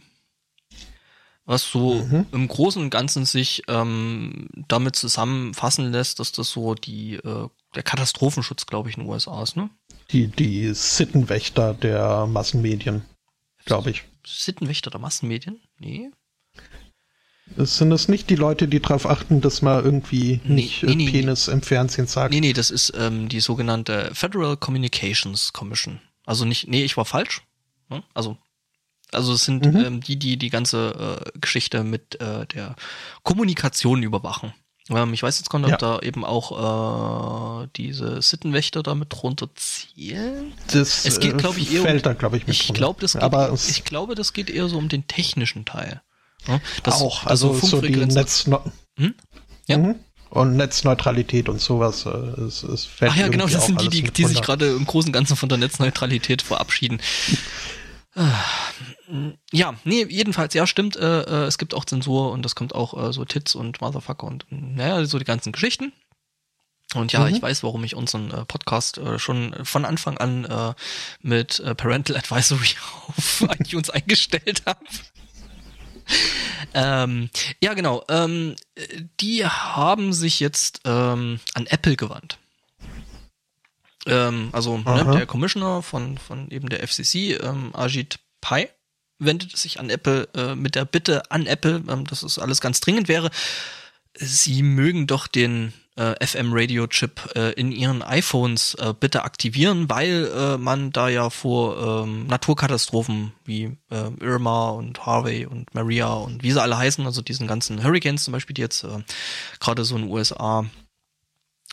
was 1.46 1.70
so 1.70 1.96
mhm. 1.96 2.26
im 2.32 2.48
Großen 2.48 2.82
und 2.82 2.90
Ganzen 2.90 3.26
sich 3.26 3.64
ähm, 3.68 4.50
damit 4.68 4.96
zusammenfassen 4.96 5.92
lässt, 5.92 6.20
dass 6.20 6.32
das 6.32 6.50
so 6.50 6.76
die 6.76 7.16
äh, 7.16 7.48
der 7.76 7.84
Katastrophenschutz, 7.84 8.66
glaube 8.66 8.90
ich, 8.90 8.98
in 8.98 9.04
den 9.04 9.10
USA 9.10 9.44
ist, 9.44 9.56
ne? 9.56 9.70
Die, 10.12 10.28
die 10.28 10.74
Sittenwächter 10.74 11.76
der 11.76 12.26
Massenmedien, 12.26 13.04
glaube 13.66 13.92
ich. 13.92 14.04
Sittenwächter 14.30 14.92
der 14.92 15.00
Massenmedien? 15.00 15.62
Nee. 15.80 16.12
Sind 17.58 17.90
das 17.90 18.08
nicht 18.08 18.30
die 18.30 18.36
Leute, 18.36 18.68
die 18.68 18.80
darauf 18.80 19.08
achten, 19.08 19.42
dass 19.42 19.62
man 19.62 19.84
irgendwie 19.84 20.40
nee, 20.44 20.56
nicht 20.56 20.84
nee, 20.84 20.96
nee, 20.96 21.10
Penis 21.10 21.48
im 21.48 21.62
Fernsehen 21.62 22.08
sagt? 22.08 22.32
Nee, 22.32 22.42
nee, 22.42 22.54
das 22.54 22.70
ist 22.70 22.94
ähm, 22.96 23.28
die 23.28 23.40
sogenannte 23.40 24.12
Federal 24.14 24.56
Communications 24.56 25.52
Commission. 25.52 26.00
Also 26.26 26.46
nicht, 26.46 26.68
nee, 26.68 26.84
ich 26.84 26.96
war 26.96 27.06
falsch. 27.06 27.42
Ne? 27.90 28.04
Also, 28.14 28.38
also 29.12 29.34
es 29.34 29.46
sind 29.46 29.66
mhm. 29.66 29.78
ähm, 29.78 30.02
die, 30.02 30.18
die 30.18 30.38
die 30.38 30.52
ganze 30.52 31.24
äh, 31.26 31.40
Geschichte 31.40 31.84
mit 31.84 32.22
äh, 32.22 32.46
der 32.46 32.76
Kommunikation 33.24 34.04
überwachen. 34.04 34.54
Ähm, 34.90 35.14
ich 35.14 35.24
weiß 35.24 35.38
jetzt 35.40 35.50
gar 35.50 35.60
nicht, 35.60 35.70
ja. 35.70 35.76
ob 35.76 35.80
da 35.80 36.00
eben 36.00 36.26
auch 36.26 37.64
äh, 37.64 37.68
diese 37.76 38.22
Sittenwächter 38.22 38.84
damit 38.84 39.10
drunter 39.12 39.50
zählen. 39.56 40.54
Das 40.68 41.06
es 41.06 41.20
geht, 41.20 41.38
glaube 41.38 41.60
ich, 41.60 41.74
eher 41.74 41.82
fällt 41.82 42.06
um, 42.06 42.12
da, 42.12 42.14
glaube 42.14 42.38
ich, 42.38 42.48
mit 42.48 42.56
ich 42.56 42.74
glaube, 42.74 43.02
das 43.02 43.14
geht, 43.14 43.22
Aber 43.22 43.54
ich 43.54 43.84
glaube, 43.84 44.16
das 44.16 44.34
geht 44.34 44.50
eher 44.50 44.68
so 44.68 44.78
um 44.78 44.90
den 44.90 45.08
technischen 45.08 45.66
Teil. 45.66 46.02
Ja, 46.48 46.62
das, 46.84 47.02
auch, 47.02 47.26
also 47.26 47.54
so 47.54 47.82
die 47.82 47.96
Netz... 47.96 48.50
Hm? 48.98 49.14
Ja. 49.68 49.78
Mhm. 49.78 49.96
Und 50.32 50.58
Netzneutralität 50.58 51.50
und 51.50 51.60
sowas. 51.60 52.06
Äh, 52.06 52.10
es, 52.42 52.62
es 52.62 52.86
fällt 52.86 53.12
Ach 53.14 53.18
ja, 53.18 53.28
genau, 53.30 53.48
das 53.48 53.66
sind 53.66 53.82
die, 53.82 53.90
die, 53.90 54.04
die 54.04 54.26
sich 54.26 54.42
gerade 54.42 54.68
im 54.76 54.86
Großen 54.86 55.10
und 55.10 55.14
Ganzen 55.14 55.36
von 55.36 55.50
der 55.50 55.58
Netzneutralität 55.58 56.44
verabschieden. 56.44 57.02
Ja, 59.52 59.76
nee, 59.84 60.06
jedenfalls, 60.10 60.54
ja, 60.54 60.68
stimmt, 60.68 60.98
äh, 60.98 61.22
äh, 61.22 61.46
es 61.46 61.58
gibt 61.58 61.74
auch 61.74 61.86
Zensur 61.86 62.32
und 62.32 62.46
es 62.46 62.56
kommt 62.56 62.76
auch 62.76 63.10
äh, 63.10 63.14
so 63.14 63.26
Tits 63.26 63.56
und 63.56 63.82
Motherfucker 63.82 64.28
und 64.28 64.46
naja, 64.50 65.04
so 65.06 65.18
die 65.20 65.26
ganzen 65.26 65.52
Geschichten. 65.52 65.94
Und 66.96 67.14
ja, 67.14 67.22
mhm. 67.22 67.36
ich 67.36 67.42
weiß, 67.42 67.64
warum 67.64 67.84
ich 67.84 67.96
unseren 67.96 68.32
äh, 68.32 68.46
Podcast 68.46 68.98
äh, 68.98 69.20
schon 69.20 69.56
von 69.64 69.86
Anfang 69.86 70.18
an 70.18 70.76
mit 71.22 71.64
Parental 71.78 72.18
Advisory 72.18 72.76
auf 73.08 73.46
iTunes 73.60 73.90
eingestellt 73.90 74.64
habe. 74.66 74.80
ähm, 76.74 77.30
ja, 77.62 77.76
genau. 77.76 78.04
Ähm, 78.10 78.56
die 79.20 79.46
haben 79.46 80.14
sich 80.14 80.40
jetzt 80.40 80.82
ähm, 80.86 81.40
an 81.54 81.68
Apple 81.68 81.96
gewandt. 81.96 82.39
Ähm, 84.06 84.50
also 84.52 84.78
ne, 84.78 85.12
der 85.14 85.26
Commissioner 85.26 85.82
von, 85.82 86.18
von 86.18 86.50
eben 86.52 86.70
der 86.70 86.88
FCC, 86.88 87.40
ähm, 87.42 87.72
Ajit 87.74 88.20
Pai, 88.42 88.70
wendet 89.20 89.56
sich 89.58 89.80
an 89.80 89.90
Apple 89.90 90.28
äh, 90.34 90.56
mit 90.56 90.76
der 90.76 90.86
Bitte 90.86 91.30
an 91.32 91.46
Apple, 91.46 91.84
ähm, 91.88 92.06
dass 92.06 92.24
es 92.24 92.40
alles 92.40 92.62
ganz 92.62 92.80
dringend 92.80 93.08
wäre. 93.08 93.30
Sie 94.16 94.64
mögen 94.64 95.08
doch 95.08 95.28
den 95.28 95.74
äh, 96.00 96.26
FM-Radio-Chip 96.26 97.36
äh, 97.36 97.52
in 97.54 97.72
ihren 97.72 98.02
iPhones 98.02 98.74
äh, 98.76 98.94
bitte 98.98 99.24
aktivieren, 99.24 99.90
weil 99.90 100.32
äh, 100.34 100.58
man 100.58 100.92
da 100.92 101.10
ja 101.10 101.30
vor 101.30 102.04
ähm, 102.04 102.26
Naturkatastrophen 102.28 103.34
wie 103.44 103.78
äh, 103.92 104.10
Irma 104.22 104.70
und 104.70 105.06
Harvey 105.06 105.46
und 105.46 105.74
Maria 105.76 106.14
und 106.14 106.42
wie 106.42 106.52
sie 106.52 106.62
alle 106.62 106.78
heißen, 106.78 107.06
also 107.06 107.22
diesen 107.22 107.48
ganzen 107.48 107.84
Hurricanes 107.84 108.24
zum 108.24 108.32
Beispiel, 108.32 108.54
die 108.54 108.62
jetzt 108.62 108.86
äh, 108.86 109.04
gerade 109.60 109.84
so 109.84 109.96
in 109.98 110.04
den 110.04 110.12
USA 110.12 110.66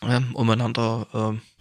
äh, 0.02 0.20
umeinander 0.34 1.06
äh, 1.14 1.55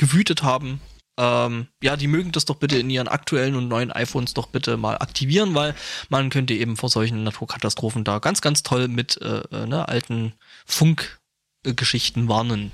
gewütet 0.00 0.42
haben. 0.42 0.80
Ähm, 1.18 1.66
ja, 1.82 1.96
die 1.96 2.06
mögen 2.06 2.32
das 2.32 2.46
doch 2.46 2.56
bitte 2.56 2.78
in 2.78 2.88
ihren 2.88 3.06
aktuellen 3.06 3.54
und 3.54 3.68
neuen 3.68 3.92
iPhones 3.92 4.32
doch 4.32 4.46
bitte 4.46 4.78
mal 4.78 4.96
aktivieren, 4.96 5.54
weil 5.54 5.74
man 6.08 6.30
könnte 6.30 6.54
eben 6.54 6.78
vor 6.78 6.88
solchen 6.88 7.22
Naturkatastrophen 7.22 8.02
da 8.02 8.18
ganz, 8.18 8.40
ganz 8.40 8.62
toll 8.62 8.88
mit 8.88 9.20
äh, 9.20 9.42
äh 9.52 9.66
ne, 9.66 9.86
alten 9.86 10.32
Funkgeschichten 10.64 12.28
warnen. 12.28 12.72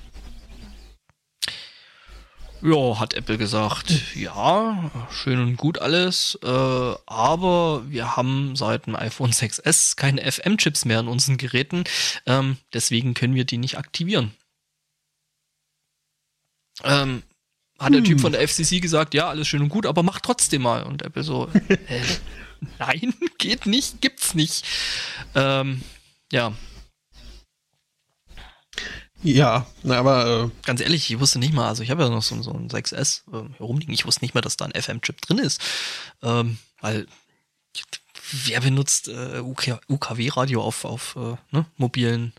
Ja, 2.62 3.00
hat 3.00 3.14
Apple 3.14 3.38
gesagt, 3.38 3.92
ja, 4.14 4.90
schön 5.10 5.40
und 5.40 5.56
gut 5.56 5.78
alles, 5.78 6.38
äh, 6.44 6.48
aber 7.06 7.82
wir 7.90 8.16
haben 8.16 8.54
seit 8.54 8.86
dem 8.86 8.94
iPhone 8.94 9.32
6S 9.32 9.96
keine 9.96 10.20
FM-Chips 10.30 10.84
mehr 10.84 11.00
in 11.00 11.08
unseren 11.08 11.36
Geräten, 11.36 11.84
ähm, 12.24 12.56
deswegen 12.72 13.14
können 13.14 13.34
wir 13.34 13.44
die 13.44 13.58
nicht 13.58 13.78
aktivieren. 13.78 14.32
Ähm, 16.84 17.22
hat 17.78 17.92
der 17.92 17.98
hm. 17.98 18.04
Typ 18.04 18.20
von 18.20 18.32
der 18.32 18.46
FCC 18.46 18.80
gesagt, 18.80 19.14
ja, 19.14 19.28
alles 19.28 19.48
schön 19.48 19.62
und 19.62 19.68
gut, 19.68 19.86
aber 19.86 20.02
mach 20.02 20.20
trotzdem 20.20 20.62
mal. 20.62 20.82
Und 20.84 21.02
Apple 21.02 21.22
so, 21.22 21.48
äh, 21.68 22.02
nein, 22.78 23.14
geht 23.38 23.66
nicht, 23.66 24.00
gibt's 24.00 24.34
nicht. 24.34 24.64
Ähm, 25.34 25.82
ja. 26.32 26.52
Ja, 29.22 29.66
aber 29.88 30.44
äh, 30.44 30.66
ganz 30.66 30.80
ehrlich, 30.80 31.10
ich 31.10 31.18
wusste 31.18 31.38
nicht 31.38 31.52
mal, 31.52 31.68
also 31.68 31.82
ich 31.82 31.90
habe 31.90 32.02
ja 32.02 32.08
noch 32.08 32.22
so, 32.22 32.40
so 32.42 32.52
ein 32.52 32.68
6S 32.68 33.22
äh, 33.32 33.48
herumliegen, 33.56 33.92
ich 33.92 34.06
wusste 34.06 34.24
nicht 34.24 34.34
mal, 34.34 34.40
dass 34.40 34.56
da 34.56 34.66
ein 34.66 34.80
FM-Chip 34.80 35.20
drin 35.20 35.38
ist. 35.38 35.60
Ähm, 36.22 36.58
weil 36.80 37.06
wer 38.30 38.60
benutzt 38.60 39.08
äh, 39.08 39.40
UK, 39.40 39.80
UKW-Radio 39.88 40.62
auf, 40.62 40.84
auf 40.84 41.16
äh, 41.16 41.36
ne, 41.50 41.66
mobilen 41.76 42.32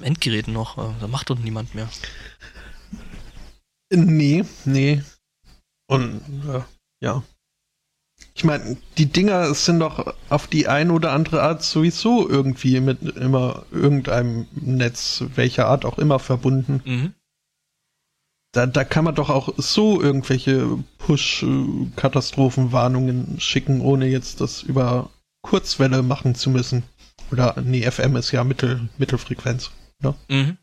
Endgeräten 0.00 0.52
noch? 0.52 0.78
Äh, 0.78 0.94
da 1.00 1.06
macht 1.06 1.30
doch 1.30 1.38
niemand 1.38 1.74
mehr. 1.74 1.88
Nee, 3.90 4.44
nee. 4.64 5.02
Und 5.86 6.20
äh, 6.48 6.62
ja. 7.00 7.22
Ich 8.34 8.44
meine, 8.44 8.76
die 8.98 9.06
Dinger 9.06 9.54
sind 9.54 9.80
doch 9.80 10.14
auf 10.28 10.46
die 10.46 10.68
ein 10.68 10.90
oder 10.90 11.12
andere 11.12 11.42
Art 11.42 11.62
sowieso 11.62 12.28
irgendwie 12.28 12.80
mit 12.80 13.00
immer 13.02 13.64
irgendeinem 13.70 14.46
Netz, 14.52 15.24
welcher 15.34 15.68
Art 15.68 15.84
auch 15.84 15.98
immer, 15.98 16.18
verbunden. 16.18 16.80
Mhm. 16.84 17.12
Da, 18.52 18.66
da 18.66 18.84
kann 18.84 19.04
man 19.04 19.14
doch 19.14 19.28
auch 19.28 19.52
so 19.58 20.00
irgendwelche 20.00 20.78
Push-Katastrophenwarnungen 20.98 23.38
schicken, 23.38 23.82
ohne 23.82 24.06
jetzt 24.06 24.40
das 24.40 24.62
über 24.62 25.10
Kurzwelle 25.42 26.02
machen 26.02 26.34
zu 26.34 26.48
müssen. 26.50 26.84
Oder, 27.30 27.60
nee, 27.62 27.90
FM 27.90 28.16
ist 28.16 28.32
ja 28.32 28.44
Mittel, 28.44 28.88
Mittelfrequenz, 28.98 29.70
ne? 30.02 30.14
Mhm 30.28 30.56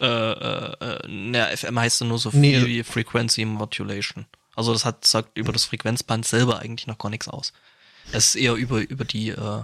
äh, 0.00 0.06
äh, 0.06 1.08
ne, 1.08 1.56
FM 1.56 1.78
heißt 1.78 2.02
nur 2.02 2.18
so 2.18 2.30
viel 2.30 2.40
nee. 2.40 2.66
wie 2.66 2.82
Frequency 2.82 3.44
Modulation. 3.44 4.26
Also 4.54 4.72
das 4.72 4.84
hat 4.84 5.06
sagt 5.06 5.36
über 5.36 5.52
das 5.52 5.64
Frequenzband 5.64 6.26
selber 6.26 6.58
eigentlich 6.58 6.86
noch 6.86 6.98
gar 6.98 7.10
nichts 7.10 7.28
aus. 7.28 7.52
Es 8.12 8.28
ist 8.28 8.34
eher 8.36 8.54
über 8.54 8.80
über 8.80 9.04
die 9.04 9.30
äh, 9.30 9.62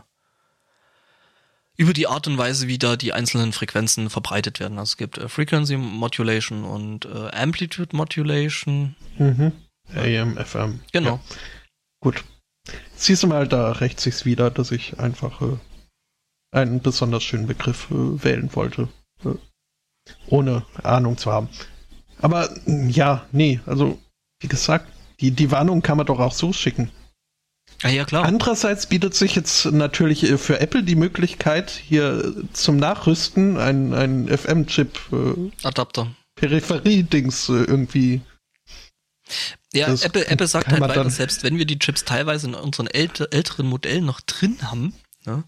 über 1.77 1.93
die 1.93 2.06
Art 2.06 2.27
und 2.28 2.39
Weise, 2.39 2.69
wie 2.69 2.78
da 2.78 2.97
die 2.97 3.12
einzelnen 3.12 3.52
Frequenzen 3.52 4.11
verbreitet 4.11 4.61
werden. 4.61 4.78
Also 4.78 4.93
es 4.93 4.97
gibt 4.97 5.19
äh, 5.19 5.28
Frequency 5.28 5.77
Modulation 5.77 6.65
und 6.65 7.06
äh, 7.06 7.31
Amplitude 7.31 7.97
Modulation. 7.97 8.94
Mhm. 9.19 9.52
AM, 9.94 10.36
FM. 10.36 10.81
Genau. 10.93 11.16
Ja. 11.16 11.20
Gut. 12.01 12.24
Siehst 12.97 13.23
du 13.23 13.27
mal, 13.27 13.47
da 13.47 13.73
rächt 13.73 14.01
sich's 14.01 14.24
wieder, 14.24 14.51
dass 14.51 14.70
ich 14.70 14.98
einfach 14.98 15.43
äh, 15.43 15.56
einen 16.52 16.81
besonders 16.81 17.23
schönen 17.23 17.47
Begriff 17.47 17.90
äh, 17.90 18.24
wählen 18.24 18.55
wollte. 18.55 18.89
Äh, 19.24 19.35
ohne 20.26 20.64
Ahnung 20.82 21.16
zu 21.16 21.32
haben. 21.32 21.48
Aber 22.18 22.48
ja, 22.66 23.26
nee, 23.32 23.60
also 23.66 23.98
wie 24.40 24.48
gesagt, 24.48 24.90
die, 25.20 25.31
die 25.31 25.51
Warnung 25.51 25.82
kann 25.82 25.97
man 25.97 26.06
doch 26.06 26.20
auch 26.20 26.32
so 26.32 26.52
schicken. 26.52 26.90
Ah, 27.82 27.89
ja, 27.89 28.05
klar. 28.05 28.24
Andererseits 28.24 28.86
bietet 28.86 29.14
sich 29.14 29.35
jetzt 29.35 29.66
natürlich 29.66 30.24
äh, 30.24 30.39
für 30.39 30.60
Apple 30.60 30.82
die 30.82 30.94
Möglichkeit, 30.94 31.70
hier 31.70 32.35
zum 32.52 32.76
Nachrüsten 32.76 33.59
ein, 33.59 33.93
ein 33.93 34.28
FM-Chip 34.28 34.98
äh, 35.12 35.66
Adapter. 35.66 36.14
Peripherie-Dings 36.36 37.48
äh, 37.48 37.64
irgendwie. 37.64 38.22
Ja, 39.72 39.93
Apple, 39.93 40.26
Apple 40.26 40.47
sagt 40.47 40.68
halt 40.68 40.81
weiter, 40.81 41.09
selbst 41.10 41.43
wenn 41.43 41.59
wir 41.59 41.64
die 41.64 41.78
Chips 41.78 42.05
teilweise 42.05 42.47
in 42.48 42.55
unseren 42.55 42.86
älteren 42.86 43.66
Modellen 43.66 44.05
noch 44.05 44.20
drin 44.20 44.59
haben, 44.62 44.94
ne, 45.24 45.44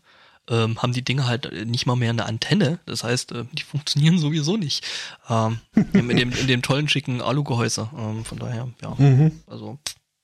ähm, 0.49 0.81
haben 0.83 0.93
die 0.93 1.05
Dinge 1.05 1.27
halt 1.27 1.67
nicht 1.67 1.87
mal 1.87 1.97
mehr 1.97 2.11
eine 2.11 2.27
Antenne. 2.27 2.79
Das 2.87 3.05
heißt, 3.05 3.33
äh, 3.33 3.45
die 3.53 3.63
funktionieren 3.65 4.19
sowieso 4.19 4.57
nicht. 4.57 4.85
Ähm, 5.29 5.61
in, 5.93 6.09
dem, 6.09 6.33
in 6.33 6.47
dem 6.47 6.63
tollen, 6.63 6.89
schicken 6.89 7.21
Alugehäuse. 7.21 7.91
Ähm, 7.97 8.25
von 8.25 8.39
daher, 8.39 8.69
ja. 8.83 8.95
Mhm. 8.97 9.41
Also 9.47 9.79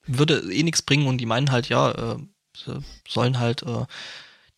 würde 0.07 0.43
eh 0.53 0.63
nichts 0.63 0.83
bringen 0.83 1.07
und 1.07 1.19
die 1.19 1.27
meinen 1.27 1.51
halt, 1.51 1.69
ja, 1.69 1.91
äh, 1.91 2.17
sollen 3.09 3.39
halt 3.39 3.63
äh, 3.63 3.87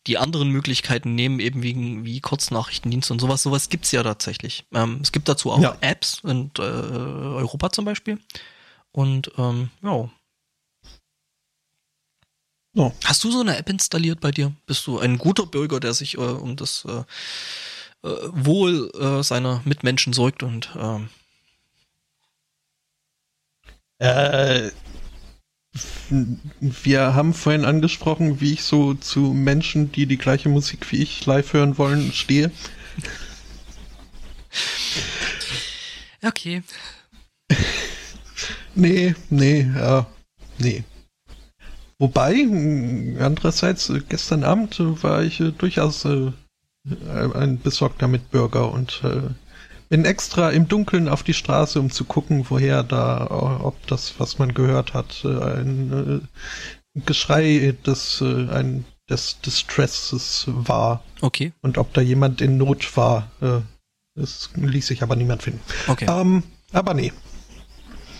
die 0.07 0.17
anderen 0.17 0.49
Möglichkeiten 0.49 1.15
nehmen, 1.15 1.39
eben 1.39 1.63
wegen 1.63 2.05
wie 2.05 2.19
Kurznachrichtendienste 2.19 3.13
und 3.13 3.19
sowas. 3.19 3.41
Sowas 3.41 3.69
gibt's 3.69 3.91
ja 3.91 4.03
tatsächlich. 4.03 4.65
Ähm, 4.73 4.99
es 5.01 5.11
gibt 5.11 5.27
dazu 5.27 5.51
auch 5.51 5.61
ja. 5.61 5.77
Apps 5.81 6.21
in 6.23 6.51
äh, 6.57 6.61
Europa 6.61 7.71
zum 7.71 7.85
Beispiel. 7.85 8.19
Und 8.91 9.31
ähm, 9.37 9.69
ja, 9.81 10.09
Oh. 12.75 12.91
Hast 13.05 13.23
du 13.23 13.31
so 13.31 13.39
eine 13.39 13.57
App 13.57 13.69
installiert 13.69 14.19
bei 14.19 14.31
dir? 14.31 14.51
Bist 14.65 14.85
du 14.85 14.99
ein 14.99 15.17
guter 15.17 15.45
Bürger, 15.45 15.79
der 15.79 15.93
sich 15.93 16.15
äh, 16.15 16.21
um 16.21 16.57
das 16.57 16.85
äh, 16.85 17.03
äh, 18.07 18.29
Wohl 18.31 18.91
äh, 18.99 19.23
seiner 19.23 19.61
Mitmenschen 19.63 20.11
sorgt 20.11 20.43
und 20.43 20.69
ähm 20.77 21.09
äh, 23.99 24.71
wir 26.59 27.15
haben 27.15 27.33
vorhin 27.33 27.65
angesprochen, 27.65 28.41
wie 28.41 28.53
ich 28.53 28.63
so 28.63 28.93
zu 28.93 29.19
Menschen, 29.33 29.91
die 29.91 30.05
die 30.05 30.17
gleiche 30.17 30.49
Musik 30.49 30.91
wie 30.91 31.01
ich 31.01 31.25
live 31.25 31.53
hören 31.53 31.77
wollen, 31.77 32.11
stehe. 32.13 32.51
Okay. 36.21 36.63
nee, 38.75 39.15
nee, 39.29 39.69
ja, 39.75 40.07
nee. 40.57 40.83
Wobei, 42.05 42.45
andererseits, 43.19 43.89
äh, 43.89 43.99
gestern 44.07 44.43
Abend 44.43 44.79
äh, 44.79 45.01
war 45.01 45.23
ich 45.23 45.39
äh, 45.39 45.51
durchaus 45.51 46.05
ein 46.05 47.59
besorgter 47.63 48.07
Mitbürger 48.07 48.71
und 48.71 49.01
bin 49.89 50.05
extra 50.05 50.51
im 50.51 50.67
Dunkeln 50.67 51.09
auf 51.09 51.23
die 51.23 51.33
Straße, 51.33 51.79
um 51.79 51.89
zu 51.89 52.03
gucken, 52.03 52.45
woher 52.47 52.83
da, 52.83 53.25
ob 53.31 53.87
das, 53.87 54.13
was 54.19 54.37
man 54.37 54.53
gehört 54.53 54.93
hat, 54.93 55.25
ein 55.25 56.27
Geschrei, 56.93 57.75
das 57.81 58.21
ein 58.21 58.85
des 59.09 59.41
Distresses 59.41 60.45
war. 60.45 61.03
Okay. 61.21 61.53
Und 61.63 61.79
ob 61.79 61.91
da 61.95 62.01
jemand 62.01 62.39
in 62.39 62.57
Not 62.59 62.95
war, 62.95 63.31
das 64.13 64.51
ließ 64.53 64.85
sich 64.85 65.01
aber 65.01 65.15
niemand 65.15 65.41
finden. 65.41 65.61
Okay. 65.87 66.05
Ähm, 66.07 66.43
aber 66.71 66.93
nee. 66.93 67.11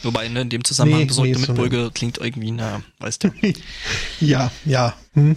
Wobei, 0.06 0.28
ne, 0.30 0.42
in 0.42 0.50
dem 0.50 0.64
Zusammenhang 0.64 1.02
Nee, 1.02 1.06
besorgte 1.06 1.40
nee, 1.40 1.46
so 1.46 1.52
Mitbürger 1.54 1.92
klingt 1.92 2.18
irgendwie, 2.20 2.52
na, 2.52 2.82
weißt 3.00 3.24
du. 3.26 3.30
Ja, 4.22 4.52
ja. 4.66 4.94
Hm. 5.14 5.36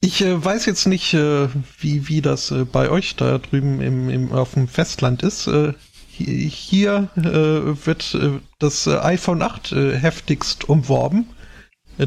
Ich 0.00 0.20
äh, 0.20 0.44
weiß 0.44 0.66
jetzt 0.66 0.86
nicht, 0.86 1.14
äh, 1.14 1.48
wie, 1.78 2.08
wie 2.08 2.20
das 2.20 2.50
äh, 2.50 2.64
bei 2.64 2.90
euch 2.90 3.16
da 3.16 3.38
drüben 3.38 3.80
im, 3.80 4.10
im, 4.10 4.32
auf 4.32 4.52
dem 4.54 4.68
Festland 4.68 5.22
ist. 5.22 5.46
Äh, 5.46 5.72
hi- 6.18 6.50
hier 6.50 7.08
äh, 7.16 7.86
wird 7.86 8.14
äh, 8.14 8.40
das 8.58 8.86
iPhone 8.86 9.40
8 9.42 9.72
äh, 9.72 9.96
heftigst 9.96 10.68
umworben 10.68 11.26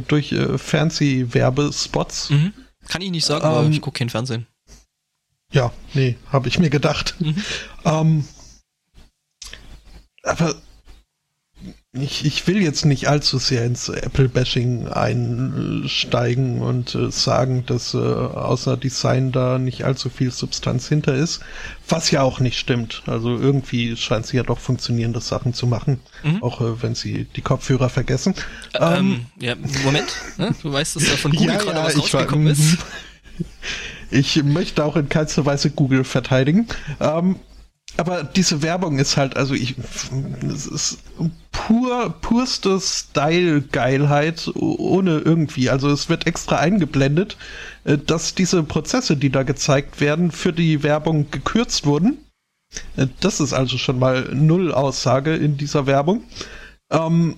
durch 0.09 0.35
Fernsehwerbespots. 0.57 2.30
Mhm. 2.30 2.51
Kann 2.89 3.01
ich 3.01 3.09
nicht 3.09 3.26
sagen, 3.26 3.45
aber 3.45 3.64
Ähm, 3.64 3.72
ich 3.72 3.80
gucke 3.81 3.99
kein 3.99 4.09
Fernsehen. 4.09 4.45
Ja, 5.53 5.72
nee, 5.93 6.18
habe 6.30 6.49
ich 6.49 6.59
mir 6.59 6.69
gedacht. 6.69 7.15
Mhm. 7.19 7.35
Ähm, 7.85 8.26
aber 10.27 10.55
ich, 11.93 12.25
ich 12.25 12.45
will 12.45 12.61
jetzt 12.61 12.85
nicht 12.85 13.07
allzu 13.09 13.39
sehr 13.39 13.65
ins 13.65 13.89
Apple-Bashing 13.89 14.87
einsteigen 14.89 16.61
und 16.61 16.93
äh, 16.93 17.09
sagen, 17.09 17.63
dass 17.65 17.95
äh, 17.95 17.97
außer 17.97 18.77
Design 18.77 19.31
da 19.31 19.57
nicht 19.57 19.83
allzu 19.83 20.09
viel 20.11 20.29
Substanz 20.29 20.87
hinter 20.87 21.15
ist, 21.15 21.39
was 21.89 22.11
ja 22.11 22.21
auch 22.21 22.39
nicht 22.39 22.59
stimmt. 22.59 23.01
Also 23.07 23.35
irgendwie 23.37 23.97
scheint 23.97 24.27
sie 24.27 24.37
ja 24.37 24.43
doch 24.43 24.59
funktionierende 24.59 25.21
Sachen 25.21 25.53
zu 25.55 25.65
machen, 25.65 25.99
Mhm. 26.23 26.43
auch 26.43 26.61
äh, 26.61 26.83
wenn 26.83 26.93
sie 26.93 27.25
die 27.35 27.41
Kopfhörer 27.41 27.89
vergessen. 27.89 28.35
Ähm, 28.79 29.25
ja, 29.39 29.55
Moment, 29.83 30.07
ne? 30.37 30.53
du 30.61 30.71
weißt, 30.71 30.97
dass 30.97 31.05
da 31.05 31.17
von 31.17 31.31
Google 31.31 31.57
gerade 31.57 31.83
was 31.83 31.95
ich 31.95 32.13
rausgekommen 32.13 32.45
war- 32.45 32.51
ist. 32.53 32.77
Ich 34.09 34.41
möchte 34.41 34.85
auch 34.85 34.95
in 34.95 35.09
keinster 35.09 35.45
Weise 35.45 35.69
Google 35.69 36.05
verteidigen. 36.05 36.67
Ähm, 37.01 37.35
aber 37.97 38.23
diese 38.23 38.61
Werbung 38.61 38.99
ist 38.99 39.17
halt, 39.17 39.35
also 39.37 39.53
ich, 39.53 39.75
es 40.43 40.67
ist 40.67 40.99
pur, 41.51 42.13
purste 42.21 42.79
Style-Geilheit 42.79 44.49
ohne 44.55 45.19
irgendwie. 45.19 45.69
Also 45.69 45.89
es 45.89 46.07
wird 46.07 46.27
extra 46.27 46.57
eingeblendet, 46.57 47.37
äh, 47.83 47.97
dass 47.97 48.35
diese 48.35 48.63
Prozesse, 48.63 49.17
die 49.17 49.29
da 49.31 49.43
gezeigt 49.43 49.99
werden, 49.99 50.31
für 50.31 50.53
die 50.53 50.83
Werbung 50.83 51.31
gekürzt 51.31 51.85
wurden. 51.85 52.17
Äh, 52.95 53.07
Das 53.19 53.39
ist 53.39 53.53
also 53.53 53.77
schon 53.77 53.99
mal 53.99 54.29
null 54.33 54.71
Aussage 54.71 55.35
in 55.35 55.57
dieser 55.57 55.85
Werbung. 55.87 56.23
Ähm, 56.91 57.37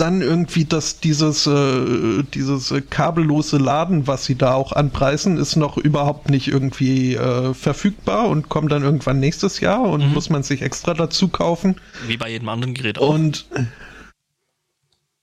dann 0.00 0.22
irgendwie, 0.22 0.64
dass 0.64 1.00
dieses, 1.00 1.46
äh, 1.46 2.22
dieses 2.34 2.72
kabellose 2.90 3.58
Laden, 3.58 4.06
was 4.06 4.24
sie 4.24 4.34
da 4.36 4.54
auch 4.54 4.72
anpreisen, 4.72 5.36
ist 5.36 5.56
noch 5.56 5.76
überhaupt 5.76 6.30
nicht 6.30 6.48
irgendwie 6.48 7.14
äh, 7.14 7.52
verfügbar 7.54 8.28
und 8.28 8.48
kommt 8.48 8.72
dann 8.72 8.82
irgendwann 8.82 9.20
nächstes 9.20 9.60
Jahr 9.60 9.82
und 9.82 10.06
Mhm. 10.08 10.14
muss 10.14 10.30
man 10.30 10.42
sich 10.42 10.62
extra 10.62 10.94
dazu 10.94 11.28
kaufen. 11.28 11.76
Wie 12.06 12.16
bei 12.16 12.30
jedem 12.30 12.48
anderen 12.48 12.74
Gerät 12.74 12.98
auch. 12.98 13.10
Und 13.10 13.46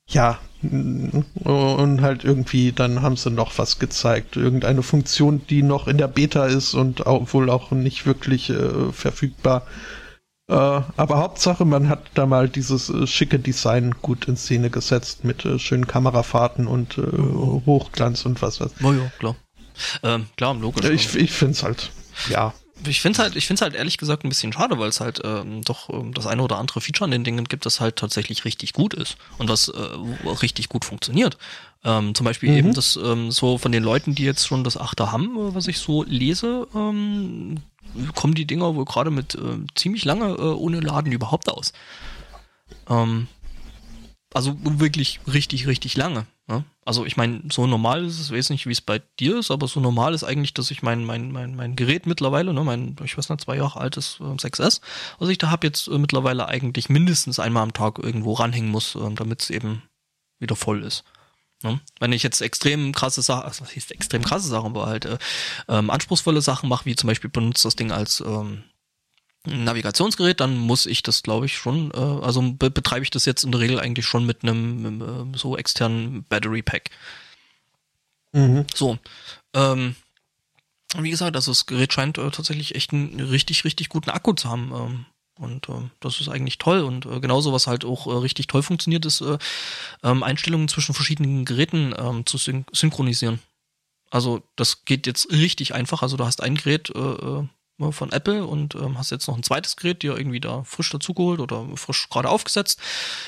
ja, 0.07 0.37
und 0.61 2.01
halt 2.01 2.23
irgendwie, 2.23 2.71
dann 2.71 3.01
haben 3.01 3.17
sie 3.17 3.29
noch 3.31 3.57
was 3.57 3.79
gezeigt. 3.79 4.35
Irgendeine 4.35 4.83
Funktion, 4.83 5.41
die 5.49 5.63
noch 5.63 5.87
in 5.87 5.97
der 5.97 6.07
Beta 6.07 6.45
ist 6.45 6.73
und 6.73 7.05
auch, 7.05 7.33
wohl 7.33 7.49
auch 7.49 7.71
nicht 7.71 8.05
wirklich 8.05 8.49
äh, 8.49 8.91
verfügbar. 8.91 9.65
Äh, 10.47 10.53
aber 10.53 11.17
Hauptsache, 11.17 11.65
man 11.65 11.89
hat 11.89 12.03
da 12.13 12.25
mal 12.27 12.47
dieses 12.47 12.89
äh, 12.89 13.07
schicke 13.07 13.39
Design 13.39 13.95
gut 14.01 14.27
in 14.27 14.37
Szene 14.37 14.69
gesetzt 14.69 15.23
mit 15.23 15.43
äh, 15.43 15.57
schönen 15.57 15.87
Kamerafahrten 15.87 16.67
und 16.67 16.97
äh, 16.99 17.01
Hochglanz 17.65 18.25
und 18.25 18.41
was 18.41 18.61
weiß 18.61 18.71
Oh 18.83 18.93
ja, 18.93 19.11
klar. 19.17 19.35
Ähm, 20.03 20.27
klar, 20.37 20.53
logisch. 20.55 20.85
ich. 20.89 21.15
Ich 21.15 21.31
finde 21.31 21.53
es 21.53 21.63
halt, 21.63 21.89
ja. 22.29 22.53
Ich 22.87 23.01
finde 23.01 23.19
halt, 23.23 23.35
ich 23.35 23.47
finde 23.47 23.61
halt 23.61 23.73
ehrlich 23.73 23.97
gesagt 23.97 24.23
ein 24.23 24.29
bisschen 24.29 24.53
schade, 24.53 24.77
weil 24.77 24.89
es 24.89 24.99
halt 24.99 25.21
ähm, 25.23 25.63
doch 25.63 25.89
ähm, 25.89 26.13
das 26.13 26.27
eine 26.27 26.43
oder 26.43 26.57
andere 26.57 26.79
Feature 26.81 27.05
an 27.05 27.11
den 27.11 27.23
Dingen 27.23 27.45
gibt, 27.45 27.65
das 27.65 27.79
halt 27.79 27.95
tatsächlich 27.95 28.45
richtig 28.45 28.73
gut 28.73 28.93
ist 28.93 29.17
und 29.39 29.49
was 29.49 29.69
äh, 29.69 29.79
richtig 30.41 30.69
gut 30.69 30.85
funktioniert. 30.85 31.37
Ähm, 31.83 32.13
zum 32.13 32.25
Beispiel 32.25 32.51
Mhm. 32.51 32.57
eben 32.57 32.73
das 32.73 32.99
ähm, 33.01 33.31
so 33.31 33.57
von 33.57 33.71
den 33.71 33.83
Leuten, 33.83 34.13
die 34.13 34.23
jetzt 34.23 34.45
schon 34.45 34.63
das 34.63 34.77
Achter 34.77 35.11
haben, 35.11 35.55
was 35.55 35.67
ich 35.67 35.79
so 35.79 36.03
lese, 36.03 36.67
ähm, 36.75 37.57
kommen 38.15 38.35
die 38.35 38.45
Dinger 38.45 38.75
wohl 38.75 38.85
gerade 38.85 39.11
mit 39.11 39.35
äh, 39.35 39.57
ziemlich 39.75 40.05
lange 40.05 40.29
äh, 40.35 40.53
ohne 40.53 40.79
Laden 40.79 41.11
überhaupt 41.11 41.49
aus. 41.49 41.73
Ähm, 42.89 43.27
also 44.33 44.57
wirklich 44.61 45.21
richtig, 45.31 45.65
richtig 45.65 45.95
lange. 45.95 46.25
Ne? 46.47 46.65
Also 46.83 47.05
ich 47.05 47.15
meine, 47.15 47.41
so 47.49 47.65
normal 47.67 48.03
ist 48.03 48.19
es, 48.19 48.29
ich 48.29 48.35
weiß 48.35 48.49
nicht, 48.49 48.67
wie 48.67 48.71
es 48.71 48.81
bei 48.81 49.01
dir 49.19 49.39
ist, 49.39 49.49
aber 49.49 49.67
so 49.67 49.79
normal 49.79 50.13
ist 50.13 50.25
eigentlich, 50.25 50.53
dass 50.53 50.71
ich 50.71 50.83
mein, 50.83 51.05
mein, 51.05 51.31
mein, 51.31 51.55
mein 51.55 51.75
Gerät 51.75 52.05
mittlerweile, 52.05 52.53
ne, 52.53 52.63
mein, 52.63 52.97
ich 53.03 53.17
weiß 53.17 53.29
nicht, 53.29 53.41
zwei 53.41 53.55
Jahre 53.55 53.79
altes 53.79 54.19
äh, 54.19 54.23
6S, 54.23 54.81
was 55.19 55.29
ich 55.29 55.37
da 55.37 55.49
habe 55.51 55.65
jetzt 55.65 55.87
äh, 55.87 55.97
mittlerweile 55.97 56.47
eigentlich 56.47 56.89
mindestens 56.89 57.39
einmal 57.39 57.63
am 57.63 57.73
Tag 57.73 57.97
irgendwo 57.97 58.33
ranhängen 58.33 58.69
muss, 58.69 58.95
äh, 58.95 59.13
damit 59.15 59.41
es 59.41 59.49
eben 59.49 59.83
wieder 60.39 60.57
voll 60.57 60.83
ist. 60.83 61.05
Ne? 61.65 61.81
Wenn 61.99 62.13
ich 62.13 62.21
jetzt 62.21 62.41
extrem 62.41 62.93
krasse 62.93 63.23
Sachen, 63.23 63.45
also 63.45 63.63
was 63.63 63.75
heißt 63.75 63.91
extrem 63.91 64.23
krasse 64.23 64.47
Sachen, 64.47 64.67
aber 64.67 64.85
halt 64.85 65.05
äh, 65.05 65.17
ähm, 65.67 65.89
anspruchsvolle 65.89 66.41
Sachen 66.41 66.69
mache, 66.69 66.85
wie 66.85 66.95
zum 66.95 67.07
Beispiel 67.07 67.29
benutzt 67.29 67.65
das 67.65 67.75
Ding 67.75 67.91
als 67.91 68.21
ähm, 68.21 68.63
Navigationsgerät, 69.45 70.39
dann 70.39 70.57
muss 70.57 70.85
ich 70.85 71.01
das, 71.01 71.23
glaube 71.23 71.47
ich, 71.47 71.57
schon, 71.57 71.91
äh, 71.91 71.97
also 71.97 72.41
be 72.41 72.69
betreibe 72.69 73.03
ich 73.03 73.09
das 73.09 73.25
jetzt 73.25 73.43
in 73.43 73.51
der 73.51 73.61
Regel 73.61 73.79
eigentlich 73.79 74.05
schon 74.05 74.27
mit 74.27 74.43
einem 74.43 75.33
äh, 75.33 75.37
so 75.37 75.57
externen 75.57 76.23
Battery 76.29 76.61
Pack. 76.61 76.91
Mhm. 78.31 78.67
So, 78.75 78.99
ähm, 79.55 79.95
wie 80.97 81.09
gesagt, 81.09 81.35
also 81.35 81.51
das 81.51 81.65
Gerät 81.65 81.93
scheint 81.93 82.19
äh, 82.19 82.29
tatsächlich 82.29 82.75
echt 82.75 82.93
einen 82.93 83.19
richtig, 83.19 83.65
richtig 83.65 83.89
guten 83.89 84.11
Akku 84.11 84.33
zu 84.33 84.49
haben. 84.49 84.71
Ähm, 84.71 85.05
und 85.37 85.67
äh, 85.69 85.89
das 85.99 86.21
ist 86.21 86.29
eigentlich 86.29 86.57
toll. 86.57 86.81
Und 86.81 87.05
äh, 87.05 87.19
genauso, 87.19 87.51
was 87.51 87.67
halt 87.67 87.85
auch 87.85 88.07
äh, 88.07 88.11
richtig 88.11 88.47
toll 88.47 88.63
funktioniert, 88.63 89.05
ist 89.05 89.21
äh, 89.21 89.37
ähm, 90.03 90.23
Einstellungen 90.23 90.67
zwischen 90.67 90.95
verschiedenen 90.95 91.45
Geräten 91.45 91.93
ähm, 91.97 92.25
zu 92.25 92.37
syn 92.37 92.65
synchronisieren. 92.71 93.39
Also 94.11 94.43
das 94.55 94.85
geht 94.85 95.07
jetzt 95.07 95.31
richtig 95.31 95.73
einfach. 95.73 96.01
Also 96.01 96.15
du 96.15 96.25
hast 96.25 96.41
ein 96.41 96.55
Gerät 96.55 96.89
äh, 96.95 96.99
äh, 96.99 97.91
von 97.91 98.13
Apple 98.13 98.45
und 98.45 98.75
ähm, 98.75 98.97
hast 98.97 99.11
jetzt 99.11 99.27
noch 99.27 99.35
ein 99.35 99.43
zweites 99.43 99.75
Gerät, 99.75 100.03
dir 100.03 100.17
irgendwie 100.17 100.39
da 100.39 100.63
frisch 100.63 100.89
dazugeholt 100.89 101.41
oder 101.41 101.67
frisch 101.75 102.07
gerade 102.09 102.29
aufgesetzt, 102.29 102.79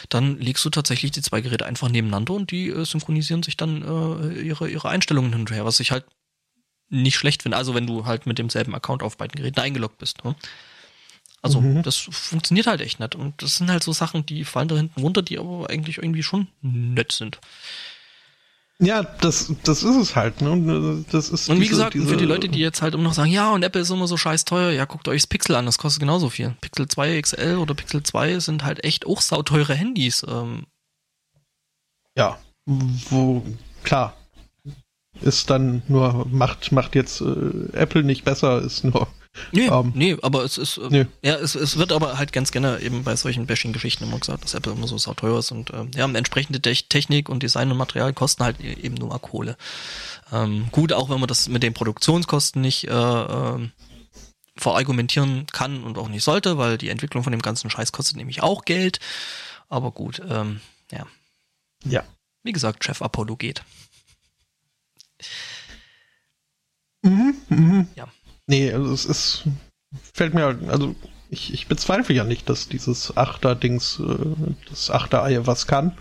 dann 0.07 0.39
legst 0.39 0.63
du 0.63 0.69
tatsächlich 0.69 1.11
die 1.11 1.21
zwei 1.21 1.41
Geräte 1.41 1.65
einfach 1.65 1.89
nebeneinander 1.89 2.34
und 2.34 2.51
die 2.51 2.73
synchronisieren 2.85 3.43
sich 3.43 3.57
dann 3.57 3.81
ihre, 4.41 4.69
ihre 4.69 4.88
Einstellungen 4.88 5.34
hin 5.34 5.41
und 5.41 5.51
her, 5.51 5.65
was 5.65 5.81
ich 5.81 5.91
halt 5.91 6.05
nicht 6.88 7.17
schlecht 7.17 7.43
finde. 7.43 7.57
Also 7.57 7.75
wenn 7.75 7.88
du 7.88 8.05
halt 8.05 8.25
mit 8.25 8.38
demselben 8.38 8.73
Account 8.73 9.03
auf 9.03 9.17
beiden 9.17 9.35
Geräten 9.35 9.59
eingeloggt 9.59 9.97
bist. 9.97 10.23
Ne? 10.23 10.34
Also 11.41 11.61
Mhm. 11.61 11.84
das 11.84 11.95
funktioniert 11.97 12.68
halt 12.68 12.81
echt 12.81 12.99
nett. 12.99 13.15
Und 13.15 13.41
das 13.41 13.57
sind 13.57 13.69
halt 13.69 13.84
so 13.84 13.91
Sachen, 13.93 14.26
die 14.26 14.43
fallen 14.43 14.68
da 14.68 14.76
hinten 14.76 15.01
runter, 15.01 15.22
die 15.22 15.38
aber 15.39 15.69
eigentlich 15.69 15.97
irgendwie 15.97 16.23
schon 16.23 16.47
nett 16.61 17.11
sind. 17.11 17.39
Ja, 18.80 19.01
das, 19.01 19.51
das 19.64 19.81
ist 19.81 19.95
es 19.95 20.15
halt. 20.15 20.41
Ne? 20.41 20.51
Und, 20.51 20.69
äh, 20.69 21.05
Das 21.11 21.30
ist 21.30 21.49
Und 21.49 21.55
wie 21.57 21.61
diese- 21.61 21.72
gesagt, 21.72 21.93
diese- 21.95 22.07
für 22.07 22.18
die 22.18 22.26
Leute, 22.26 22.47
die 22.49 22.59
jetzt 22.59 22.81
halt 22.84 22.93
immer 22.93 23.03
noch 23.03 23.14
sagen, 23.14 23.31
ja, 23.31 23.51
und 23.51 23.64
Apple 23.64 23.81
ist 23.81 23.89
immer 23.89 24.07
so 24.07 24.18
scheiß 24.18 24.45
teuer, 24.45 24.72
ja, 24.72 24.85
guckt 24.85 25.07
euch 25.07 25.22
das 25.23 25.27
Pixel 25.27 25.55
an, 25.55 25.65
das 25.65 25.77
kostet 25.80 25.99
genauso 26.01 26.30
viel. 26.30 26.55
Pixel 26.61 26.88
2 26.88 27.19
XL 27.22 27.57
oder 27.57 27.73
Pixel 27.73 28.03
2 28.03 28.39
sind 28.39 28.64
halt 28.64 28.84
echt 28.84 29.07
auch 29.07 29.22
sauteure 29.22 29.73
Handys. 29.73 30.23
Ähm, 30.27 30.65
Ja, 32.15 32.39
wo, 32.65 33.43
klar, 33.84 34.15
ist 35.22 35.49
dann 35.49 35.81
nur, 35.88 36.26
macht, 36.30 36.72
macht 36.72 36.93
jetzt 36.95 37.22
äh, 37.22 37.69
Apple 37.73 38.03
nicht 38.03 38.26
besser, 38.26 38.61
ist 38.61 38.84
nur, 38.84 39.07
nee, 39.51 39.68
Ähm, 39.68 39.91
nee, 39.95 40.18
aber 40.22 40.43
es 40.43 40.57
ist, 40.57 40.77
äh, 40.77 40.88
nee. 40.89 41.05
ja, 41.22 41.35
es, 41.35 41.55
es 41.55 41.77
wird 41.77 41.91
aber 41.91 42.18
halt 42.18 42.31
ganz 42.34 42.51
gerne 42.51 42.80
eben 42.81 43.03
bei 43.03 43.15
solchen 43.15 43.45
Bashing-Geschichten 43.47 44.03
immer 44.03 44.19
gesagt, 44.19 44.43
dass 44.43 44.53
Apple 44.53 44.73
immer 44.73 44.88
so 44.88 44.97
sauteuer 44.97 45.39
ist 45.39 45.51
und 45.51 45.72
ähm, 45.73 45.91
ja, 45.95 46.05
entsprechende 46.05 46.61
Te 46.61 46.73
Technik 46.73 47.30
und 47.30 47.43
Design 47.43 47.72
und 47.72 47.77
Material 47.77 48.14
kosten 48.14 48.43
halt 48.43 48.59
e- 48.61 48.73
eben 48.73 48.95
nur 48.95 49.09
mal 49.09 49.19
Kohle. 49.19 49.57
Ähm, 50.31 50.68
gut, 50.72 50.93
auch 50.93 51.09
wenn 51.09 51.19
man 51.19 51.27
das 51.27 51.47
mit 51.47 51.64
den 51.64 51.73
Produktionskosten 51.73 52.61
nicht 52.61 52.88
äh, 52.88 52.91
ähm, 52.91 53.72
verargumentieren 54.55 55.45
kann 55.51 55.84
und 55.84 55.97
auch 55.97 56.09
nicht 56.09 56.23
sollte, 56.23 56.57
weil 56.57 56.77
die 56.77 56.89
Entwicklung 56.89 57.23
von 57.23 57.31
dem 57.31 57.41
ganzen 57.41 57.69
Scheiß 57.69 57.91
kostet 57.91 58.18
nämlich 58.18 58.41
auch 58.41 58.65
Geld. 58.65 58.99
Aber 59.69 59.91
gut, 59.91 60.22
ähm, 60.30 60.61
ja. 60.91 61.05
ja. 61.85 62.03
Wie 62.43 62.53
gesagt, 62.53 62.84
Chef 62.84 63.01
Apologet. 63.01 63.64
Mhm, 67.03 67.35
mhm. 67.49 67.88
Ja. 67.95 68.07
Nee, 68.48 68.72
also 68.72 68.94
es 68.94 69.06
ist, 69.06 69.44
fällt 70.14 70.34
mir, 70.34 70.45
halt- 70.45 70.69
also 70.69 70.95
ich, 71.30 71.53
ich 71.53 71.68
bezweifle 71.68 72.15
ja 72.15 72.24
nicht, 72.24 72.49
dass 72.49 72.69
dieses 72.69 73.15
Achter-Dings, 73.15 73.99
äh, 73.99 74.53
das 74.69 74.90
Achter-Ei 74.90 75.45
was 75.45 75.68
kann. 75.68 75.98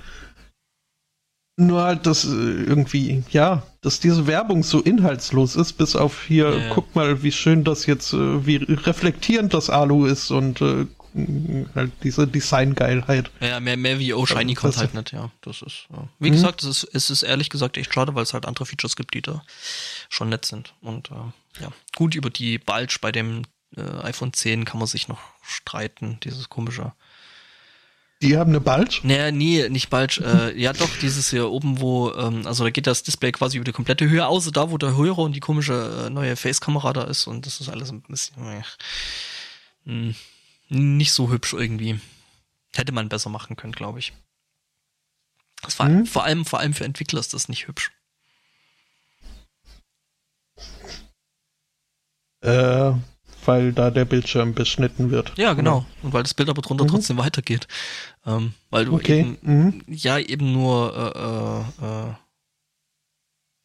Nur 1.59 1.83
halt, 1.83 2.07
dass 2.07 2.25
äh, 2.25 2.29
irgendwie, 2.29 3.25
ja, 3.31 3.63
dass 3.81 3.99
diese 3.99 4.27
Werbung 4.27 4.63
so 4.63 4.81
inhaltslos 4.81 5.57
ist, 5.57 5.73
bis 5.73 5.97
auf 5.97 6.25
hier, 6.25 6.55
Ja, 6.55 6.75
guck 6.75 6.95
mal, 6.95 7.23
wie 7.23 7.33
schön 7.33 7.65
das 7.65 7.87
jetzt, 7.87 8.13
äh, 8.13 8.47
wie 8.47 8.57
reflektierend 8.57 9.55
das 9.55 9.71
Alu 9.71 10.05
ist 10.05 10.31
und 10.31 10.61
äh, 10.61 10.87
halt 11.75 11.93
diese 12.03 12.27
Designgeilheit. 12.27 13.31
Ja, 13.41 13.59
mehr, 13.59 13.79
mehr 13.79 13.99
wie 13.99 14.13
Oh 14.13 14.27
Shiny 14.27 14.55
kommt 14.55 14.77
halt 14.77 14.93
nicht, 14.95 15.13
ja. 15.13 15.31
Das 15.41 15.63
ist, 15.63 15.87
ja. 15.91 16.07
Wie 16.19 16.29
mhm. 16.29 16.35
gesagt, 16.35 16.63
es 16.63 16.85
ist, 16.85 16.91
es 16.93 17.11
ist 17.11 17.23
ehrlich 17.23 17.49
gesagt 17.49 17.79
echt 17.79 17.95
schade, 17.95 18.15
weil 18.15 18.25
es 18.25 18.35
halt 18.35 18.45
andere 18.47 18.67
Features 18.67 18.97
gibt, 18.97 19.15
die 19.15 19.23
da 19.23 19.43
schon 20.09 20.29
nett 20.29 20.45
sind. 20.45 20.75
Und 20.81 21.11
äh, 21.11 21.63
ja, 21.63 21.73
gut, 21.95 22.15
über 22.15 22.31
die 22.31 22.59
Bulge 22.59 22.99
bei 23.01 23.13
dem 23.13 23.43
äh, 23.77 23.83
iPhone 24.03 24.33
10 24.33 24.65
kann 24.65 24.79
man 24.79 24.87
sich 24.87 25.09
noch 25.09 25.21
streiten, 25.43 26.19
dieses 26.23 26.49
komische. 26.49 26.93
Die 28.23 28.39
haben 28.39 28.51
eine 28.51 28.61
Bulge? 28.61 29.01
Naja, 29.03 29.31
nee, 29.31 29.69
nicht 29.69 29.91
Bulge. 29.91 30.23
Äh, 30.25 30.61
ja, 30.61 30.73
doch, 30.73 30.89
dieses 31.03 31.31
hier 31.31 31.51
oben, 31.51 31.81
wo, 31.81 32.13
ähm, 32.15 32.47
also 32.47 32.65
da 32.65 32.71
geht 32.71 32.87
das 32.87 33.03
Display 33.03 33.33
quasi 33.33 33.59
über 33.59 33.65
die 33.65 33.73
komplette 33.73 34.09
Höhe, 34.09 34.27
außer 34.27 34.53
da, 34.53 34.71
wo 34.71 34.79
der 34.79 34.97
Hörer 34.97 35.19
und 35.19 35.35
die 35.35 35.41
komische 35.41 36.07
äh, 36.07 36.11
neue 36.11 36.37
Face-Kamera 36.37 36.93
da 36.95 37.05
ist 37.05 37.27
und 37.27 37.45
das 37.45 37.61
ist 37.61 37.69
alles 37.69 37.91
ein 37.91 38.03
bisschen 38.03 38.47
äh, 38.47 38.63
mh, 39.85 40.15
nicht 40.69 41.13
so 41.13 41.31
hübsch 41.31 41.53
irgendwie. 41.53 42.01
Hätte 42.75 42.93
man 42.93 43.09
besser 43.09 43.31
machen 43.31 43.57
können, 43.57 43.73
glaube 43.73 43.99
ich. 43.99 44.13
Das 45.63 45.79
war, 45.79 45.89
mhm. 45.89 46.07
vor 46.07 46.25
allem, 46.25 46.45
vor 46.45 46.61
allem 46.61 46.75
für 46.75 46.85
Entwickler 46.85 47.21
ist 47.21 47.35
das 47.35 47.49
nicht 47.49 47.67
hübsch. 47.69 47.91
Äh, 52.47 52.95
weil 53.45 53.73
da 53.73 53.91
der 53.91 54.05
Bildschirm 54.05 54.55
beschnitten 54.55 55.11
wird. 55.11 55.37
Ja, 55.37 55.55
genau. 55.55 55.79
Oder? 55.79 55.87
Und 56.03 56.13
weil 56.13 56.23
das 56.23 56.35
Bild 56.35 56.49
aber 56.49 56.63
drunter 56.63 56.85
mhm. 56.85 56.89
trotzdem 56.89 57.19
weitergeht. 57.19 57.69
Ähm, 58.25 58.55
weil 58.71 58.87
du 58.87 58.95
okay. 58.95 59.21
eben, 59.21 59.39
mhm. 59.43 59.83
ja, 59.87 60.19
eben 60.19 60.53
nur 60.53 61.67
äh, 61.81 61.85
äh, 61.87 62.09
äh 62.09 62.15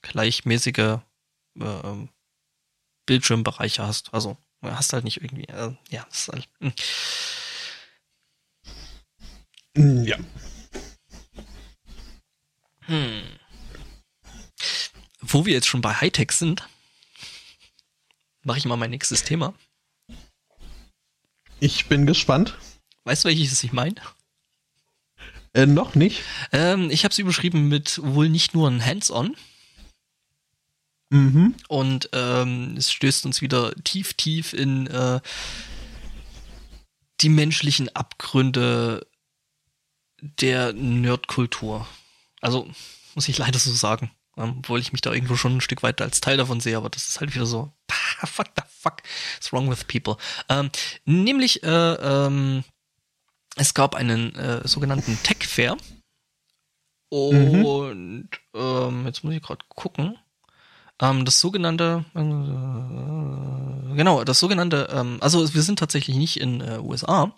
gleichmäßige 0.03 0.77
äh, 0.77 0.99
ähm, 1.59 2.09
Bildschirmbereiche 3.05 3.85
hast. 3.85 4.13
Also 4.13 4.37
hast 4.63 4.93
halt 4.93 5.03
nicht 5.03 5.21
irgendwie, 5.21 5.45
äh, 5.45 5.71
ja, 5.89 6.07
ist 6.11 6.27
halt, 6.29 6.47
mh. 6.59 6.71
Hm. 9.77 10.03
Ja. 10.03 10.17
Hm. 12.81 13.21
Wo 15.21 15.45
wir 15.45 15.53
jetzt 15.53 15.67
schon 15.67 15.81
bei 15.81 15.93
Hightech 15.93 16.31
sind, 16.31 16.67
mache 18.43 18.57
ich 18.57 18.65
mal 18.65 18.77
mein 18.77 18.89
nächstes 18.89 19.23
Thema. 19.23 19.53
Ich 21.59 21.85
bin 21.87 22.05
gespannt. 22.05 22.57
Weißt 23.03 23.23
du, 23.23 23.29
welches 23.29 23.63
ich 23.63 23.71
meine? 23.71 23.95
Äh, 25.53 25.65
noch 25.65 25.95
nicht. 25.95 26.21
Ähm, 26.51 26.89
ich 26.89 27.03
habe 27.03 27.11
es 27.11 27.19
überschrieben 27.19 27.67
mit 27.67 27.99
wohl 28.03 28.29
nicht 28.29 28.53
nur 28.53 28.69
ein 28.69 28.83
Hands-on. 28.83 29.35
Mhm. 31.09 31.55
Und 31.67 32.09
ähm, 32.13 32.75
es 32.77 32.91
stößt 32.91 33.25
uns 33.25 33.41
wieder 33.41 33.75
tief, 33.83 34.13
tief 34.13 34.53
in 34.53 34.87
äh, 34.87 35.19
die 37.19 37.29
menschlichen 37.29 37.93
Abgründe 37.95 39.05
der 40.21 40.73
Nerdkultur. 40.73 41.87
Also, 42.39 42.69
muss 43.13 43.27
ich 43.27 43.37
leider 43.37 43.59
so 43.59 43.73
sagen. 43.73 44.11
Ähm, 44.37 44.55
obwohl 44.59 44.79
ich 44.79 44.93
mich 44.93 45.01
da 45.01 45.11
irgendwo 45.11 45.35
schon 45.35 45.57
ein 45.57 45.61
Stück 45.61 45.83
weiter 45.83 46.05
als 46.05 46.21
Teil 46.21 46.37
davon 46.37 46.61
sehe, 46.61 46.77
aber 46.77 46.89
das 46.89 47.09
ist 47.09 47.19
halt 47.19 47.35
wieder 47.35 47.45
so, 47.45 47.73
fuck 48.25 48.47
the 48.55 48.63
fuck 48.67 49.01
is 49.39 49.51
wrong 49.51 49.69
with 49.69 49.87
people. 49.87 50.17
Ähm, 50.49 50.69
nämlich, 51.05 51.63
äh, 51.63 51.67
ähm, 51.67 52.63
es 53.55 53.73
gab 53.73 53.95
einen 53.95 54.35
äh, 54.35 54.67
sogenannten 54.67 55.17
Tech 55.23 55.47
Fair. 55.47 55.77
Und 57.09 57.53
mhm. 57.53 58.29
ähm, 58.53 59.05
jetzt 59.05 59.23
muss 59.23 59.33
ich 59.33 59.41
gerade 59.41 59.65
gucken. 59.67 60.17
Ähm, 61.01 61.25
das 61.25 61.39
sogenannte, 61.39 62.05
äh, 62.13 63.95
genau, 63.95 64.23
das 64.23 64.39
sogenannte, 64.39 64.87
ähm, 64.93 65.17
also 65.19 65.53
wir 65.53 65.61
sind 65.63 65.79
tatsächlich 65.79 66.15
nicht 66.15 66.39
in 66.39 66.61
äh, 66.61 66.77
USA, 66.77 67.35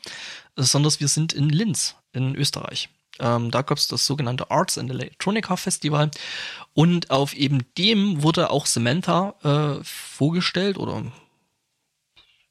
sondern 0.55 0.93
wir 0.99 1.07
sind 1.07 1.33
in 1.33 1.49
Linz 1.49 1.95
in 2.11 2.35
Österreich. 2.35 2.89
Ähm, 3.19 3.51
da 3.51 3.61
gab 3.61 3.77
es 3.77 3.87
das 3.87 4.05
sogenannte 4.05 4.51
Arts 4.51 4.77
and 4.77 4.89
Electronica 4.89 5.55
Festival 5.55 6.11
und 6.73 7.11
auf 7.11 7.33
eben 7.33 7.65
dem 7.77 8.23
wurde 8.23 8.49
auch 8.49 8.65
Samantha 8.65 9.35
äh, 9.43 9.83
vorgestellt 9.83 10.77
oder 10.77 11.03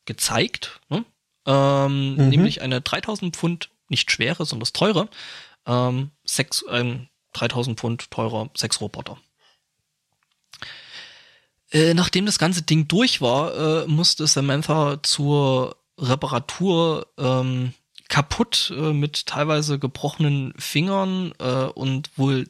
gezeigt, 0.04 0.80
ne? 0.88 1.04
ähm, 1.46 2.16
mhm. 2.16 2.28
nämlich 2.28 2.62
eine 2.62 2.80
3000 2.80 3.36
Pfund 3.36 3.70
nicht 3.88 4.10
schwere, 4.10 4.44
sondern 4.44 4.60
das 4.60 4.72
teure, 4.72 5.08
ähm, 5.66 6.10
sechs, 6.24 6.64
ein 6.66 7.08
3000 7.32 7.78
Pfund 7.78 8.10
teurer 8.10 8.50
Sexroboter. 8.56 9.18
Äh, 11.70 11.94
nachdem 11.94 12.26
das 12.26 12.38
ganze 12.38 12.62
Ding 12.62 12.86
durch 12.88 13.20
war, 13.20 13.84
äh, 13.84 13.86
musste 13.86 14.26
Samantha 14.26 15.02
zur 15.02 15.76
Reparatur 15.98 17.06
ähm, 17.18 17.72
kaputt 18.08 18.72
äh, 18.76 18.92
mit 18.92 19.26
teilweise 19.26 19.78
gebrochenen 19.78 20.52
Fingern 20.58 21.32
äh, 21.38 21.64
und 21.64 22.10
wohl 22.18 22.46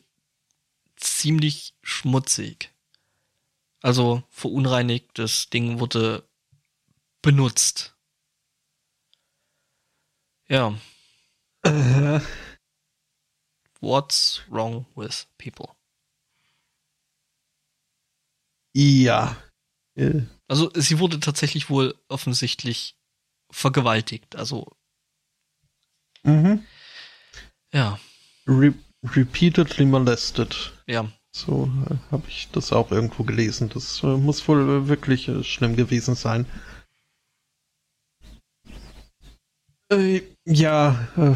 ziemlich 1.03 1.75
schmutzig. 1.83 2.73
Also 3.83 4.23
verunreinigtes 4.31 5.51
Ding 5.51 5.81
wurde 5.81 6.29
benutzt. 7.23 7.97
Ja. 10.49 10.79
Äh. 11.65 12.21
What's 13.81 14.43
wrong 14.49 14.87
with 14.95 15.27
people? 15.39 15.75
Ja. 18.75 19.37
Also 20.49 20.71
sie 20.75 20.99
wurde 20.99 21.21
tatsächlich 21.21 21.69
wohl 21.69 21.95
offensichtlich 22.09 22.97
vergewaltigt. 23.51 24.37
Also 24.37 24.67
Mhm. 26.25 26.65
Ja. 27.73 27.99
Re 28.47 28.75
repeatedly 29.03 29.85
molested. 29.85 30.73
Ja. 30.87 31.09
So 31.35 31.71
äh, 31.89 31.95
habe 32.11 32.25
ich 32.29 32.49
das 32.53 32.73
auch 32.73 32.91
irgendwo 32.91 33.25
gelesen. 33.25 33.71
Das 33.73 34.03
äh, 34.03 34.07
muss 34.07 34.47
wohl 34.49 34.61
äh, 34.61 34.89
wirklich 34.89 35.29
äh, 35.29 35.43
schlimm 35.43 35.77
gewesen 35.77 36.15
sein. 36.15 36.47
Äh, 39.91 40.23
ja, 40.45 41.09
äh, 41.17 41.35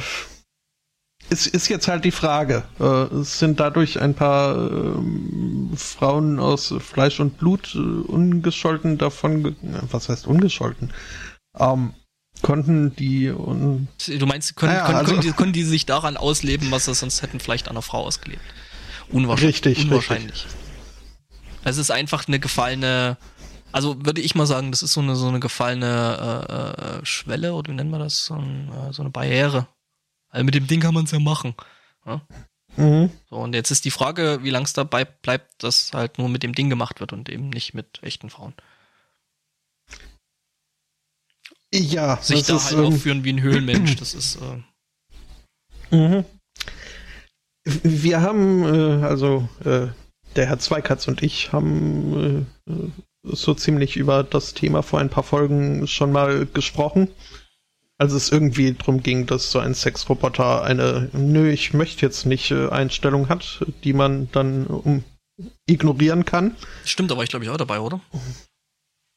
es 1.29 1.47
ist 1.47 1.69
jetzt 1.69 1.89
halt 1.89 2.05
die 2.05 2.13
Frage. 2.13 2.63
es 2.79 3.41
sind 3.41 3.59
dadurch 3.59 4.01
ein 4.01 4.15
paar 4.15 4.55
ähm, 4.71 5.73
Frauen 5.77 6.39
aus 6.39 6.73
Fleisch 6.79 7.19
und 7.19 7.37
Blut 7.37 7.75
ungescholten 7.75 8.97
davon, 8.97 9.57
was 9.91 10.09
heißt 10.09 10.29
ungescholten? 10.29 10.93
Ähm, 11.59 11.95
konnten 12.43 12.95
die 12.97 13.31
und 13.31 13.89
du 14.07 14.27
meinst 14.27 14.57
können, 14.57 14.75
ja, 14.75 14.87
können, 14.87 14.99
also, 14.99 15.11
können, 15.11 15.23
die, 15.23 15.33
können 15.33 15.53
die 15.53 15.65
sich 15.65 15.87
daran 15.87 16.17
ausleben, 16.17 16.71
was 16.71 16.85
sie 16.85 16.95
sonst 16.95 17.23
hätten 17.23 17.41
vielleicht 17.41 17.69
an 17.69 17.73
einer 17.73 17.83
Frau 17.83 18.05
ausgelebt? 18.05 18.43
Unwahrscheinlich. 19.09 19.65
Richtig, 19.65 19.85
unwahrscheinlich. 19.85 20.45
Richtig. 20.45 20.61
Es 21.65 21.79
ist 21.79 21.91
einfach 21.91 22.29
eine 22.29 22.39
gefallene, 22.39 23.17
also 23.73 23.97
würde 24.05 24.21
ich 24.21 24.35
mal 24.35 24.47
sagen, 24.47 24.71
das 24.71 24.83
ist 24.83 24.93
so 24.93 25.01
eine 25.01 25.17
so 25.17 25.29
eine 25.29 25.41
gefallene 25.41 26.47
äh, 26.49 26.99
äh, 27.01 27.05
Schwelle 27.05 27.55
oder 27.55 27.71
wie 27.71 27.77
nennen 27.77 27.91
wir 27.91 27.99
das, 27.99 28.27
so, 28.27 28.35
ein, 28.35 28.71
äh, 28.73 28.93
so 28.93 29.03
eine 29.03 29.11
Barriere. 29.11 29.67
Also 30.31 30.45
mit 30.45 30.55
dem 30.55 30.67
Ding 30.67 30.81
kann 30.81 30.95
man 30.95 31.05
es 31.05 31.11
ja 31.11 31.19
machen. 31.19 31.55
Ja? 32.05 32.21
Mhm. 32.77 33.11
So, 33.31 33.37
und 33.37 33.55
jetzt 33.55 33.71
ist 33.71 33.85
die 33.85 33.91
Frage, 33.91 34.41
wie 34.43 34.51
lange 34.51 34.65
es 34.65 34.75
dabei 34.75 35.05
bleibt, 35.05 35.63
dass 35.63 35.93
halt 35.93 36.19
nur 36.19 36.29
mit 36.29 36.43
dem 36.43 36.55
Ding 36.55 36.71
gemacht 36.71 37.01
wird 37.01 37.13
und 37.13 37.29
eben 37.29 37.49
nicht 37.49 37.75
mit 37.75 38.03
echten 38.03 38.31
Frauen. 38.31 38.55
Ja, 41.75 42.19
sich 42.23 42.45
da 42.45 42.57
ist, 42.57 42.67
halt 42.67 42.79
ähm, 42.79 42.85
aufführen 42.87 43.25
wie 43.25 43.33
ein 43.33 43.43
Höhlenmensch. 43.43 43.97
Das 44.01 44.15
ist. 44.15 44.39
Äh 45.91 45.97
mhm. 45.97 46.25
Wir 47.65 48.21
haben, 48.21 48.63
äh, 48.63 49.05
also 49.05 49.49
äh, 49.65 49.89
der 50.37 50.47
Herr 50.47 50.59
Zweikatz 50.59 51.09
und 51.09 51.23
ich 51.23 51.53
haben 51.53 52.47
äh, 52.69 52.73
so 53.23 53.55
ziemlich 53.55 53.97
über 53.97 54.23
das 54.23 54.55
Thema 54.55 54.83
vor 54.83 55.01
ein 55.01 55.11
paar 55.11 55.25
Folgen 55.25 55.87
schon 55.87 56.13
mal 56.13 56.47
gesprochen. 56.47 57.09
Als 57.99 58.13
es 58.13 58.31
irgendwie 58.31 58.75
darum 58.75 59.03
ging, 59.03 59.27
dass 59.27 59.51
so 59.51 59.59
ein 59.59 59.75
Sexroboter 59.75 60.63
eine 60.63 61.09
Nö, 61.15 61.51
ich 61.51 61.73
möchte 61.73 62.05
jetzt 62.05 62.27
nicht 62.27 62.51
äh, 62.51 62.69
Einstellung 62.69 63.29
hat, 63.29 63.65
die 63.85 63.95
man 63.95 64.29
dann 64.33 64.67
um, 64.67 65.03
ignorieren 65.67 66.25
kann. 66.25 66.55
Stimmt, 66.85 67.11
da 67.11 67.17
war 67.17 67.25
ich 67.25 67.31
glaube 67.31 67.47
ich 67.47 67.51
auch 67.51 67.57
dabei, 67.57 67.81
oder? 67.81 68.01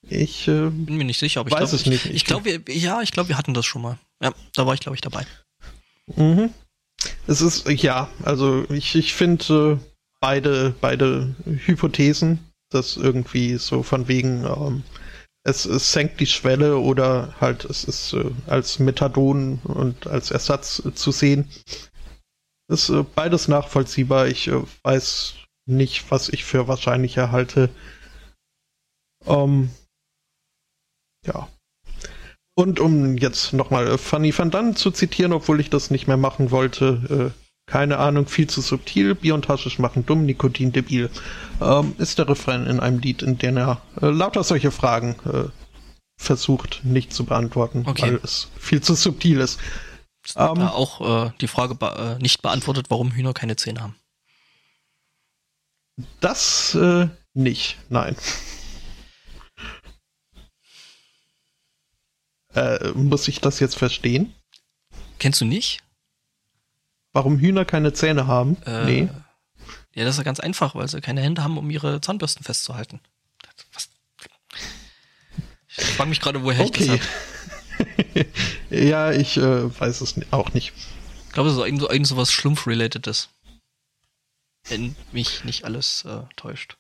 Ich 0.07 0.47
äh, 0.47 0.69
bin 0.69 0.97
mir 0.97 1.03
nicht 1.03 1.19
sicher, 1.19 1.41
aber 1.41 1.49
ich 1.49 1.53
weiß 1.53 1.69
glaub, 1.69 1.81
es 1.81 1.85
nicht. 1.85 2.05
Ich, 2.05 2.13
ich 2.13 2.25
glaube, 2.25 2.61
ja, 2.69 3.01
ich 3.01 3.11
glaube, 3.11 3.29
wir 3.29 3.37
hatten 3.37 3.53
das 3.53 3.65
schon 3.65 3.81
mal. 3.81 3.99
Ja, 4.21 4.33
da 4.55 4.65
war 4.65 4.73
ich, 4.73 4.79
glaube 4.79 4.95
ich, 4.95 5.01
dabei. 5.01 5.25
Mhm. 6.15 6.53
Es 7.27 7.41
ist, 7.41 7.69
ja, 7.69 8.09
also 8.23 8.65
ich, 8.69 8.95
ich 8.95 9.13
finde 9.13 9.79
äh, 9.79 9.85
beide, 10.19 10.75
beide 10.81 11.35
Hypothesen, 11.45 12.39
dass 12.69 12.97
irgendwie 12.97 13.57
so 13.57 13.83
von 13.83 14.07
wegen, 14.07 14.45
ähm, 14.45 14.83
es, 15.43 15.65
es 15.65 15.91
senkt 15.91 16.19
die 16.19 16.25
Schwelle 16.25 16.77
oder 16.77 17.33
halt 17.39 17.65
es 17.65 17.83
ist 17.83 18.13
äh, 18.13 18.31
als 18.47 18.79
Methadon 18.79 19.59
und 19.63 20.07
als 20.07 20.31
Ersatz 20.31 20.81
äh, 20.85 20.93
zu 20.93 21.11
sehen. 21.11 21.49
Ist 22.67 22.89
äh, 22.89 23.03
beides 23.15 23.47
nachvollziehbar. 23.47 24.27
Ich 24.27 24.47
äh, 24.47 24.61
weiß 24.83 25.35
nicht, 25.65 26.09
was 26.11 26.29
ich 26.29 26.43
für 26.43 26.67
wahrscheinlicher 26.67 27.31
halte. 27.31 27.69
Ähm, 29.25 29.69
ja. 31.25 31.47
Und 32.55 32.79
um 32.79 33.17
jetzt 33.17 33.53
nochmal 33.53 33.97
Fanny 33.97 34.37
van 34.37 34.51
Dann 34.51 34.75
zu 34.75 34.91
zitieren, 34.91 35.31
obwohl 35.31 35.61
ich 35.61 35.69
das 35.69 35.91
nicht 35.91 36.07
mehr 36.07 36.17
machen 36.17 36.51
wollte, 36.51 37.31
äh, 37.33 37.71
keine 37.71 37.99
Ahnung, 37.99 38.27
viel 38.27 38.47
zu 38.47 38.61
subtil, 38.61 39.15
Bier 39.15 39.35
und 39.35 39.47
Haschisch 39.47 39.79
machen 39.79 40.05
dumm, 40.05 40.25
Nikotin 40.25 40.71
debil, 40.71 41.09
ähm, 41.61 41.93
ist 41.99 42.17
der 42.17 42.27
Refrain 42.27 42.65
in 42.65 42.79
einem 42.79 42.99
Lied, 42.99 43.21
in 43.21 43.37
dem 43.37 43.57
er 43.57 43.81
äh, 44.01 44.07
lauter 44.07 44.43
solche 44.43 44.71
Fragen 44.71 45.15
äh, 45.25 45.49
versucht 46.19 46.81
nicht 46.83 47.13
zu 47.13 47.23
beantworten, 47.25 47.85
Okay. 47.87 48.01
weil 48.01 48.19
es 48.23 48.49
viel 48.57 48.81
zu 48.81 48.93
subtil 48.95 49.39
ist. 49.39 49.59
Ist 50.25 50.35
Ähm. 50.35 50.55
da 50.55 50.69
auch 50.71 51.27
äh, 51.27 51.31
die 51.39 51.47
Frage 51.47 51.75
be 51.75 52.17
äh, 52.19 52.21
nicht 52.21 52.41
beantwortet, 52.41 52.87
warum 52.89 53.11
Hühner 53.11 53.33
keine 53.33 53.55
Zähne 53.55 53.81
haben. 53.81 53.95
Das 56.19 56.75
äh, 56.75 57.07
nicht, 57.33 57.77
nein. 57.89 58.15
Äh, 62.59 62.91
muss 62.93 63.27
ich 63.27 63.39
das 63.41 63.59
jetzt 63.59 63.75
verstehen? 63.77 64.33
Kennst 65.19 65.41
du 65.41 65.45
nicht? 65.45 65.81
Warum 67.13 67.37
Hühner 67.39 67.65
keine 67.65 67.93
Zähne 67.93 68.27
haben? 68.27 68.57
Äh, 68.65 68.85
nee. 68.85 69.09
Ja, 69.95 70.03
das 70.05 70.15
ist 70.15 70.17
ja 70.19 70.23
ganz 70.23 70.39
einfach, 70.39 70.75
weil 70.75 70.87
sie 70.87 71.01
keine 71.01 71.21
Hände 71.21 71.43
haben, 71.43 71.57
um 71.57 71.69
ihre 71.69 71.99
Zahnbürsten 72.01 72.43
festzuhalten. 72.43 72.99
Was? 73.73 73.89
Ich 75.77 75.85
frage 75.95 76.09
mich 76.09 76.21
gerade, 76.21 76.43
woher 76.43 76.63
ich 76.65 76.71
das 76.71 76.89
Okay. 76.89 76.99
habe. 76.99 78.25
ja, 78.69 79.11
ich 79.11 79.37
äh, 79.37 79.79
weiß 79.79 80.01
es 80.01 80.15
auch 80.31 80.53
nicht. 80.53 80.73
Ich 81.27 81.31
glaube, 81.33 81.49
es 81.49 81.55
ist 81.55 81.63
irgend 81.63 81.81
so, 81.81 81.89
irgend 81.89 82.07
so 82.07 82.17
was 82.17 82.31
Schlumpf-relatedes. 82.31 83.29
Wenn 84.67 84.95
mich 85.11 85.43
nicht 85.43 85.63
alles 85.65 86.05
äh, 86.05 86.21
täuscht. 86.35 86.77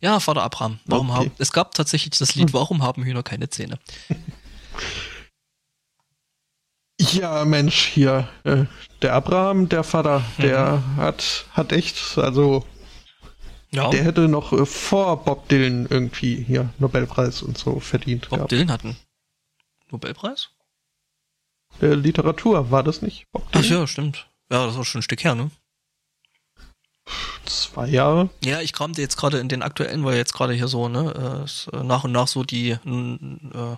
Ja, 0.00 0.20
Vater 0.20 0.42
Abraham. 0.42 0.78
Warum 0.84 1.10
Okay. 1.10 1.18
haben, 1.18 1.30
es 1.38 1.52
gab 1.52 1.74
tatsächlich 1.74 2.16
das 2.18 2.34
Lied, 2.34 2.52
warum 2.52 2.82
haben 2.82 3.02
Hühner 3.04 3.22
keine 3.22 3.48
Zähne? 3.48 3.78
Ja, 7.00 7.44
Mensch, 7.44 7.86
hier, 7.86 8.28
äh, 8.44 8.64
der 9.02 9.14
Abraham, 9.14 9.68
der 9.68 9.84
Vater, 9.84 10.24
der 10.38 10.82
hat, 10.96 11.46
hat 11.52 11.72
echt, 11.72 12.18
also, 12.18 12.64
Ja, 13.70 13.88
der 13.90 14.02
hätte 14.04 14.26
noch 14.28 14.52
äh, 14.52 14.66
vor 14.66 15.24
Bob 15.24 15.48
Dylan 15.48 15.86
irgendwie 15.88 16.42
hier 16.42 16.70
Nobelpreis 16.78 17.42
und 17.42 17.56
so 17.56 17.78
verdient 17.78 18.28
Bob 18.28 18.38
gehabt. 18.38 18.52
Dylan 18.52 18.72
hat 18.72 18.84
einen 18.84 18.96
Nobelpreis? 19.90 20.50
Äh, 21.80 21.94
Literatur, 21.94 22.70
war 22.72 22.82
das 22.82 23.00
nicht? 23.00 23.26
Bob 23.30 23.44
Ach 23.52 23.60
Dylan? 23.60 23.80
ja, 23.80 23.86
stimmt. 23.86 24.28
Ja, 24.50 24.64
das 24.64 24.74
ist 24.74 24.80
auch 24.80 24.84
schon 24.84 24.98
ein 24.98 25.02
Stück 25.02 25.22
her, 25.22 25.34
ne? 25.36 25.50
Zwei 27.46 27.88
Jahre. 27.88 28.28
Ja, 28.44 28.60
ich 28.60 28.72
kramte 28.72 29.00
jetzt 29.00 29.16
gerade 29.16 29.38
in 29.38 29.48
den 29.48 29.62
aktuellen, 29.62 30.04
weil 30.04 30.16
jetzt 30.16 30.34
gerade 30.34 30.52
hier 30.52 30.68
so, 30.68 30.88
ne, 30.88 31.46
äh, 31.72 31.76
äh, 31.76 31.82
nach 31.82 32.04
und 32.04 32.12
nach 32.12 32.28
so 32.28 32.44
die 32.44 32.70
äh, 32.70 33.76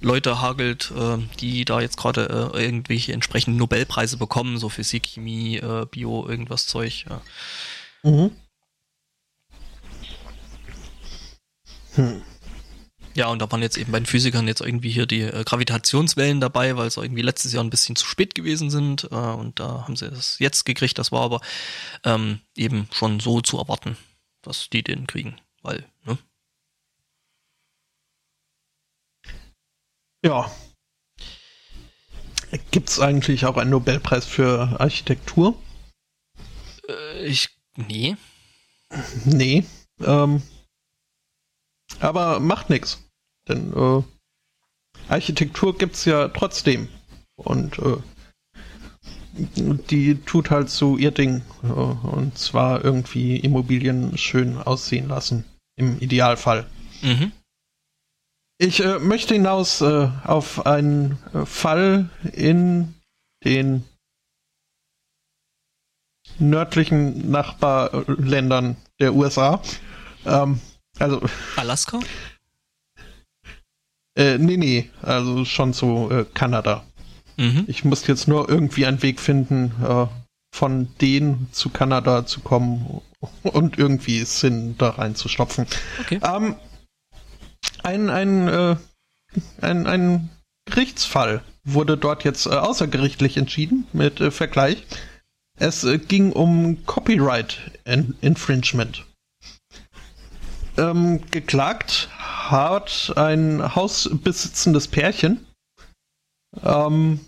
Leute 0.00 0.40
hagelt, 0.40 0.92
äh, 0.96 1.18
die 1.40 1.64
da 1.64 1.80
jetzt 1.80 1.96
gerade 1.96 2.52
äh, 2.54 2.64
irgendwelche 2.64 3.12
entsprechenden 3.12 3.58
Nobelpreise 3.58 4.16
bekommen, 4.16 4.58
so 4.58 4.68
Physik, 4.68 5.06
Chemie, 5.06 5.56
äh, 5.56 5.86
Bio, 5.90 6.26
irgendwas 6.26 6.66
Zeug. 6.66 7.06
Ja. 7.08 7.20
Mhm. 8.02 8.30
Hm. 11.94 12.22
Ja, 13.16 13.28
und 13.28 13.40
da 13.40 13.50
waren 13.50 13.62
jetzt 13.62 13.78
eben 13.78 13.92
bei 13.92 13.98
den 13.98 14.06
Physikern 14.06 14.46
jetzt 14.46 14.60
irgendwie 14.60 14.90
hier 14.90 15.06
die 15.06 15.22
äh, 15.22 15.42
Gravitationswellen 15.42 16.38
dabei, 16.38 16.76
weil 16.76 16.86
es 16.86 16.98
irgendwie 16.98 17.22
letztes 17.22 17.52
Jahr 17.52 17.64
ein 17.64 17.70
bisschen 17.70 17.96
zu 17.96 18.06
spät 18.06 18.34
gewesen 18.34 18.70
sind. 18.70 19.04
Äh, 19.10 19.14
und 19.14 19.58
da 19.58 19.84
haben 19.84 19.96
sie 19.96 20.04
es 20.06 20.38
jetzt 20.38 20.64
gekriegt. 20.64 20.98
Das 20.98 21.12
war 21.12 21.22
aber 21.22 21.40
ähm, 22.04 22.40
eben 22.56 22.88
schon 22.92 23.18
so 23.18 23.40
zu 23.40 23.56
erwarten, 23.56 23.96
dass 24.42 24.68
die 24.68 24.82
den 24.82 25.06
kriegen. 25.06 25.40
Weil, 25.62 25.86
ne? 26.04 26.18
Ja. 30.22 30.50
Gibt's 32.70 33.00
eigentlich 33.00 33.46
auch 33.46 33.56
einen 33.56 33.70
Nobelpreis 33.70 34.26
für 34.26 34.78
Architektur? 34.78 35.60
Äh, 36.86 37.24
ich, 37.24 37.48
nee. 37.76 38.16
Nee. 39.24 39.64
Ähm, 40.00 40.42
aber 42.00 42.40
macht 42.40 42.68
nix. 42.68 43.05
Denn 43.48 43.72
äh, 43.72 44.02
Architektur 45.08 45.76
gibt's 45.76 46.04
ja 46.04 46.28
trotzdem. 46.28 46.88
Und 47.36 47.78
äh, 47.78 47.96
die 49.90 50.16
tut 50.22 50.50
halt 50.50 50.70
so 50.70 50.96
ihr 50.96 51.10
Ding. 51.10 51.42
Äh, 51.62 51.66
und 51.66 52.36
zwar 52.38 52.84
irgendwie 52.84 53.36
Immobilien 53.36 54.16
schön 54.18 54.58
aussehen 54.58 55.08
lassen. 55.08 55.44
Im 55.76 55.98
Idealfall. 56.00 56.66
Mhm. 57.02 57.32
Ich 58.58 58.82
äh, 58.82 58.98
möchte 58.98 59.34
hinaus 59.34 59.82
äh, 59.82 60.08
auf 60.24 60.64
einen 60.64 61.18
äh, 61.34 61.44
Fall 61.44 62.08
in 62.32 62.94
den 63.44 63.84
nördlichen 66.38 67.30
Nachbarländern 67.30 68.76
der 68.98 69.14
USA. 69.14 69.62
Ähm, 70.24 70.60
also, 70.98 71.20
Alaska? 71.56 72.00
Äh, 74.16 74.38
nee, 74.38 74.56
nee, 74.56 74.90
also 75.02 75.44
schon 75.44 75.72
so 75.72 76.10
äh, 76.10 76.24
Kanada. 76.34 76.84
Mhm. 77.36 77.64
Ich 77.68 77.84
muss 77.84 78.06
jetzt 78.06 78.28
nur 78.28 78.48
irgendwie 78.48 78.86
einen 78.86 79.02
Weg 79.02 79.20
finden, 79.20 79.72
äh, 79.86 80.06
von 80.54 80.88
denen 81.00 81.48
zu 81.52 81.68
Kanada 81.68 82.24
zu 82.24 82.40
kommen 82.40 83.02
und 83.42 83.78
irgendwie 83.78 84.24
Sinn 84.24 84.76
da 84.78 84.90
reinzustopfen. 84.90 85.66
Okay. 86.00 86.20
Ähm, 86.22 86.56
ein, 87.82 88.10
ein, 88.10 88.48
äh, 88.48 88.76
ein, 89.60 89.86
ein 89.86 90.30
Gerichtsfall 90.64 91.42
wurde 91.64 91.96
dort 91.96 92.24
jetzt 92.24 92.46
äh, 92.46 92.50
außergerichtlich 92.50 93.36
entschieden 93.36 93.86
mit 93.92 94.20
äh, 94.20 94.30
Vergleich. 94.30 94.84
Es 95.58 95.84
äh, 95.84 95.98
ging 95.98 96.32
um 96.32 96.84
Copyright 96.86 97.58
in 97.84 98.14
Infringement. 98.20 99.04
Ähm, 100.78 101.22
geklagt 101.30 102.10
hat 102.18 103.12
ein 103.16 103.74
hausbesitzendes 103.74 104.88
Pärchen. 104.88 105.46
Ähm, 106.62 107.20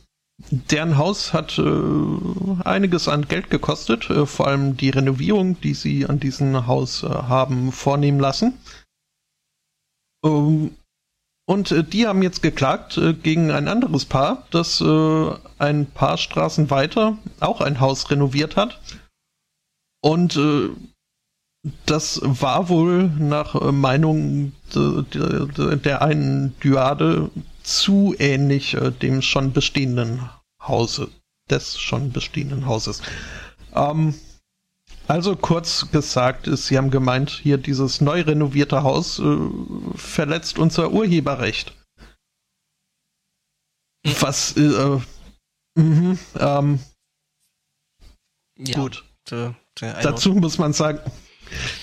deren 0.51 0.99
Haus 0.99 1.33
hat 1.33 1.59
äh, 1.59 2.63
einiges 2.65 3.09
an 3.09 3.27
Geld 3.27 3.51
gekostet, 3.51 4.09
äh, 4.11 4.27
vor 4.27 4.47
allem 4.47 4.77
die 4.77 4.91
Renovierung, 4.91 5.61
die 5.61 5.75
sie 5.75 6.07
an 6.07 6.21
diesem 6.21 6.67
Haus 6.67 7.03
äh, 7.03 7.09
haben 7.09 7.73
vornehmen 7.73 8.21
lassen. 8.21 8.59
Ähm, 10.25 10.77
und 11.49 11.73
äh, 11.73 11.83
die 11.83 12.07
haben 12.07 12.23
jetzt 12.23 12.43
geklagt 12.43 12.99
äh, 12.99 13.15
gegen 13.15 13.51
ein 13.51 13.67
anderes 13.67 14.05
Paar, 14.05 14.47
das 14.51 14.81
äh, 14.81 15.31
ein 15.59 15.87
paar 15.87 16.19
Straßen 16.19 16.71
weiter 16.71 17.17
auch 17.41 17.61
ein 17.61 17.81
Haus 17.81 18.11
renoviert 18.11 18.57
hat. 18.57 18.81
Und 20.01 20.39
das 21.87 22.21
war 22.23 22.69
wohl 22.69 23.09
nach 23.19 23.55
äh, 23.55 23.73
Meinung 23.73 24.53
de, 24.75 25.03
de, 25.05 25.49
de, 25.49 25.77
der 25.77 26.03
einen 26.03 26.59
Dyade 26.61 27.31
zu 27.63 28.15
ähnlich 28.19 28.75
äh, 28.75 28.91
dem 28.91 29.23
schon 29.23 29.53
bestehenden 29.53 30.29
Hause, 30.63 31.09
des 31.51 31.79
schon 31.79 32.13
bestehenden 32.13 32.67
Hauses. 32.67 33.03
Ähm, 33.75 34.15
also 35.07 35.37
kurz 35.37 35.91
gesagt, 35.91 36.47
ist, 36.47 36.67
sie 36.67 36.77
haben 36.77 36.91
gemeint, 36.91 37.31
hier 37.31 37.57
dieses 37.57 38.01
neu 38.01 38.21
renovierte 38.21 38.83
Haus 38.83 39.19
äh, 39.19 39.39
verletzt 39.95 40.59
unser 40.59 40.93
Urheberrecht. 40.93 41.75
Was, 44.21 44.57
äh, 44.57 44.63
äh, 44.63 45.01
mhm, 45.75 46.19
ähm, 46.39 46.79
Ja, 48.59 48.81
gut. 48.81 49.05
Der, 49.31 49.55
der 49.81 50.01
Dazu 50.03 50.35
muss 50.35 50.59
man 50.59 50.73
sagen, 50.73 51.01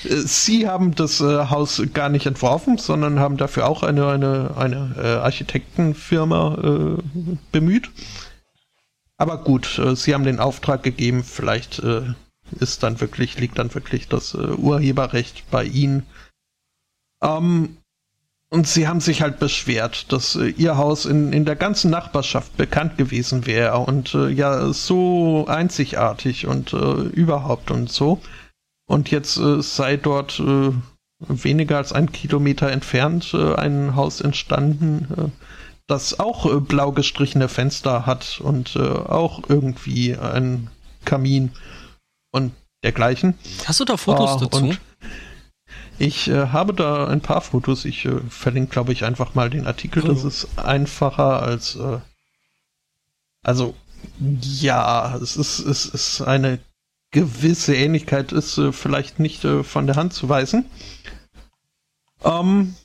sie 0.03 0.67
haben 0.67 0.95
das 0.95 1.21
äh, 1.21 1.49
Haus 1.49 1.81
gar 1.93 2.09
nicht 2.09 2.25
entworfen, 2.25 2.77
sondern 2.77 3.19
haben 3.19 3.37
dafür 3.37 3.67
auch 3.67 3.83
eine, 3.83 4.07
eine, 4.07 4.55
eine 4.57 4.95
äh, 4.97 5.07
Architektenfirma 5.17 6.97
äh, 6.99 7.03
bemüht. 7.51 7.89
Aber 9.17 9.43
gut, 9.43 9.79
äh, 9.79 9.95
sie 9.95 10.13
haben 10.13 10.23
den 10.23 10.39
Auftrag 10.39 10.83
gegeben, 10.83 11.23
vielleicht 11.23 11.79
äh, 11.79 12.01
ist 12.59 12.83
dann 12.83 13.01
wirklich, 13.01 13.39
liegt 13.39 13.57
dann 13.57 13.73
wirklich 13.73 14.07
das 14.07 14.33
äh, 14.33 14.37
Urheberrecht 14.37 15.49
bei 15.51 15.63
ihnen. 15.63 16.03
Ähm, 17.21 17.77
und 18.49 18.67
sie 18.67 18.87
haben 18.87 19.01
sich 19.01 19.21
halt 19.21 19.39
beschwert, 19.39 20.11
dass 20.11 20.35
äh, 20.35 20.47
ihr 20.47 20.77
Haus 20.77 21.05
in, 21.05 21.33
in 21.33 21.45
der 21.45 21.55
ganzen 21.55 21.89
Nachbarschaft 21.91 22.55
bekannt 22.57 22.97
gewesen 22.97 23.45
wäre 23.45 23.77
und 23.79 24.13
äh, 24.13 24.29
ja 24.29 24.71
so 24.71 25.45
einzigartig 25.47 26.45
und 26.45 26.73
äh, 26.73 26.77
überhaupt 26.77 27.71
und 27.71 27.89
so. 27.91 28.21
Und 28.85 29.11
jetzt 29.11 29.37
äh, 29.37 29.61
sei 29.61 29.97
dort 29.97 30.39
äh, 30.39 30.71
weniger 31.19 31.77
als 31.77 31.91
ein 31.91 32.11
Kilometer 32.11 32.71
entfernt 32.71 33.33
äh, 33.33 33.55
ein 33.55 33.95
Haus 33.95 34.21
entstanden, 34.21 35.07
äh, 35.17 35.29
das 35.87 36.19
auch 36.19 36.45
äh, 36.45 36.59
blau 36.59 36.91
gestrichene 36.91 37.47
Fenster 37.47 38.05
hat 38.05 38.39
und 38.41 38.75
äh, 38.75 38.79
auch 38.79 39.41
irgendwie 39.49 40.15
ein 40.15 40.69
Kamin 41.03 41.51
und 42.31 42.53
dergleichen. 42.83 43.35
Hast 43.65 43.79
du 43.79 43.85
da 43.85 43.97
Fotos 43.97 44.31
Ah, 44.31 44.37
dazu? 44.45 44.75
Ich 45.97 46.29
habe 46.29 46.73
da 46.73 47.07
ein 47.07 47.21
paar 47.21 47.39
Fotos. 47.39 47.85
Ich 47.85 48.07
verlinke, 48.29 48.71
glaube 48.71 48.91
ich, 48.91 49.05
einfach 49.05 49.33
mal 49.33 49.49
den 49.49 49.65
Artikel. 49.65 50.03
Das 50.03 50.25
ist 50.25 50.59
einfacher 50.59 51.41
als. 51.41 51.79
Also, 53.41 53.75
ja, 54.19 55.15
es 55.15 55.37
ist, 55.37 55.59
es 55.59 55.85
ist 55.85 56.21
eine 56.21 56.59
gewisse 57.11 57.75
Ähnlichkeit, 57.75 58.31
ist 58.31 58.57
äh, 58.57 58.71
vielleicht 58.71 59.19
nicht 59.19 59.43
äh, 59.45 59.63
von 59.63 59.87
der 59.87 59.95
Hand 59.95 60.13
zu 60.13 60.29
weisen. 60.29 60.65
Ähm, 62.23 62.75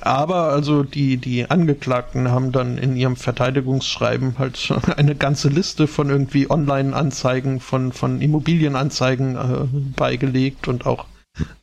aber 0.00 0.48
also 0.48 0.82
die, 0.82 1.16
die 1.16 1.48
Angeklagten 1.48 2.28
haben 2.28 2.50
dann 2.50 2.76
in 2.76 2.96
ihrem 2.96 3.14
Verteidigungsschreiben 3.14 4.36
halt 4.38 4.72
eine 4.96 5.14
ganze 5.14 5.48
Liste 5.48 5.86
von 5.86 6.10
irgendwie 6.10 6.50
Online-Anzeigen, 6.50 7.60
von, 7.60 7.92
von 7.92 8.20
Immobilienanzeigen 8.20 9.36
äh, 9.36 9.66
beigelegt 9.96 10.66
und 10.66 10.86
auch 10.86 11.06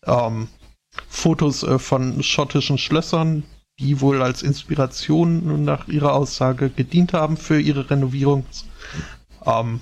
ähm, 0.05 0.47
Fotos 1.09 1.63
äh, 1.63 1.79
von 1.79 2.23
schottischen 2.23 2.77
Schlössern, 2.77 3.43
die 3.77 3.99
wohl 3.99 4.21
als 4.21 4.41
Inspiration 4.41 5.63
nach 5.65 5.87
ihrer 5.89 6.13
Aussage 6.13 6.69
gedient 6.69 7.13
haben 7.13 7.35
für 7.35 7.59
ihre 7.59 7.89
Renovierung. 7.89 8.45
Ähm, 9.45 9.81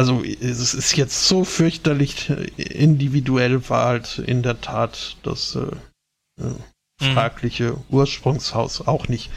also 0.00 0.24
es 0.24 0.72
ist 0.72 0.96
jetzt 0.96 1.28
so 1.28 1.44
fürchterlich 1.44 2.30
individuell 2.56 3.68
war 3.68 3.84
halt 3.84 4.18
in 4.18 4.42
der 4.42 4.62
Tat 4.62 5.18
das 5.24 5.56
äh, 5.56 6.42
äh, 6.42 7.12
fragliche 7.12 7.72
mhm. 7.72 7.82
Ursprungshaus 7.90 8.80
auch 8.80 9.08
nicht. 9.08 9.30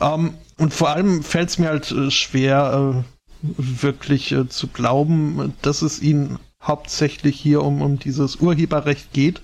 Ähm, 0.00 0.34
und 0.58 0.74
vor 0.74 0.88
allem 0.88 1.22
fällt 1.22 1.50
es 1.50 1.58
mir 1.58 1.68
halt 1.68 1.92
äh, 1.92 2.10
schwer, 2.10 3.04
äh, 3.04 3.44
wirklich 3.56 4.32
äh, 4.32 4.48
zu 4.48 4.66
glauben, 4.66 5.54
dass 5.62 5.80
es 5.82 6.02
ihnen 6.02 6.40
hauptsächlich 6.60 7.38
hier 7.38 7.62
um, 7.62 7.80
um 7.80 8.00
dieses 8.00 8.34
Urheberrecht 8.34 9.12
geht. 9.12 9.40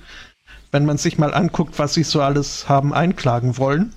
Wenn 0.72 0.84
man 0.84 0.98
sich 0.98 1.16
mal 1.16 1.32
anguckt, 1.32 1.78
was 1.78 1.94
sie 1.94 2.02
so 2.02 2.22
alles 2.22 2.68
haben 2.68 2.92
einklagen 2.92 3.56
wollen. 3.56 3.94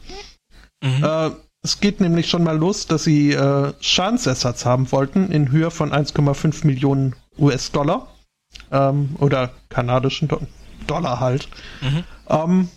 Mhm. 0.84 1.34
Es 1.61 1.81
geht 1.81 1.99
nämlich 1.99 2.30
schon 2.30 2.44
mal 2.44 2.57
los, 2.57 2.88
dass 2.88 3.03
sie 3.03 3.34
äh, 3.34 3.73
Schadensersatz 3.81 4.65
haben 4.65 4.91
wollten 4.91 5.31
in 5.31 5.52
Höhe 5.52 5.69
von 5.72 5.91
1,5 5.91 6.65
Millionen 6.65 7.15
US-Dollar. 7.38 8.07
Ähm, 8.72 9.15
oder 9.19 9.52
kanadischen 9.69 10.27
Do 10.27 10.41
Dollar 10.88 11.19
halt. 11.19 11.48
Mhm. 11.81 12.03
Ähm, 12.30 12.69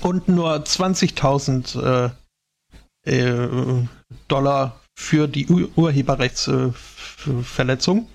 und 0.00 0.28
nur 0.28 0.56
20.000 0.56 1.80
äh, 1.80 2.10
äh, 3.10 3.86
Dollar 4.28 4.78
für 4.94 5.26
die 5.28 5.46
Ur 5.46 5.70
Urheberrechtsverletzung. 5.76 8.08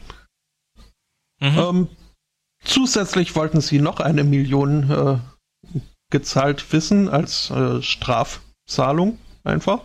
Mhm. 1.40 1.58
Ähm, 1.58 1.88
zusätzlich 2.64 3.36
wollten 3.36 3.62
sie 3.62 3.80
noch 3.80 4.00
eine 4.00 4.24
Million 4.24 4.92
äh, 4.92 5.18
gezahlt 6.12 6.72
wissen 6.72 7.10
als 7.10 7.50
äh, 7.50 7.82
Strafzahlung 7.82 9.18
einfach. 9.48 9.82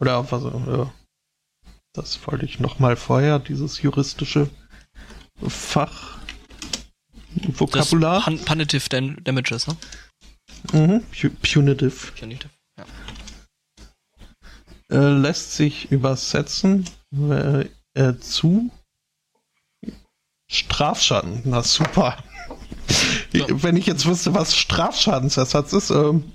Oder 0.00 0.30
was, 0.30 0.44
äh, 0.44 0.86
das 1.94 2.26
wollte 2.26 2.44
ich 2.44 2.60
noch 2.60 2.78
mal 2.78 2.96
vorher, 2.96 3.38
dieses 3.38 3.82
juristische 3.82 4.50
Fach 5.46 6.18
Vokabular. 7.48 8.22
Pun 8.22 8.38
Punitive 8.38 8.88
Damages, 8.88 9.66
ne? 9.66 9.76
Mhm, 10.72 11.04
punitive. 11.42 12.12
Punitive, 12.18 12.50
ja. 12.78 12.86
Äh, 14.90 15.18
lässt 15.18 15.56
sich 15.56 15.90
übersetzen 15.90 16.88
äh, 17.14 17.68
äh, 17.94 18.18
zu 18.20 18.70
Strafschaden. 20.50 21.42
Na 21.44 21.62
super. 21.62 22.16
Ja. 23.32 23.46
Wenn 23.48 23.76
ich 23.76 23.86
jetzt 23.86 24.06
wüsste, 24.06 24.34
was 24.34 24.56
Strafschadensersatz 24.56 25.72
ist, 25.72 25.90
ähm, 25.90 26.32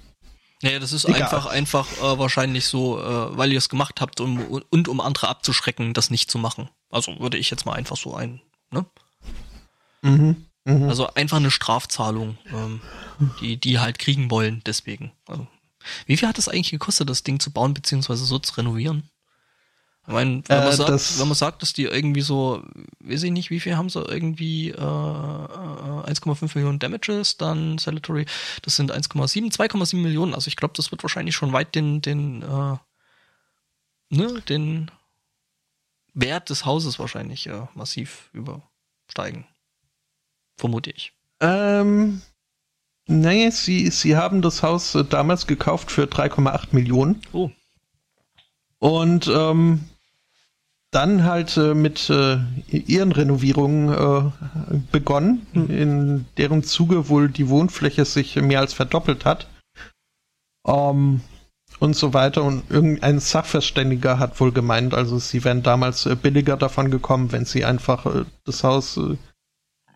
naja, 0.61 0.79
das 0.79 0.93
ist 0.93 1.05
Egal. 1.05 1.23
einfach, 1.23 1.45
einfach 1.47 1.87
äh, 1.97 2.19
wahrscheinlich 2.19 2.65
so, 2.65 2.99
äh, 2.99 3.37
weil 3.37 3.51
ihr 3.51 3.57
es 3.57 3.69
gemacht 3.69 4.01
habt 4.01 4.19
um, 4.19 4.39
und 4.69 4.87
um 4.87 4.99
andere 5.01 5.27
abzuschrecken, 5.27 5.93
das 5.93 6.09
nicht 6.09 6.29
zu 6.29 6.37
machen. 6.37 6.69
Also 6.89 7.19
würde 7.19 7.37
ich 7.37 7.49
jetzt 7.49 7.65
mal 7.65 7.73
einfach 7.73 7.97
so 7.97 8.15
ein, 8.15 8.41
ne? 8.71 8.85
Mhm. 10.01 10.45
Mhm. 10.65 10.89
Also 10.89 11.13
einfach 11.13 11.37
eine 11.37 11.51
Strafzahlung, 11.51 12.37
ähm, 12.53 12.81
die 13.39 13.57
die 13.57 13.79
halt 13.79 13.97
kriegen 13.97 14.29
wollen, 14.29 14.61
deswegen. 14.65 15.11
Also, 15.27 15.47
wie 16.05 16.17
viel 16.17 16.27
hat 16.27 16.37
es 16.37 16.47
eigentlich 16.47 16.71
gekostet, 16.71 17.09
das 17.09 17.23
Ding 17.23 17.39
zu 17.39 17.51
bauen 17.51 17.73
beziehungsweise 17.73 18.25
so 18.25 18.37
zu 18.37 18.53
renovieren? 18.55 19.09
Ich 20.07 20.13
meine, 20.13 20.41
wenn, 20.47 20.57
man 20.57 20.67
äh, 20.67 20.75
sagt, 20.75 21.19
wenn 21.19 21.27
man 21.27 21.35
sagt, 21.35 21.61
dass 21.61 21.73
die 21.73 21.83
irgendwie 21.83 22.21
so, 22.21 22.63
weiß 23.01 23.21
ich 23.23 23.31
nicht, 23.31 23.51
wie 23.51 23.59
viel 23.59 23.77
haben 23.77 23.89
sie 23.89 24.01
irgendwie 24.01 24.71
äh, 24.71 24.75
1,5 24.75 26.41
äh, 26.41 26.57
Millionen 26.57 26.79
Damages, 26.79 27.37
dann 27.37 27.77
Salatory, 27.77 28.25
das 28.63 28.75
sind 28.75 28.91
1,7, 28.91 29.53
2,7 29.53 29.97
Millionen. 29.97 30.33
Also 30.33 30.47
ich 30.47 30.55
glaube, 30.55 30.73
das 30.75 30.91
wird 30.91 31.03
wahrscheinlich 31.03 31.35
schon 31.35 31.53
weit 31.53 31.75
den, 31.75 32.01
den, 32.01 32.41
äh, 32.41 32.77
ne, 34.09 34.41
den 34.49 34.89
Wert 36.13 36.49
des 36.49 36.65
Hauses 36.65 36.97
wahrscheinlich 36.97 37.45
äh, 37.47 37.67
massiv 37.75 38.29
übersteigen. 38.33 39.45
Vermute 40.57 40.89
ich. 40.91 41.13
Ähm, 41.39 42.21
nee, 43.07 43.49
sie, 43.51 43.89
sie 43.91 44.17
haben 44.17 44.41
das 44.41 44.63
Haus 44.63 44.95
äh, 44.95 45.05
damals 45.05 45.45
gekauft 45.45 45.91
für 45.91 46.03
3,8 46.03 46.69
Millionen. 46.71 47.21
Oh. 47.33 47.51
Und 48.79 49.27
ähm, 49.27 49.90
dann 50.91 51.23
halt 51.23 51.55
äh, 51.57 51.73
mit 51.73 52.09
äh, 52.09 52.37
ihren 52.69 53.13
Renovierungen 53.13 53.93
äh, 53.93 54.77
begonnen, 54.91 55.47
in 55.53 56.25
deren 56.37 56.63
Zuge 56.63 57.07
wohl 57.07 57.29
die 57.29 57.47
Wohnfläche 57.47 58.05
sich 58.05 58.35
mehr 58.35 58.59
als 58.59 58.73
verdoppelt 58.73 59.25
hat. 59.25 59.47
Ähm, 60.67 61.21
und 61.81 61.95
so 61.95 62.13
weiter. 62.13 62.43
Und 62.43 62.69
irgendein 62.69 63.19
Sachverständiger 63.19 64.19
hat 64.19 64.39
wohl 64.39 64.51
gemeint, 64.51 64.93
also 64.93 65.17
sie 65.17 65.43
wären 65.43 65.63
damals 65.63 66.05
äh, 66.05 66.15
billiger 66.15 66.55
davon 66.55 66.91
gekommen, 66.91 67.31
wenn 67.31 67.45
sie 67.45 67.65
einfach 67.65 68.05
äh, 68.05 68.25
das 68.45 68.63
Haus 68.63 68.97
äh, 68.97 69.17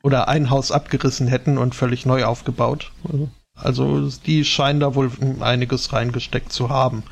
oder 0.01 0.27
ein 0.27 0.49
Haus 0.49 0.71
abgerissen 0.71 1.27
hätten 1.27 1.57
und 1.57 1.75
völlig 1.75 2.05
neu 2.05 2.25
aufgebaut. 2.25 2.91
Also 3.55 4.09
die 4.25 4.43
scheinen 4.45 4.79
da 4.79 4.95
wohl 4.95 5.11
einiges 5.39 5.93
reingesteckt 5.93 6.51
zu 6.51 6.69
haben. 6.69 7.03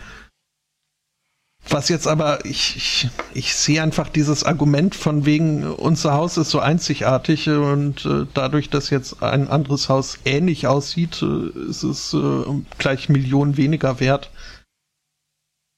Was 1.69 1.87
jetzt 1.87 2.07
aber, 2.07 2.43
ich, 2.45 2.75
ich, 2.75 3.09
ich 3.33 3.55
sehe 3.55 3.81
einfach 3.81 4.09
dieses 4.09 4.43
Argument 4.43 4.95
von 4.95 5.25
wegen, 5.25 5.65
unser 5.65 6.13
Haus 6.13 6.35
ist 6.37 6.49
so 6.49 6.59
einzigartig 6.59 7.47
und 7.47 8.05
äh, 8.05 8.25
dadurch, 8.33 8.69
dass 8.69 8.89
jetzt 8.89 9.23
ein 9.23 9.47
anderes 9.47 9.87
Haus 9.87 10.19
ähnlich 10.25 10.67
aussieht, 10.67 11.21
äh, 11.21 11.69
ist 11.69 11.83
es 11.83 12.13
äh, 12.13 12.43
gleich 12.77 13.07
Millionen 13.07 13.55
weniger 13.55 14.01
wert. 14.01 14.29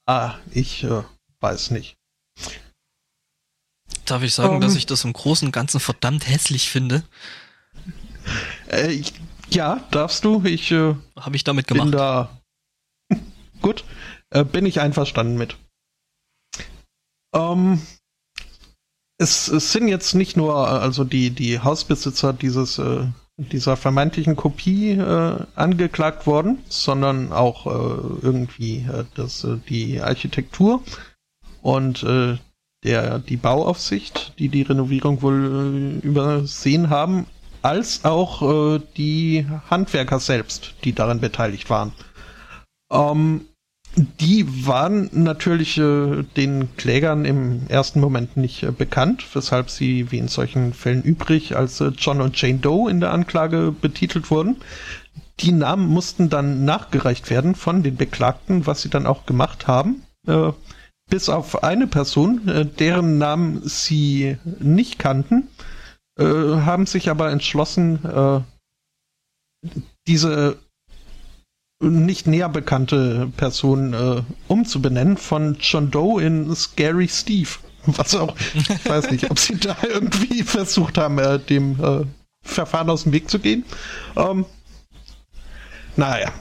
Ah, 0.06 0.34
ich 0.50 0.82
äh, 0.82 1.02
weiß 1.40 1.70
nicht. 1.70 1.96
Darf 4.04 4.22
ich 4.22 4.34
sagen, 4.34 4.56
um, 4.56 4.60
dass 4.60 4.72
ähm. 4.72 4.78
ich 4.78 4.86
das 4.86 5.04
im 5.04 5.12
Großen 5.12 5.46
und 5.46 5.52
Ganzen 5.52 5.80
verdammt 5.80 6.28
hässlich 6.28 6.68
finde? 6.68 7.04
Äh, 8.70 8.92
ich, 8.92 9.12
ja, 9.50 9.84
darfst 9.92 10.24
du. 10.24 10.44
Ich 10.44 10.72
äh, 10.72 10.94
habe 11.18 11.36
ich 11.36 11.44
damit 11.44 11.68
gemacht. 11.68 11.90
Bin 11.90 11.98
da 11.98 12.40
gut, 13.62 13.84
äh, 14.30 14.44
bin 14.44 14.66
ich 14.66 14.80
einverstanden 14.80 15.36
mit. 15.36 15.56
Ähm, 17.36 17.80
es, 19.18 19.48
es, 19.48 19.72
sind 19.72 19.88
jetzt 19.88 20.14
nicht 20.14 20.36
nur 20.36 20.56
also 20.56 21.04
die, 21.04 21.30
die 21.30 21.60
Hausbesitzer 21.60 22.32
dieses, 22.32 22.78
äh, 22.78 23.06
dieser 23.36 23.76
vermeintlichen 23.76 24.36
Kopie 24.36 24.92
äh, 24.92 25.38
angeklagt 25.54 26.26
worden, 26.26 26.58
sondern 26.68 27.32
auch 27.32 27.66
äh, 27.66 27.70
irgendwie 28.22 28.78
äh, 28.78 29.04
das, 29.14 29.44
äh, 29.44 29.58
die 29.68 30.00
Architektur 30.00 30.82
und 31.62 32.02
äh, 32.02 32.38
der, 32.84 33.18
die 33.18 33.36
Bauaufsicht, 33.36 34.34
die 34.38 34.48
die 34.48 34.62
Renovierung 34.62 35.20
wohl 35.22 36.00
übersehen 36.02 36.88
haben, 36.88 37.26
als 37.62 38.04
auch 38.04 38.78
die 38.96 39.44
Handwerker 39.68 40.20
selbst, 40.20 40.74
die 40.84 40.92
daran 40.92 41.18
beteiligt 41.18 41.68
waren. 41.68 41.92
Ähm, 42.92 43.46
die 43.96 44.66
waren 44.66 45.08
natürlich 45.12 45.78
äh, 45.78 46.22
den 46.36 46.76
Klägern 46.76 47.24
im 47.24 47.66
ersten 47.68 48.00
Moment 48.00 48.36
nicht 48.36 48.62
äh, 48.62 48.70
bekannt, 48.70 49.24
weshalb 49.34 49.70
sie 49.70 50.10
wie 50.10 50.18
in 50.18 50.28
solchen 50.28 50.74
Fällen 50.74 51.02
übrig 51.02 51.56
als 51.56 51.80
äh, 51.80 51.88
John 51.96 52.20
und 52.20 52.40
Jane 52.40 52.58
Doe 52.58 52.90
in 52.90 53.00
der 53.00 53.12
Anklage 53.12 53.72
betitelt 53.72 54.30
wurden. 54.30 54.56
Die 55.40 55.52
Namen 55.52 55.86
mussten 55.86 56.28
dann 56.28 56.64
nachgereicht 56.66 57.30
werden 57.30 57.54
von 57.54 57.82
den 57.82 57.96
Beklagten, 57.96 58.66
was 58.66 58.82
sie 58.82 58.90
dann 58.90 59.06
auch 59.06 59.24
gemacht 59.24 59.66
haben. 59.66 60.02
Äh, 60.26 60.52
bis 61.08 61.30
auf 61.30 61.62
eine 61.62 61.86
Person, 61.86 62.46
äh, 62.48 62.66
deren 62.66 63.16
Namen 63.16 63.62
sie 63.64 64.36
nicht 64.58 64.98
kannten, 64.98 65.48
äh, 66.18 66.24
haben 66.24 66.84
sich 66.86 67.08
aber 67.08 67.30
entschlossen, 67.30 68.44
diese 70.06 70.58
nicht 71.80 72.26
näher 72.26 72.48
bekannte 72.48 73.30
Person 73.36 73.92
äh, 73.92 74.22
umzubenennen 74.48 75.16
von 75.16 75.56
John 75.60 75.90
Doe 75.90 76.22
in 76.22 76.54
Scary 76.54 77.08
Steve. 77.08 77.50
Was 77.86 78.14
auch, 78.16 78.34
ich 78.54 78.84
weiß 78.88 79.10
nicht, 79.12 79.30
ob 79.30 79.38
sie 79.38 79.58
da 79.58 79.76
irgendwie 79.82 80.42
versucht 80.42 80.98
haben, 80.98 81.18
äh, 81.18 81.38
dem 81.38 81.78
äh, 81.82 82.04
Verfahren 82.42 82.90
aus 82.90 83.04
dem 83.04 83.12
Weg 83.12 83.30
zu 83.30 83.38
gehen. 83.38 83.64
Ähm, 84.16 84.44
naja. 85.96 86.32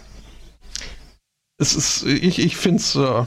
Es 1.57 1.75
ist, 1.75 2.03
ich, 2.05 2.39
ich 2.39 2.57
finde 2.57 2.79
es 2.81 2.95
äh, 2.95 3.25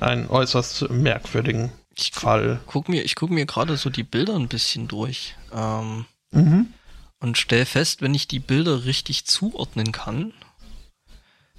einen 0.00 0.28
äußerst 0.28 0.90
merkwürdigen 0.90 1.70
Ich 1.96 2.12
gu 2.12 2.20
Fall. 2.20 2.60
guck 2.66 2.88
mir, 2.88 3.02
ich 3.04 3.14
guck 3.16 3.30
mir 3.30 3.46
gerade 3.46 3.76
so 3.76 3.90
die 3.90 4.02
Bilder 4.04 4.36
ein 4.36 4.48
bisschen 4.48 4.88
durch. 4.88 5.34
Ähm, 5.52 6.04
Mhm. 6.32 6.66
und 7.20 7.38
stell 7.38 7.64
fest, 7.64 8.02
wenn 8.02 8.12
ich 8.14 8.26
die 8.28 8.40
Bilder 8.40 8.84
richtig 8.84 9.26
zuordnen 9.26 9.92
kann, 9.92 10.32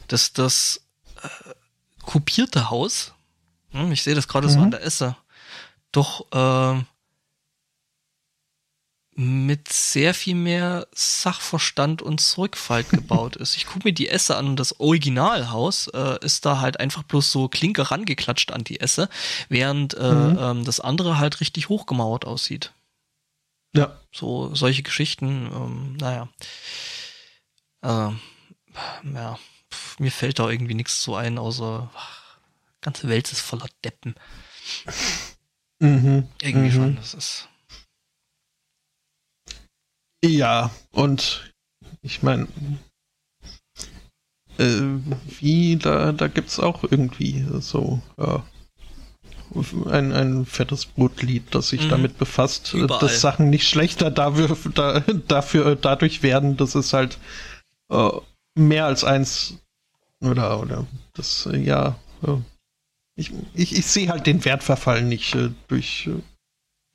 dass 0.08 0.34
das 0.34 0.82
äh, 1.22 1.54
kopierte 2.04 2.70
Haus, 2.70 3.14
hm, 3.72 3.92
ich 3.92 4.04
sehe 4.04 4.16
das 4.16 4.28
gerade 4.28 4.50
so 4.50 4.58
Mhm. 4.58 4.64
an 4.66 4.72
der 4.72 4.84
Esse, 4.84 5.16
doch 5.92 6.32
äh, 6.32 6.84
mit 9.20 9.74
sehr 9.74 10.14
viel 10.14 10.36
mehr 10.36 10.88
Sachverstand 10.94 12.04
und 12.04 12.22
Sorgfalt 12.22 12.94
gebaut 12.94 13.36
ist. 13.36 13.56
Ich 13.58 13.66
gucke 13.66 13.88
mir 13.88 13.94
die 13.94 14.10
Esse 14.10 14.38
an 14.38 14.46
und 14.50 14.58
das 14.58 14.80
Originalhaus 14.80 15.88
äh, 15.88 16.24
ist 16.24 16.46
da 16.46 16.60
halt 16.60 16.80
einfach 16.80 17.02
bloß 17.02 17.32
so 17.32 17.48
Klinke 17.48 17.90
rangeklatscht 17.90 18.52
an 18.52 18.64
die 18.64 18.80
Esse, 18.80 19.10
während 19.50 19.96
äh, 19.96 20.04
Mhm. 20.04 20.38
ähm, 20.38 20.66
das 20.66 20.80
andere 20.80 21.18
halt 21.18 21.42
richtig 21.42 21.68
hochgemauert 21.68 22.26
aussieht. 22.26 22.74
Ja. 23.74 24.00
So, 24.14 24.54
solche 24.54 24.84
Geschichten, 24.84 25.50
ähm, 25.52 25.98
naja. 25.98 26.30
Ähm, 27.82 28.20
ja, 29.16 29.40
pf, 29.74 30.00
mir 30.00 30.12
fällt 30.12 30.40
da 30.40 30.50
irgendwie 30.50 30.74
nichts 30.74 31.02
zu 31.02 31.16
ein, 31.16 31.38
außer 31.38 31.90
ach, 31.94 32.40
ganze 32.82 33.08
Welt 33.10 33.32
ist 33.32 33.42
voller 33.42 33.68
Deppen. 33.84 34.16
Mhm. 35.80 36.28
Irgendwie 36.42 36.70
mhm. 36.70 36.72
schon, 36.72 36.96
das 36.96 37.14
ist. 37.14 37.50
Ja, 40.24 40.72
und 40.92 41.54
ich 42.02 42.24
meine, 42.24 42.48
äh, 44.58 44.82
wie, 45.40 45.78
da, 45.78 46.12
da 46.12 46.28
gibt's 46.28 46.60
auch 46.60 46.84
irgendwie 46.84 47.46
so 47.60 48.02
äh, 48.18 48.40
ein, 49.90 50.12
ein 50.12 50.46
fettes 50.46 50.86
Brotlied, 50.86 51.54
das 51.54 51.70
sich 51.70 51.84
Mhm. 51.84 51.90
damit 51.90 52.18
befasst, 52.18 52.74
äh, 52.74 52.80
Überall. 52.80 53.00
dass 53.00 53.22
Sachen 53.22 53.50
nicht 53.50 53.68
schlechter 53.68 54.12
dafür, 54.12 54.58
da, 54.74 55.00
dafür 55.28 55.76
dadurch 55.76 56.24
werden, 56.24 56.58
dass 56.58 56.76
es 56.76 56.94
halt 56.94 57.20
äh, 57.90 58.10
mehr 58.58 58.86
als 58.86 59.04
eins 59.04 59.56
oder 60.22 60.60
oder 60.60 60.88
das 61.14 61.46
äh, 61.46 61.58
ja 61.58 61.98
ich, 63.16 63.32
ich, 63.54 63.76
ich 63.76 63.86
sehe 63.86 64.10
halt 64.10 64.28
den 64.28 64.44
Wertverfall 64.46 65.04
nicht 65.04 65.36
äh, 65.36 65.50
durch 65.68 66.08
äh, 66.08 66.22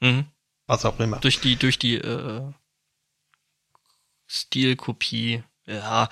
Mhm. 0.02 0.26
was 0.66 0.84
auch 0.84 0.98
immer. 0.98 1.18
Durch 1.20 1.40
die, 1.40 1.54
durch 1.56 1.78
die 1.78 1.94
äh, 1.94 2.42
Stilkopie, 4.26 5.44
ja, 5.66 6.08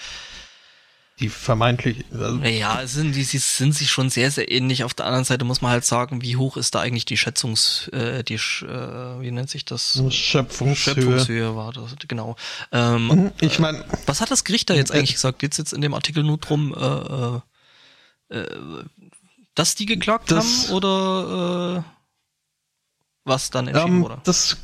Die 1.21 1.29
vermeintlich 1.29 2.05
also, 2.13 2.37
naja, 2.37 2.81
es 2.83 2.95
sind, 2.95 3.15
die, 3.15 3.25
sie 3.25 3.37
sind 3.39 3.75
sich 3.75 3.91
schon 3.91 4.09
sehr, 4.09 4.31
sehr 4.31 4.51
ähnlich. 4.51 4.85
Auf 4.85 4.95
der 4.95 5.05
anderen 5.07 5.25
Seite 5.27 5.45
muss 5.45 5.61
man 5.61 5.71
halt 5.71 5.85
sagen, 5.85 6.23
wie 6.23 6.37
hoch 6.37 6.57
ist 6.57 6.75
da 6.75 6.81
eigentlich 6.81 7.05
die 7.05 7.19
Schätzungs, 7.19 7.89
äh, 7.89 8.25
die, 8.25 8.35
äh, 8.35 9.21
wie 9.21 9.31
nennt 9.31 9.51
sich 9.51 9.65
das? 9.67 10.03
Schöpfungshöhe. 10.09 10.95
Schöpfungshöhe 10.95 11.55
war 11.55 11.73
das, 11.75 11.95
genau. 12.09 12.37
Ähm, 12.73 13.33
Ich 13.41 13.59
meine, 13.59 13.85
Was 14.07 14.21
hat 14.23 14.31
das 14.31 14.45
Gericht 14.45 14.71
da 14.71 14.75
jetzt 14.75 14.91
Äh, 14.93 14.95
eigentlich 14.99 15.13
gesagt? 15.13 15.39
Geht's 15.41 15.59
jetzt 15.59 15.73
in 15.75 15.83
dem 15.83 15.93
Artikel 15.95 16.23
nur 16.25 16.39
drum, 16.39 16.75
äh, 16.75 18.35
äh, 18.35 18.39
äh, 18.39 18.85
dass 19.55 19.75
die 19.75 19.87
geklagt 19.87 20.31
Das- 20.31 20.69
haben 20.69 20.75
oder 20.75 21.85
äh, 21.87 21.91
was 23.25 23.51
dann 23.51 23.69
entschieden 23.69 23.97
ähm, 23.97 24.03
wurde? 24.03 24.21
das, 24.25 24.57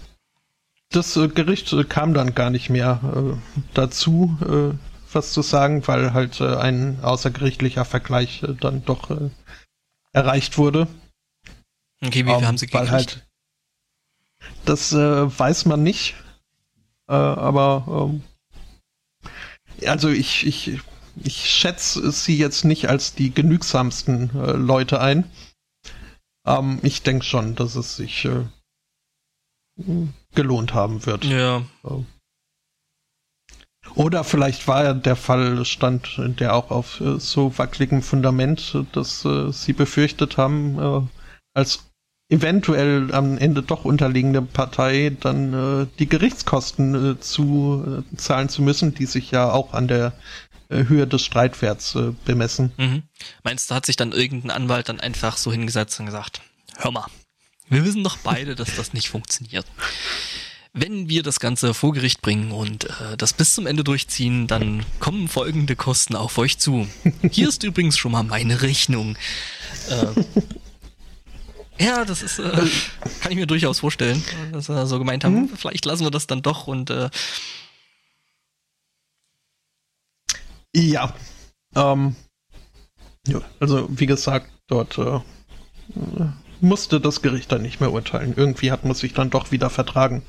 das 0.90 1.16
äh, 1.16 1.28
Gericht 1.28 1.72
äh, 1.74 1.84
kam 1.84 2.14
dann 2.14 2.34
gar 2.34 2.48
nicht 2.50 2.70
mehr 2.70 3.00
äh, 3.36 3.36
dazu, 3.74 4.38
äh, 4.40 4.85
was 5.16 5.32
zu 5.32 5.42
sagen, 5.42 5.84
weil 5.88 6.12
halt 6.12 6.40
äh, 6.40 6.54
ein 6.56 7.00
außergerichtlicher 7.02 7.84
Vergleich 7.84 8.44
äh, 8.44 8.54
dann 8.54 8.84
doch 8.84 9.10
äh, 9.10 9.30
erreicht 10.12 10.58
wurde. 10.58 10.86
Okay, 12.04 12.24
wie 12.24 12.30
viel 12.30 12.34
Ähm, 12.34 12.46
haben 12.46 12.58
sie 12.58 12.66
gekriegt? 12.66 12.90
halt 12.90 13.26
Das 14.64 14.92
äh, 14.92 15.38
weiß 15.38 15.64
man 15.64 15.82
nicht, 15.82 16.14
äh, 17.08 17.14
aber 17.14 18.12
ähm, 18.12 18.22
also 19.86 20.08
ich, 20.08 20.46
ich, 20.46 20.80
ich 21.16 21.50
schätze 21.50 22.10
sie 22.12 22.38
jetzt 22.38 22.64
nicht 22.64 22.88
als 22.88 23.14
die 23.14 23.32
genügsamsten 23.32 24.30
äh, 24.36 24.52
Leute 24.52 25.00
ein. 25.00 25.30
Ähm, 26.46 26.78
ich 26.82 27.02
denke 27.02 27.24
schon, 27.24 27.54
dass 27.56 27.74
es 27.74 27.96
sich 27.96 28.28
gelohnt 30.34 30.72
haben 30.72 31.04
wird. 31.04 31.24
ja, 31.24 31.62
Oder 33.96 34.24
vielleicht 34.24 34.68
war 34.68 34.84
ja 34.84 34.92
der 34.92 35.16
Fall 35.16 35.64
stand 35.64 36.20
der 36.38 36.54
auch 36.54 36.70
auf 36.70 37.00
äh, 37.00 37.18
so 37.18 37.56
wackeligem 37.56 38.02
Fundament, 38.02 38.76
dass 38.92 39.24
äh, 39.24 39.50
sie 39.50 39.72
befürchtet 39.72 40.36
haben, 40.36 40.78
äh, 40.78 41.00
als 41.54 41.84
eventuell 42.28 43.14
am 43.14 43.38
Ende 43.38 43.62
doch 43.62 43.86
unterliegende 43.86 44.42
Partei 44.42 45.16
dann 45.20 45.88
die 46.00 46.08
Gerichtskosten 46.08 47.18
zu 47.20 48.02
zahlen 48.16 48.48
zu 48.48 48.62
müssen, 48.62 48.96
die 48.96 49.06
sich 49.06 49.30
ja 49.30 49.52
auch 49.52 49.72
an 49.72 49.86
der 49.86 50.12
Höhe 50.68 51.06
des 51.06 51.24
Streitwerts 51.24 51.96
bemessen. 52.24 52.72
mhm. 52.78 53.04
Meinst 53.44 53.70
du, 53.70 53.76
hat 53.76 53.86
sich 53.86 53.94
dann 53.94 54.10
irgendein 54.10 54.50
Anwalt 54.50 54.88
dann 54.88 54.98
einfach 54.98 55.36
so 55.36 55.52
hingesetzt 55.52 56.00
und 56.00 56.06
gesagt, 56.06 56.40
hör 56.78 56.90
mal, 56.90 57.06
wir 57.68 57.84
wissen 57.84 58.02
doch 58.02 58.16
beide, 58.16 58.56
dass 58.56 58.74
das 58.74 58.92
nicht 58.92 59.08
funktioniert. 59.08 59.66
Wenn 60.78 61.08
wir 61.08 61.22
das 61.22 61.40
Ganze 61.40 61.72
vor 61.72 61.92
Gericht 61.94 62.20
bringen 62.20 62.52
und 62.52 62.84
äh, 62.84 63.16
das 63.16 63.32
bis 63.32 63.54
zum 63.54 63.66
Ende 63.66 63.82
durchziehen, 63.82 64.46
dann 64.46 64.84
kommen 65.00 65.26
folgende 65.26 65.74
Kosten 65.74 66.14
auf 66.14 66.36
euch 66.36 66.58
zu. 66.58 66.86
Hier 67.30 67.48
ist 67.48 67.62
übrigens 67.64 67.96
schon 67.96 68.12
mal 68.12 68.22
meine 68.22 68.60
Rechnung. 68.60 69.16
Äh, 69.88 71.82
ja, 71.82 72.04
das 72.04 72.22
ist, 72.22 72.38
äh, 72.38 72.52
kann 73.20 73.32
ich 73.32 73.36
mir 73.36 73.46
durchaus 73.46 73.80
vorstellen, 73.80 74.22
dass 74.52 74.68
er 74.68 74.86
so 74.86 74.98
gemeint 74.98 75.24
haben, 75.24 75.48
vielleicht 75.48 75.86
lassen 75.86 76.04
wir 76.04 76.10
das 76.10 76.26
dann 76.26 76.42
doch 76.42 76.66
und 76.66 76.90
äh, 76.90 77.08
Ja. 80.76 81.14
Ähm, 81.74 82.16
ja, 83.26 83.40
also 83.60 83.88
wie 83.90 84.04
gesagt, 84.04 84.50
dort 84.66 84.98
äh, 84.98 85.20
musste 86.60 87.00
das 87.00 87.22
Gericht 87.22 87.50
dann 87.50 87.62
nicht 87.62 87.80
mehr 87.80 87.92
urteilen. 87.92 88.34
Irgendwie 88.36 88.70
hat 88.70 88.84
man 88.84 88.94
sich 88.94 89.14
dann 89.14 89.30
doch 89.30 89.52
wieder 89.52 89.70
vertragen. 89.70 90.22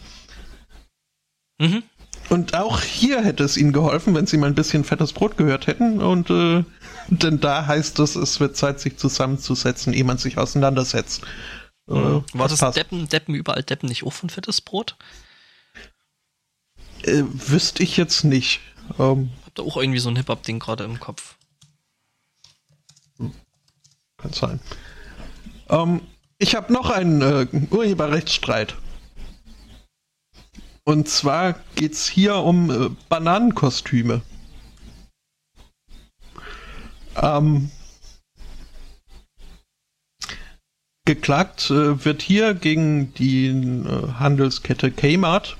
Mhm. 1.60 1.84
Und 2.30 2.56
auch 2.56 2.82
hier 2.82 3.24
hätte 3.24 3.44
es 3.44 3.56
ihnen 3.56 3.72
geholfen, 3.72 4.14
wenn 4.14 4.28
sie 4.28 4.38
mal 4.38 4.48
ein 4.48 4.56
bisschen 4.56 4.84
fettes 4.84 5.14
Brot 5.14 5.38
gehört 5.38 5.68
hätten. 5.68 6.02
Und 6.02 6.30
äh, 6.30 6.64
denn 7.08 7.40
da 7.40 7.66
heißt 7.66 8.00
es, 8.00 8.16
es 8.16 8.40
wird 8.40 8.58
Zeit, 8.58 8.80
sich 8.80 8.98
zusammenzusetzen, 8.98 9.94
ehe 9.94 10.04
man 10.04 10.18
sich 10.18 10.38
auseinandersetzt. 10.38 11.24
Äh, 11.88 11.94
War 11.94 12.48
das 12.50 12.60
passt. 12.60 12.78
Deppen, 12.78 13.08
Deppen 13.08 13.34
überall 13.34 13.64
Deppen 13.64 13.88
nicht 13.88 14.06
auch 14.06 14.14
von 14.14 14.30
fettes 14.30 14.60
Brot? 14.60 14.98
Äh, 17.04 17.24
wüsste 17.26 17.84
ich 17.84 17.96
jetzt 17.96 18.24
nicht. 18.24 18.60
Ähm, 19.00 19.30
Hab 19.46 19.56
da 19.56 19.64
auch 19.64 19.78
irgendwie 19.78 20.00
so 20.00 20.10
ein 20.10 20.18
Hip-Hop-Ding 20.18 20.60
gerade 20.60 20.84
im 20.84 21.00
Kopf. 21.00 21.36
kann 24.18 24.34
sein. 24.34 24.60
Ähm, 25.70 26.02
ich 26.40 26.56
habe 26.56 26.74
noch 26.74 26.90
einen 26.90 27.22
äh, 27.22 27.48
Urheberrechtsstreit. 27.72 28.76
Und 30.88 31.10
zwar 31.10 31.56
geht's 31.76 32.08
hier 32.08 32.38
um 32.38 32.70
äh, 32.70 32.90
Bananenkostüme. 33.10 34.22
Ähm, 37.18 37.72
geklagt 41.04 41.70
äh, 41.72 42.06
wird 42.06 42.22
hier 42.22 42.54
gegen 42.54 43.14
die 43.16 43.48
äh, 43.48 44.14
Handelskette 44.14 44.90
Kmart, 44.90 45.58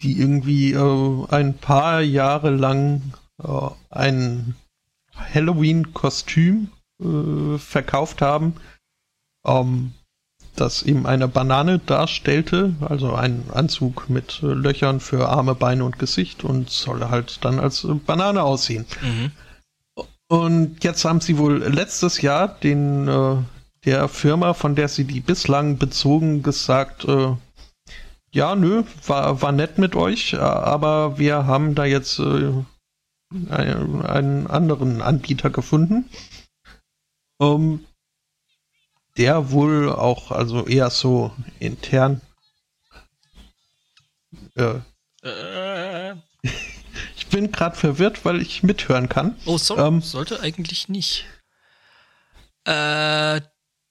die 0.00 0.16
irgendwie 0.16 0.74
äh, 0.74 1.26
ein 1.34 1.58
paar 1.58 2.02
Jahre 2.02 2.50
lang 2.50 3.14
äh, 3.42 3.68
ein 3.90 4.54
Halloween-Kostüm 5.12 6.70
äh, 7.02 7.58
verkauft 7.58 8.22
haben, 8.22 8.54
ähm, 9.44 9.92
das 10.56 10.82
eben 10.82 11.06
eine 11.06 11.28
Banane 11.28 11.78
darstellte, 11.78 12.74
also 12.80 13.14
ein 13.14 13.44
Anzug 13.52 14.08
mit 14.08 14.40
äh, 14.42 14.46
Löchern 14.46 15.00
für 15.00 15.28
Arme, 15.28 15.54
Beine 15.54 15.84
und 15.84 15.98
Gesicht 15.98 16.44
und 16.44 16.70
soll 16.70 17.08
halt 17.08 17.44
dann 17.44 17.58
als 17.58 17.84
äh, 17.84 17.94
Banane 17.94 18.42
aussehen. 18.42 18.86
Mhm. 19.02 19.30
Und 20.28 20.84
jetzt 20.84 21.04
haben 21.04 21.20
sie 21.20 21.38
wohl 21.38 21.58
letztes 21.58 22.22
Jahr 22.22 22.48
den 22.48 23.08
äh, 23.08 23.36
der 23.84 24.08
Firma, 24.08 24.54
von 24.54 24.74
der 24.74 24.88
sie 24.88 25.04
die 25.04 25.20
bislang 25.20 25.76
bezogen, 25.78 26.42
gesagt, 26.42 27.04
äh, 27.04 27.34
ja, 28.30 28.54
nö, 28.54 28.84
war, 29.06 29.42
war 29.42 29.52
nett 29.52 29.78
mit 29.78 29.94
euch, 29.94 30.38
aber 30.38 31.18
wir 31.18 31.46
haben 31.46 31.74
da 31.74 31.84
jetzt 31.84 32.18
äh, 32.18 32.52
einen, 33.50 34.02
einen 34.02 34.46
anderen 34.46 35.02
Anbieter 35.02 35.50
gefunden. 35.50 36.08
Ähm, 37.40 37.84
der 39.16 39.50
wohl 39.50 39.90
auch, 39.90 40.30
also 40.30 40.66
eher 40.66 40.90
so 40.90 41.32
intern 41.58 42.20
äh, 44.56 44.80
Äh. 45.22 46.14
Ich 47.16 47.26
bin 47.28 47.52
gerade 47.52 47.76
verwirrt, 47.76 48.24
weil 48.24 48.42
ich 48.42 48.62
mithören 48.62 49.08
kann. 49.08 49.38
Oh, 49.46 49.56
sorry. 49.56 49.86
Ähm. 49.86 50.02
Sollte 50.02 50.40
eigentlich 50.40 50.88
nicht. 50.88 51.24
Äh, 52.64 53.40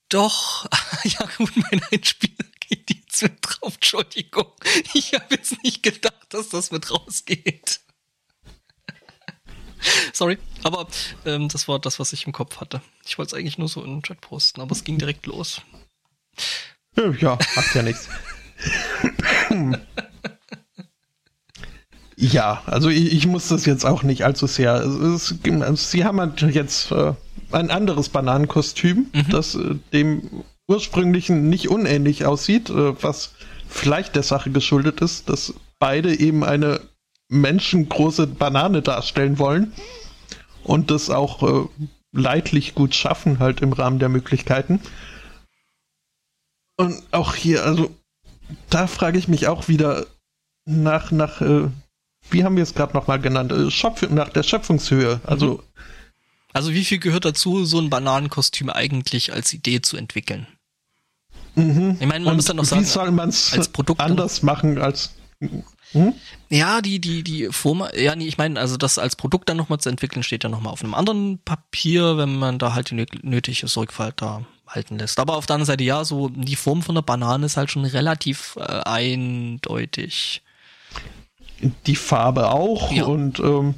doch. 0.08 0.66
ja, 1.04 1.28
gut, 1.36 1.52
mein 1.56 1.82
Einspieler 1.90 2.44
geht 2.60 2.90
jetzt 2.90 3.22
mit 3.22 3.38
drauf. 3.42 3.74
Entschuldigung. 3.74 4.52
Ich 4.94 5.14
habe 5.14 5.34
jetzt 5.34 5.62
nicht 5.64 5.82
gedacht, 5.82 6.26
dass 6.28 6.50
das 6.50 6.70
mit 6.70 6.90
rausgeht. 6.90 7.80
Sorry, 10.12 10.38
aber 10.62 10.86
ähm, 11.24 11.48
das 11.48 11.68
war 11.68 11.78
das, 11.78 11.98
was 11.98 12.12
ich 12.12 12.26
im 12.26 12.32
Kopf 12.32 12.60
hatte. 12.60 12.80
Ich 13.06 13.18
wollte 13.18 13.34
es 13.34 13.40
eigentlich 13.40 13.58
nur 13.58 13.68
so 13.68 13.82
in 13.82 13.90
den 13.90 14.02
Chat 14.02 14.20
posten, 14.20 14.60
aber 14.60 14.72
es 14.72 14.84
ging 14.84 14.98
direkt 14.98 15.26
los. 15.26 15.62
Ja, 17.20 17.38
macht 17.56 17.74
ja 17.74 17.82
nichts. 17.82 18.08
Ja, 22.16 22.62
also 22.66 22.88
ich, 22.88 23.12
ich, 23.12 23.26
muss 23.26 23.48
das 23.48 23.66
jetzt 23.66 23.84
auch 23.84 24.02
nicht 24.02 24.24
allzu 24.24 24.46
sehr. 24.46 24.74
Es, 24.74 25.32
es, 25.32 25.90
sie 25.90 26.04
haben 26.04 26.20
halt 26.20 26.40
jetzt 26.42 26.92
äh, 26.92 27.14
ein 27.50 27.70
anderes 27.70 28.10
Bananenkostüm, 28.10 29.06
mhm. 29.12 29.30
das 29.30 29.54
äh, 29.54 29.76
dem 29.92 30.44
ursprünglichen 30.68 31.48
nicht 31.48 31.68
unähnlich 31.68 32.24
aussieht, 32.24 32.70
äh, 32.70 33.02
was 33.02 33.32
vielleicht 33.68 34.14
der 34.14 34.22
Sache 34.22 34.50
geschuldet 34.50 35.00
ist, 35.00 35.28
dass 35.28 35.54
beide 35.78 36.16
eben 36.16 36.44
eine 36.44 36.80
menschengroße 37.32 38.26
Banane 38.26 38.82
darstellen 38.82 39.38
wollen 39.38 39.72
und 40.64 40.90
das 40.90 41.10
auch 41.10 41.42
äh, 41.42 41.68
leidlich 42.12 42.74
gut 42.74 42.94
schaffen, 42.94 43.38
halt 43.38 43.62
im 43.62 43.72
Rahmen 43.72 43.98
der 43.98 44.10
Möglichkeiten. 44.10 44.80
Und 46.76 47.02
auch 47.10 47.34
hier, 47.34 47.64
also 47.64 47.94
da 48.68 48.86
frage 48.86 49.18
ich 49.18 49.28
mich 49.28 49.48
auch 49.48 49.68
wieder 49.68 50.06
nach, 50.66 51.10
nach 51.10 51.40
äh, 51.40 51.68
wie 52.30 52.44
haben 52.44 52.56
wir 52.56 52.62
es 52.62 52.74
gerade 52.74 52.94
nochmal 52.94 53.20
genannt, 53.20 53.50
äh, 53.50 53.70
Schöpf 53.70 54.08
nach 54.10 54.28
der 54.28 54.42
Schöpfungshöhe. 54.42 55.20
Also, 55.24 55.54
mhm. 55.54 55.62
also 56.52 56.72
wie 56.72 56.84
viel 56.84 56.98
gehört 56.98 57.24
dazu, 57.24 57.64
so 57.64 57.80
ein 57.80 57.88
Bananenkostüm 57.88 58.68
eigentlich 58.68 59.32
als 59.32 59.52
Idee 59.54 59.80
zu 59.80 59.96
entwickeln? 59.96 60.46
Mhm. 61.54 61.96
Ich 61.98 62.06
meine, 62.06 62.24
man 62.24 62.32
Und 62.32 62.36
muss 62.36 62.44
dann 62.44 62.56
noch 62.56 62.64
sagen, 62.64 62.82
wie 62.82 62.86
soll 62.86 63.10
man 63.10 63.30
es 63.30 63.58
anders 63.98 64.42
machen 64.42 64.78
als 64.78 65.14
hm? 65.92 66.14
Ja, 66.48 66.80
die, 66.80 67.00
die, 67.00 67.22
die 67.22 67.48
Firma, 67.50 67.94
ja, 67.94 68.14
nee, 68.16 68.26
ich 68.26 68.38
meine, 68.38 68.58
also 68.58 68.76
das 68.76 68.98
als 68.98 69.16
Produkt 69.16 69.48
dann 69.48 69.56
nochmal 69.56 69.78
zu 69.78 69.88
entwickeln, 69.88 70.22
steht 70.22 70.44
ja 70.44 70.50
nochmal 70.50 70.72
auf 70.72 70.82
einem 70.82 70.94
anderen 70.94 71.38
Papier, 71.38 72.16
wenn 72.16 72.38
man 72.38 72.58
da 72.58 72.74
halt 72.74 72.90
die 72.90 73.06
nötige 73.22 73.68
Sorgfalt 73.68 74.20
da 74.20 74.44
halten 74.66 74.98
lässt. 74.98 75.18
Aber 75.18 75.36
auf 75.36 75.46
der 75.46 75.54
anderen 75.54 75.66
Seite, 75.66 75.84
ja, 75.84 76.04
so 76.04 76.28
die 76.28 76.56
Form 76.56 76.82
von 76.82 76.94
der 76.94 77.02
Banane 77.02 77.46
ist 77.46 77.56
halt 77.56 77.70
schon 77.70 77.84
relativ 77.84 78.56
äh, 78.56 78.62
eindeutig. 78.84 80.42
Die 81.86 81.96
Farbe 81.96 82.50
auch 82.50 82.90
ja. 82.90 83.04
und 83.04 83.38
ähm, 83.38 83.74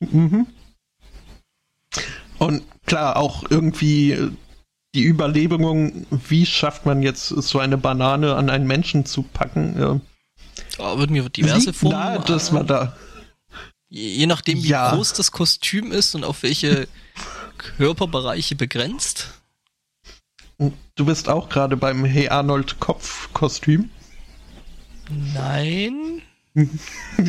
mhm. 0.00 0.46
und 2.38 2.62
klar 2.86 3.16
auch 3.16 3.44
irgendwie 3.50 4.30
die 4.94 5.04
Überlegung, 5.04 6.06
wie 6.10 6.46
schafft 6.46 6.86
man 6.86 7.02
jetzt 7.02 7.28
so 7.28 7.58
eine 7.58 7.76
Banane 7.76 8.34
an 8.36 8.48
einen 8.48 8.66
Menschen 8.66 9.04
zu 9.04 9.22
packen? 9.22 9.76
Äh, 9.78 10.00
da 10.78 10.98
würden 10.98 11.14
wir 11.14 11.28
diverse 11.28 11.72
Formen. 11.72 11.98
Nahe, 11.98 12.20
dass 12.20 12.52
man 12.52 12.66
da 12.66 12.96
je, 13.88 14.08
je 14.08 14.26
nachdem, 14.26 14.62
wie 14.62 14.68
ja. 14.68 14.94
groß 14.94 15.14
das 15.14 15.30
Kostüm 15.32 15.92
ist 15.92 16.14
und 16.14 16.24
auf 16.24 16.42
welche 16.42 16.88
Körperbereiche 17.58 18.54
begrenzt. 18.54 19.28
Du 20.94 21.04
bist 21.04 21.28
auch 21.28 21.48
gerade 21.48 21.76
beim 21.76 22.04
Hey 22.04 22.28
Arnold 22.28 22.80
Kopf-Kostüm. 22.80 23.90
Nein. 25.34 26.22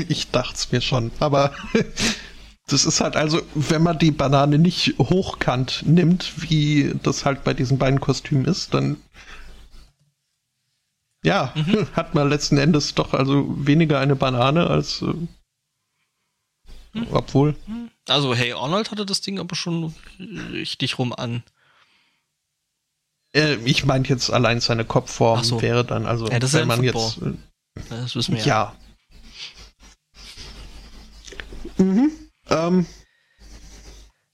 Ich 0.08 0.32
dachte 0.32 0.54
es 0.56 0.72
mir 0.72 0.80
schon, 0.80 1.12
aber 1.20 1.52
das 2.68 2.86
ist 2.86 3.02
halt 3.02 3.18
also, 3.18 3.42
wenn 3.56 3.84
man 3.84 4.00
die 4.00 4.12
Banane 4.12 4.58
nicht 4.58 4.96
hochkant 5.00 5.84
nimmt, 5.86 6.50
wie 6.50 6.94
das 7.04 7.26
halt 7.26 7.44
bei 7.44 7.54
diesen 7.54 7.78
beiden 7.78 8.00
Kostümen 8.00 8.46
ist, 8.46 8.74
dann 8.74 8.96
ja, 11.28 11.54
mhm. 11.56 11.88
hat 11.94 12.16
man 12.16 12.30
letzten 12.30 12.58
Endes 12.58 12.96
doch 12.96 13.14
also 13.14 13.46
weniger 13.66 14.00
eine 14.00 14.16
Banane 14.16 14.68
als 14.68 15.02
äh, 15.02 15.06
mhm. 15.06 15.28
obwohl. 17.12 17.56
Also 18.08 18.34
Hey 18.34 18.54
Arnold 18.54 18.92
hatte 18.92 19.06
das 19.06 19.22
Ding 19.22 19.40
aber 19.40 19.56
schon 19.56 19.94
richtig 20.52 20.98
rum 20.98 21.14
an. 21.14 21.44
Äh, 23.34 23.56
ich 23.66 23.86
meinte 23.86 24.10
jetzt 24.10 24.32
allein 24.32 24.62
seine 24.62 24.86
Kopfform 24.86 25.44
so. 25.44 25.62
wäre 25.62 25.84
dann 25.84 26.06
also, 26.06 26.30
ja, 26.30 26.40
wenn 26.42 26.68
man 26.68 26.84
jetzt. 26.84 27.22
Äh, 27.22 27.34
das 27.90 28.16
wissen 28.16 28.36
wir 28.36 28.44
ja. 28.44 28.76
ja. 31.78 31.84
Mhm. 31.84 32.12
Ähm. 32.50 32.86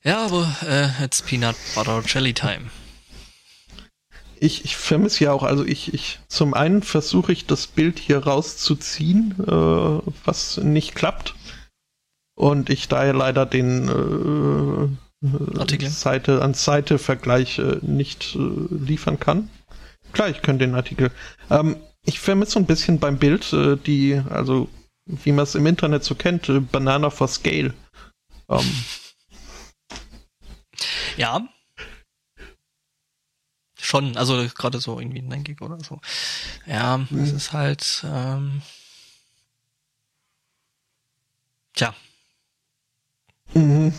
Ja, 0.03 0.25
aber 0.25 0.55
äh, 0.67 1.03
it's 1.03 1.21
Peanut 1.21 1.55
Butter 1.73 2.03
Jelly 2.05 2.33
Time 2.33 2.69
ich, 4.43 4.65
ich 4.65 4.75
vermisse 4.75 5.23
ja 5.23 5.31
auch, 5.31 5.43
also 5.43 5.63
ich, 5.63 5.93
ich, 5.93 6.19
zum 6.27 6.53
einen 6.53 6.83
versuche 6.83 7.31
ich 7.31 7.45
das 7.45 7.65
Bild 7.67 7.97
hier 7.97 8.19
rauszuziehen, 8.19 9.35
äh, 9.39 10.11
was 10.25 10.57
nicht 10.57 10.95
klappt. 10.95 11.35
Und 12.35 12.69
ich 12.69 12.89
daher 12.89 13.13
leider 13.13 13.45
den 13.45 13.87
äh, 15.23 15.57
Artikel. 15.57 15.89
Seite 15.89 16.41
an 16.41 16.53
Seite 16.53 16.97
Vergleich 16.97 17.59
äh, 17.59 17.77
nicht 17.81 18.35
äh, 18.35 18.39
liefern 18.69 19.19
kann. 19.19 19.49
Klar, 20.11 20.29
ich 20.29 20.41
könnte 20.41 20.65
den 20.65 20.75
Artikel. 20.75 21.11
Ähm, 21.49 21.77
ich 22.05 22.19
vermisse 22.19 22.53
so 22.53 22.59
ein 22.59 22.65
bisschen 22.65 22.99
beim 22.99 23.19
Bild 23.19 23.53
äh, 23.53 23.77
die, 23.77 24.21
also 24.29 24.67
wie 25.05 25.31
man 25.31 25.43
es 25.43 25.55
im 25.55 25.65
Internet 25.67 26.03
so 26.03 26.15
kennt, 26.15 26.49
äh, 26.49 26.59
Banana 26.59 27.09
for 27.09 27.29
Scale. 27.29 27.73
Ähm, 28.49 28.71
ja, 31.15 31.47
schon, 33.83 34.17
also 34.17 34.47
gerade 34.55 34.79
so 34.79 34.99
irgendwie 34.99 35.21
ein 35.21 35.43
Gig 35.43 35.61
oder 35.61 35.79
so. 35.79 35.99
Ja, 36.65 36.97
mhm. 36.97 37.19
es 37.19 37.31
ist 37.31 37.53
halt, 37.53 38.03
ähm, 38.05 38.61
tja. 41.73 41.93
Mhm. 43.53 43.93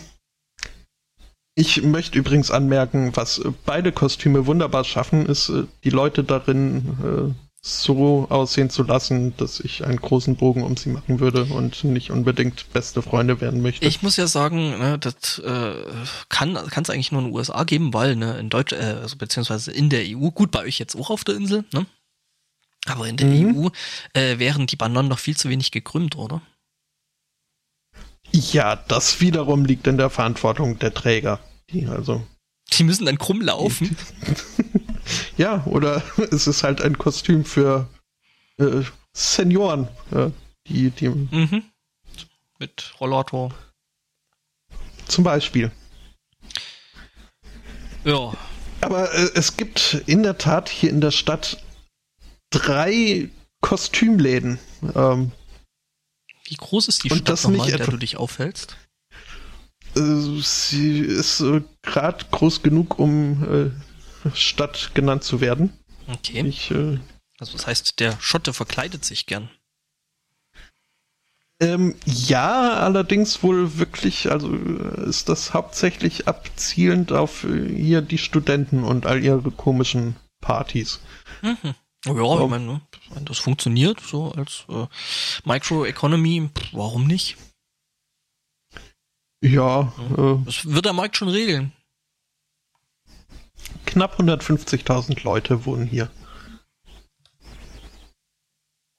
Ich 1.57 1.81
möchte 1.83 2.19
übrigens 2.19 2.51
anmerken, 2.51 3.15
was 3.15 3.41
beide 3.65 3.93
Kostüme 3.93 4.45
wunderbar 4.45 4.83
schaffen, 4.83 5.25
ist, 5.25 5.49
äh, 5.49 5.63
die 5.83 5.89
Leute 5.89 6.23
darin 6.23 7.35
äh, 7.35 7.44
so 7.67 8.27
aussehen 8.29 8.69
zu 8.69 8.83
lassen, 8.83 9.35
dass 9.37 9.59
ich 9.59 9.83
einen 9.83 9.97
großen 9.97 10.35
Bogen 10.35 10.61
um 10.61 10.77
sie 10.77 10.89
machen 10.89 11.19
würde 11.19 11.45
und 11.45 11.83
nicht 11.83 12.11
unbedingt 12.11 12.71
beste 12.73 13.01
Freunde 13.01 13.41
werden 13.41 13.63
möchte. 13.63 13.87
Ich 13.87 14.03
muss 14.03 14.17
ja 14.17 14.27
sagen, 14.27 14.77
ne, 14.77 14.99
das 14.99 15.39
äh, 15.39 15.73
kann 16.29 16.53
kann 16.53 16.83
es 16.83 16.91
eigentlich 16.91 17.11
nur 17.11 17.21
in 17.21 17.29
den 17.29 17.35
USA 17.35 17.63
geben, 17.63 17.91
weil 17.91 18.15
ne, 18.15 18.37
in 18.37 18.49
Deutsch, 18.49 18.71
äh, 18.71 18.97
also 19.01 19.17
beziehungsweise 19.17 19.71
in 19.71 19.89
der 19.89 20.03
EU, 20.05 20.29
gut 20.29 20.51
bei 20.51 20.59
euch 20.61 20.77
jetzt 20.77 20.95
auch 20.95 21.09
auf 21.09 21.23
der 21.23 21.35
Insel, 21.35 21.65
ne? 21.73 21.87
Aber 22.85 23.07
in 23.07 23.17
der 23.17 23.27
mhm. 23.27 23.57
EU 23.57 23.69
äh, 24.13 24.37
wären 24.37 24.67
die 24.67 24.75
Bananen 24.75 25.09
noch 25.09 25.17
viel 25.17 25.35
zu 25.35 25.49
wenig 25.49 25.71
gekrümmt, 25.71 26.17
oder? 26.17 26.43
Ja, 28.31 28.75
das 28.75 29.21
wiederum 29.21 29.65
liegt 29.65 29.87
in 29.87 29.97
der 29.97 30.11
Verantwortung 30.11 30.77
der 30.77 30.93
Träger. 30.93 31.39
Die 31.71 31.87
also. 31.87 32.23
Die 32.73 32.83
müssen 32.83 33.05
dann 33.05 33.17
krumm 33.17 33.41
laufen. 33.41 33.97
Ja, 35.37 35.63
oder 35.65 36.01
es 36.31 36.47
ist 36.47 36.63
halt 36.63 36.81
ein 36.81 36.97
Kostüm 36.97 37.45
für 37.45 37.87
äh, 38.57 38.81
Senioren, 39.13 39.87
äh, 40.11 40.29
die, 40.67 40.89
die. 40.91 41.09
Mhm. 41.09 41.63
Mit 42.59 42.93
Rollator. 42.99 43.53
Zum 45.07 45.23
Beispiel. 45.23 45.71
Ja. 48.03 48.33
Aber 48.81 49.13
äh, 49.13 49.29
es 49.35 49.57
gibt 49.57 50.03
in 50.05 50.23
der 50.23 50.37
Tat 50.37 50.69
hier 50.69 50.89
in 50.89 51.01
der 51.01 51.11
Stadt 51.11 51.63
drei 52.49 53.29
Kostümläden. 53.61 54.59
Ähm, 54.95 55.31
Wie 56.45 56.55
groß 56.55 56.87
ist 56.87 57.03
die 57.03 57.09
Stadt 57.09 57.29
das 57.29 57.43
nochmal, 57.43 57.69
in 57.69 57.77
der 57.77 57.87
du 57.87 57.97
dich 57.97 58.17
aufhältst? 58.17 58.77
Äh, 59.95 60.41
sie 60.41 60.99
ist 60.99 61.41
äh, 61.41 61.61
gerade 61.81 62.25
groß 62.31 62.61
genug, 62.61 62.99
um 62.99 63.43
äh, 63.43 63.71
Stadt 64.33 64.91
genannt 64.93 65.23
zu 65.23 65.41
werden. 65.41 65.73
Okay. 66.07 66.45
Ich, 66.45 66.71
äh, 66.71 66.99
also 67.39 67.53
das 67.53 67.67
heißt, 67.67 67.99
der 67.99 68.19
Schotte 68.19 68.53
verkleidet 68.53 69.03
sich 69.05 69.25
gern. 69.25 69.49
Ähm, 71.61 71.95
ja, 72.05 72.73
allerdings 72.73 73.41
wohl 73.41 73.77
wirklich, 73.77 74.29
also 74.29 74.53
äh, 74.53 75.07
ist 75.07 75.29
das 75.29 75.53
hauptsächlich 75.53 76.27
abzielend 76.27 77.13
auf 77.13 77.45
äh, 77.45 77.73
hier 77.73 78.01
die 78.01 78.17
Studenten 78.17 78.83
und 78.83 79.05
all 79.05 79.23
ihre 79.23 79.51
komischen 79.51 80.17
Partys. 80.41 80.99
Mhm. 81.41 81.75
Ja, 82.05 82.13
so. 82.13 82.43
ich 82.43 82.49
meine, 82.49 82.65
ne, 82.65 82.81
das 83.21 83.39
funktioniert 83.39 84.01
so 84.01 84.33
als 84.33 84.65
äh, 84.69 84.85
Microeconomy, 85.45 86.49
warum 86.73 87.07
nicht? 87.07 87.37
Ja. 89.41 89.93
Äh, 90.17 90.35
das 90.45 90.65
wird 90.65 90.85
der 90.85 90.93
Markt 90.93 91.15
schon 91.15 91.29
regeln 91.29 91.71
knapp 93.85 94.19
150.000 94.19 95.23
Leute 95.23 95.65
wohnen 95.65 95.85
hier. 95.85 96.09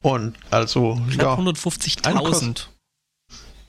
Und 0.02 0.36
also, 0.50 0.94
Knapp 1.10 1.38
ja. 1.38 1.44
150.000. 1.44 2.66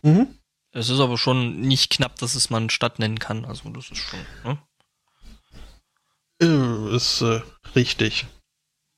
Mhm. 0.03 0.27
Es 0.71 0.89
ist 0.89 0.99
aber 0.99 1.17
schon 1.17 1.61
nicht 1.61 1.89
knapp, 1.89 2.17
dass 2.17 2.35
es 2.35 2.51
man 2.51 2.69
Stadt 2.69 2.99
nennen 2.99 3.17
kann. 3.17 3.45
Also 3.45 3.69
das 3.69 3.89
ist 3.89 3.97
schon. 3.97 4.19
Ne? 4.43 4.57
Äh, 6.39 6.95
ist 6.95 7.21
äh, 7.21 7.41
richtig. 7.75 8.27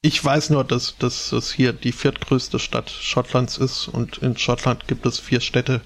Ich 0.01 0.23
weiß 0.23 0.49
nur, 0.49 0.65
dass, 0.65 0.97
dass 0.97 1.31
es 1.31 1.51
hier 1.51 1.71
die 1.71 1.91
viertgrößte 1.91 2.59
Stadt 2.59 2.89
Schottlands 2.89 3.57
ist 3.57 3.87
und 3.87 4.17
in 4.17 4.37
Schottland 4.37 4.87
gibt 4.87 5.05
es 5.05 5.19
vier 5.19 5.39
Städte. 5.39 5.81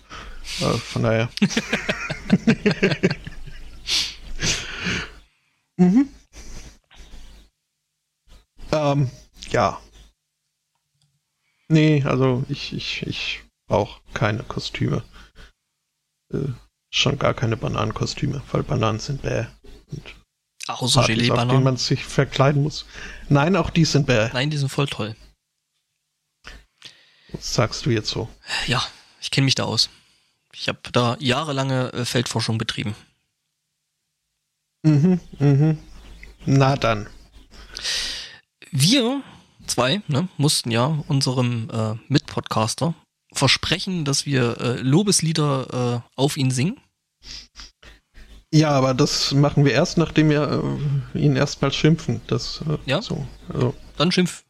Äh, 0.59 0.77
von 0.77 1.03
daher. 1.03 1.29
mhm. 5.77 6.09
Ähm, 8.71 9.11
ja. 9.49 9.79
Nee, 11.67 12.03
also 12.03 12.43
ich, 12.49 12.73
ich, 12.73 13.03
ich 13.03 13.43
brauche 13.67 14.01
keine 14.13 14.43
Kostüme. 14.43 15.03
Äh, 16.33 16.49
schon 16.89 17.17
gar 17.17 17.33
keine 17.33 17.57
Bananenkostüme, 17.57 18.41
weil 18.51 18.63
Bananen 18.63 18.99
sind 18.99 19.21
bäh. 19.21 19.45
Und 19.91 20.15
Außer 20.67 20.75
Partys, 20.77 20.97
auf 20.97 21.05
denen 21.07 21.17
Gelee-Bananen. 21.19 21.63
man 21.63 21.77
sich 21.77 22.03
verkleiden 22.03 22.63
muss. 22.63 22.85
Nein, 23.29 23.55
auch 23.55 23.69
die 23.69 23.85
sind 23.85 24.05
bäh. 24.05 24.29
Nein, 24.33 24.49
die 24.49 24.57
sind 24.57 24.69
voll 24.69 24.87
toll. 24.87 25.15
Das 27.31 27.53
sagst 27.53 27.85
du 27.85 27.89
jetzt 27.89 28.09
so. 28.09 28.29
Ja, 28.67 28.83
ich 29.19 29.31
kenne 29.31 29.45
mich 29.45 29.55
da 29.55 29.63
aus. 29.63 29.89
Ich 30.53 30.67
habe 30.67 30.79
da 30.91 31.17
jahrelange 31.19 31.91
äh, 31.93 32.05
Feldforschung 32.05 32.57
betrieben. 32.57 32.95
Mhm, 34.83 35.19
mhm. 35.39 35.77
Na 36.45 36.75
dann. 36.75 37.07
Wir 38.71 39.21
zwei 39.65 40.01
ne, 40.07 40.27
mussten 40.37 40.71
ja 40.71 41.03
unserem 41.07 41.69
äh, 41.71 41.95
Mitpodcaster 42.07 42.93
versprechen, 43.33 44.05
dass 44.05 44.25
wir 44.25 44.59
äh, 44.59 44.81
Lobeslieder 44.81 46.03
äh, 46.05 46.19
auf 46.19 46.37
ihn 46.37 46.51
singen. 46.51 46.79
Ja, 48.53 48.69
aber 48.71 48.93
das 48.93 49.31
machen 49.33 49.65
wir 49.65 49.71
erst, 49.71 49.97
nachdem 49.97 50.29
wir 50.29 50.63
äh, 51.15 51.19
ihn 51.19 51.35
erstmal 51.35 51.71
schimpfen. 51.71 52.21
Das, 52.27 52.61
äh, 52.67 52.77
Ja? 52.85 53.01
So, 53.01 53.25
also, 53.51 53.73
Dann 53.97 54.11
schimpf. 54.11 54.43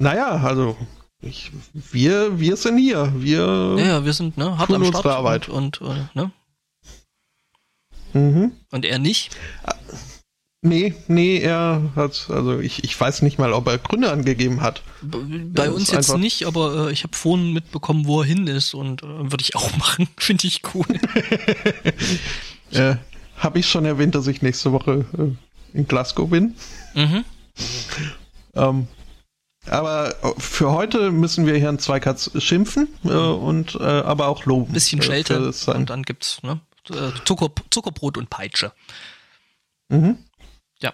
naja, 0.00 0.30
also 0.30 0.76
ich, 1.20 1.52
wir, 1.72 2.40
wir 2.40 2.56
sind 2.56 2.78
hier. 2.78 3.12
Wir. 3.16 3.76
Ja, 3.78 3.84
ja, 3.84 4.04
wir 4.04 4.12
sind 4.12 4.36
ne, 4.36 4.58
hart 4.58 4.68
Tun 4.68 4.76
am 4.76 4.84
Start 4.86 5.06
Arbeit. 5.06 5.48
und, 5.48 5.80
und 5.80 6.14
ne? 6.16 6.32
Mhm. 8.14 8.52
Und 8.70 8.84
er 8.84 8.98
nicht. 8.98 9.36
Nee, 10.66 10.94
nee, 11.08 11.40
er 11.40 11.90
hat, 11.94 12.28
also 12.30 12.58
ich, 12.58 12.84
ich 12.84 12.98
weiß 12.98 13.20
nicht 13.20 13.38
mal, 13.38 13.52
ob 13.52 13.68
er 13.68 13.76
Gründe 13.76 14.10
angegeben 14.10 14.62
hat. 14.62 14.82
Bei 15.02 15.66
Ja, 15.66 15.70
uns 15.70 15.90
jetzt 15.90 16.16
nicht, 16.16 16.46
aber 16.46 16.88
äh, 16.88 16.92
ich 16.92 17.02
habe 17.02 17.14
vorhin 17.14 17.52
mitbekommen, 17.52 18.06
wo 18.06 18.22
er 18.22 18.26
hin 18.26 18.46
ist 18.46 18.72
und 18.72 19.02
äh, 19.02 19.06
würde 19.06 19.42
ich 19.42 19.56
auch 19.56 19.76
machen. 19.76 20.08
Finde 20.16 20.46
ich 20.46 20.62
cool. 20.74 20.86
Äh, 22.72 22.96
Habe 23.36 23.60
ich 23.60 23.68
schon 23.68 23.84
erwähnt, 23.84 24.16
dass 24.16 24.26
ich 24.26 24.42
nächste 24.42 24.72
Woche 24.72 25.04
äh, 25.16 25.78
in 25.78 25.86
Glasgow 25.86 26.28
bin. 26.28 26.56
mhm. 26.94 27.24
Ähm, 28.54 28.88
aber 29.66 30.14
für 30.38 30.72
heute 30.72 31.10
müssen 31.12 31.46
wir 31.46 31.56
Herrn 31.58 31.78
Zweikatz 31.78 32.30
schimpfen 32.42 32.88
äh, 33.04 33.08
und 33.10 33.76
äh, 33.76 33.82
aber 33.82 34.26
auch 34.28 34.44
loben. 34.44 34.72
Bisschen 34.72 35.00
Schelte 35.02 35.52
und 35.68 35.90
dann 35.90 36.02
gibt's 36.02 36.42
ne, 36.42 36.60
äh, 36.90 37.12
Zucker, 37.24 37.50
Zuckerbrot 37.70 38.16
und 38.18 38.30
Peitsche. 38.30 38.72
Mhm. 39.88 40.18
Ja. 40.80 40.92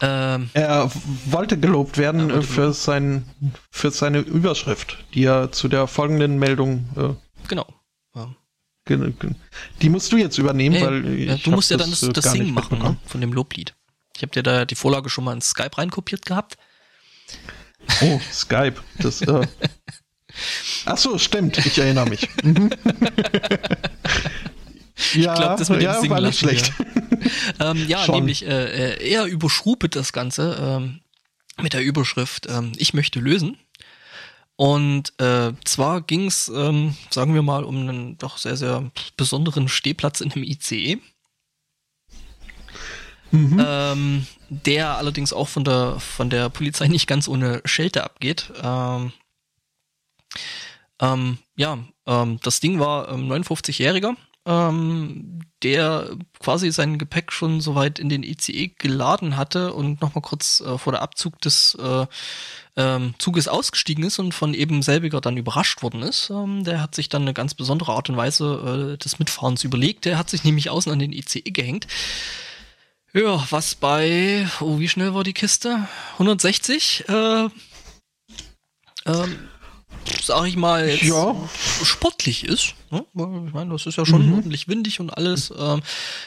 Ähm, 0.00 0.50
Er 0.54 0.90
wollte 1.26 1.58
gelobt 1.58 1.96
werden 1.96 2.30
Er 2.30 2.34
wollte 2.36 2.46
äh, 2.46 2.50
für, 2.50 2.72
sein, 2.72 3.24
für 3.70 3.90
seine 3.90 4.18
Überschrift, 4.18 4.98
die 5.14 5.24
er 5.24 5.52
zu 5.52 5.68
der 5.68 5.86
folgenden 5.86 6.38
Meldung. 6.38 7.20
genau. 7.48 7.66
Ja. 8.14 8.24
Äh, 8.24 8.28
ge- 8.96 9.12
ge- 9.12 9.34
die 9.80 9.88
musst 9.88 10.10
du 10.10 10.16
jetzt 10.16 10.38
übernehmen, 10.38 10.74
Hey, 10.76 10.84
weil 10.86 11.06
äh, 11.06 11.34
ich 11.34 11.42
du 11.44 11.50
musst 11.52 11.70
ja 11.70 11.76
dann 11.76 11.90
das, 11.90 12.02
äh, 12.02 12.12
das 12.12 12.24
gar 12.24 12.32
Singen 12.32 12.52
machen 12.52 12.78
ne, 12.80 12.96
von 13.06 13.20
dem 13.20 13.32
Loblied. 13.32 13.74
Ich 14.16 14.22
habe 14.22 14.32
dir 14.32 14.42
da 14.42 14.64
die 14.64 14.74
Vorlage 14.74 15.08
schon 15.08 15.24
mal 15.24 15.32
in 15.34 15.40
Skype 15.40 15.78
reinkopiert 15.78 16.26
gehabt. 16.26 16.58
Oh, 18.02 18.20
Skype. 18.32 18.74
Das, 18.98 19.22
äh, 19.22 19.46
ach 20.86 20.98
so, 20.98 21.18
stimmt. 21.18 21.58
Ich 21.58 21.78
erinnere 21.78 22.08
mich. 22.08 22.28
Mhm. 22.42 22.70
ja, 25.14 25.32
Ich 25.32 25.38
glaube, 25.38 25.56
das 25.58 25.68
dem 25.68 25.80
ja, 25.80 25.94
war 25.94 26.20
nicht 26.20 26.42
lassen, 26.42 26.48
schlecht. 26.48 26.72
Ja, 27.58 27.70
ähm, 27.70 27.88
ja 27.88 28.06
nämlich 28.10 28.46
äh, 28.46 28.94
äh, 28.94 29.10
er 29.10 29.24
überschrubet 29.26 29.96
das 29.96 30.12
Ganze 30.12 30.56
ähm, 30.60 31.00
mit 31.60 31.72
der 31.72 31.82
Überschrift 31.82 32.46
ähm, 32.48 32.72
Ich 32.76 32.94
möchte 32.94 33.20
lösen. 33.20 33.56
Und 34.56 35.18
äh, 35.20 35.52
zwar 35.64 36.02
ging 36.02 36.26
es, 36.26 36.50
ähm, 36.54 36.96
sagen 37.10 37.34
wir 37.34 37.42
mal, 37.42 37.64
um 37.64 37.76
einen 37.76 38.18
doch 38.18 38.38
sehr, 38.38 38.56
sehr 38.56 38.90
besonderen 39.16 39.68
Stehplatz 39.68 40.20
in 40.20 40.32
einem 40.32 40.44
ICE. 40.44 41.00
Mhm. 43.32 43.64
ähm, 43.66 44.26
der 44.50 44.98
allerdings 44.98 45.32
auch 45.32 45.48
von 45.48 45.64
der 45.64 45.98
von 45.98 46.28
der 46.28 46.50
Polizei 46.50 46.86
nicht 46.88 47.06
ganz 47.06 47.28
ohne 47.28 47.62
Schelte 47.64 48.04
abgeht. 48.04 48.52
Ähm, 48.62 49.12
ähm, 51.00 51.38
ja, 51.56 51.78
ähm, 52.06 52.38
das 52.42 52.60
Ding 52.60 52.78
war 52.78 53.08
ähm, 53.08 53.30
59-Jähriger, 53.30 54.14
ähm, 54.46 55.40
der 55.62 56.10
quasi 56.40 56.70
sein 56.72 56.98
Gepäck 56.98 57.32
schon 57.32 57.60
soweit 57.60 57.98
in 57.98 58.08
den 58.08 58.22
ICE 58.22 58.68
geladen 58.78 59.36
hatte 59.36 59.72
und 59.72 60.00
nochmal 60.00 60.22
kurz 60.22 60.60
äh, 60.60 60.78
vor 60.78 60.92
der 60.92 61.02
Abzug 61.02 61.40
des 61.40 61.76
äh, 61.76 62.06
ähm, 62.76 63.14
Zuges 63.18 63.48
ausgestiegen 63.48 64.04
ist 64.04 64.18
und 64.18 64.32
von 64.32 64.54
eben 64.54 64.82
selbiger 64.82 65.20
dann 65.20 65.36
überrascht 65.36 65.82
worden 65.82 66.02
ist. 66.02 66.30
Ähm, 66.30 66.64
der 66.64 66.80
hat 66.80 66.94
sich 66.94 67.08
dann 67.08 67.22
eine 67.22 67.34
ganz 67.34 67.54
besondere 67.54 67.92
Art 67.92 68.08
und 68.08 68.16
Weise 68.16 68.94
äh, 68.94 68.98
des 68.98 69.18
Mitfahrens 69.18 69.64
überlegt. 69.64 70.04
Der 70.04 70.18
hat 70.18 70.30
sich 70.30 70.44
nämlich 70.44 70.70
außen 70.70 70.90
an 70.90 70.98
den 70.98 71.12
ICE 71.12 71.42
gehängt. 71.42 71.86
Ja, 73.12 73.44
was 73.50 73.74
bei, 73.74 74.48
oh, 74.60 74.78
wie 74.78 74.88
schnell 74.88 75.14
war 75.14 75.22
die 75.22 75.34
Kiste? 75.34 75.86
160? 76.14 77.08
Äh, 77.08 77.48
ähm, 79.04 79.48
sag 80.22 80.46
ich 80.46 80.56
mal, 80.56 80.88
jetzt 80.88 81.02
Ja. 81.02 81.34
sportlich 81.82 82.44
ist. 82.44 82.74
Ne? 82.90 83.04
Ich 83.46 83.52
meine, 83.54 83.70
das 83.72 83.86
ist 83.86 83.96
ja 83.96 84.06
schon 84.06 84.26
Mhm. 84.26 84.34
ordentlich 84.34 84.68
windig 84.68 85.00
und 85.00 85.10
alles. 85.10 85.52
Ähm, 85.56 85.82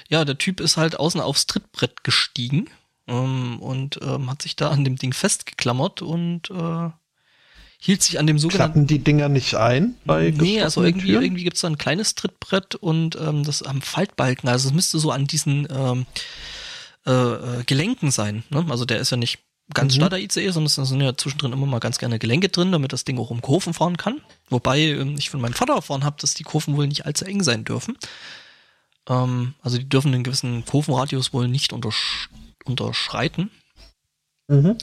ja, 0.09 0.25
der 0.25 0.37
Typ 0.37 0.59
ist 0.59 0.77
halt 0.77 0.99
außen 0.99 1.21
aufs 1.21 1.45
Trittbrett 1.47 2.03
gestiegen 2.03 2.67
ähm, 3.07 3.59
und 3.59 3.99
ähm, 4.01 4.29
hat 4.29 4.41
sich 4.41 4.55
da 4.55 4.69
an 4.69 4.83
dem 4.83 4.95
Ding 4.97 5.13
festgeklammert 5.13 6.01
und 6.01 6.49
äh, 6.49 6.89
hielt 7.79 8.01
sich 8.01 8.17
an 8.19 8.25
dem 8.25 8.39
sogenannten 8.39 8.73
Klappen 8.73 8.87
die 8.87 8.99
Dinger 9.03 9.29
nicht 9.29 9.55
ein 9.55 9.95
bei 10.05 10.31
Nee, 10.35 10.61
also 10.61 10.81
irgendwie, 10.83 11.07
Türen? 11.07 11.23
irgendwie 11.23 11.43
gibt's 11.43 11.61
da 11.61 11.67
ein 11.67 11.77
kleines 11.77 12.15
Trittbrett 12.15 12.75
und 12.75 13.15
ähm, 13.17 13.43
das 13.43 13.61
am 13.61 13.81
Faltbalken, 13.81 14.49
also 14.49 14.69
es 14.69 14.73
müsste 14.73 14.97
so 14.97 15.11
an 15.11 15.27
diesen 15.27 15.67
ähm, 15.69 16.05
äh, 17.05 17.11
äh, 17.11 17.63
Gelenken 17.65 18.09
sein. 18.09 18.43
Ne? 18.49 18.65
Also 18.69 18.85
der 18.85 18.99
ist 18.99 19.11
ja 19.11 19.17
nicht 19.17 19.39
ganz 19.73 19.93
Mhm. 19.93 19.97
starr, 19.97 20.09
der 20.11 20.19
ICE, 20.19 20.49
sondern 20.51 20.67
es 20.67 20.75
sind 20.75 21.01
ja 21.01 21.15
zwischendrin 21.17 21.53
immer 21.53 21.65
mal 21.65 21.79
ganz 21.79 21.97
gerne 21.97 22.19
Gelenke 22.19 22.49
drin, 22.49 22.71
damit 22.71 22.93
das 22.93 23.03
Ding 23.03 23.17
auch 23.19 23.31
um 23.31 23.41
Kurven 23.41 23.73
fahren 23.73 23.97
kann. 23.97 24.21
Wobei 24.49 24.79
ähm, 24.79 25.15
ich 25.17 25.29
von 25.29 25.41
meinem 25.41 25.53
Vater 25.53 25.73
erfahren 25.73 26.03
habe, 26.03 26.17
dass 26.19 26.33
die 26.33 26.43
Kurven 26.43 26.77
wohl 26.77 26.87
nicht 26.87 27.05
allzu 27.05 27.25
eng 27.25 27.41
sein 27.43 27.63
dürfen. 27.63 27.97
Ähm, 29.09 29.55
also 29.61 29.77
die 29.77 29.89
dürfen 29.89 30.13
einen 30.13 30.23
gewissen 30.23 30.65
Kurvenradius 30.65 31.33
wohl 31.33 31.47
nicht 31.47 31.73
untersch 31.73 32.29
unterschreiten. 32.65 33.51
Mhm. 34.47 34.77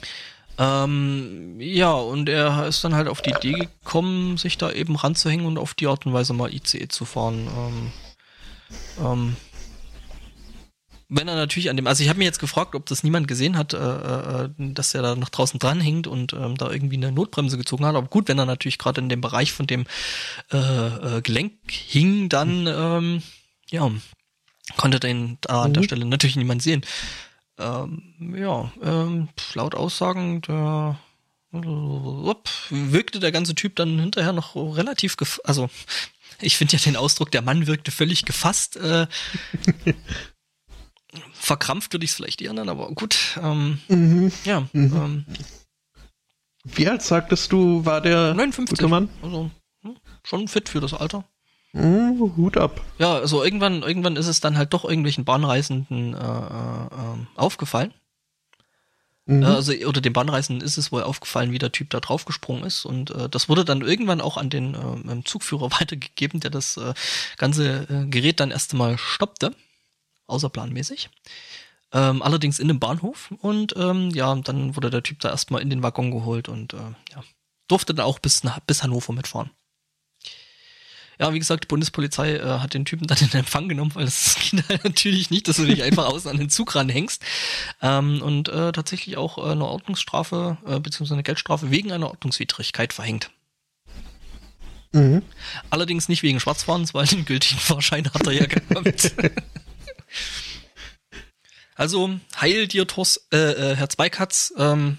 Ähm, 0.57 1.59
ja, 1.59 1.91
und 1.93 2.29
er 2.29 2.67
ist 2.67 2.83
dann 2.83 2.93
halt 2.93 3.07
auf 3.07 3.21
die 3.21 3.31
Idee 3.31 3.67
gekommen, 3.83 4.37
sich 4.37 4.57
da 4.57 4.71
eben 4.71 4.95
ranzuhängen 4.95 5.45
und 5.45 5.57
auf 5.57 5.73
die 5.73 5.87
Art 5.87 6.05
und 6.05 6.13
Weise 6.13 6.33
mal 6.33 6.53
ICE 6.53 6.87
zu 6.89 7.05
fahren. 7.05 7.47
Ähm, 7.57 7.91
ähm, 9.03 9.35
wenn 11.15 11.27
er 11.27 11.35
natürlich 11.35 11.69
an 11.69 11.75
dem, 11.75 11.87
also 11.87 12.03
ich 12.03 12.09
habe 12.09 12.19
mir 12.19 12.25
jetzt 12.25 12.39
gefragt, 12.39 12.75
ob 12.75 12.85
das 12.85 13.03
niemand 13.03 13.27
gesehen 13.27 13.57
hat, 13.57 13.73
äh, 13.73 13.77
äh, 13.77 14.49
dass 14.57 14.93
er 14.93 15.01
da 15.01 15.15
noch 15.15 15.29
draußen 15.29 15.59
dran 15.59 15.79
hängt 15.79 16.07
und 16.07 16.33
ähm, 16.33 16.57
da 16.57 16.71
irgendwie 16.71 16.97
eine 16.97 17.11
Notbremse 17.11 17.57
gezogen 17.57 17.85
hat. 17.85 17.95
Aber 17.95 18.07
gut, 18.07 18.27
wenn 18.27 18.39
er 18.39 18.45
natürlich 18.45 18.77
gerade 18.79 19.01
in 19.01 19.09
dem 19.09 19.21
Bereich 19.21 19.51
von 19.53 19.67
dem 19.67 19.85
äh, 20.51 20.57
äh, 20.57 21.21
Gelenk 21.21 21.53
hing, 21.69 22.29
dann 22.29 22.67
ähm, 22.67 23.23
ja 23.69 23.91
konnte 24.77 24.99
den 24.99 25.37
da 25.41 25.63
an 25.63 25.73
der 25.73 25.81
Mhm. 25.81 25.85
Stelle 25.85 26.05
natürlich 26.05 26.35
niemand 26.35 26.61
sehen. 26.61 26.81
Ähm, 27.59 28.35
ja, 28.35 28.71
ähm, 28.81 29.29
laut 29.53 29.75
Aussagen 29.75 30.41
der 30.41 30.97
upp, 31.51 32.49
wirkte 32.71 33.19
der 33.19 33.31
ganze 33.31 33.53
Typ 33.53 33.75
dann 33.75 33.99
hinterher 33.99 34.33
noch 34.33 34.55
relativ, 34.55 35.15
also 35.43 35.69
ich 36.41 36.57
finde 36.57 36.75
ja 36.75 36.83
den 36.83 36.95
Ausdruck, 36.95 37.29
der 37.29 37.43
Mann 37.43 37.67
wirkte 37.67 37.91
völlig 37.91 38.25
gefasst. 38.25 38.77
Äh, 38.77 39.05
verkrampft 41.33 41.93
würde 41.93 42.05
ich 42.05 42.11
es 42.11 42.15
vielleicht 42.15 42.41
eher 42.41 42.53
nennen, 42.53 42.69
aber 42.69 42.87
gut. 42.91 43.37
Ähm, 43.41 43.79
Mhm. 43.87 44.31
ja, 44.45 44.61
Mhm. 44.73 44.95
ähm, 44.95 45.25
Wie 46.65 46.87
alt 46.87 47.01
sagtest 47.01 47.51
du, 47.51 47.85
war 47.85 47.99
der 48.01 48.33
59. 48.33 48.77
gute 48.77 48.87
Mann? 48.87 49.09
Also 49.21 49.51
hm, 49.83 49.97
schon 50.23 50.47
fit 50.47 50.69
für 50.69 50.79
das 50.79 50.93
Alter. 50.93 51.25
Mhm, 51.73 52.35
Hut 52.37 52.55
ab. 52.57 52.79
Ja, 52.99 53.15
also 53.15 53.43
irgendwann, 53.43 53.81
irgendwann 53.81 54.15
ist 54.15 54.27
es 54.27 54.39
dann 54.39 54.57
halt 54.57 54.73
doch 54.73 54.85
irgendwelchen 54.85 55.25
Bahnreisenden 55.25 56.13
äh, 56.13 56.17
äh, 56.17 57.25
aufgefallen. 57.35 57.93
Mhm. 59.25 59.43
Also, 59.43 59.73
oder 59.73 60.01
dem 60.01 60.13
Bahnreisenden 60.13 60.65
ist 60.65 60.77
es 60.77 60.91
wohl 60.91 61.03
aufgefallen, 61.03 61.51
wie 61.51 61.57
der 61.57 61.71
Typ 61.71 61.89
da 61.89 61.99
draufgesprungen 61.99 62.63
ist. 62.63 62.85
Und 62.85 63.11
äh, 63.11 63.27
das 63.29 63.49
wurde 63.49 63.65
dann 63.65 63.81
irgendwann 63.81 64.21
auch 64.21 64.37
an 64.37 64.49
den 64.49 64.75
äh, 64.75 65.23
Zugführer 65.23 65.71
weitergegeben, 65.79 66.39
der 66.41 66.51
das 66.51 66.77
äh, 66.77 66.93
ganze 67.37 67.87
äh, 67.89 68.05
Gerät 68.07 68.39
dann 68.39 68.51
erst 68.51 68.73
einmal 68.73 68.97
stoppte, 68.97 69.55
außerplanmäßig. 70.33 71.09
Ähm, 71.93 72.21
allerdings 72.21 72.59
in 72.59 72.67
dem 72.67 72.79
Bahnhof. 72.79 73.31
Und 73.39 73.75
ähm, 73.77 74.09
ja, 74.09 74.33
dann 74.35 74.75
wurde 74.75 74.89
der 74.89 75.03
Typ 75.03 75.19
da 75.19 75.29
erstmal 75.29 75.61
in 75.61 75.69
den 75.69 75.83
Waggon 75.83 76.11
geholt 76.11 76.49
und 76.49 76.73
äh, 76.73 76.77
ja, 77.11 77.23
durfte 77.67 77.93
dann 77.93 78.05
auch 78.05 78.19
bis, 78.19 78.41
bis 78.67 78.83
Hannover 78.83 79.13
mitfahren. 79.13 79.51
Ja, 81.19 81.31
wie 81.31 81.39
gesagt, 81.39 81.65
die 81.65 81.67
Bundespolizei 81.67 82.35
äh, 82.35 82.59
hat 82.59 82.73
den 82.73 82.85
Typen 82.85 83.07
dann 83.07 83.19
in 83.19 83.31
Empfang 83.31 83.69
genommen, 83.69 83.93
weil 83.93 84.05
das 84.05 84.35
geht 84.51 84.67
halt 84.67 84.83
natürlich 84.83 85.29
nicht, 85.29 85.47
dass 85.47 85.57
du 85.57 85.65
dich 85.65 85.83
einfach 85.83 86.05
außen 86.05 86.29
an 86.29 86.37
den 86.37 86.49
Zug 86.49 86.75
ranhängst. 86.75 87.23
Ähm, 87.81 88.21
und 88.21 88.49
äh, 88.49 88.71
tatsächlich 88.71 89.17
auch 89.17 89.37
äh, 89.37 89.51
eine 89.51 89.65
Ordnungsstrafe 89.65 90.57
äh, 90.65 90.79
bzw. 90.79 91.13
eine 91.13 91.23
Geldstrafe 91.23 91.69
wegen 91.69 91.91
einer 91.91 92.09
Ordnungswidrigkeit 92.09 92.93
verhängt. 92.93 93.29
Mhm. 94.93 95.23
Allerdings 95.69 96.07
nicht 96.07 96.23
wegen 96.23 96.39
Schwarzfahrens, 96.39 96.93
weil 96.93 97.05
den 97.07 97.25
gültigen 97.25 97.59
Fahrschein 97.59 98.05
hat 98.13 98.27
er 98.27 98.33
ja 98.33 98.45
gehabt. 98.45 99.13
also, 101.75 102.19
heil 102.39 102.67
dir, 102.67 102.87
Tors, 102.87 103.27
äh, 103.31 103.37
äh, 103.37 103.75
Herr 103.75 103.89
Zweikatz, 103.89 104.53
ähm, 104.57 104.97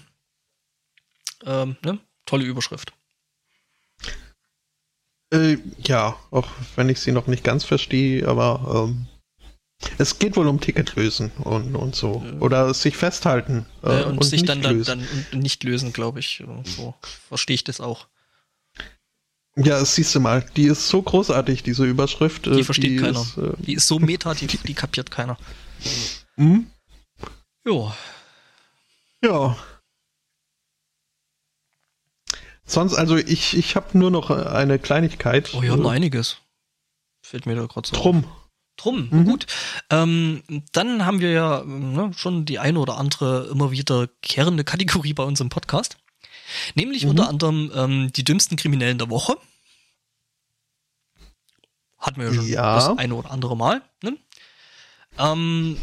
ähm, 1.45 1.77
ne? 1.83 1.99
tolle 2.25 2.45
Überschrift. 2.45 2.93
Äh, 5.31 5.57
ja, 5.83 6.17
auch 6.31 6.47
wenn 6.75 6.89
ich 6.89 6.99
sie 6.99 7.11
noch 7.11 7.27
nicht 7.27 7.43
ganz 7.43 7.63
verstehe, 7.63 8.27
aber 8.27 8.87
ähm, 8.89 9.07
es 9.97 10.19
geht 10.19 10.35
wohl 10.35 10.47
um 10.47 10.59
Ticketlösen 10.59 11.31
und, 11.43 11.75
und 11.75 11.95
so. 11.95 12.23
Ja. 12.25 12.39
Oder 12.39 12.73
sich 12.73 12.95
festhalten. 12.97 13.65
Äh, 13.83 14.03
und, 14.03 14.17
und, 14.17 14.23
sich 14.23 14.43
dann, 14.43 14.61
dann, 14.61 14.83
dann 14.83 15.07
nicht 15.33 15.63
lösen, 15.63 15.93
glaube 15.93 16.19
ich. 16.19 16.43
So 16.63 16.95
verstehe 17.27 17.55
ich 17.55 17.63
das 17.63 17.81
auch. 17.81 18.07
Ja, 19.57 19.83
siehst 19.85 20.13
du 20.13 20.19
mal, 20.19 20.45
die 20.55 20.65
ist 20.65 20.87
so 20.89 21.01
großartig, 21.01 21.63
diese 21.63 21.85
Überschrift. 21.85 22.45
Die 22.45 22.59
äh, 22.59 22.63
versteht 22.63 22.91
die 22.91 22.97
keiner. 22.97 23.21
Ist, 23.21 23.37
äh, 23.37 23.53
die 23.57 23.73
ist 23.73 23.87
so 23.87 23.99
meta, 23.99 24.33
die, 24.33 24.47
die 24.47 24.73
kapiert 24.73 25.11
keiner. 25.11 25.37
Mhm. 26.35 26.67
Ja. 27.65 27.95
Ja. 29.23 29.57
Sonst, 32.65 32.95
also 32.95 33.15
ich, 33.15 33.55
ich 33.55 33.75
habe 33.75 33.97
nur 33.97 34.11
noch 34.11 34.29
eine 34.29 34.79
Kleinigkeit. 34.79 35.53
Oh, 35.53 35.61
wir 35.61 35.71
haben 35.71 35.85
äh, 35.85 35.89
einiges. 35.89 36.37
Fällt 37.21 37.45
mir 37.45 37.55
da 37.55 37.65
gerade 37.65 37.87
so 37.87 37.95
Drum. 37.95 38.25
Auf. 38.25 38.45
Drum, 38.77 39.07
mhm. 39.09 39.25
gut. 39.25 39.47
Ähm, 39.89 40.43
dann 40.73 41.05
haben 41.05 41.21
wir 41.21 41.31
ja 41.31 41.63
ne, 41.63 42.11
schon 42.13 42.45
die 42.45 42.59
eine 42.59 42.79
oder 42.79 42.97
andere 42.97 43.47
immer 43.47 43.71
wieder 43.71 44.09
kehrende 44.21 44.65
Kategorie 44.65 45.13
bei 45.13 45.23
uns 45.23 45.39
im 45.39 45.47
Podcast. 45.47 45.97
Nämlich 46.75 47.03
mhm. 47.03 47.11
unter 47.11 47.29
anderem 47.29 47.71
ähm, 47.75 48.13
die 48.13 48.23
dümmsten 48.23 48.57
Kriminellen 48.57 48.97
der 48.97 49.09
Woche. 49.09 49.37
Hatten 51.97 52.19
wir 52.19 52.27
ja 52.27 52.33
schon 52.33 52.47
ja. 52.47 52.75
das 52.75 52.97
eine 52.97 53.15
oder 53.15 53.31
andere 53.31 53.57
Mal. 53.57 53.81
Ne? 54.03 54.17
Ähm, 55.17 55.77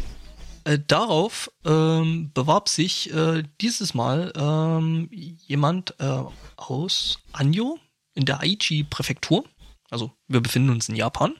äh, 0.63 0.79
darauf 0.79 1.51
ähm, 1.65 2.31
bewarb 2.33 2.69
sich 2.69 3.13
äh, 3.13 3.43
dieses 3.59 3.93
Mal 3.93 4.31
ähm, 4.35 5.09
jemand 5.11 5.99
äh, 5.99 6.23
aus 6.55 7.19
Anjo 7.33 7.79
in 8.13 8.25
der 8.25 8.39
Aichi-Präfektur. 8.39 9.43
Also 9.89 10.11
wir 10.27 10.41
befinden 10.41 10.69
uns 10.69 10.87
in 10.87 10.95
Japan. 10.95 11.35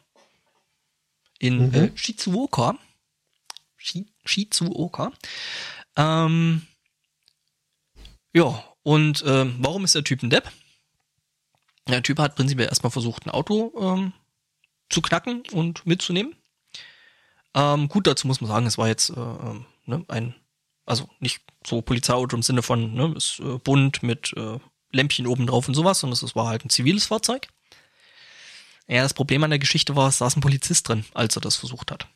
In 1.40 1.70
mhm. 1.70 1.74
äh, 1.74 1.92
Shizuoka. 1.96 2.78
Shi 3.78 4.06
Shizuoka. 4.26 5.14
Ähm, 5.96 6.68
ja, 8.34 8.64
und 8.84 9.22
äh, 9.24 9.46
warum 9.60 9.86
ist 9.86 9.96
der 9.96 10.04
Typ 10.04 10.24
ein 10.24 10.30
Depp? 10.30 10.52
Der 11.88 12.04
Typ 12.04 12.20
hat 12.20 12.36
prinzipiell 12.36 12.68
erstmal 12.68 12.92
versucht, 12.92 13.26
ein 13.26 13.32
Auto 13.32 13.74
ähm, 13.80 14.14
zu 14.90 15.02
knacken 15.02 15.44
und 15.52 15.86
mitzunehmen. 15.86 16.36
Ähm, 17.56 17.88
gut, 17.88 18.08
dazu 18.08 18.28
muss 18.28 18.42
man 18.42 18.50
sagen, 18.50 18.66
es 18.66 18.78
war 18.78 18.88
jetzt 18.88 19.10
äh, 19.10 19.20
ähm, 19.20 19.66
ne, 19.86 20.04
ein, 20.08 20.36
also 20.86 21.10
nicht 21.20 21.42
so 21.66 21.82
Polizeiauto 21.82 22.36
im 22.36 22.44
Sinne 22.44 22.62
von, 22.62 22.94
ne, 22.94 23.14
ist 23.16 23.40
äh, 23.40 23.58
bunt 23.58 24.04
mit 24.04 24.34
äh, 24.36 24.60
Lämpchen 24.92 25.28
oben 25.28 25.48
drauf 25.48 25.68
und 25.68 25.74
sowas, 25.74 26.00
sondern 26.00 26.20
es 26.24 26.36
war 26.36 26.48
halt 26.48 26.66
ein 26.66 26.70
ziviles 26.70 27.06
Fahrzeug. 27.06 27.48
Ja, 28.88 29.02
das 29.02 29.14
Problem 29.14 29.44
an 29.44 29.50
der 29.50 29.60
Geschichte 29.60 29.96
war, 29.96 30.10
es 30.10 30.18
saß 30.18 30.36
ein 30.36 30.42
Polizist 30.42 30.88
drin, 30.88 31.06
als 31.14 31.36
er 31.38 31.42
das 31.42 31.56
versucht 31.56 31.92
hat. 31.92 32.08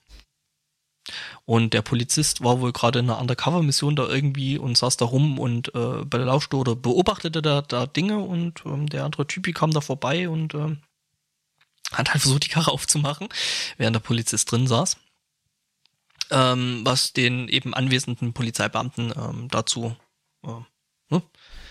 Und 1.46 1.74
der 1.74 1.82
Polizist 1.82 2.44
war 2.44 2.60
wohl 2.60 2.74
gerade 2.74 3.00
in 3.00 3.10
einer 3.10 3.20
Undercover-Mission 3.20 3.96
da 3.96 4.08
irgendwie 4.08 4.58
und 4.58 4.78
saß 4.78 4.98
da 4.98 5.06
rum 5.06 5.40
und 5.40 5.74
äh, 5.74 6.04
belauschte 6.06 6.58
oder 6.58 6.76
beobachtete 6.76 7.42
da, 7.42 7.62
da 7.62 7.86
Dinge 7.86 8.20
und 8.20 8.64
ähm, 8.66 8.88
der 8.88 9.06
andere 9.06 9.28
Typi 9.28 9.54
kam 9.54 9.72
da 9.72 9.82
vorbei 9.82 10.30
und 10.30 10.54
ähm, 10.54 10.80
hat 11.92 12.10
halt 12.12 12.22
versucht, 12.22 12.46
die 12.46 12.50
Karre 12.50 12.72
aufzumachen, 12.72 13.30
während 13.78 13.96
der 13.96 14.02
Polizist 14.02 14.52
drin 14.52 14.68
saß 14.68 14.98
ähm, 16.32 16.82
was 16.84 17.14
den 17.14 17.48
eben 17.48 17.74
anwesenden 17.74 18.34
Polizeibeamten 18.34 19.14
ähm, 19.16 19.48
dazu 19.50 19.96
äh, 20.44 20.50
ne, 21.10 21.22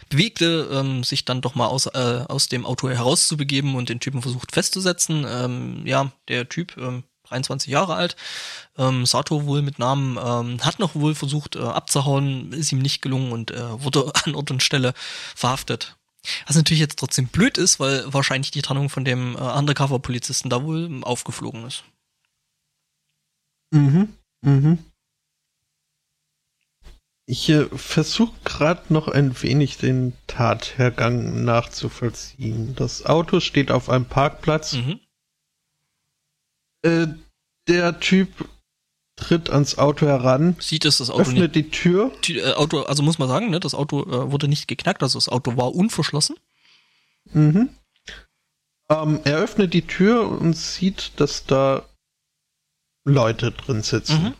bewegte, 0.09 0.69
ähm, 0.73 1.05
sich 1.05 1.25
dann 1.25 1.41
doch 1.41 1.55
mal 1.55 1.67
aus, 1.67 1.87
äh, 1.87 2.25
aus 2.29 2.49
dem 2.49 2.65
Auto 2.65 2.89
herauszubegeben 2.89 3.75
und 3.75 3.89
den 3.89 4.01
Typen 4.01 4.23
versucht 4.23 4.53
festzusetzen. 4.53 5.27
Ähm, 5.29 5.87
ja, 5.87 6.13
der 6.29 6.49
Typ, 6.49 6.77
ähm, 6.77 7.05
23 7.29 7.71
Jahre 7.71 7.95
alt, 7.95 8.17
ähm, 8.79 9.07
Sato 9.07 9.47
wohl 9.47 9.63
mit 9.63 9.79
Namen, 9.79 10.19
ähm, 10.23 10.65
hat 10.65 10.79
noch 10.79 10.95
wohl 10.95 11.15
versucht 11.15 11.57
äh, 11.57 11.61
abzuhauen, 11.61 12.53
ist 12.53 12.73
ihm 12.73 12.79
nicht 12.79 13.03
gelungen 13.03 13.33
und 13.33 13.51
äh, 13.51 13.83
wurde 13.83 14.13
an 14.25 14.35
Ort 14.35 14.51
und 14.51 14.63
Stelle 14.63 14.95
verhaftet. 15.35 15.97
Was 16.47 16.57
natürlich 16.57 16.81
jetzt 16.81 16.99
trotzdem 16.99 17.29
blöd 17.29 17.57
ist, 17.57 17.79
weil 17.79 18.13
wahrscheinlich 18.13 18.51
die 18.51 18.63
Trennung 18.63 18.89
von 18.89 19.05
dem 19.05 19.37
äh, 19.37 19.39
Undercover-Polizisten 19.39 20.51
da 20.51 20.63
wohl 20.63 21.03
aufgeflogen 21.03 21.65
ist. 21.67 21.85
Mhm. 23.73 24.15
Mhm. 24.43 24.79
Ich 27.29 27.49
äh, 27.49 27.67
versuche 27.77 28.35
gerade 28.45 28.93
noch 28.93 29.09
ein 29.09 29.43
wenig 29.43 29.79
den 29.79 30.13
Tathergang 30.29 31.45
nachzuvollziehen. 31.45 32.77
Das 32.77 33.05
Auto 33.05 33.41
steht 33.41 33.73
auf 33.73 33.91
einem 33.91 34.05
Parkplatz. 34.05 34.75
Mhm. 34.75 35.01
Äh, 36.87 37.09
der 37.69 38.01
Typ 38.01 38.49
tritt 39.17 39.51
ans 39.51 39.79
Auto 39.79 40.07
heran, 40.07 40.57
sieht 40.61 40.85
es 40.85 40.99
das 40.99 41.11
Auto 41.11 41.23
öffnet 41.23 41.55
nicht, 41.55 41.67
die 41.67 41.71
Tür. 41.71 42.13
Die, 42.25 42.39
äh, 42.39 42.53
Auto, 42.53 42.83
also 42.83 43.03
muss 43.03 43.19
man 43.19 43.29
sagen, 43.29 43.51
ne, 43.51 43.61
das 43.61 43.75
Auto 43.75 44.03
äh, 44.03 44.31
wurde 44.31 44.47
nicht 44.47 44.69
geknackt, 44.69 45.03
also 45.03 45.19
das 45.19 45.29
Auto 45.29 45.57
war 45.57 45.75
unverschlossen. 45.75 46.37
Mhm. 47.33 47.71
Ähm, 48.89 49.21
er 49.25 49.39
öffnet 49.39 49.75
die 49.75 49.87
Tür 49.87 50.29
und 50.29 50.55
sieht, 50.55 51.19
dass 51.19 51.45
da 51.45 51.89
Leute 53.05 53.53
drin 53.53 53.83
sitzen. 53.83 54.23
Mhm. 54.23 54.35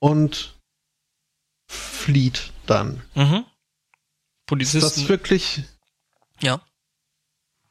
Und 0.00 0.54
flieht 1.66 2.52
dann. 2.66 3.02
Mhm. 3.14 3.44
Polizisten. 4.46 4.86
Ist 4.86 4.96
das 4.98 5.08
wirklich. 5.08 5.62
Ja. 6.40 6.60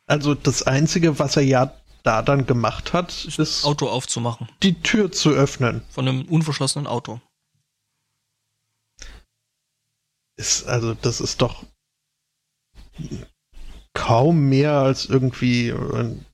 Also 0.07 0.33
das 0.33 0.63
Einzige, 0.63 1.19
was 1.19 1.35
er 1.37 1.43
ja 1.43 1.75
da 2.03 2.21
dann 2.21 2.45
gemacht 2.45 2.93
hat, 2.93 3.25
ist, 3.25 3.39
das 3.39 3.63
Auto 3.63 3.89
aufzumachen. 3.89 4.49
Die 4.61 4.81
Tür 4.81 5.11
zu 5.11 5.31
öffnen. 5.31 5.81
Von 5.89 6.07
einem 6.07 6.25
unverschlossenen 6.25 6.87
Auto. 6.87 7.21
Ist, 10.35 10.67
also, 10.67 10.93
das 10.93 11.21
ist 11.21 11.41
doch 11.41 11.63
kaum 13.93 14.49
mehr 14.49 14.73
als 14.73 15.05
irgendwie 15.05 15.71
ein 15.71 16.25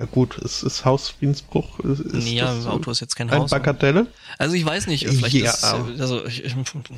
ja 0.00 0.06
gut, 0.06 0.38
es 0.38 0.62
ist 0.62 0.84
Hausfriedensbruch. 0.84 1.80
Ist 1.80 2.04
nee, 2.04 2.36
ja, 2.36 2.54
das 2.54 2.66
Auto 2.66 2.92
ist 2.92 3.00
jetzt 3.00 3.16
kein 3.16 3.28
ein 3.30 3.40
Haus. 3.40 3.50
Bagatelle? 3.50 4.06
Also 4.38 4.54
ich 4.54 4.64
weiß 4.64 4.86
nicht, 4.86 5.08
vielleicht 5.08 5.34
ja, 5.34 5.50
ist, 5.50 5.64
also 5.64 6.24
ich, 6.24 6.44
ich, 6.44 6.54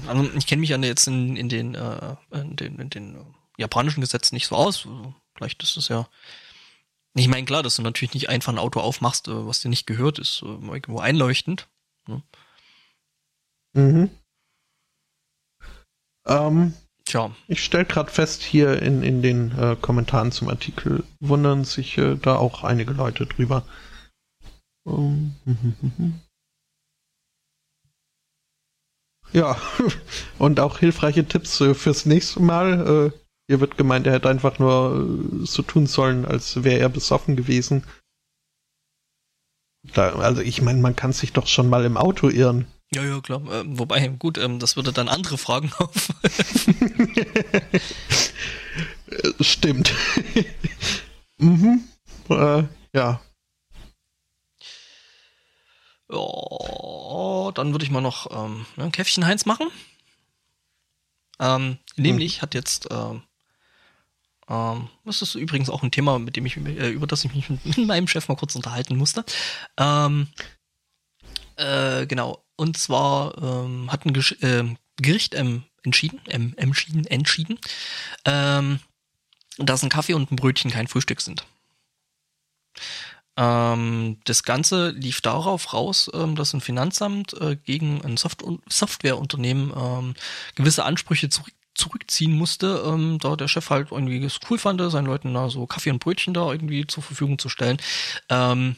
also 0.07 0.31
ich 0.37 0.47
kenne 0.47 0.61
mich 0.61 0.69
ja 0.69 0.77
jetzt 0.77 1.07
in, 1.07 1.35
in 1.35 1.49
den, 1.49 1.75
äh, 1.75 2.17
in 2.31 2.57
den, 2.57 2.79
in 2.79 2.91
den 2.91 3.17
japanischen 3.57 4.03
Gesetzen 4.03 4.35
nicht 4.35 4.47
so 4.47 4.55
aus. 4.55 4.87
Vielleicht 5.35 5.63
ist 5.63 5.79
es 5.79 5.89
ja. 5.89 6.09
Ich 7.15 7.29
meine, 7.29 7.45
klar, 7.45 7.63
dass 7.63 7.77
du 7.77 7.83
natürlich 7.83 8.15
nicht 8.15 8.29
einfach 8.29 8.53
ein 8.53 8.59
Auto 8.59 8.81
aufmachst, 8.81 9.29
äh, 9.29 9.47
was 9.47 9.61
dir 9.61 9.69
nicht 9.69 9.87
gehört, 9.87 10.19
ist 10.19 10.43
irgendwo 10.43 11.01
einleuchtend. 11.01 11.69
Ne? 12.07 12.23
Mhm. 13.75 14.11
Ähm, 16.27 16.75
Tja. 17.05 17.35
Ich 17.49 17.65
stelle 17.65 17.87
gerade 17.87 18.11
fest, 18.11 18.43
hier 18.43 18.81
in, 18.83 19.03
in 19.03 19.21
den 19.21 19.51
äh, 19.59 19.77
Kommentaren 19.81 20.31
zum 20.31 20.49
Artikel 20.49 21.03
wundern 21.19 21.65
sich 21.65 21.99
äh, 21.99 22.15
da 22.15 22.37
auch 22.37 22.63
einige 22.63 22.93
Leute 22.93 23.27
drüber. 23.27 23.65
Um, 24.85 25.35
ja, 29.33 29.61
und 30.39 30.61
auch 30.61 30.79
hilfreiche 30.79 31.27
Tipps 31.27 31.61
äh, 31.61 31.75
fürs 31.75 32.07
nächste 32.07 32.41
Mal. 32.41 33.13
Äh, 33.51 33.53
hier 33.53 33.61
wird 33.61 33.77
gemeint, 33.77 34.07
er 34.07 34.15
hätte 34.15 34.29
einfach 34.29 34.59
nur 34.59 35.43
äh, 35.43 35.47
so 35.47 35.63
tun 35.63 35.87
sollen, 35.87 36.25
als 36.25 36.63
wäre 36.63 36.79
er 36.79 36.89
besoffen 36.89 37.37
gewesen. 37.37 37.85
Da, 39.95 40.15
also 40.17 40.43
ich 40.43 40.63
meine, 40.63 40.81
man 40.81 40.95
kann 40.95 41.13
sich 41.13 41.33
doch 41.33 41.47
schon 41.47 41.69
mal 41.69 41.85
im 41.85 41.97
Auto 41.97 42.29
irren. 42.29 42.67
Ja, 42.93 43.05
ja, 43.05 43.21
klar. 43.21 43.41
Äh, 43.51 43.65
wobei, 43.67 44.07
gut, 44.09 44.37
ähm, 44.39 44.59
das 44.59 44.77
würde 44.77 44.93
dann 44.93 45.09
andere 45.09 45.39
Fragen 45.39 45.73
auf. 45.79 46.11
Stimmt. 49.41 49.93
mhm. 51.39 51.85
Äh, 52.29 52.65
ja. 52.95 53.21
Ja, 56.13 57.53
dann 57.53 57.73
würde 57.73 57.85
ich 57.85 57.91
mal 57.91 58.01
noch 58.01 58.31
ähm, 58.33 58.67
ne, 58.77 58.85
ein 58.85 58.93
Käffchen 58.93 59.25
Heinz 59.25 59.47
machen. 59.47 59.69
Ähm, 61.39 61.79
nämlich 61.97 62.37
hm. 62.37 62.43
hat 62.43 62.55
jetzt, 62.55 62.89
ähm, 62.91 63.23
ähm, 64.51 64.89
das 65.05 65.23
ist 65.23 65.37
übrigens 65.37 65.71
auch 65.71 65.83
ein 65.83 65.93
Thema, 65.93 66.19
mit 66.19 66.37
dem 66.37 66.45
ich, 66.45 66.57
äh, 66.57 66.91
über 66.91 67.07
das 67.07 67.25
ich 67.25 67.33
mich 67.35 67.49
mit, 67.49 67.79
meinem 67.79 68.09
Chef 68.09 68.29
mal 68.29 68.37
kurz 68.37 68.57
unterhalten 68.57 68.97
musste. 68.97 69.25
Ähm, 69.79 70.29
äh, 71.57 72.07
genau. 72.07 72.45
Und 72.57 72.77
zwar 72.77 73.39
ähm, 73.39 73.91
hat 73.91 74.05
ein 74.05 74.13
Gesch 74.13 74.33
äh, 74.43 74.65
Gericht 74.97 75.35
ähm, 75.35 75.63
entschieden, 75.83 76.21
ähm, 76.29 76.53
entschieden, 76.57 77.07
entschieden, 77.07 77.59
ähm, 78.27 78.81
dass 79.57 79.83
ein 79.83 79.89
Kaffee 79.89 80.15
und 80.15 80.31
ein 80.31 80.37
Brötchen 80.37 80.71
kein 80.71 80.89
Frühstück 80.89 81.21
sind. 81.23 81.47
Ähm, 83.37 84.19
das 84.25 84.43
Ganze 84.43 84.91
lief 84.91 85.21
darauf 85.21 85.73
raus, 85.73 86.11
ähm, 86.13 86.35
dass 86.35 86.53
ein 86.53 86.61
Finanzamt 86.61 87.33
äh, 87.35 87.57
gegen 87.57 88.05
ein 88.05 88.17
Soft 88.17 88.45
Softwareunternehmen 88.69 89.73
ähm, 89.75 90.15
gewisse 90.57 90.85
Ansprüche 90.85 91.31
zurück 91.31 91.55
zurückziehen 91.81 92.37
musste, 92.37 92.83
ähm, 92.87 93.19
da 93.19 93.37
der 93.37 93.49
Chef 93.49 93.71
halt 93.71 93.89
irgendwie 93.91 94.25
es 94.25 94.39
cool 94.49 94.59
fand, 94.59 94.81
seinen 94.91 95.07
Leuten 95.07 95.35
da 95.35 95.49
so 95.49 95.67
Kaffee 95.67 95.91
und 95.91 95.99
Brötchen 95.99 96.35
da 96.35 96.51
irgendwie 96.53 96.87
zur 96.87 97.03
Verfügung 97.03 97.39
zu 97.39 97.49
stellen. 97.49 97.79
Ähm, 98.29 98.77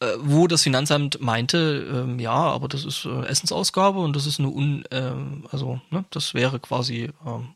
äh, 0.00 0.14
wo 0.18 0.46
das 0.46 0.62
Finanzamt 0.62 1.20
meinte, 1.20 1.86
ähm, 1.92 2.18
ja, 2.18 2.32
aber 2.32 2.68
das 2.68 2.84
ist 2.84 3.04
äh, 3.04 3.26
Essensausgabe 3.26 4.00
und 4.00 4.16
das 4.16 4.26
ist 4.26 4.40
eine 4.40 4.48
un, 4.48 4.84
äh, 4.90 5.12
also 5.50 5.80
ne, 5.90 6.04
das 6.10 6.34
wäre 6.34 6.58
quasi 6.58 7.10
ähm, 7.24 7.54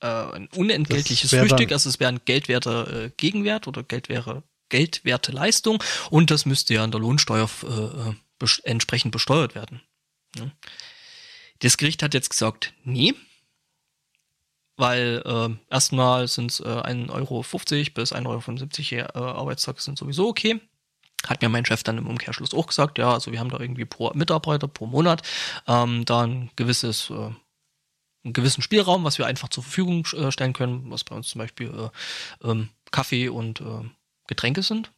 äh, 0.00 0.06
ein 0.06 0.48
unentgeltliches 0.54 1.30
Frühstück, 1.30 1.72
also 1.72 1.88
es 1.88 1.98
wäre 1.98 2.12
ein 2.12 2.20
geldwerter 2.24 3.04
äh, 3.04 3.10
Gegenwert 3.16 3.66
oder 3.66 3.82
Geldwerte 3.82 4.42
geldwerte 4.68 5.32
Leistung 5.32 5.82
und 6.10 6.30
das 6.30 6.46
müsste 6.46 6.74
ja 6.74 6.84
an 6.84 6.92
der 6.92 7.00
Lohnsteuer 7.00 7.50
äh, 7.64 8.12
bes 8.38 8.60
entsprechend 8.60 9.10
besteuert 9.10 9.54
werden. 9.54 9.80
Ja. 10.36 10.50
Das 11.58 11.76
Gericht 11.76 12.02
hat 12.02 12.14
jetzt 12.14 12.30
gesagt, 12.30 12.72
nee, 12.84 13.14
weil 14.80 15.22
äh, 15.24 15.72
erstmal 15.72 16.26
sind 16.26 16.50
es 16.50 16.60
äh, 16.60 16.64
1,50 16.64 17.10
Euro 17.10 17.44
bis 17.94 18.12
1,75 18.12 19.14
Euro 19.14 19.28
äh, 19.28 19.32
Arbeitstage 19.32 19.80
sind 19.80 19.98
sowieso 19.98 20.28
okay. 20.28 20.60
Hat 21.26 21.42
mir 21.42 21.50
mein 21.50 21.66
Chef 21.66 21.82
dann 21.82 21.98
im 21.98 22.06
Umkehrschluss 22.06 22.54
auch 22.54 22.66
gesagt, 22.66 22.98
ja, 22.98 23.12
also 23.12 23.30
wir 23.30 23.40
haben 23.40 23.50
da 23.50 23.60
irgendwie 23.60 23.84
pro 23.84 24.10
Mitarbeiter 24.14 24.68
pro 24.68 24.86
Monat 24.86 25.22
ähm, 25.66 26.04
da 26.06 26.22
ein 26.22 26.50
gewisses, 26.56 27.10
äh, 27.10 27.14
einen 27.14 28.32
gewissen 28.32 28.62
Spielraum, 28.62 29.04
was 29.04 29.18
wir 29.18 29.26
einfach 29.26 29.50
zur 29.50 29.62
Verfügung 29.62 30.06
äh, 30.14 30.32
stellen 30.32 30.54
können, 30.54 30.90
was 30.90 31.04
bei 31.04 31.14
uns 31.14 31.28
zum 31.28 31.40
Beispiel 31.40 31.68
äh, 32.42 32.48
ähm, 32.48 32.70
Kaffee 32.90 33.28
und 33.28 33.60
äh, 33.60 33.88
Getränke 34.26 34.62
sind. 34.62 34.90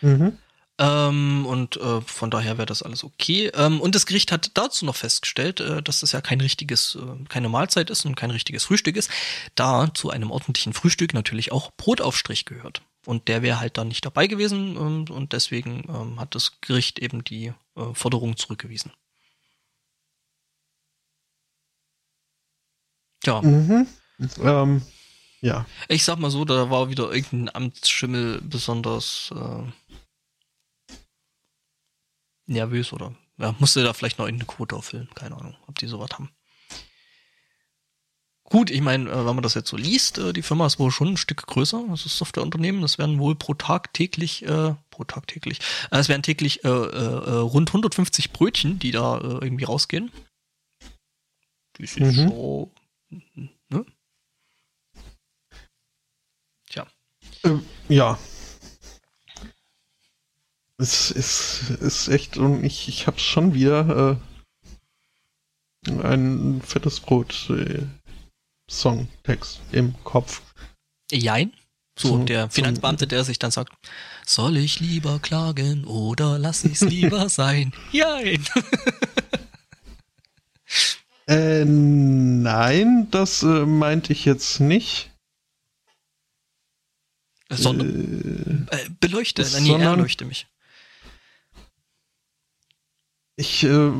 Mhm. 0.00 0.38
Ähm, 0.78 1.46
und 1.46 1.76
äh, 1.76 2.00
von 2.00 2.30
daher 2.30 2.58
wäre 2.58 2.66
das 2.66 2.82
alles 2.82 3.04
okay. 3.04 3.50
Ähm, 3.54 3.80
und 3.80 3.94
das 3.94 4.06
Gericht 4.06 4.32
hat 4.32 4.50
dazu 4.54 4.84
noch 4.84 4.96
festgestellt, 4.96 5.60
äh, 5.60 5.82
dass 5.82 6.00
das 6.00 6.12
ja 6.12 6.20
kein 6.20 6.40
richtiges, 6.40 6.96
äh, 6.96 7.24
keine 7.28 7.48
Mahlzeit 7.48 7.90
ist 7.90 8.04
und 8.04 8.16
kein 8.16 8.32
richtiges 8.32 8.64
Frühstück 8.64 8.96
ist, 8.96 9.10
da 9.54 9.92
zu 9.94 10.10
einem 10.10 10.32
ordentlichen 10.32 10.72
Frühstück 10.72 11.14
natürlich 11.14 11.52
auch 11.52 11.70
Brotaufstrich 11.76 12.44
gehört. 12.44 12.82
Und 13.06 13.28
der 13.28 13.42
wäre 13.42 13.60
halt 13.60 13.78
dann 13.78 13.88
nicht 13.88 14.04
dabei 14.04 14.26
gewesen 14.26 14.76
und, 14.76 15.10
ähm, 15.10 15.16
und 15.16 15.32
deswegen 15.32 15.84
ähm, 15.88 16.18
hat 16.18 16.34
das 16.34 16.60
Gericht 16.60 16.98
eben 16.98 17.22
die 17.22 17.52
äh, 17.76 17.94
Forderung 17.94 18.36
zurückgewiesen. 18.36 18.90
Tja. 23.20 23.40
Mhm. 23.42 23.86
Ähm, 24.42 24.82
ja. 25.40 25.66
Ich 25.88 26.04
sag 26.04 26.18
mal 26.18 26.30
so, 26.30 26.44
da 26.44 26.70
war 26.70 26.88
wieder 26.88 27.12
irgendein 27.12 27.54
Amtsschimmel 27.54 28.40
besonders 28.42 29.30
äh, 29.34 29.83
nervös 32.46 32.92
oder 32.92 33.14
ja, 33.38 33.54
musste 33.58 33.82
da 33.82 33.92
vielleicht 33.92 34.18
noch 34.18 34.26
irgendeine 34.26 34.46
Quote 34.46 34.76
auffüllen. 34.76 35.08
Keine 35.14 35.36
Ahnung, 35.36 35.56
ob 35.66 35.78
die 35.78 35.86
sowas 35.86 36.10
haben. 36.12 36.30
Gut, 38.44 38.70
ich 38.70 38.82
meine, 38.82 39.10
äh, 39.10 39.26
wenn 39.26 39.34
man 39.34 39.42
das 39.42 39.54
jetzt 39.54 39.70
so 39.70 39.76
liest, 39.76 40.18
äh, 40.18 40.32
die 40.32 40.42
Firma 40.42 40.66
ist 40.66 40.78
wohl 40.78 40.90
schon 40.90 41.08
ein 41.08 41.16
Stück 41.16 41.46
größer. 41.46 41.82
Das 41.88 42.04
ist 42.06 42.18
Softwareunternehmen. 42.18 42.82
Das 42.82 42.98
werden 42.98 43.18
wohl 43.18 43.34
pro 43.34 43.54
Tag 43.54 43.92
täglich, 43.94 44.44
äh, 44.44 44.74
pro 44.90 45.04
Tag 45.04 45.26
täglich, 45.26 45.60
äh, 45.90 45.98
es 45.98 46.08
werden 46.08 46.22
täglich 46.22 46.62
äh, 46.64 46.68
äh, 46.68 47.34
rund 47.38 47.70
150 47.70 48.32
Brötchen, 48.32 48.78
die 48.78 48.90
da 48.90 49.18
äh, 49.18 49.44
irgendwie 49.44 49.64
rausgehen. 49.64 50.12
Die 51.78 51.84
ist 51.84 51.98
mhm. 51.98 52.28
so, 52.28 52.72
ne? 53.70 53.84
Äh, 57.44 57.58
ja. 57.88 58.18
Es 60.84 61.10
ist, 61.10 61.70
ist 61.80 62.08
echt, 62.08 62.36
und 62.36 62.62
ich, 62.62 62.88
ich 62.88 63.06
hab's 63.06 63.22
schon 63.22 63.54
wieder 63.54 64.18
äh, 65.88 65.90
ein 65.90 66.60
fettes 66.60 67.00
Brot 67.00 67.48
äh, 67.48 67.86
Songtext 68.70 69.62
im 69.72 69.94
Kopf. 70.04 70.42
Jein. 71.10 71.54
So, 71.98 72.18
so 72.18 72.24
der 72.24 72.50
Finanzbeamte, 72.50 73.06
der 73.06 73.24
sich 73.24 73.38
dann 73.38 73.50
sagt, 73.50 73.72
soll 74.26 74.58
ich 74.58 74.78
lieber 74.80 75.20
klagen 75.20 75.86
oder 75.86 76.38
lass 76.38 76.66
ich's 76.66 76.82
lieber 76.82 77.28
sein? 77.30 77.72
Jein. 77.90 78.44
äh, 81.28 81.64
nein, 81.64 83.08
das 83.10 83.42
äh, 83.42 83.64
meinte 83.64 84.12
ich 84.12 84.26
jetzt 84.26 84.60
nicht. 84.60 85.10
Sondern 87.48 88.68
äh, 88.70 88.90
beleuchte, 89.00 89.44
äh, 89.44 89.60
nee, 89.62 89.72
erleuchte 89.72 90.26
mich. 90.26 90.46
Ich 93.36 93.64
äh, 93.64 93.90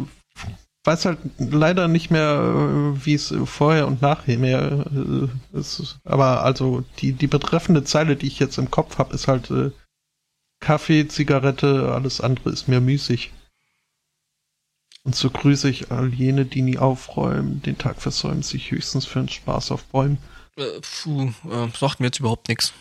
weiß 0.84 1.06
halt 1.06 1.18
leider 1.38 1.88
nicht 1.88 2.10
mehr, 2.10 2.94
wie 3.04 3.14
es 3.14 3.34
vorher 3.46 3.86
und 3.86 4.02
nachher 4.02 4.38
mehr 4.38 4.84
äh, 4.94 5.58
ist. 5.58 5.98
Aber 6.04 6.42
also 6.42 6.84
die, 6.98 7.12
die 7.12 7.26
betreffende 7.26 7.84
Zeile, 7.84 8.16
die 8.16 8.26
ich 8.26 8.38
jetzt 8.38 8.58
im 8.58 8.70
Kopf 8.70 8.98
habe, 8.98 9.14
ist 9.14 9.28
halt 9.28 9.50
äh, 9.50 9.70
Kaffee, 10.60 11.08
Zigarette, 11.08 11.92
alles 11.92 12.20
andere 12.20 12.50
ist 12.50 12.68
mir 12.68 12.80
müßig. 12.80 13.32
Und 15.04 15.14
so 15.14 15.28
grüße 15.28 15.68
ich 15.68 15.90
all 15.90 16.14
jene, 16.14 16.46
die 16.46 16.62
nie 16.62 16.78
aufräumen, 16.78 17.60
den 17.62 17.76
Tag 17.76 18.00
versäumen, 18.00 18.42
sich 18.42 18.70
höchstens 18.70 19.04
für 19.04 19.18
einen 19.18 19.28
Spaß 19.28 19.70
auf 19.70 19.84
Bäumen. 19.84 20.18
Äh, 20.56 20.80
puh, 20.80 21.32
äh, 21.50 21.68
sagt 21.78 22.00
mir 22.00 22.06
jetzt 22.06 22.20
überhaupt 22.20 22.48
nichts. 22.48 22.72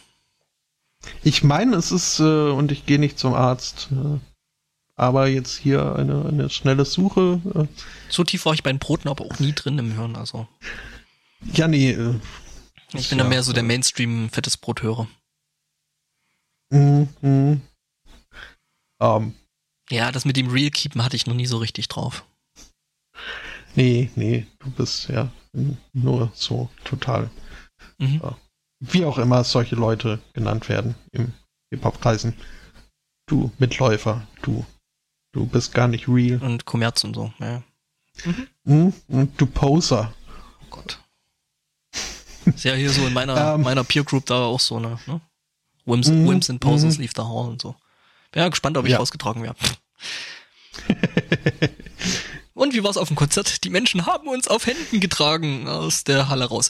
Ich 1.21 1.43
meine, 1.43 1.75
es 1.75 1.91
ist, 1.91 2.19
äh, 2.19 2.51
und 2.51 2.71
ich 2.71 2.85
gehe 2.85 2.99
nicht 2.99 3.19
zum 3.19 3.33
Arzt, 3.33 3.89
äh, 3.91 4.19
aber 4.95 5.27
jetzt 5.27 5.57
hier 5.57 5.95
eine, 5.95 6.25
eine 6.25 6.49
schnelle 6.49 6.85
Suche. 6.85 7.41
Äh. 7.55 7.81
So 8.09 8.23
tief 8.23 8.45
war 8.45 8.53
ich 8.53 8.63
bei 8.63 8.71
den 8.71 8.79
Broten 8.79 9.09
aber 9.09 9.25
auch 9.25 9.39
nie 9.39 9.53
drin 9.53 9.79
im 9.79 9.93
Hirn, 9.93 10.15
also. 10.15 10.47
Ja, 11.53 11.67
nee. 11.67 11.91
Äh, 11.91 12.15
ich 12.93 13.09
bin 13.09 13.17
ja, 13.17 13.23
da 13.23 13.29
mehr 13.29 13.43
so 13.43 13.53
der 13.53 13.63
Mainstream-fettes 13.63 14.57
Brothörer. 14.57 15.07
Mhm. 16.69 17.07
Um. 17.21 17.61
Ähm. 18.99 19.33
Ja, 19.89 20.11
das 20.11 20.25
mit 20.25 20.37
dem 20.37 20.49
Real 20.49 20.71
Keepen 20.71 21.03
hatte 21.03 21.15
ich 21.15 21.27
noch 21.27 21.33
nie 21.33 21.45
so 21.45 21.57
richtig 21.57 21.87
drauf. 21.87 22.23
Nee, 23.75 24.09
nee, 24.15 24.45
du 24.59 24.69
bist 24.71 25.09
ja 25.09 25.31
nur 25.93 26.31
so 26.33 26.69
total 26.83 27.29
mhm. 27.97 28.21
wie 28.79 29.05
auch 29.05 29.17
immer 29.17 29.43
solche 29.43 29.75
Leute 29.75 30.19
genannt 30.33 30.69
werden 30.69 30.95
im 31.11 31.33
Hip-Hop-Kreisen. 31.71 32.35
Du 33.27 33.51
Mitläufer, 33.57 34.27
du, 34.41 34.65
du 35.33 35.45
bist 35.45 35.73
gar 35.73 35.89
nicht 35.89 36.07
real. 36.07 36.37
Und 36.41 36.65
Kommerz 36.65 37.03
und 37.03 37.15
so, 37.15 37.33
ja. 37.39 37.61
Mhm. 38.63 38.93
Und 39.07 39.41
du 39.41 39.45
Poser. 39.45 40.13
Oh 40.61 40.67
Gott. 40.69 40.99
Ist 42.45 42.63
ja 42.63 42.73
hier 42.73 42.91
so 42.91 43.05
in 43.05 43.13
meiner, 43.13 43.33
um, 43.33 43.39
ähm. 43.59 43.61
meiner 43.61 43.83
Peer 43.83 44.03
Group 44.03 44.25
da 44.25 44.45
auch 44.45 44.59
so, 44.59 44.79
ne? 44.79 44.97
ne? 45.07 45.19
Wims, 45.85 46.07
mm, 46.07 46.27
Wims 46.27 46.49
and 46.49 46.61
Posers 46.61 46.97
mm. 46.97 47.01
leave 47.01 47.13
the 47.15 47.23
hall 47.23 47.49
und 47.49 47.61
so. 47.61 47.75
Bin 48.31 48.41
ja 48.41 48.49
gespannt, 48.49 48.77
ob 48.77 48.85
ich 48.85 48.91
ja. 48.91 48.99
rausgetragen 48.99 49.43
werde. 49.43 49.59
und 52.53 52.73
wie 52.73 52.83
war's 52.83 52.97
auf 52.97 53.09
dem 53.09 53.17
Konzert? 53.17 53.63
Die 53.63 53.69
Menschen 53.69 54.05
haben 54.05 54.27
uns 54.27 54.47
auf 54.47 54.65
Händen 54.65 54.99
getragen 54.99 55.67
aus 55.67 56.03
der 56.03 56.29
Halle 56.29 56.45
raus. 56.45 56.69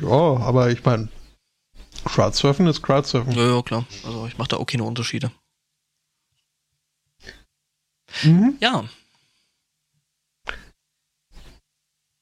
Ja, 0.00 0.08
aber 0.08 0.70
ich 0.70 0.84
meine, 0.84 1.08
Crowdsurfen 2.04 2.66
ist 2.66 2.82
Crowdsurfen. 2.82 3.32
Ja, 3.32 3.54
ja, 3.54 3.62
klar. 3.62 3.84
Also 4.04 4.26
ich 4.26 4.38
mache 4.38 4.48
da 4.48 4.56
auch 4.56 4.66
keine 4.66 4.84
Unterschiede. 4.84 5.30
Mhm. 8.22 8.56
Ja. 8.60 8.84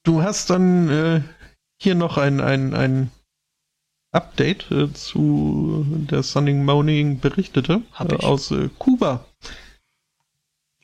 Du 0.05 0.23
hast 0.23 0.51
dann 0.51 0.89
äh, 0.89 1.23
hier 1.81 1.95
noch 1.95 2.17
ein, 2.17 2.41
ein, 2.41 2.75
ein 2.75 3.11
Update 4.13 4.71
äh, 4.71 4.93
zu 4.93 5.85
der 5.89 6.23
Sunning 6.23 6.65
Morning 6.65 7.21
berichtete 7.21 7.83
äh, 7.99 8.15
aus 8.25 8.51
äh, 8.51 8.71
Kuba. 8.79 9.27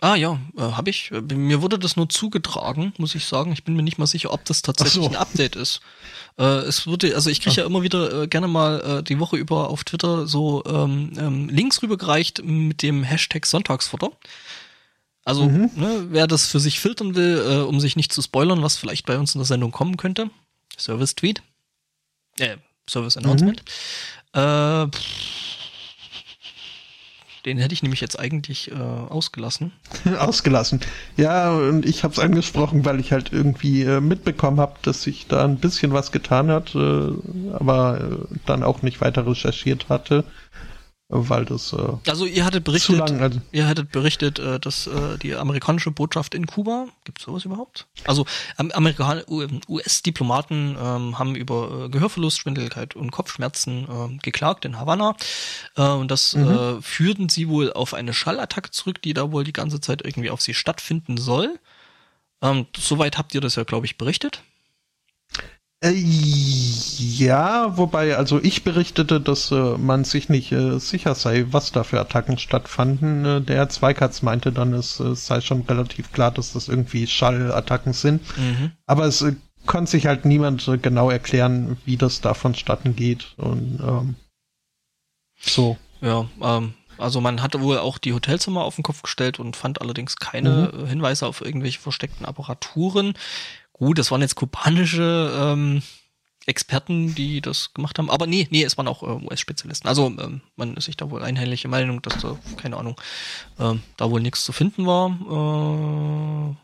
Ah 0.02 0.16
ja, 0.16 0.40
äh, 0.56 0.60
habe 0.60 0.90
ich. 0.90 1.12
Äh, 1.12 1.20
Mir 1.20 1.62
wurde 1.62 1.78
das 1.78 1.94
nur 1.94 2.09
zugetragen, 2.09 2.93
muss 2.98 3.14
ich 3.14 3.24
sagen. 3.24 3.52
Ich 3.52 3.62
bin 3.62 3.76
mir 3.76 3.84
nicht 3.84 3.98
mal 3.98 4.06
sicher, 4.06 4.32
ob 4.32 4.44
das 4.44 4.60
tatsächlich 4.60 5.05
so. 5.05 5.09
ein 5.09 5.16
Update 5.16 5.55
ist. 5.55 5.80
Äh, 6.39 6.43
es 6.43 6.89
wurde, 6.89 7.14
also 7.14 7.30
ich 7.30 7.40
kriege 7.40 7.60
ja 7.60 7.66
immer 7.66 7.82
wieder 7.82 8.22
äh, 8.22 8.26
gerne 8.26 8.48
mal 8.48 8.80
äh, 8.80 9.02
die 9.05 9.20
Woche 9.20 9.36
über 9.36 9.70
auf 9.70 9.84
Twitter 9.84 10.26
so 10.26 10.64
ähm, 10.66 11.12
ähm, 11.16 11.48
Links 11.48 11.82
rübergereicht 11.82 12.43
mit 12.44 12.82
dem 12.82 13.05
Hashtag 13.05 13.47
Sonntagsfutter. 13.47 14.10
Also, 15.24 15.44
Mhm. 15.44 15.70
ne, 15.77 16.07
wer 16.11 16.27
das 16.27 16.47
für 16.49 16.59
sich 16.61 16.81
filtern 16.81 17.15
will, 17.15 17.39
äh, 17.47 17.57
um 17.62 17.78
sich 17.81 17.94
nicht 17.97 18.12
zu 18.12 18.23
spoilern, 18.23 18.62
was 18.62 18.77
vielleicht 18.77 19.07
bei 19.07 19.19
uns 19.19 19.35
in 19.35 19.39
der 19.39 19.47
Sendung 19.47 19.70
kommen 19.70 19.97
könnte. 19.97 20.31
Service 20.77 21.15
Tweet. 21.15 21.43
Äh, 22.39 22.57
Service 22.89 23.16
Announcement. 23.16 23.62
Äh, 24.32 24.86
den 27.44 27.59
hätte 27.59 27.74
ich 27.74 27.82
nämlich 27.82 28.01
jetzt 28.01 28.19
eigentlich 28.19 28.70
äh, 28.70 28.74
ausgelassen. 28.74 29.73
Ausgelassen. 30.19 30.81
Ja, 31.16 31.51
und 31.53 31.85
ich 31.85 32.05
habe 32.05 32.12
es 32.12 32.20
angesprochen, 32.20 32.85
weil 32.85 33.01
ich 33.01 33.11
halt 33.11 33.32
irgendwie 33.32 33.82
äh, 33.82 34.01
mitbekommen 34.01 34.61
habe, 34.61 34.77
dass 34.82 35.03
sich 35.03 35.27
da 35.27 35.44
ein 35.44 35.59
bisschen 35.59 35.93
was 35.93 36.12
getan 36.12 36.51
hat, 36.53 36.74
äh, 36.77 37.11
aber 37.53 38.01
äh, 38.01 38.35
dann 38.47 38.62
auch 38.62 38.82
nicht 38.82 39.01
weiter 39.01 39.27
recherchiert 39.27 39.89
hatte, 39.89 40.24
weil 41.14 41.44
das 41.44 41.72
äh, 41.72 41.76
Also 42.09 42.24
ihr 42.24 42.44
hattet 42.44 42.64
zu 42.64 42.70
berichtet, 42.72 42.98
lang. 42.98 43.20
Also, 43.20 43.40
ihr 43.52 43.66
hattet 43.66 43.93
berichtet, 43.93 44.39
äh, 44.39 44.59
dass 44.59 44.86
äh, 44.86 45.18
die 45.18 45.34
amerikanische 45.34 45.90
Botschaft 45.90 46.34
in 46.34 46.47
Kuba, 46.47 46.86
gibt's 47.05 47.24
sowas 47.24 47.44
überhaupt? 47.44 47.86
Also 48.05 48.24
am- 48.56 48.70
Amerikan 48.70 49.22
US-Diplomaten 49.68 50.76
ähm, 50.80 51.18
haben 51.18 51.34
über 51.34 51.84
äh, 51.84 51.89
Gehörverlust, 51.89 52.39
Schwindeligkeit 52.39 52.97
und 52.97 53.10
Kopfschmerzen 53.10 53.86
äh, 53.89 54.16
geklagt 54.22 54.64
in 54.64 54.78
Havanna 54.78 55.14
äh, 55.76 55.82
und 55.82 56.10
das 56.10 56.34
äh, 56.34 56.80
führten 56.80 57.28
sie 57.28 57.48
wohl 57.48 57.72
auf 57.72 57.94
eine 57.94 58.14
Schallattacke 58.14 58.70
zurück, 58.70 59.02
die 59.02 59.12
da 59.14 59.30
wohl 59.32 59.44
die 59.44 59.52
ganze 59.52 59.80
Zeit 59.80 60.02
irgendwie 60.05 60.30
auf 60.30 60.40
sie 60.40 60.55
stattfinden 60.55 61.16
soll. 61.18 61.59
Ähm, 62.40 62.66
soweit 62.76 63.18
habt 63.18 63.34
ihr 63.34 63.40
das 63.40 63.55
ja, 63.56 63.64
glaube 63.64 63.86
ich, 63.86 63.98
berichtet. 63.98 64.43
Äh, 65.82 65.92
ja, 65.96 67.76
wobei, 67.76 68.16
also 68.16 68.40
ich 68.40 68.62
berichtete, 68.62 69.20
dass 69.20 69.50
äh, 69.50 69.76
man 69.76 70.04
sich 70.04 70.28
nicht 70.28 70.52
äh, 70.52 70.78
sicher 70.78 71.16
sei, 71.16 71.46
was 71.50 71.72
da 71.72 71.82
für 71.82 72.00
Attacken 72.00 72.38
stattfanden. 72.38 73.24
Äh, 73.24 73.40
der 73.40 73.68
Zweikatz 73.68 74.22
meinte 74.22 74.52
dann, 74.52 74.74
es 74.74 75.00
äh, 75.00 75.16
sei 75.16 75.40
schon 75.40 75.62
relativ 75.62 76.12
klar, 76.12 76.30
dass 76.30 76.52
das 76.52 76.68
irgendwie 76.68 77.09
Schallattacken 77.09 77.94
sind. 77.94 78.22
Mhm. 78.38 78.70
Aber 78.86 79.06
es 79.06 79.24
konnte 79.66 79.90
sich 79.90 80.06
halt 80.06 80.24
niemand 80.24 80.70
genau 80.82 81.10
erklären, 81.10 81.76
wie 81.84 81.96
das 81.96 82.20
da 82.20 82.34
vonstatten 82.34 82.94
geht. 82.94 83.34
Und 83.36 83.80
ähm, 83.80 84.14
so. 85.40 85.76
Ja, 86.00 86.26
ähm, 86.40 86.74
also 86.98 87.20
man 87.20 87.42
hatte 87.42 87.60
wohl 87.60 87.78
auch 87.78 87.98
die 87.98 88.12
Hotelzimmer 88.12 88.62
auf 88.62 88.76
den 88.76 88.84
Kopf 88.84 89.02
gestellt 89.02 89.40
und 89.40 89.56
fand 89.56 89.80
allerdings 89.80 90.16
keine 90.16 90.72
äh, 90.72 90.86
Hinweise 90.86 91.26
auf 91.26 91.40
irgendwelche 91.40 91.80
versteckten 91.80 92.26
Apparaturen. 92.26 93.14
Gut, 93.82 93.98
das 93.98 94.12
waren 94.12 94.20
jetzt 94.20 94.36
kubanische 94.36 95.32
ähm, 95.36 95.82
Experten, 96.46 97.16
die 97.16 97.40
das 97.40 97.74
gemacht 97.74 97.98
haben. 97.98 98.10
Aber 98.10 98.28
nee, 98.28 98.46
nee, 98.48 98.62
es 98.62 98.78
waren 98.78 98.86
auch 98.86 99.02
äh, 99.02 99.24
US-Spezialisten. 99.26 99.88
Also 99.88 100.06
ähm, 100.06 100.40
man 100.54 100.76
ist 100.76 100.84
sich 100.84 100.96
da 100.96 101.10
wohl 101.10 101.20
einhellige 101.24 101.66
Meinung, 101.66 102.00
dass 102.00 102.22
da, 102.22 102.38
keine 102.56 102.76
Ahnung, 102.76 102.94
ähm, 103.59 103.82
da 103.96 104.09
wohl 104.09 104.20
nichts 104.20 104.44
zu 104.44 104.52
finden 104.52 104.86
war. 104.86 106.54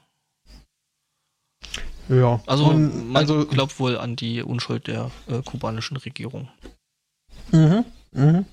Äh, 2.08 2.18
Ja. 2.20 2.40
also 2.46 2.66
Und, 2.66 3.08
man 3.08 3.16
also 3.16 3.46
glaubt 3.46 3.80
wohl 3.80 3.98
an 3.98 4.14
die 4.14 4.40
Unschuld 4.40 4.86
der 4.86 5.10
äh, 5.26 5.42
kubanischen 5.42 5.96
Regierung. 5.96 6.48
Mhm, 7.50 7.84
mhm. 8.12 8.44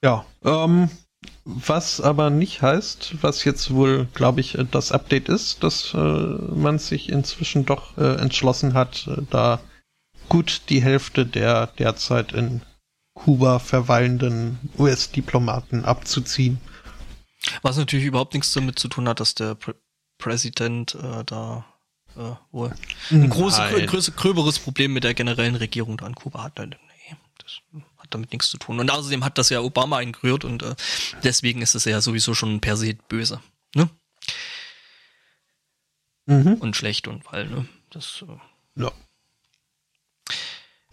Ja, 0.00 0.24
ähm, 0.44 0.90
was 1.48 2.00
aber 2.00 2.28
nicht 2.28 2.60
heißt, 2.60 3.22
was 3.22 3.44
jetzt 3.44 3.72
wohl, 3.72 4.08
glaube 4.14 4.40
ich, 4.40 4.58
äh, 4.58 4.66
das 4.68 4.90
Update 4.90 5.28
ist, 5.28 5.62
dass 5.62 5.94
äh, 5.94 5.96
man 5.96 6.80
sich 6.80 7.08
inzwischen 7.08 7.64
doch 7.64 7.96
äh, 7.96 8.16
entschlossen 8.16 8.74
hat, 8.74 9.06
äh, 9.06 9.22
da 9.30 9.60
gut 10.28 10.62
die 10.68 10.82
Hälfte 10.82 11.24
der 11.24 11.68
derzeit 11.68 12.32
in 12.32 12.62
Kuba 13.14 13.60
verweilenden 13.60 14.58
US-Diplomaten 14.76 15.84
abzuziehen. 15.84 16.60
Was 17.62 17.76
natürlich 17.76 18.06
überhaupt 18.06 18.34
nichts 18.34 18.52
damit 18.52 18.80
zu 18.80 18.88
tun 18.88 19.08
hat, 19.08 19.20
dass 19.20 19.34
der 19.34 19.54
Pr 19.54 19.74
Präsident 20.18 20.94
äh, 20.94 21.24
da 21.26 21.66
äh, 22.16 22.32
wohl 22.50 22.74
ein 23.10 23.28
großes, 23.28 23.58
Nein. 23.58 23.86
größer, 23.86 24.12
gröberes 24.12 24.58
Problem 24.58 24.94
mit 24.94 25.04
der 25.04 25.12
generellen 25.12 25.56
Regierung 25.56 25.98
da 25.98 26.06
in 26.06 26.14
Kuba 26.14 26.42
hat. 26.42 26.58
Nee, 26.58 26.74
das 27.38 27.60
hat 28.06 28.14
damit 28.14 28.32
nichts 28.32 28.48
zu 28.48 28.58
tun. 28.58 28.78
Und 28.80 28.90
außerdem 28.90 29.24
hat 29.24 29.38
das 29.38 29.50
ja 29.50 29.60
Obama 29.60 29.98
eingerührt 29.98 30.44
und 30.44 30.62
äh, 30.62 30.74
deswegen 31.22 31.62
ist 31.62 31.74
es 31.74 31.84
ja 31.84 32.00
sowieso 32.00 32.34
schon 32.34 32.60
per 32.60 32.76
se 32.76 32.94
böse. 33.08 33.40
Ne? 33.74 33.90
Mhm. 36.26 36.54
Und 36.54 36.76
schlecht 36.76 37.08
und 37.08 37.24
weil, 37.32 37.46
ne? 37.46 37.66
Das, 37.90 38.24
äh, 38.26 38.80
Ja. 38.80 38.92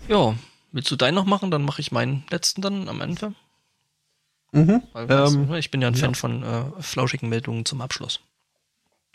ja, 0.07 0.35
willst 0.71 0.91
du 0.91 0.95
deinen 0.95 1.15
noch 1.15 1.25
machen? 1.25 1.49
Dann 1.51 1.63
mache 1.63 1.81
ich 1.81 1.91
meinen 1.91 2.25
letzten 2.29 2.61
dann 2.61 2.87
am 2.89 3.01
Ende. 3.01 3.33
Mhm. 4.51 4.83
Weil, 4.93 5.09
Ähm, 5.09 5.47
du, 5.47 5.51
ne, 5.53 5.59
ich 5.59 5.71
bin 5.71 5.81
ja 5.81 5.87
ein 5.87 5.95
Fan 5.95 6.11
ja. 6.11 6.17
von 6.17 6.43
äh, 6.43 6.81
flauschigen 6.81 7.29
Meldungen 7.29 7.65
zum 7.65 7.81
Abschluss. 7.81 8.19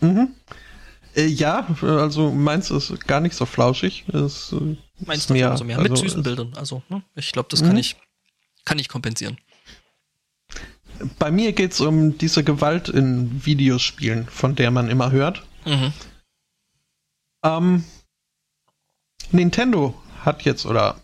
Mhm. 0.00 0.34
Äh, 1.14 1.26
ja, 1.26 1.66
äh, 1.82 1.86
also 1.86 2.30
meins 2.32 2.70
ist 2.70 3.06
gar 3.06 3.20
nicht 3.20 3.34
so 3.34 3.46
flauschig. 3.46 4.04
Es, 4.08 4.52
äh, 4.52 4.76
Meins 5.04 5.20
ist 5.20 5.30
dafür 5.30 5.50
umso 5.52 5.64
mehr. 5.64 5.78
Mit 5.80 5.90
also, 5.92 6.02
süßen 6.02 6.20
es- 6.20 6.24
Bildern. 6.24 6.52
Also, 6.56 6.82
ne? 6.88 7.02
ich 7.14 7.32
glaube, 7.32 7.48
das 7.50 7.60
kann 7.62 7.72
Mhm. 7.72 7.78
ich, 7.78 7.96
kann 8.64 8.78
ich 8.78 8.88
kompensieren. 8.88 9.38
Bei 11.18 11.30
mir 11.30 11.52
geht's 11.52 11.80
um 11.80 12.18
diese 12.18 12.42
Gewalt 12.42 12.88
in 12.88 13.44
Videospielen, 13.46 14.26
von 14.26 14.56
der 14.56 14.70
man 14.72 14.88
immer 14.90 15.12
hört. 15.12 15.44
Mhm. 15.64 15.92
Ähm, 17.44 17.84
Nintendo 19.30 19.94
hat 20.24 20.42
jetzt 20.42 20.66
oder 20.66 21.00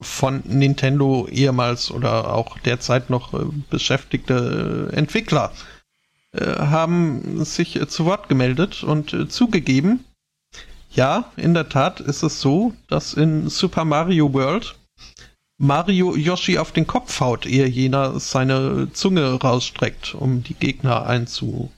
von 0.00 0.42
Nintendo 0.46 1.26
ehemals 1.28 1.90
oder 1.90 2.32
auch 2.32 2.58
derzeit 2.60 3.10
noch 3.10 3.34
äh, 3.34 3.44
beschäftigte 3.68 4.88
äh, 4.90 4.96
Entwickler 4.96 5.52
haben 6.38 7.44
sich 7.44 7.76
äh, 7.76 7.88
zu 7.88 8.04
Wort 8.04 8.28
gemeldet 8.28 8.82
und 8.82 9.12
äh, 9.12 9.28
zugegeben, 9.28 10.04
ja, 10.92 11.30
in 11.36 11.54
der 11.54 11.68
Tat 11.68 12.00
ist 12.00 12.22
es 12.22 12.40
so, 12.40 12.74
dass 12.88 13.14
in 13.14 13.48
Super 13.48 13.84
Mario 13.84 14.32
World 14.32 14.76
Mario 15.56 16.16
Yoshi 16.16 16.58
auf 16.58 16.72
den 16.72 16.86
Kopf 16.86 17.20
haut, 17.20 17.44
ehe 17.44 17.66
jener 17.66 18.18
seine 18.18 18.90
Zunge 18.94 19.34
rausstreckt, 19.34 20.14
um 20.14 20.42
die 20.42 20.54
Gegner 20.54 21.06
einzufangen. 21.06 21.70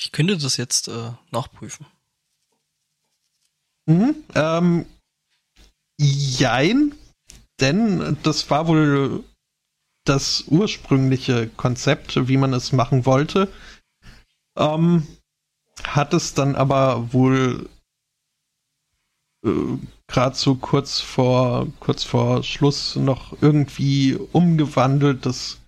Ich 0.00 0.12
könnte 0.12 0.38
das 0.38 0.56
jetzt 0.56 0.86
äh, 0.86 1.10
nachprüfen. 1.32 1.84
Mhm, 3.86 4.14
ähm, 4.36 4.86
jein, 5.98 6.94
denn 7.58 8.16
das 8.22 8.48
war 8.50 8.68
wohl 8.68 9.24
das 10.08 10.44
ursprüngliche 10.48 11.48
Konzept, 11.48 12.28
wie 12.28 12.36
man 12.36 12.52
es 12.52 12.72
machen 12.72 13.06
wollte. 13.06 13.48
Ähm, 14.56 15.06
hat 15.84 16.14
es 16.14 16.34
dann 16.34 16.56
aber 16.56 17.12
wohl 17.12 17.68
äh, 19.44 19.78
gerade 20.06 20.36
so 20.36 20.56
kurz 20.56 21.00
vor 21.00 21.68
kurz 21.80 22.02
vor 22.04 22.42
Schluss 22.42 22.96
noch 22.96 23.40
irgendwie 23.40 24.18
umgewandelt, 24.32 25.26
dass 25.26 25.58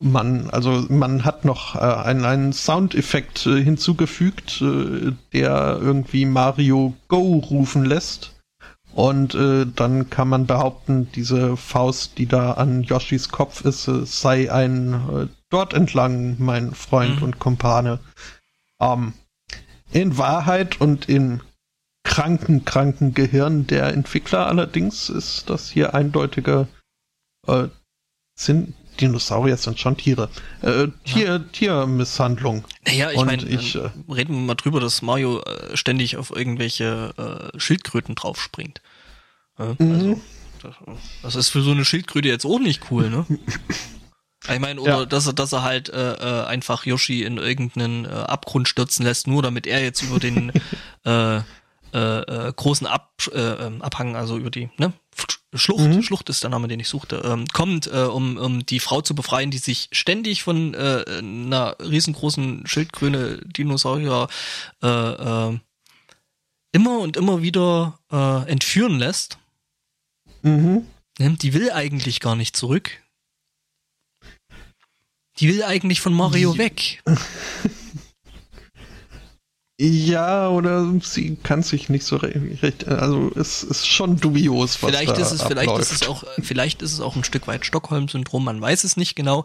man, 0.00 0.50
also 0.50 0.86
man 0.88 1.24
hat 1.24 1.44
noch 1.44 1.76
äh, 1.76 1.78
einen, 1.78 2.24
einen 2.24 2.52
Soundeffekt 2.52 3.46
äh, 3.46 3.62
hinzugefügt, 3.62 4.60
äh, 4.60 5.12
der 5.32 5.78
irgendwie 5.80 6.26
Mario 6.26 6.94
Go 7.08 7.38
rufen 7.38 7.84
lässt. 7.84 8.33
Und 8.94 9.34
äh, 9.34 9.66
dann 9.66 10.08
kann 10.08 10.28
man 10.28 10.46
behaupten, 10.46 11.10
diese 11.12 11.56
Faust, 11.56 12.16
die 12.16 12.26
da 12.26 12.52
an 12.52 12.84
Yoshis 12.84 13.28
Kopf 13.28 13.64
ist, 13.64 13.88
äh, 13.88 14.06
sei 14.06 14.52
ein 14.52 14.94
äh, 14.94 15.26
dort 15.50 15.74
entlang, 15.74 16.36
mein 16.38 16.72
Freund 16.74 17.16
Mhm. 17.16 17.22
und 17.24 17.38
Kumpane. 17.40 17.98
Ähm, 18.80 19.14
in 19.90 20.16
Wahrheit 20.16 20.80
und 20.80 21.08
im 21.08 21.40
kranken, 22.04 22.64
kranken 22.64 23.14
Gehirn 23.14 23.66
der 23.66 23.92
Entwickler 23.92 24.46
allerdings 24.46 25.08
ist 25.08 25.50
das 25.50 25.68
hier 25.70 25.94
eindeutige 25.94 26.68
äh, 27.48 27.68
sind 28.36 28.74
Dinosaurier 29.00 29.56
sind 29.56 29.78
schon 29.78 29.96
Tiere. 29.96 30.28
Äh, 30.62 30.88
Tier, 31.04 31.50
Tiermisshandlung. 31.52 32.64
Naja, 32.86 33.10
ich 33.10 33.24
meine, 33.24 33.44
ich, 33.44 33.74
äh, 33.74 33.90
reden 34.08 34.34
wir 34.34 34.40
mal 34.40 34.54
drüber, 34.54 34.80
dass 34.80 35.02
Mario 35.02 35.40
äh, 35.42 35.76
ständig 35.76 36.16
auf 36.16 36.34
irgendwelche 36.34 37.50
äh, 37.54 37.58
Schildkröten 37.58 38.14
draufspringt. 38.14 38.80
Ja, 39.58 39.74
Mhm. 39.78 39.92
also, 39.92 40.20
das, 40.62 40.74
das 41.22 41.34
ist 41.36 41.48
für 41.50 41.62
so 41.62 41.70
eine 41.72 41.84
Schildkröte 41.84 42.28
jetzt 42.28 42.44
auch 42.46 42.58
nicht 42.58 42.90
cool, 42.90 43.10
ne? 43.10 43.26
Ich 44.52 44.60
meine, 44.60 44.78
oder 44.78 44.98
Ja. 45.00 45.04
dass 45.06 45.26
er, 45.26 45.32
dass 45.32 45.52
er 45.52 45.62
halt 45.62 45.88
äh, 45.88 46.12
äh, 46.16 46.44
einfach 46.44 46.84
Yoshi 46.84 47.22
in 47.22 47.38
irgendeinen 47.38 48.04
äh, 48.04 48.08
Abgrund 48.08 48.68
stürzen 48.68 49.02
lässt, 49.06 49.26
nur 49.26 49.42
damit 49.42 49.66
er 49.66 49.82
jetzt 49.82 50.02
über 50.02 50.18
den 50.20 50.52
äh, 51.06 51.36
äh, 51.38 51.40
äh, 51.94 52.52
großen 52.54 52.86
Ab, 52.86 53.10
äh, 53.32 53.38
ähm, 53.38 53.80
Abhang, 53.80 54.16
also 54.16 54.36
über 54.36 54.50
die, 54.50 54.68
ne, 54.76 54.92
Schlucht, 55.54 55.84
mhm. 55.84 56.02
Schlucht 56.02 56.28
ist 56.28 56.42
der 56.42 56.50
Name, 56.50 56.68
den 56.68 56.80
ich 56.80 56.88
suchte, 56.88 57.22
ähm, 57.24 57.46
kommt, 57.52 57.86
äh, 57.86 58.02
um, 58.02 58.36
um 58.36 58.66
die 58.66 58.80
Frau 58.80 59.00
zu 59.00 59.14
befreien, 59.14 59.50
die 59.50 59.58
sich 59.58 59.88
ständig 59.92 60.42
von 60.42 60.74
äh, 60.74 61.04
einer 61.08 61.76
riesengroßen 61.80 62.66
Schildkröne 62.66 63.40
Dinosaurier 63.44 64.28
äh, 64.82 64.88
äh, 64.88 65.58
immer 66.72 66.98
und 66.98 67.16
immer 67.16 67.42
wieder 67.42 67.98
äh, 68.10 68.50
entführen 68.50 68.98
lässt. 68.98 69.38
Mhm. 70.42 70.86
Die 71.18 71.54
will 71.54 71.70
eigentlich 71.70 72.20
gar 72.20 72.34
nicht 72.34 72.56
zurück. 72.56 72.90
Die 75.38 75.48
will 75.48 75.62
eigentlich 75.62 76.00
von 76.00 76.12
Mario 76.12 76.58
weg. 76.58 77.02
Ja, 79.80 80.48
oder 80.50 80.88
sie 81.00 81.34
kann 81.34 81.64
sich 81.64 81.88
nicht 81.88 82.04
so 82.04 82.16
recht, 82.16 82.86
also 82.86 83.32
es 83.34 83.64
ist 83.64 83.88
schon 83.88 84.18
dubios, 84.18 84.80
was 84.80 84.90
vielleicht 84.90 85.10
da 85.10 85.20
ist 85.20 85.32
es, 85.32 85.40
abläuft. 85.40 85.64
Vielleicht 85.64 85.80
ist 85.80 85.92
es 85.92 86.08
auch, 86.08 86.24
vielleicht 86.40 86.82
ist 86.82 86.92
es 86.92 87.00
auch 87.00 87.16
ein 87.16 87.24
Stück 87.24 87.48
weit 87.48 87.66
Stockholm-Syndrom, 87.66 88.44
man 88.44 88.60
weiß 88.60 88.84
es 88.84 88.96
nicht 88.96 89.16
genau. 89.16 89.44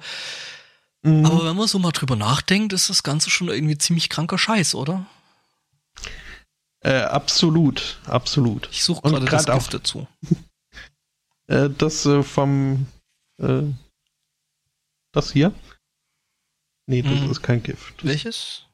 Mhm. 1.01 1.26
Aber 1.26 1.45
wenn 1.45 1.56
man 1.56 1.68
so 1.68 1.80
mal 1.80 1.91
drüber 1.91 2.15
nachdenkt, 2.15 2.73
ist 2.73 2.89
das 2.91 3.01
Ganze 3.01 3.31
schon 3.31 3.47
irgendwie 3.47 3.77
ziemlich 3.80 4.10
kranker 4.10 4.38
Scheiß, 4.38 4.76
oder? 4.76 5.07
Äh, 6.81 7.01
absolut, 7.01 7.99
absolut. 8.06 8.69
Ich 8.72 8.84
suche 8.84 9.01
gerade 9.01 9.26
das 9.26 9.45
Gift 9.45 9.73
dazu. 9.73 10.07
Äh, 11.47 11.72
das 11.76 12.06
äh, 12.06 12.22
vom, 12.22 12.85
äh, 13.41 13.64
das 15.11 15.31
hier? 15.31 15.51
Nee, 16.85 17.01
das 17.01 17.22
mhm. 17.22 17.31
ist 17.31 17.41
kein 17.41 17.64
Gift. 17.64 18.06
Welches? 18.06 18.65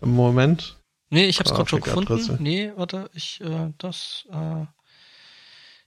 Im 0.00 0.14
Moment. 0.14 0.76
Nee, 1.10 1.26
ich 1.26 1.38
hab's 1.40 1.50
gerade 1.50 1.68
schon 1.68 1.80
gefunden. 1.80 2.36
Nee, 2.40 2.72
warte, 2.76 3.10
ich, 3.14 3.40
äh, 3.40 3.72
das, 3.78 4.26
äh, 4.30 4.66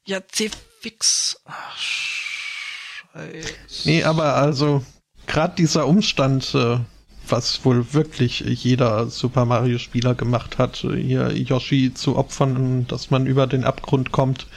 ja, 0.05 0.27
C-Fix. 0.27 1.41
Scheiße. 1.77 3.53
Nee, 3.85 4.03
aber 4.03 4.35
also, 4.35 4.83
gerade 5.25 5.55
dieser 5.55 5.87
Umstand, 5.87 6.53
äh, 6.53 6.79
was 7.27 7.63
wohl 7.63 7.93
wirklich 7.93 8.41
jeder 8.41 9.07
Super 9.07 9.45
Mario 9.45 9.77
Spieler 9.77 10.13
gemacht 10.13 10.57
hat, 10.57 10.77
hier 10.77 11.31
Yoshi 11.31 11.93
zu 11.93 12.17
opfern, 12.17 12.85
dass 12.87 13.11
man 13.11 13.25
über 13.25 13.47
den 13.47 13.63
Abgrund 13.63 14.11
kommt, 14.11 14.47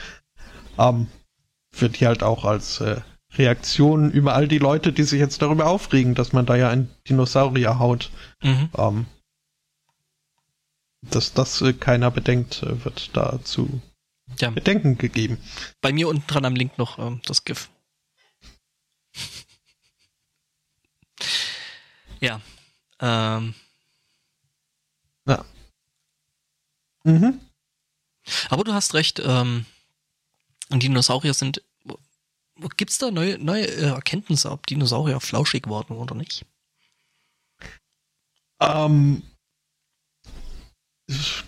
ähm, 0.78 1.06
wird 1.72 1.96
hier 1.96 2.08
halt 2.08 2.24
auch 2.24 2.44
als 2.44 2.80
äh, 2.80 3.00
Reaktion 3.34 4.10
über 4.10 4.34
all 4.34 4.48
die 4.48 4.58
Leute, 4.58 4.92
die 4.92 5.04
sich 5.04 5.20
jetzt 5.20 5.42
darüber 5.42 5.66
aufregen, 5.66 6.14
dass 6.14 6.32
man 6.32 6.46
da 6.46 6.56
ja 6.56 6.70
ein 6.70 6.90
Dinosaurier 7.08 7.78
haut, 7.78 8.10
mhm. 8.42 8.68
ähm, 8.76 9.06
dass 11.10 11.32
das 11.32 11.60
äh, 11.62 11.72
keiner 11.72 12.10
bedenkt, 12.10 12.62
äh, 12.62 12.84
wird 12.84 13.16
dazu 13.16 13.80
ja. 14.38 14.50
Bedenken 14.50 14.98
gegeben. 14.98 15.38
Bei 15.80 15.92
mir 15.92 16.08
unten 16.08 16.26
dran 16.26 16.44
am 16.44 16.56
Link 16.56 16.78
noch 16.78 16.98
ähm, 16.98 17.20
das 17.26 17.44
GIF. 17.44 17.70
ja. 22.20 22.40
Ähm. 23.00 23.54
Ja. 25.26 25.44
Mhm. 27.04 27.40
Aber 28.48 28.64
du 28.64 28.74
hast 28.74 28.94
recht, 28.94 29.20
ähm, 29.24 29.66
Dinosaurier 30.70 31.34
sind. 31.34 31.62
Gibt 32.76 32.90
es 32.90 32.98
da 32.98 33.10
neue, 33.10 33.38
neue 33.38 33.66
äh, 33.66 33.88
Erkenntnisse, 33.88 34.50
ob 34.50 34.66
Dinosaurier 34.66 35.20
flauschig 35.20 35.68
wurden 35.68 35.94
oder 35.94 36.14
nicht? 36.14 36.46
Ähm, 38.60 39.22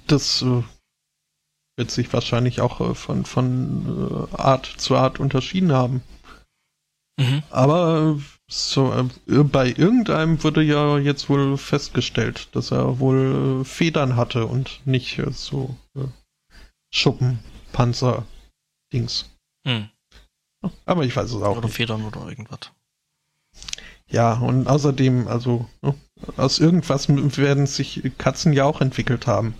das 0.07 0.43
äh, 0.43 0.63
wird 1.77 1.91
sich 1.91 2.13
wahrscheinlich 2.13 2.61
auch 2.61 2.81
äh, 2.81 2.95
von, 2.95 3.25
von 3.25 4.29
äh, 4.33 4.37
Art 4.37 4.67
zu 4.67 4.97
Art 4.97 5.21
unterschieden 5.21 5.73
haben. 5.73 6.03
Mhm. 7.19 7.43
Aber 7.51 8.17
äh, 8.19 8.23
so, 8.49 8.93
äh, 8.93 9.43
bei 9.45 9.69
irgendeinem 9.69 10.43
wurde 10.43 10.63
ja 10.63 10.99
jetzt 10.99 11.29
wohl 11.29 11.57
festgestellt, 11.57 12.49
dass 12.53 12.71
er 12.71 12.99
wohl 12.99 13.65
Federn 13.65 14.17
hatte 14.17 14.47
und 14.47 14.81
nicht 14.87 15.21
so 15.33 15.77
Schuppen, 16.91 17.41
Panzer, 17.73 18.25
Dings. 18.93 19.29
Hm. 19.67 19.91
Aber 20.87 21.05
ich 21.05 21.15
weiß 21.15 21.31
es 21.31 21.43
auch. 21.43 21.59
Oder 21.59 21.67
nicht. 21.67 21.77
Federn 21.77 22.05
oder 22.05 22.29
irgendwas. 22.29 22.73
Ja, 24.09 24.35
und 24.35 24.67
außerdem, 24.67 25.29
also 25.29 25.69
ne, 25.83 25.95
aus 26.37 26.59
irgendwas 26.59 27.09
werden 27.09 27.67
sich 27.67 28.03
Katzen 28.19 28.53
ja 28.53 28.65
auch 28.65 28.81
entwickelt 28.81 29.27
haben. 29.27 29.55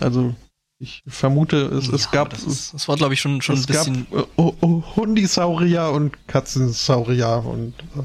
Also 0.00 0.34
ich 0.80 1.02
vermute, 1.06 1.56
es, 1.56 1.88
ja, 1.88 1.94
es 1.94 2.10
gab. 2.10 2.30
Das, 2.30 2.44
ist, 2.44 2.74
das, 2.74 2.86
war, 2.86 2.96
glaube 2.96 3.14
ich, 3.14 3.20
schon, 3.20 3.42
schon 3.42 3.56
ein 3.56 3.66
bisschen. 3.66 4.06
Gab, 4.10 4.28
oh, 4.36 4.54
oh, 4.60 4.82
Hundisaurier 4.96 5.90
und 5.90 6.28
Katzensaurier 6.28 7.44
und. 7.44 7.74
Äh, 7.96 8.02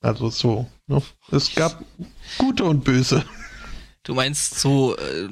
also 0.00 0.30
so. 0.30 0.66
Ne? 0.86 1.02
Es 1.30 1.54
gab 1.54 1.84
gute 2.38 2.64
und 2.64 2.82
böse. 2.82 3.24
Du 4.02 4.14
meinst 4.14 4.58
so, 4.58 4.96
äh, 4.96 5.28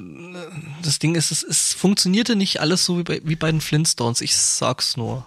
das 0.83 0.99
Ding 0.99 1.15
ist, 1.15 1.31
es, 1.31 1.43
es 1.43 1.73
funktionierte 1.73 2.35
nicht 2.35 2.61
alles 2.61 2.85
so 2.85 2.99
wie 2.99 3.03
bei, 3.03 3.21
wie 3.23 3.35
bei 3.35 3.51
den 3.51 3.61
Flintstones. 3.61 4.21
Ich 4.21 4.37
sag's 4.37 4.95
nur. 4.95 5.25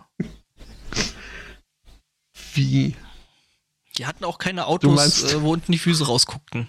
Wie? 2.54 2.96
Die 3.98 4.06
hatten 4.06 4.24
auch 4.24 4.38
keine 4.38 4.66
Autos, 4.66 5.32
äh, 5.32 5.42
wo 5.42 5.52
unten 5.52 5.72
die 5.72 5.78
Füße 5.78 6.06
rausguckten. 6.06 6.68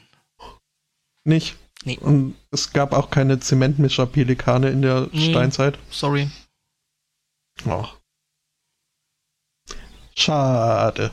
Nicht? 1.24 1.56
Nee. 1.86 1.98
Und 1.98 2.36
es 2.52 2.72
gab 2.72 2.94
auch 2.94 3.10
keine 3.10 3.40
Zementmischer-Pelikane 3.40 4.70
in 4.70 4.82
der 4.82 5.10
nee, 5.12 5.30
Steinzeit. 5.30 5.78
Sorry. 5.90 6.30
Oh. 7.66 7.86
Schade. 10.16 11.12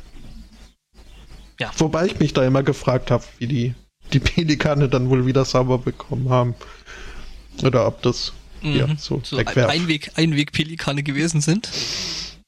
Ja. 1.58 1.72
Wobei 1.76 2.06
ich 2.06 2.18
mich 2.18 2.32
da 2.32 2.44
immer 2.44 2.62
gefragt 2.62 3.10
habe, 3.10 3.24
wie 3.38 3.46
die, 3.46 3.74
die 4.12 4.20
Pelikane 4.20 4.88
dann 4.88 5.10
wohl 5.10 5.26
wieder 5.26 5.44
sauber 5.44 5.78
bekommen 5.78 6.28
haben. 6.30 6.54
Oder 7.62 7.86
ob 7.86 8.02
das 8.02 8.32
mhm. 8.62 8.76
ja, 8.76 8.96
so, 8.96 9.20
so 9.24 9.36
Einweg, 9.36 10.12
Einweg-Pelikane 10.16 11.02
gewesen 11.02 11.40
sind. 11.40 11.70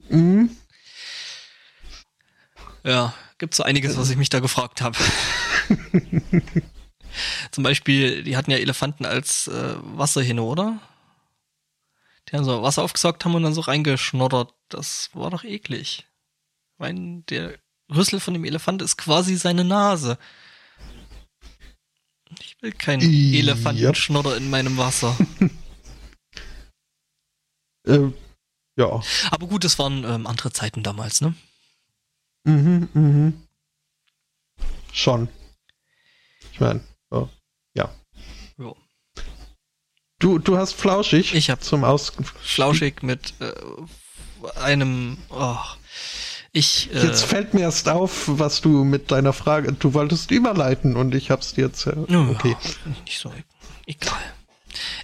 Mhm. 0.08 0.50
Ja, 2.84 3.14
gibt 3.42 3.56
so 3.56 3.64
einiges, 3.64 3.96
was 3.96 4.08
ich 4.08 4.16
mich 4.16 4.28
da 4.28 4.38
gefragt 4.38 4.82
habe. 4.82 4.96
Zum 7.50 7.64
Beispiel, 7.64 8.22
die 8.22 8.36
hatten 8.36 8.52
ja 8.52 8.56
Elefanten 8.56 9.04
als 9.04 9.48
äh, 9.48 9.74
Wasserhähne, 9.82 10.44
oder? 10.44 10.78
Die 12.28 12.36
haben 12.36 12.44
so 12.44 12.62
Wasser 12.62 12.84
aufgesaugt 12.84 13.24
haben 13.24 13.34
und 13.34 13.42
dann 13.42 13.52
so 13.52 13.62
reingeschnoddert. 13.62 14.54
Das 14.68 15.10
war 15.12 15.30
doch 15.30 15.42
eklig. 15.42 16.06
Ich 16.74 16.78
meine, 16.78 17.22
der 17.22 17.58
Rüssel 17.92 18.20
von 18.20 18.34
dem 18.34 18.44
Elefant 18.44 18.80
ist 18.80 18.96
quasi 18.96 19.34
seine 19.34 19.64
Nase. 19.64 20.18
Ich 22.38 22.54
will 22.60 22.70
keinen 22.70 23.02
yep. 23.02 23.42
Elefantenschnodder 23.42 24.36
in 24.36 24.50
meinem 24.50 24.76
Wasser. 24.76 25.18
ähm, 27.88 28.14
ja. 28.76 29.02
Aber 29.32 29.48
gut, 29.48 29.64
es 29.64 29.80
waren 29.80 30.04
ähm, 30.04 30.28
andere 30.28 30.52
Zeiten 30.52 30.84
damals, 30.84 31.20
ne? 31.20 31.34
Mhm, 32.44 32.88
mhm. 32.94 33.42
Schon. 34.92 35.28
Ich 36.52 36.60
meine, 36.60 36.80
oh, 37.10 37.28
ja. 37.74 37.90
Jo. 38.58 38.76
Du, 40.18 40.38
du 40.38 40.56
hast 40.56 40.74
flauschig. 40.74 41.34
Ich 41.34 41.50
hab 41.50 41.62
zum 41.62 41.84
Aus 41.84 42.12
flauschig 42.40 43.02
mit 43.02 43.34
äh, 43.40 43.52
einem. 44.60 45.18
Oh, 45.30 45.56
ich. 46.52 46.92
Äh, 46.94 47.06
jetzt 47.06 47.24
fällt 47.24 47.54
mir 47.54 47.62
erst 47.62 47.88
auf, 47.88 48.24
was 48.26 48.60
du 48.60 48.84
mit 48.84 49.10
deiner 49.10 49.32
Frage. 49.32 49.72
Du 49.72 49.94
wolltest 49.94 50.30
überleiten 50.30 50.96
und 50.96 51.14
ich 51.14 51.30
hab's 51.30 51.54
dir 51.54 51.66
jetzt. 51.66 51.86
Äh, 51.86 51.92
okay. 51.92 52.56
Ja, 52.60 52.90
nicht 53.04 53.18
so 53.18 53.32
egal. 53.86 54.34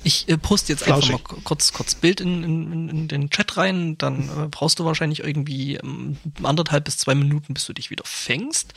Ich 0.05 0.29
äh, 0.29 0.39
poste 0.39 0.73
jetzt 0.73 0.85
Flauschig. 0.85 1.15
einfach 1.15 1.33
mal 1.33 1.41
kurz, 1.43 1.73
kurz 1.73 1.95
Bild 1.95 2.21
in, 2.21 2.43
in, 2.45 2.89
in 2.89 3.09
den 3.09 3.31
Chat 3.31 3.57
rein, 3.57 3.99
dann 3.99 4.29
äh, 4.29 4.49
brauchst 4.49 4.79
du 4.79 4.85
wahrscheinlich 4.85 5.21
irgendwie 5.21 5.77
ähm, 5.77 6.17
anderthalb 6.43 6.85
bis 6.85 6.99
zwei 6.99 7.15
Minuten, 7.15 7.55
bis 7.55 7.67
du 7.67 7.73
dich 7.73 7.91
wieder 7.91 8.05
fängst. 8.05 8.75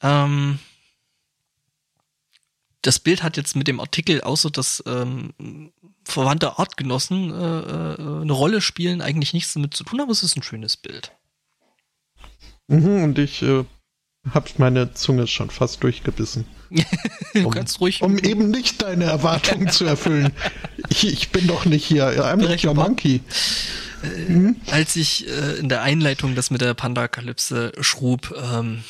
Ähm, 0.00 0.58
das 2.82 2.98
Bild 2.98 3.22
hat 3.22 3.36
jetzt 3.36 3.54
mit 3.54 3.68
dem 3.68 3.80
Artikel, 3.80 4.20
außer 4.22 4.50
dass 4.50 4.82
ähm, 4.86 5.72
verwandte 6.04 6.58
Artgenossen 6.58 7.30
äh, 7.30 7.92
äh, 7.92 8.20
eine 8.22 8.32
Rolle 8.32 8.60
spielen, 8.60 9.00
eigentlich 9.00 9.32
nichts 9.32 9.54
damit 9.54 9.74
zu 9.74 9.84
tun, 9.84 10.00
aber 10.00 10.10
es 10.10 10.24
ist 10.24 10.36
ein 10.36 10.42
schönes 10.42 10.76
Bild. 10.76 11.12
Mhm, 12.66 13.04
und 13.04 13.18
ich 13.18 13.42
äh, 13.42 13.64
habe 14.30 14.48
meine 14.58 14.94
Zunge 14.94 15.26
schon 15.26 15.50
fast 15.50 15.82
durchgebissen. 15.82 16.46
du 16.70 16.84
um, 17.46 17.50
kannst 17.50 17.80
ruhig. 17.80 18.02
Um 18.02 18.18
eben 18.18 18.50
nicht 18.50 18.82
deine 18.82 19.04
Erwartungen 19.04 19.68
zu 19.70 19.84
erfüllen. 19.84 20.32
Ich, 20.88 21.06
ich, 21.06 21.30
bin 21.30 21.46
doch 21.46 21.64
nicht 21.64 21.86
hier. 21.86 22.06
I'm 22.22 22.36
not 22.36 22.62
your 22.64 22.74
monkey. 22.74 23.22
Äh, 24.02 24.26
hm? 24.26 24.56
Als 24.70 24.94
ich 24.96 25.26
äh, 25.26 25.54
in 25.58 25.70
der 25.70 25.80
Einleitung 25.80 26.34
das 26.34 26.50
mit 26.50 26.60
der 26.60 26.74
Panda-Kalypse 26.74 27.72
schrub, 27.80 28.34
ähm, 28.36 28.84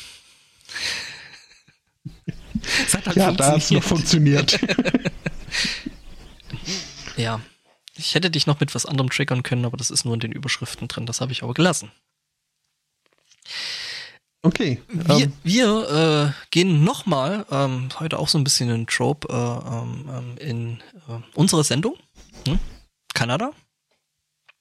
es 2.85 2.93
hat 2.93 3.05
halt 3.05 3.15
ja, 3.15 3.31
da 3.31 3.53
hat 3.53 3.59
es 3.59 3.71
noch 3.71 3.83
funktioniert. 3.83 4.59
ja. 7.15 7.39
Ich 7.95 8.15
hätte 8.15 8.29
dich 8.29 8.47
noch 8.47 8.59
mit 8.59 8.75
was 8.75 8.85
anderem 8.85 9.09
triggern 9.09 9.43
können, 9.43 9.63
aber 9.63 9.77
das 9.77 9.89
ist 9.89 10.03
nur 10.03 10.15
in 10.15 10.19
den 10.19 10.31
Überschriften 10.33 10.89
drin. 10.89 11.05
Das 11.05 11.21
habe 11.21 11.31
ich 11.31 11.43
aber 11.43 11.53
gelassen. 11.53 11.91
Okay. 14.45 14.81
Wir, 14.89 15.23
ähm, 15.23 15.33
wir 15.43 16.33
äh, 16.35 16.49
gehen 16.51 16.83
nochmal, 16.83 17.45
ähm, 17.49 17.87
heute 17.99 18.19
auch 18.19 18.27
so 18.27 18.37
ein 18.37 18.43
bisschen 18.43 18.69
in 18.69 18.87
Trope, 18.87 19.29
äh, 19.29 19.33
ähm, 19.33 20.09
ähm, 20.09 20.37
in 20.37 20.83
äh, 21.07 21.21
unsere 21.33 21.63
Sendung. 21.63 21.95
Hm? 22.45 22.59
Kanada. 23.13 23.51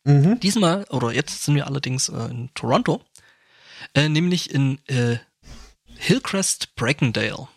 Mhm. 0.05 0.39
Diesmal, 0.39 0.85
oder 0.91 1.13
jetzt 1.13 1.43
sind 1.43 1.57
wir 1.57 1.67
allerdings 1.67 2.09
äh, 2.09 2.27
in 2.27 2.51
Toronto, 2.55 3.03
äh, 3.95 4.09
nämlich 4.09 4.55
in 4.55 4.79
äh, 4.87 5.19
Hillcrest 5.99 6.77
Brackendale. 6.77 7.49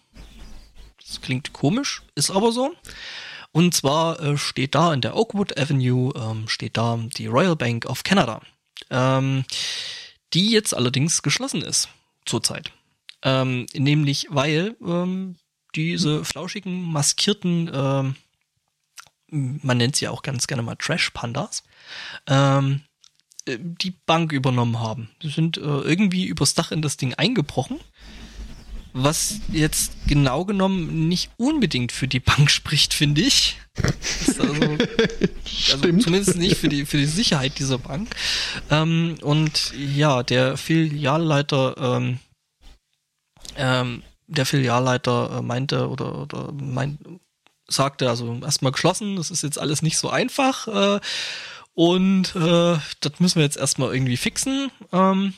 Das 1.07 1.21
klingt 1.21 1.53
komisch, 1.53 2.01
ist 2.15 2.31
aber 2.31 2.51
so. 2.51 2.73
Und 3.51 3.75
zwar 3.75 4.19
äh, 4.19 4.37
steht 4.37 4.73
da 4.73 4.95
in 4.95 5.01
der 5.01 5.15
Oakwood 5.15 5.59
Avenue, 5.59 6.11
ähm, 6.15 6.47
steht 6.47 6.75
da 6.75 6.99
die 7.17 7.27
Royal 7.27 7.55
Bank 7.55 7.85
of 7.85 8.03
Canada, 8.03 8.41
ähm, 8.89 9.45
die 10.33 10.49
jetzt 10.49 10.73
allerdings 10.73 11.21
geschlossen 11.21 11.61
ist 11.61 11.87
zurzeit. 12.25 12.71
Ähm, 13.23 13.65
nämlich 13.73 14.27
weil 14.29 14.75
ähm, 14.85 15.37
diese 15.75 16.23
flauschigen, 16.23 16.83
maskierten, 16.83 17.69
ähm, 17.73 18.15
man 19.27 19.77
nennt 19.77 19.95
sie 19.95 20.07
auch 20.07 20.21
ganz 20.21 20.47
gerne 20.47 20.63
mal 20.63 20.75
Trash-Pandas, 20.75 21.63
ähm, 22.27 22.81
äh, 23.45 23.57
die 23.59 23.91
Bank 24.05 24.31
übernommen 24.31 24.79
haben. 24.79 25.09
Sie 25.21 25.29
sind 25.29 25.57
äh, 25.57 25.61
irgendwie 25.61 26.25
übers 26.25 26.53
Dach 26.53 26.71
in 26.71 26.81
das 26.81 26.97
Ding 26.97 27.13
eingebrochen 27.15 27.79
was 28.95 29.41
jetzt 29.51 29.91
genau 30.07 30.45
genommen 30.45 31.09
nicht 31.09 31.29
unbedingt 31.35 31.91
für 31.91 32.07
die 32.07 32.21
Bank 32.21 32.49
spricht, 32.59 32.93
finde 32.93 33.21
ich. 33.21 33.57
Also, 34.39 34.53
also, 35.71 35.97
zumindest 35.99 36.37
nicht 36.37 36.57
für 36.57 36.69
die, 36.69 36.85
für 36.85 36.97
die 36.97 37.05
Sicherheit 37.05 37.59
dieser 37.59 37.77
Bank. 37.77 38.15
Ähm, 38.69 39.15
und 39.21 39.73
ja, 39.75 40.23
der 40.23 40.57
Filialleiter, 40.57 41.75
ähm, 41.77 42.19
ähm, 43.57 44.03
der 44.27 44.45
Filialleiter 44.45 45.37
äh, 45.37 45.41
meinte 45.41 45.89
oder, 45.89 46.21
oder 46.21 46.51
meint, 46.51 46.99
sagte, 47.67 48.09
also 48.09 48.39
erstmal 48.41 48.71
geschlossen, 48.71 49.15
das 49.15 49.31
ist 49.31 49.43
jetzt 49.43 49.59
alles 49.59 49.81
nicht 49.81 49.97
so 49.97 50.09
einfach. 50.09 50.67
Äh, 50.67 50.99
und 51.73 52.35
äh, 52.35 52.77
das 53.01 53.19
müssen 53.19 53.35
wir 53.35 53.43
jetzt 53.43 53.57
erstmal 53.57 53.93
irgendwie 53.93 54.17
fixen. 54.17 54.71
Ähm, 54.93 55.33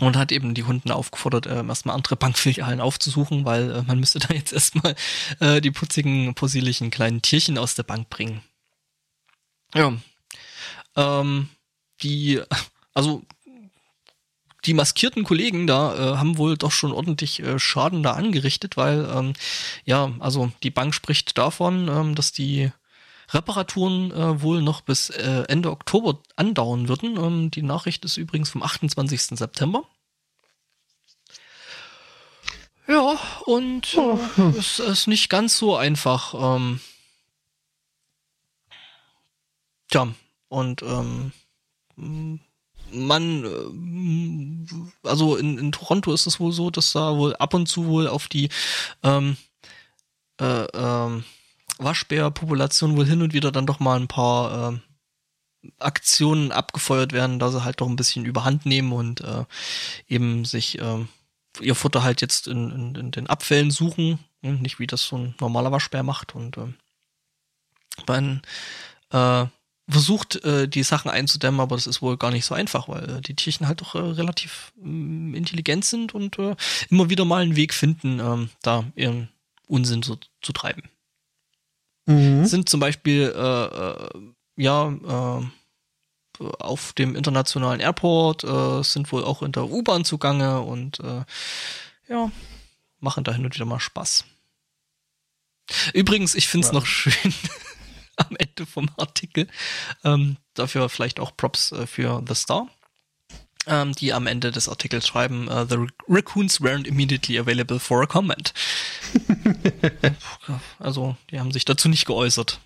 und 0.00 0.16
hat 0.16 0.32
eben 0.32 0.54
die 0.54 0.62
Kunden 0.62 0.90
aufgefordert, 0.90 1.46
äh, 1.46 1.64
erstmal 1.64 1.96
andere 1.96 2.16
Bankfilialen 2.16 2.80
aufzusuchen, 2.80 3.44
weil 3.44 3.70
äh, 3.70 3.82
man 3.82 3.98
müsste 3.98 4.18
da 4.28 4.34
jetzt 4.34 4.52
erstmal 4.52 4.94
äh, 5.40 5.60
die 5.60 5.70
putzigen, 5.70 6.34
posierlichen 6.34 6.90
kleinen 6.90 7.22
Tierchen 7.22 7.58
aus 7.58 7.74
der 7.74 7.82
Bank 7.82 8.08
bringen. 8.08 8.42
Ja. 9.74 9.92
Ähm, 10.96 11.48
die, 12.02 12.40
also 12.94 13.22
die 14.64 14.74
maskierten 14.74 15.24
Kollegen 15.24 15.66
da 15.66 15.94
äh, 15.94 16.16
haben 16.16 16.38
wohl 16.38 16.56
doch 16.56 16.72
schon 16.72 16.92
ordentlich 16.92 17.40
äh, 17.40 17.58
Schaden 17.58 18.02
da 18.02 18.12
angerichtet, 18.12 18.76
weil 18.76 19.08
ähm, 19.14 19.32
ja, 19.84 20.12
also 20.18 20.50
die 20.62 20.70
Bank 20.70 20.94
spricht 20.94 21.38
davon, 21.38 21.88
ähm, 21.88 22.14
dass 22.14 22.32
die 22.32 22.70
Reparaturen 23.30 24.10
äh, 24.10 24.42
wohl 24.42 24.62
noch 24.62 24.80
bis 24.80 25.10
äh, 25.10 25.44
Ende 25.48 25.70
Oktober 25.70 26.20
andauern 26.36 26.88
würden. 26.88 27.16
Ähm, 27.16 27.50
die 27.50 27.62
Nachricht 27.62 28.04
ist 28.04 28.16
übrigens 28.16 28.50
vom 28.50 28.62
28. 28.62 29.22
September. 29.38 29.84
Ja, 32.86 33.18
und 33.44 33.94
äh, 33.94 33.98
oh. 33.98 34.18
es 34.58 34.78
ist 34.78 35.08
nicht 35.08 35.28
ganz 35.28 35.58
so 35.58 35.76
einfach. 35.76 36.34
Ähm, 36.34 36.80
tja, 39.88 40.08
und 40.48 40.82
ähm, 40.82 41.32
man, 42.90 43.44
äh, 43.44 45.06
also 45.06 45.36
in, 45.36 45.58
in 45.58 45.72
Toronto 45.72 46.12
ist 46.14 46.26
es 46.26 46.40
wohl 46.40 46.52
so, 46.52 46.70
dass 46.70 46.92
da 46.92 47.16
wohl 47.16 47.36
ab 47.36 47.52
und 47.52 47.66
zu 47.66 47.86
wohl 47.86 48.08
auf 48.08 48.28
die 48.28 48.48
ähm, 49.02 49.36
äh, 50.40 50.64
ähm, 50.72 51.24
Waschbärpopulation 51.78 52.96
wohl 52.96 53.06
hin 53.06 53.22
und 53.22 53.32
wieder 53.32 53.52
dann 53.52 53.66
doch 53.66 53.80
mal 53.80 53.98
ein 53.98 54.08
paar 54.08 54.72
äh, 54.72 54.78
Aktionen 55.78 56.52
abgefeuert 56.52 57.12
werden, 57.12 57.38
da 57.38 57.50
sie 57.50 57.64
halt 57.64 57.80
doch 57.80 57.88
ein 57.88 57.96
bisschen 57.96 58.24
überhand 58.24 58.66
nehmen 58.66 58.92
und 58.92 59.20
äh, 59.20 59.44
eben 60.08 60.44
sich 60.44 60.78
äh, 60.78 61.04
ihr 61.60 61.74
Futter 61.74 62.02
halt 62.02 62.20
jetzt 62.20 62.46
in, 62.46 62.70
in, 62.70 62.94
in 62.94 63.10
den 63.10 63.26
Abfällen 63.26 63.70
suchen, 63.70 64.18
hm, 64.42 64.60
nicht 64.60 64.78
wie 64.78 64.86
das 64.86 65.02
so 65.04 65.16
ein 65.16 65.34
normaler 65.40 65.72
Waschbär 65.72 66.02
macht 66.02 66.34
und 66.34 66.56
äh, 66.56 66.72
man 68.06 68.42
äh, 69.10 69.46
versucht 69.88 70.44
äh, 70.44 70.68
die 70.68 70.82
Sachen 70.82 71.10
einzudämmen, 71.10 71.60
aber 71.60 71.76
das 71.76 71.86
ist 71.86 72.02
wohl 72.02 72.16
gar 72.16 72.30
nicht 72.30 72.44
so 72.44 72.54
einfach, 72.54 72.88
weil 72.88 73.08
äh, 73.08 73.20
die 73.20 73.34
Tierchen 73.34 73.66
halt 73.66 73.80
doch 73.80 73.94
äh, 73.94 73.98
relativ 73.98 74.72
äh, 74.78 74.84
intelligent 74.84 75.84
sind 75.84 76.14
und 76.14 76.38
äh, 76.38 76.54
immer 76.90 77.10
wieder 77.10 77.24
mal 77.24 77.42
einen 77.42 77.56
Weg 77.56 77.74
finden, 77.74 78.20
äh, 78.20 78.48
da 78.62 78.84
ihren 78.94 79.28
Unsinn 79.66 80.02
so 80.02 80.18
zu 80.42 80.52
treiben. 80.52 80.82
Mhm. 82.08 82.46
Sind 82.46 82.68
zum 82.70 82.80
Beispiel, 82.80 83.32
äh, 83.36 83.64
äh, 83.64 84.08
ja, 84.56 84.88
äh, 84.88 86.44
auf 86.58 86.94
dem 86.94 87.14
internationalen 87.14 87.80
Airport, 87.80 88.44
äh, 88.44 88.82
sind 88.82 89.12
wohl 89.12 89.24
auch 89.24 89.42
in 89.42 89.52
der 89.52 89.68
U-Bahn 89.68 90.06
zugange 90.06 90.60
und 90.60 91.00
äh, 91.00 91.24
ja, 92.08 92.32
machen 93.00 93.24
da 93.24 93.32
hin 93.32 93.44
und 93.44 93.54
wieder 93.54 93.66
mal 93.66 93.78
Spaß. 93.78 94.24
Übrigens, 95.92 96.34
ich 96.34 96.48
find's 96.48 96.68
ja. 96.68 96.74
noch 96.74 96.86
schön 96.86 97.34
am 98.16 98.36
Ende 98.38 98.64
vom 98.64 98.88
Artikel, 98.96 99.46
ähm, 100.02 100.38
dafür 100.54 100.88
vielleicht 100.88 101.20
auch 101.20 101.36
Props 101.36 101.72
äh, 101.72 101.86
für 101.86 102.24
The 102.26 102.34
Star 102.34 102.68
ähm, 103.68 103.92
die 103.92 104.12
am 104.12 104.26
Ende 104.26 104.50
des 104.50 104.68
Artikels 104.68 105.06
schreiben, 105.06 105.48
uh, 105.48 105.64
the 105.68 105.86
raccoons 106.08 106.60
weren't 106.60 106.86
immediately 106.86 107.38
available 107.38 107.78
for 107.78 108.02
a 108.02 108.06
comment. 108.06 108.52
also, 110.78 111.16
die 111.30 111.38
haben 111.38 111.52
sich 111.52 111.64
dazu 111.64 111.88
nicht 111.88 112.06
geäußert. 112.06 112.60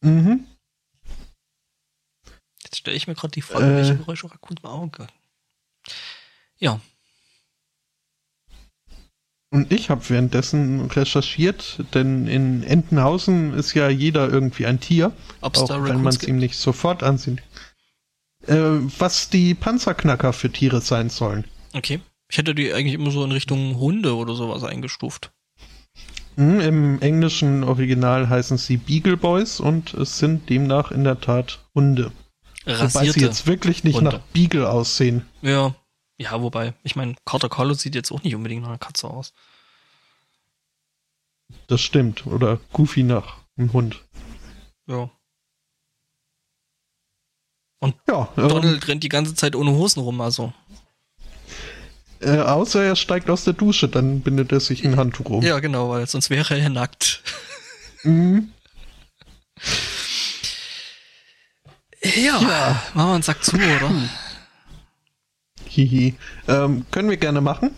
Mhm. 0.00 0.46
Jetzt 2.62 2.78
stelle 2.78 2.96
ich 2.96 3.06
mir 3.06 3.14
gerade 3.14 3.32
die 3.32 3.42
Frage, 3.42 3.66
äh, 3.66 3.76
welche 3.76 3.96
Geräusche 3.96 4.30
Raccoons 4.30 4.60
im 4.62 4.68
Auge. 4.68 5.06
Ja. 6.58 6.80
Und 9.50 9.72
ich 9.72 9.88
habe 9.88 10.08
währenddessen 10.08 10.86
recherchiert, 10.90 11.84
denn 11.94 12.26
in 12.26 12.64
Entenhausen 12.64 13.54
ist 13.54 13.74
ja 13.74 13.88
jeder 13.88 14.28
irgendwie 14.28 14.66
ein 14.66 14.80
Tier, 14.80 15.12
Ob's 15.42 15.60
auch 15.60 15.84
wenn 15.84 16.02
man 16.02 16.12
es 16.12 16.24
ihm 16.24 16.38
nicht 16.38 16.56
sofort 16.56 17.04
ansieht 17.04 17.40
äh, 18.46 18.80
was 18.98 19.30
die 19.30 19.54
Panzerknacker 19.54 20.32
für 20.32 20.50
Tiere 20.50 20.80
sein 20.80 21.10
sollen. 21.10 21.44
Okay. 21.72 22.00
Ich 22.30 22.38
hätte 22.38 22.54
die 22.54 22.72
eigentlich 22.72 22.94
immer 22.94 23.10
so 23.10 23.24
in 23.24 23.32
Richtung 23.32 23.78
Hunde 23.78 24.16
oder 24.16 24.34
sowas 24.34 24.64
eingestuft. 24.64 25.32
Hm, 26.36 26.60
Im 26.60 27.02
englischen 27.02 27.62
Original 27.62 28.28
heißen 28.28 28.56
sie 28.58 28.76
Beagle 28.76 29.16
Boys 29.16 29.60
und 29.60 29.94
es 29.94 30.18
sind 30.18 30.48
demnach 30.50 30.90
in 30.90 31.04
der 31.04 31.20
Tat 31.20 31.60
Hunde. 31.74 32.12
Rasierte 32.66 32.94
wobei 32.94 33.10
sie 33.12 33.20
jetzt 33.20 33.46
wirklich 33.46 33.84
nicht 33.84 33.96
Hunde. 33.96 34.12
nach 34.12 34.18
Beagle 34.32 34.68
aussehen. 34.68 35.26
Ja. 35.42 35.74
Ja, 36.16 36.40
wobei, 36.40 36.74
ich 36.84 36.94
meine, 36.94 37.16
Carter 37.24 37.48
Carlos 37.48 37.80
sieht 37.80 37.96
jetzt 37.96 38.12
auch 38.12 38.22
nicht 38.22 38.36
unbedingt 38.36 38.62
nach 38.62 38.68
einer 38.68 38.78
Katze 38.78 39.08
aus. 39.08 39.32
Das 41.66 41.80
stimmt. 41.80 42.26
Oder 42.26 42.60
Goofy 42.72 43.02
nach 43.02 43.38
einem 43.56 43.72
Hund. 43.72 44.04
Ja. 44.86 45.10
Und 47.84 47.94
ja, 48.08 48.30
Donald 48.36 48.82
ähm, 48.82 48.88
rennt 48.88 49.04
die 49.04 49.10
ganze 49.10 49.34
Zeit 49.34 49.54
ohne 49.54 49.72
Hosen 49.72 50.00
rum, 50.00 50.18
also. 50.22 50.54
Äh, 52.20 52.38
außer 52.38 52.82
er 52.82 52.96
steigt 52.96 53.28
aus 53.28 53.44
der 53.44 53.52
Dusche, 53.52 53.88
dann 53.88 54.22
bindet 54.22 54.52
er 54.52 54.60
sich 54.60 54.86
ein 54.86 54.96
Handtuch 54.96 55.26
um. 55.26 55.42
Ja, 55.42 55.58
genau, 55.58 55.90
weil 55.90 56.06
sonst 56.06 56.30
wäre 56.30 56.54
er 56.54 56.62
ja 56.62 56.68
nackt. 56.70 57.22
Mhm. 58.02 58.52
Ja, 62.02 62.40
ja, 62.40 62.82
machen 62.94 63.08
wir 63.08 63.14
einen 63.14 63.22
Sack 63.22 63.44
zu, 63.44 63.56
oder? 63.56 63.90
Hihi. 65.68 66.14
Ähm, 66.48 66.86
können 66.90 67.10
wir 67.10 67.18
gerne 67.18 67.42
machen. 67.42 67.76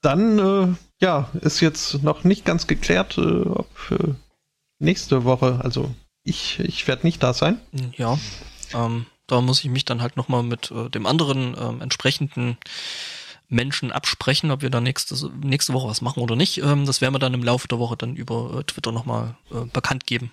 Dann, 0.00 0.38
äh, 0.38 0.74
ja, 1.02 1.28
ist 1.42 1.60
jetzt 1.60 2.02
noch 2.02 2.24
nicht 2.24 2.46
ganz 2.46 2.66
geklärt, 2.66 3.18
äh, 3.18 3.42
ob 3.42 3.68
äh, 3.90 4.14
nächste 4.78 5.24
Woche, 5.24 5.60
also 5.62 5.94
ich, 6.24 6.58
ich 6.60 6.86
werde 6.88 7.06
nicht 7.06 7.22
da 7.22 7.32
sein. 7.32 7.60
Ja, 7.96 8.18
ähm, 8.74 9.06
da 9.26 9.40
muss 9.40 9.64
ich 9.64 9.70
mich 9.70 9.84
dann 9.84 10.02
halt 10.02 10.16
nochmal 10.16 10.42
mit 10.42 10.70
äh, 10.70 10.88
dem 10.90 11.06
anderen 11.06 11.56
ähm, 11.58 11.80
entsprechenden 11.80 12.56
Menschen 13.48 13.90
absprechen, 13.92 14.50
ob 14.50 14.62
wir 14.62 14.70
da 14.70 14.80
nächste, 14.80 15.14
nächste 15.42 15.72
Woche 15.72 15.88
was 15.88 16.00
machen 16.00 16.22
oder 16.22 16.36
nicht. 16.36 16.58
Ähm, 16.58 16.86
das 16.86 17.00
werden 17.00 17.14
wir 17.14 17.18
dann 17.18 17.34
im 17.34 17.42
Laufe 17.42 17.68
der 17.68 17.78
Woche 17.78 17.96
dann 17.96 18.16
über 18.16 18.58
äh, 18.58 18.64
Twitter 18.64 18.92
nochmal 18.92 19.36
äh, 19.50 19.66
bekannt 19.72 20.06
geben. 20.06 20.32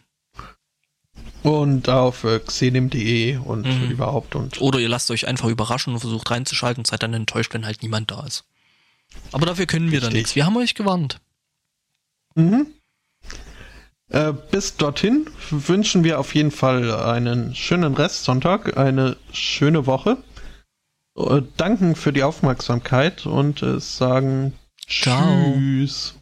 Und 1.44 1.90
auf 1.90 2.24
äh, 2.24 2.40
xenim.de 2.40 3.38
und 3.38 3.66
mhm. 3.66 3.90
überhaupt 3.90 4.36
und. 4.36 4.62
Oder 4.62 4.80
ihr 4.80 4.90
lasst 4.90 5.10
euch 5.10 5.28
einfach 5.28 5.48
überraschen 5.48 5.94
und 5.94 6.00
versucht 6.00 6.30
reinzuschalten 6.30 6.82
und 6.82 6.88
seid 6.88 7.04
dann 7.04 7.14
enttäuscht, 7.14 7.54
wenn 7.54 7.66
halt 7.66 7.82
niemand 7.82 8.12
da 8.12 8.26
ist. 8.26 8.46
Aber 9.32 9.46
dafür 9.46 9.66
können 9.66 9.88
wir 9.88 10.00
Richtig. 10.00 10.10
dann 10.10 10.14
nichts. 10.14 10.36
Wir 10.36 10.46
haben 10.46 10.58
euch 10.58 10.76
gewarnt. 10.76 11.20
Mhm. 12.36 12.68
Äh, 14.10 14.34
bis 14.52 14.78
dorthin 14.78 15.30
wünschen 15.50 16.04
wir 16.04 16.20
auf 16.20 16.34
jeden 16.34 16.52
Fall 16.52 16.94
einen 16.94 17.56
schönen 17.56 17.94
Restsonntag, 17.94 18.78
eine 18.78 19.18
schöne 19.34 19.86
Woche. 19.86 20.18
Äh, 21.18 21.42
danken 21.58 21.96
für 21.96 22.14
die 22.14 22.24
Aufmerksamkeit 22.24 23.26
und 23.26 23.64
äh, 23.64 23.80
sagen 23.80 24.54
Ciao. 24.88 25.54
Tschüss. 25.54 26.17